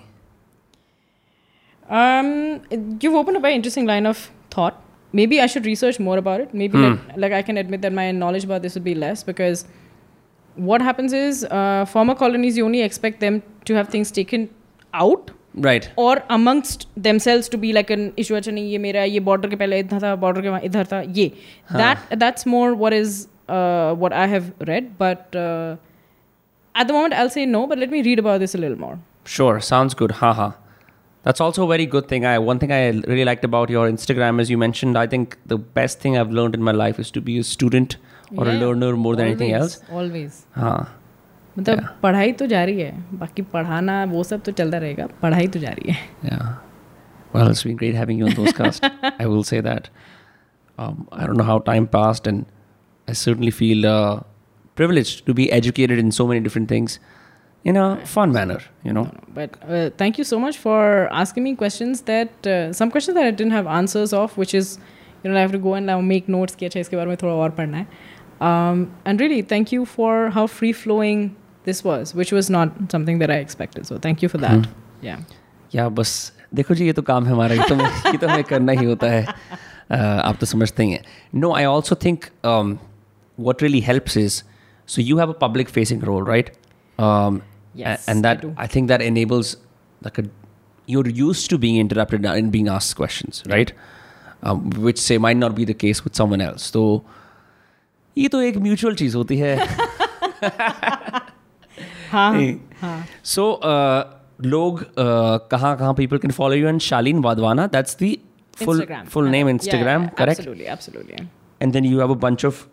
Um, 1.90 2.60
you've 3.01 3.14
opened 3.14 3.36
a 3.36 3.40
very 3.40 3.55
interesting 3.55 3.86
line 3.86 4.06
of 4.06 4.30
thought. 4.51 4.82
Maybe 5.12 5.40
I 5.40 5.47
should 5.47 5.64
research 5.64 5.98
more 5.98 6.18
about 6.18 6.40
it. 6.40 6.52
Maybe 6.52 6.76
like, 6.78 7.16
like 7.16 7.32
I 7.32 7.40
can 7.43 7.56
admit 7.56 7.80
that 7.82 7.93
my 7.93 8.10
knowledge 8.12 8.44
about 8.44 8.60
this 8.62 8.74
would 8.74 8.85
be 8.85 8.94
less 8.94 9.22
because 9.22 9.64
what 10.56 10.82
happens 10.82 11.12
is 11.12 11.44
uh, 11.44 11.86
former 11.86 12.14
colonies 12.14 12.56
you 12.59 12.64
only 12.66 12.82
expect 12.82 13.20
them 13.20 13.43
to 13.64 13.74
have 13.74 13.89
things 13.89 14.10
taken 14.10 14.48
out 14.93 15.30
Right. 15.64 15.89
और 15.98 16.20
amongst 16.30 16.86
themselves 17.05 17.48
to 17.48 17.59
be 17.59 17.72
like 17.72 17.89
an 17.90 18.12
issue 18.16 18.35
अच्छा 18.36 18.51
नहीं 18.52 18.70
ये 18.70 18.78
मेरा 18.78 19.01
है, 19.01 19.10
ये 19.10 19.20
border 19.20 19.48
के 19.51 19.56
पहले 19.56 19.78
इधर 19.80 20.01
था 20.02 20.14
border 20.20 20.43
के 20.43 20.48
वहाँ 20.48 20.60
इधर 20.64 20.86
था 20.93 21.01
ये 21.16 21.32
that 21.72 21.98
that's 22.20 22.47
more 22.47 22.74
what 22.82 22.93
is 22.93 23.26
uh, 23.56 23.94
what 24.05 24.12
I 24.12 24.26
have 24.36 24.47
read 24.70 24.89
but 25.02 25.35
uh, 25.43 25.76
at 26.74 26.86
the 26.89 26.97
moment 26.98 27.14
I'll 27.20 27.35
say 27.36 27.44
no 27.59 27.66
but 27.66 27.78
let 27.85 27.90
me 27.98 28.02
read 28.09 28.18
about 28.24 28.40
this 28.47 28.55
a 28.55 28.59
little 28.66 28.80
more 28.86 28.97
Sure, 29.36 29.60
sounds 29.60 29.94
good. 30.01 30.12
Haha. 30.18 30.44
That's 31.24 31.40
also 31.47 31.64
a 31.64 31.66
very 31.70 31.85
good 31.94 32.06
thing. 32.10 32.24
I 32.28 32.39
one 32.51 32.59
thing 32.60 32.70
I 32.76 32.85
really 33.12 33.24
liked 33.28 33.44
about 33.48 33.68
your 33.74 33.82
Instagram, 33.94 34.40
as 34.44 34.52
you 34.52 34.56
mentioned, 34.62 34.97
I 35.01 35.06
think 35.14 35.35
the 35.52 35.59
best 35.78 35.98
thing 36.05 36.16
I've 36.20 36.30
learned 36.39 36.55
in 36.59 36.62
my 36.68 36.72
life 36.80 36.98
is 37.02 37.10
to 37.16 37.20
be 37.26 37.35
a 37.40 37.44
student 37.48 37.97
or 38.36 38.47
a 38.47 38.52
Yeah, 38.55 38.60
learner 38.62 38.90
more 39.02 39.12
than 39.18 39.26
anything 39.32 39.52
always, 39.59 39.74
else. 39.74 39.98
always 40.01 40.39
हाँ 40.62 40.78
मतलब 41.59 41.85
पढ़ाई 42.02 42.32
तो 42.40 42.47
जारी 42.55 42.78
है 42.80 42.90
बाकी 43.24 43.43
पढ़ाना 43.52 43.98
वो 44.14 44.22
सब 44.30 44.43
तो 44.48 44.52
चलता 44.62 44.78
रहेगा 44.86 45.06
पढ़ाई 45.22 45.47
तो 45.56 45.60
जारी 45.66 45.90
है 45.93 45.98
Yeah. 46.30 46.48
Well, 47.35 47.48
it's 47.55 47.64
been 47.68 47.76
great 47.85 47.94
having 48.02 48.18
you 48.22 48.26
on 48.30 48.36
Dostcast. 48.40 48.89
I 49.24 49.26
will 49.35 49.44
say 49.52 49.60
that. 49.70 49.90
Um, 50.78 51.06
I 51.12 51.26
don't 51.26 51.36
know 51.43 51.48
how 51.52 51.59
time 51.70 51.86
passed, 51.98 52.26
and 52.32 52.47
I 53.09 53.12
certainly 53.12 53.51
feel 53.51 53.86
uh, 53.86 54.20
privileged 54.76 55.24
to 55.26 55.35
be 55.35 55.51
educated 55.52 55.98
in 55.98 56.10
so 56.12 56.26
many 56.26 56.40
different 56.40 56.68
things 56.68 56.98
in 57.64 57.76
a 57.76 57.97
fun 58.06 58.32
manner, 58.32 58.59
you 58.85 58.93
know. 58.93 59.06
But 59.39 59.56
uh, 59.68 59.90
thank 59.97 60.18
you 60.18 60.24
so 60.24 60.39
much 60.39 60.59
for 60.59 61.09
asking 61.22 61.44
me 61.44 61.55
questions 61.56 62.02
that 62.02 62.47
uh, 62.47 62.72
some 62.72 62.90
questions 62.90 63.14
that 63.16 63.26
I 63.26 63.30
didn't 63.30 63.52
have 63.52 63.66
answers 63.66 64.12
of, 64.12 64.36
which 64.36 64.55
is 64.55 64.78
you 65.24 65.30
know 65.30 65.36
I 65.36 65.40
have 65.40 65.52
to 65.52 65.59
go 65.59 65.74
and 65.74 65.86
now 65.86 66.01
make 66.01 66.28
notes 66.28 66.55
कि 66.55 66.66
अच्छा 66.66 66.80
इसके 66.80 66.97
बारे 66.97 67.09
में 67.09 67.16
थोड़ा 67.22 67.35
और 67.35 67.51
पढ़ना 67.60 67.76
है. 67.78 67.86
Um, 68.40 68.82
and 69.05 69.20
really, 69.20 69.40
thank 69.43 69.72
you 69.72 69.85
for 69.97 70.30
how 70.30 70.47
free 70.47 70.72
flowing 70.72 71.24
this 71.64 71.82
was, 71.85 72.14
which 72.14 72.32
was 72.32 72.51
not 72.56 72.76
something 72.93 73.18
that 73.18 73.30
I 73.30 73.39
expected. 73.47 73.86
So 73.86 73.98
thank 73.98 74.22
you 74.22 74.28
for 74.35 74.39
that. 74.47 74.68
Yeah. 75.02 75.24
या 75.74 75.89
बस 75.89 76.10
देखो 76.55 76.74
जी 76.74 76.86
ये 76.86 76.93
तो 76.93 77.02
काम 77.02 77.24
है 77.26 77.32
हमारा 77.32 77.55
ये 77.55 77.68
तो 77.68 77.74
हमें- 77.74 78.06
ये 78.12 78.18
तो 78.18 78.28
हमें 78.28 78.44
करना 78.44 78.72
ही 78.72 78.85
होता 78.85 79.10
है 79.10 79.26
Uh, 79.89 79.97
आप 79.97 80.36
तो 80.40 80.47
समझते 80.47 80.82
ही 80.82 80.90
हैं 80.90 81.05
no 81.40 81.52
I 81.55 81.64
also 81.64 81.94
what 83.35 83.61
really 83.61 83.80
helps 83.80 84.15
is 84.15 84.43
so 84.85 85.01
you 85.01 85.18
have 85.18 85.30
a 85.30 85.34
public 85.34 85.69
facing 85.69 85.99
role, 85.99 86.22
right? 86.22 86.51
Um, 86.99 87.41
yes, 87.73 88.07
and 88.07 88.23
that 88.23 88.43
I, 88.45 88.64
I, 88.64 88.68
think 88.68 88.88
that 88.89 89.01
enables 89.01 89.57
like 90.01 90.18
a 90.18 90.26
you're 90.85 91.07
used 91.07 91.49
to 91.49 91.57
being 91.57 91.77
interrupted 91.77 92.26
and 92.26 92.51
being 92.51 92.68
asked 92.68 92.95
questions, 92.95 93.43
right? 93.47 93.72
Um, 94.43 94.69
which 94.72 94.99
say 94.99 95.18
might 95.18 95.38
not 95.38 95.55
be 95.55 95.65
the 95.65 95.73
case 95.73 96.03
with 96.03 96.15
someone 96.15 96.41
else. 96.41 96.64
So 96.64 97.03
ये 98.18 98.27
तो 98.30 98.41
एक 98.41 98.57
mutual 98.57 98.95
चीज 98.95 99.15
होती 99.15 99.38
है 99.38 99.55
हाँ 102.11 103.05
सो 103.26 103.51
uh, 103.64 104.03
लोग 104.45 104.80
uh, 104.80 105.39
कहाँ 105.51 105.77
कहाँ 105.77 105.95
people 105.95 106.19
can 106.19 106.31
follow 106.31 106.57
you 106.61 106.68
and 106.68 106.81
Shalin 106.81 107.22
Wadhwana. 107.23 107.72
That's 107.72 107.95
the 107.95 108.19
full 108.55 108.76
Instagram. 108.76 109.07
full 109.07 109.23
name 109.23 109.47
Instagram, 109.47 110.01
yeah, 110.01 110.01
yeah, 110.01 110.10
correct? 110.10 110.39
Absolutely, 110.39 110.68
absolutely. 110.68 111.27
And 111.61 111.73
then 111.73 111.84
you 111.84 111.99
have 111.99 112.10
a 112.10 112.15
bunch 112.15 112.43
of 112.43 112.68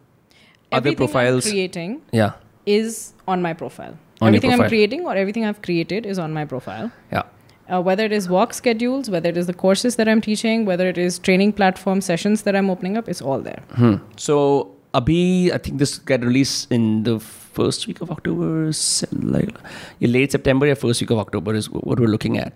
other 0.73 0.89
everything 0.89 0.97
profiles. 0.97 1.47
I'm 1.47 1.53
creating 1.53 2.03
yeah, 2.13 2.33
is 2.67 3.13
on 3.27 3.43
my 3.43 3.53
profile. 3.53 3.97
On 4.21 4.29
everything 4.29 4.51
profile. 4.51 4.65
I'm 4.65 4.69
creating 4.71 5.07
or 5.07 5.17
everything 5.17 5.45
I've 5.45 5.63
created 5.63 6.07
is 6.07 6.19
on 6.19 6.33
my 6.33 6.45
profile. 6.45 6.91
yeah. 7.11 7.23
Uh, 7.71 7.81
whether 7.81 8.05
it 8.05 8.11
is 8.11 8.29
walk 8.29 8.53
schedules, 8.53 9.09
whether 9.09 9.29
it 9.29 9.37
is 9.37 9.47
the 9.47 9.55
courses 9.55 9.95
that 9.95 10.09
I'm 10.09 10.21
teaching, 10.21 10.65
whether 10.65 10.89
it 10.89 10.99
is 10.99 11.21
training 11.21 11.53
platform 11.53 12.01
sessions 12.01 12.43
that 12.43 12.57
I'm 12.57 12.69
opening 12.69 12.97
up, 12.97 13.09
it's 13.09 13.23
all 13.23 13.41
there. 13.41 13.63
Hmm. 13.75 13.97
So, 14.17 14.75
Abhi, 14.93 15.53
I 15.53 15.59
think 15.59 15.79
this 15.79 15.99
get 15.99 16.25
released 16.25 16.73
in 16.73 17.05
the 17.05 17.21
first 17.21 17.87
week 17.87 18.01
of 18.01 18.11
October, 18.11 18.73
like 19.13 19.55
late 20.01 20.33
September 20.33 20.69
or 20.69 20.75
first 20.75 21.01
week 21.01 21.11
of 21.11 21.19
October 21.19 21.55
is 21.55 21.71
what 21.71 22.01
we're 22.01 22.09
looking 22.09 22.39
at. 22.39 22.53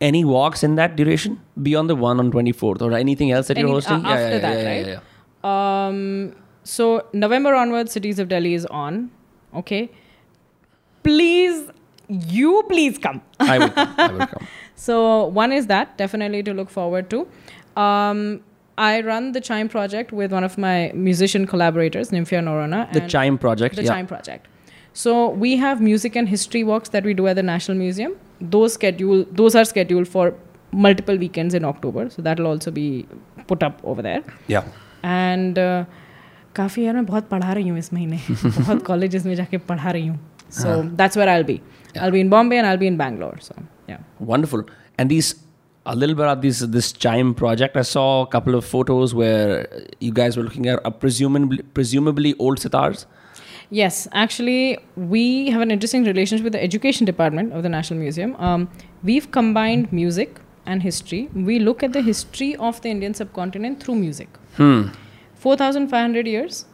Any 0.00 0.24
walks 0.24 0.62
in 0.62 0.74
that 0.76 0.96
duration 0.96 1.40
beyond 1.62 1.88
the 1.88 1.96
one 1.96 2.20
on 2.20 2.30
24th 2.30 2.82
or 2.82 2.92
anything 2.92 3.32
else 3.32 3.48
that 3.48 3.56
you're 3.56 3.68
hosting? 3.68 4.04
uh, 4.04 4.10
after 4.10 4.38
that, 4.38 5.00
right? 5.44 5.88
Um, 5.88 6.34
so 6.68 7.06
November 7.12 7.54
onwards, 7.54 7.92
Cities 7.92 8.18
of 8.18 8.28
Delhi 8.28 8.54
is 8.54 8.66
on. 8.66 9.10
Okay, 9.54 9.90
please, 11.02 11.70
you 12.08 12.62
please 12.68 12.98
come. 12.98 13.22
I 13.40 13.58
will 13.58 13.70
come. 13.70 13.94
I 13.98 14.12
will 14.12 14.26
come. 14.26 14.46
So 14.80 15.24
one 15.36 15.50
is 15.50 15.66
that 15.66 15.98
definitely 15.98 16.40
to 16.44 16.52
look 16.54 16.70
forward 16.70 17.10
to. 17.10 17.26
Um, 17.84 18.44
I 18.76 19.00
run 19.00 19.32
the 19.32 19.40
Chime 19.40 19.68
project 19.68 20.12
with 20.12 20.30
one 20.30 20.44
of 20.44 20.56
my 20.56 20.92
musician 20.94 21.46
collaborators, 21.48 22.12
Nymphia 22.12 22.42
Noronha. 22.48 22.92
The 22.92 23.02
and 23.02 23.10
Chime 23.10 23.38
Project. 23.38 23.74
The 23.74 23.82
yeah. 23.82 23.94
Chime 23.94 24.06
project. 24.06 24.46
So 24.92 25.30
we 25.30 25.56
have 25.56 25.80
music 25.80 26.14
and 26.14 26.28
history 26.28 26.62
walks 26.62 26.90
that 26.90 27.02
we 27.02 27.12
do 27.12 27.26
at 27.26 27.34
the 27.34 27.42
National 27.42 27.76
Museum. 27.76 28.14
Those 28.40 28.74
schedule 28.74 29.24
those 29.32 29.56
are 29.56 29.64
scheduled 29.64 30.06
for 30.06 30.34
multiple 30.70 31.16
weekends 31.16 31.54
in 31.54 31.64
October. 31.64 32.08
So 32.08 32.22
that'll 32.22 32.46
also 32.46 32.70
be 32.70 33.08
put 33.48 33.64
up 33.64 33.80
over 33.82 34.02
there. 34.10 34.22
Yeah. 34.46 34.62
And 35.04 35.58
काफ़ी 36.55 36.85
यार 36.85 36.95
मैं 36.95 37.05
बहुत 37.05 37.27
पढ़ा 37.29 37.53
रही 37.53 37.67
हूँ 37.67 37.77
इस 37.79 37.93
महीने 37.93 38.19
बहुत 38.31 38.85
कॉलेजेस 38.85 39.25
में 39.25 39.35
जाके 39.35 39.57
पढ़ा 39.71 39.91
रही 39.91 40.07
हूँ 40.07 40.19
so 40.61 40.81
that's 40.97 41.17
where 41.17 41.29
I 41.29 41.43
be 41.43 41.59
I 42.01 42.11
be 42.11 42.19
in 42.19 42.29
Bombay 42.29 42.57
and 42.57 42.65
I 42.65 42.77
be 42.77 42.87
in 42.87 42.97
Bangalore 42.97 43.39
सो 43.41 43.55
या 43.89 43.99
Wonderful. 44.31 44.61
And 45.01 45.11
these 45.13 45.33
a 45.85 45.95
little 45.95 46.15
bit 46.15 46.27
of 46.27 46.41
this 46.41 46.59
this 46.75 46.91
chime 47.05 47.33
project. 47.33 47.75
I 47.77 47.81
saw 47.81 48.05
a 48.21 48.27
couple 48.35 48.55
of 48.55 48.65
photos 48.65 49.13
where 49.21 49.81
you 49.99 50.11
guys 50.19 50.37
were 50.37 50.43
looking 50.43 50.67
at 50.73 50.79
a 50.85 50.91
presumably 50.91 51.63
presumably 51.79 52.33
old 52.39 52.59
sitars. 52.65 53.05
Yes, 53.79 54.07
actually, 54.13 54.77
we 54.95 55.49
have 55.49 55.61
an 55.61 55.71
interesting 55.71 56.03
relationship 56.03 56.43
with 56.43 56.53
the 56.53 56.63
education 56.63 57.05
department 57.05 57.53
of 57.53 57.63
the 57.63 57.69
National 57.69 57.99
Museum. 57.99 58.35
Um, 58.49 58.69
we've 59.03 59.29
combined 59.31 59.91
music 59.91 60.39
and 60.65 60.83
history. 60.83 61.21
We 61.33 61.59
look 61.59 61.83
at 61.83 61.93
the 61.93 62.01
history 62.01 62.55
of 62.57 62.81
the 62.81 62.89
Indian 62.89 63.13
subcontinent 63.13 63.81
through 63.83 63.95
music. 63.95 64.29
Hmm. 64.57 64.83
4,500 65.38 66.26
years, 66.26 66.66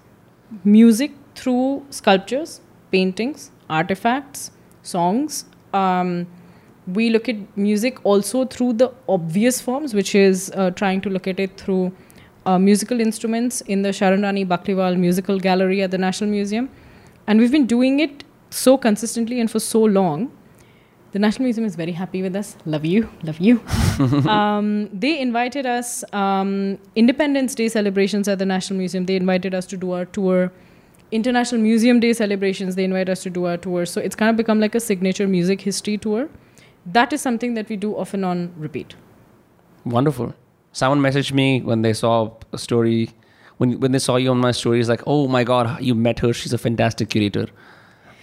music 0.64 1.12
through 1.34 1.84
sculptures, 1.90 2.60
paintings, 2.90 3.50
artifacts, 3.68 4.50
songs. 4.82 5.44
Um, 5.72 6.26
we 6.86 7.10
look 7.10 7.28
at 7.28 7.36
music 7.56 8.04
also 8.04 8.44
through 8.44 8.74
the 8.74 8.92
obvious 9.08 9.60
forms, 9.60 9.94
which 9.94 10.14
is 10.14 10.50
uh, 10.54 10.70
trying 10.70 11.00
to 11.02 11.10
look 11.10 11.26
at 11.26 11.40
it 11.40 11.56
through 11.58 11.92
uh, 12.46 12.58
musical 12.58 13.00
instruments 13.00 13.60
in 13.62 13.82
the 13.82 13.88
Sharan 13.88 14.22
Rani 14.22 14.44
Musical 14.96 15.38
Gallery 15.38 15.82
at 15.82 15.90
the 15.90 15.98
National 15.98 16.30
Museum. 16.30 16.68
And 17.26 17.40
we've 17.40 17.52
been 17.52 17.66
doing 17.66 18.00
it 18.00 18.24
so 18.50 18.76
consistently 18.76 19.40
and 19.40 19.50
for 19.50 19.58
so 19.58 19.82
long. 19.82 20.30
The 21.14 21.20
National 21.20 21.44
Museum 21.44 21.64
is 21.64 21.76
very 21.76 21.92
happy 21.92 22.22
with 22.22 22.34
us. 22.34 22.56
Love 22.66 22.84
you, 22.84 23.08
love 23.22 23.38
you. 23.38 23.60
um, 24.28 24.88
they 24.92 25.20
invited 25.20 25.64
us 25.64 26.02
um, 26.12 26.76
Independence 26.96 27.54
Day 27.54 27.68
celebrations 27.68 28.26
at 28.26 28.40
the 28.40 28.44
National 28.44 28.80
Museum. 28.80 29.06
They 29.06 29.14
invited 29.14 29.54
us 29.54 29.64
to 29.66 29.76
do 29.76 29.92
our 29.92 30.06
tour. 30.06 30.52
International 31.12 31.60
Museum 31.60 32.00
Day 32.00 32.14
celebrations. 32.14 32.74
They 32.74 32.82
invite 32.82 33.08
us 33.08 33.22
to 33.22 33.30
do 33.30 33.44
our 33.44 33.56
tour. 33.56 33.86
So 33.86 34.00
it's 34.00 34.16
kind 34.16 34.28
of 34.28 34.36
become 34.36 34.58
like 34.58 34.74
a 34.74 34.80
signature 34.80 35.28
music 35.28 35.60
history 35.60 35.96
tour. 35.98 36.28
That 36.84 37.12
is 37.12 37.20
something 37.20 37.54
that 37.54 37.68
we 37.68 37.76
do 37.76 37.96
often 37.96 38.24
on 38.24 38.52
repeat. 38.56 38.96
Wonderful. 39.84 40.34
Someone 40.72 41.00
messaged 41.00 41.30
me 41.30 41.60
when 41.60 41.82
they 41.82 41.92
saw 41.92 42.32
a 42.52 42.58
story, 42.58 43.10
when 43.58 43.78
when 43.78 43.92
they 43.92 44.00
saw 44.00 44.16
you 44.16 44.32
on 44.32 44.38
my 44.38 44.50
story, 44.50 44.80
it's 44.80 44.88
like, 44.88 45.04
oh 45.06 45.28
my 45.28 45.44
god, 45.44 45.80
you 45.80 45.94
met 45.94 46.18
her. 46.18 46.32
She's 46.32 46.52
a 46.52 46.58
fantastic 46.58 47.10
curator. 47.10 47.46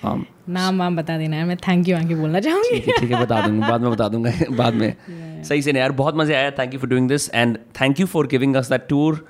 नाम 0.05 0.79
वाम 0.79 0.95
बता 0.95 1.17
देना 1.17 1.37
है 1.37 1.45
मैं 1.45 1.57
thank 1.67 1.87
you 1.87 1.95
आगे 1.97 2.15
बोलना 2.15 2.39
चाहूँगी। 2.39 2.79
ठीक, 2.79 2.95
ठीक 2.99 3.11
है 3.11 3.21
बता 3.23 3.41
दूँगा 3.47 3.69
बाद 3.69 3.81
में 3.81 3.91
बता 3.91 4.07
दूँगा 4.07 4.31
बाद 4.57 4.73
में। 4.73 4.87
Yeah. 4.89 5.47
सही 5.47 5.61
से 5.61 5.71
नहीं 5.71 5.81
यार 5.81 5.91
बहुत 5.91 6.15
मज़े 6.15 6.33
आया 6.35 6.51
thank 6.51 6.73
you 6.73 6.79
for 6.79 6.89
doing 6.89 7.07
this 7.09 7.29
and 7.33 7.57
thank 7.81 7.99
you 7.99 8.05
for 8.07 8.27
giving 8.27 8.55
us 8.55 8.69
that 8.69 8.87
tour 8.89 9.25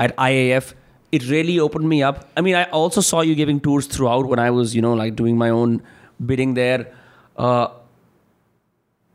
at 0.00 0.14
I 0.18 0.34
F 0.34 0.72
it 1.12 1.22
really 1.30 1.58
open 1.58 1.86
me 1.86 2.00
up 2.00 2.18
I 2.38 2.42
mean 2.44 2.54
I 2.54 2.64
also 2.74 3.00
saw 3.00 3.22
you 3.22 3.34
giving 3.34 3.60
tours 3.60 3.90
throughout 4.06 4.30
one 4.30 4.38
I 4.38 4.50
was 4.50 4.76
you 4.76 4.82
know 4.82 4.94
like 4.96 5.16
doing 5.16 5.38
my 5.38 5.50
own 5.50 5.80
bidding 6.22 6.54
there 6.54 6.90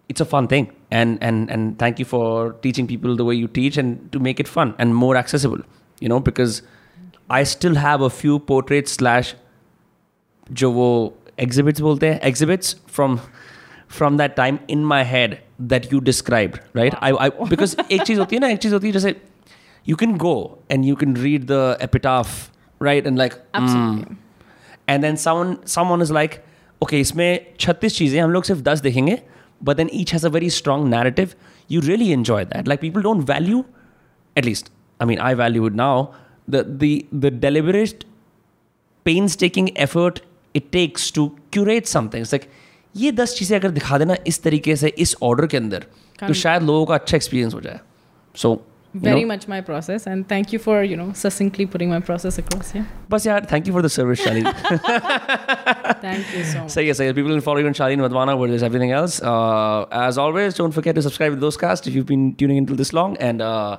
it's 0.10 0.22
a 0.22 0.26
fun 0.26 0.48
thing 0.52 0.68
and 0.94 1.18
and 1.24 1.50
and 1.50 1.74
thank 1.82 2.00
you 2.00 2.06
for 2.06 2.60
teaching 2.64 2.88
people 2.88 3.18
the 3.18 3.22
way 3.22 3.36
you 3.36 3.48
teach 3.54 3.78
and 3.78 3.98
to 4.14 4.20
make 4.20 4.40
it 4.40 4.48
fun 4.48 4.74
and 4.80 4.94
more 4.94 5.18
accessible 5.18 5.64
you 6.04 6.10
know 6.10 6.20
because 6.20 6.62
I 7.32 7.46
still 7.46 7.78
have 7.78 8.06
a 8.06 8.08
few 8.08 8.38
portrait 8.48 8.88
slash 8.88 9.36
जो 10.48 10.72
वो 10.72 10.88
exhibits 11.40 11.82
बोलते 11.82 12.08
हैं 12.08 12.20
exhibits 12.24 12.76
from 12.88 13.18
from 13.90 14.18
that 14.18 14.36
time 14.36 14.58
in 14.70 14.84
my 14.86 15.04
head 15.04 15.38
that 15.64 15.94
you 15.94 16.00
describe 16.00 16.54
right 16.76 16.96
I 16.96 17.14
I 17.20 17.30
because 17.50 17.76
एक 17.82 18.02
चीज़ 18.02 18.20
होती 18.20 18.36
है 18.36 18.42
ना 18.42 18.48
एक 18.48 18.60
चीज़ 18.60 18.74
होती 18.74 18.88
है 18.88 18.94
जैसे 18.94 19.16
you 19.86 19.96
can 19.96 20.16
go 20.18 20.36
and 20.72 20.86
you 20.86 20.96
can 20.96 21.16
read 21.18 21.46
the 21.52 21.78
epitaph 21.82 22.50
right 22.82 23.08
and 23.08 23.18
like 23.18 23.34
and 24.90 25.02
then 25.02 25.16
soon 25.16 25.58
some 25.68 26.02
is 26.02 26.14
like 26.14 26.42
okay 26.82 27.00
इसमें 27.00 27.56
छत्तीस 27.60 27.98
चीज़ें 27.98 28.20
हम 28.22 28.32
लोग 28.32 28.44
सिर्फ़ 28.44 28.62
दस 28.62 28.82
देखेंगे 28.82 29.22
but 29.64 29.78
then 29.78 29.90
each 29.94 30.14
has 30.14 30.26
a 30.26 30.30
very 30.30 30.50
strong 30.50 30.88
narrative 30.88 31.34
you 31.70 31.82
really 31.82 32.12
enjoy 32.12 32.46
that 32.46 32.68
like 32.68 32.80
people 32.80 33.02
don't 33.02 33.30
value 33.30 33.64
at least 34.36 34.72
I 35.00 35.08
mean 35.08 35.20
I 35.20 35.36
value 35.36 35.68
it 35.68 35.76
now 35.76 36.06
the 36.50 36.56
the 36.56 37.00
the 37.16 37.34
deliberate 37.42 38.04
painstaking 39.38 39.70
effort 39.78 40.20
It 40.56 40.72
takes 40.72 41.12
to 41.12 41.32
curate 41.52 41.88
something. 41.88 42.22
It's 42.26 42.34
like, 42.34 42.48
दस 43.14 43.36
चीज़ें 43.38 43.60
अगर 43.60 43.70
दिखा 43.70 43.98
देना 43.98 44.16
इस 44.28 44.44
तरीके 44.44 44.76
से 44.76 44.88
इस 44.88 45.16
order 45.24 45.48
के 45.48 45.58
अंदर 45.58 45.86
तो 46.28 46.34
शायद 46.34 46.64
लोगों 46.64 46.86
का 46.86 46.96
experience. 46.96 47.16
एक्सपीरियंस 47.16 47.54
हो 47.54 47.62
जाए. 47.62 47.80
Very 48.96 49.26
much 49.26 49.46
my 49.52 49.60
process 49.60 50.06
and 50.08 50.26
thank 50.28 50.54
you 50.54 50.60
for 50.66 50.76
you 50.90 50.96
know 51.00 51.08
succinctly 51.22 51.66
putting 51.72 51.90
my 51.90 52.00
process 52.10 52.38
across 52.38 52.72
here. 52.76 52.86
but 53.10 53.26
yeah 53.26 53.42
thank 53.42 53.68
you 53.68 53.74
for 53.74 53.82
the 53.82 53.90
service 53.90 54.22
Shalini 54.22 54.54
thank 56.06 56.38
you 56.38 56.46
so 56.46 56.80
yes, 56.80 56.98
so 56.98 57.04
yes 57.04 57.16
people 57.18 57.34
will 57.34 57.42
follow 57.42 57.58
you 57.58 57.68
on 57.68 57.74
Shalini 57.74 58.08
Wadhwana 58.08 58.38
where 58.38 58.48
there's 58.48 58.64
everything 58.64 58.94
else. 59.00 59.22
Uh, 59.22 59.86
as 59.92 60.18
always 60.18 60.54
don't 60.54 60.72
forget 60.72 60.96
to 60.96 61.02
subscribe 61.02 61.34
to 61.34 61.42
those 61.42 61.58
cast 61.58 61.88
if 61.88 61.94
you've 61.94 62.06
been 62.06 62.36
tuning 62.36 62.58
until 62.58 62.78
this 62.78 62.94
long 62.94 63.18
and 63.18 63.42
uh, 63.42 63.78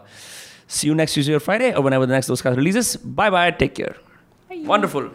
see 0.66 0.88
you 0.88 0.94
next 0.94 1.14
Tuesday 1.14 1.32
or 1.32 1.40
Friday 1.40 1.74
or 1.74 1.80
whenever 1.80 2.04
the 2.04 2.12
next 2.12 2.26
those 2.26 2.42
cast 2.42 2.58
releases. 2.58 2.96
Bye 2.96 3.30
bye 3.30 3.50
take 3.52 3.74
care. 3.74 3.96
Wonderful. 4.50 5.10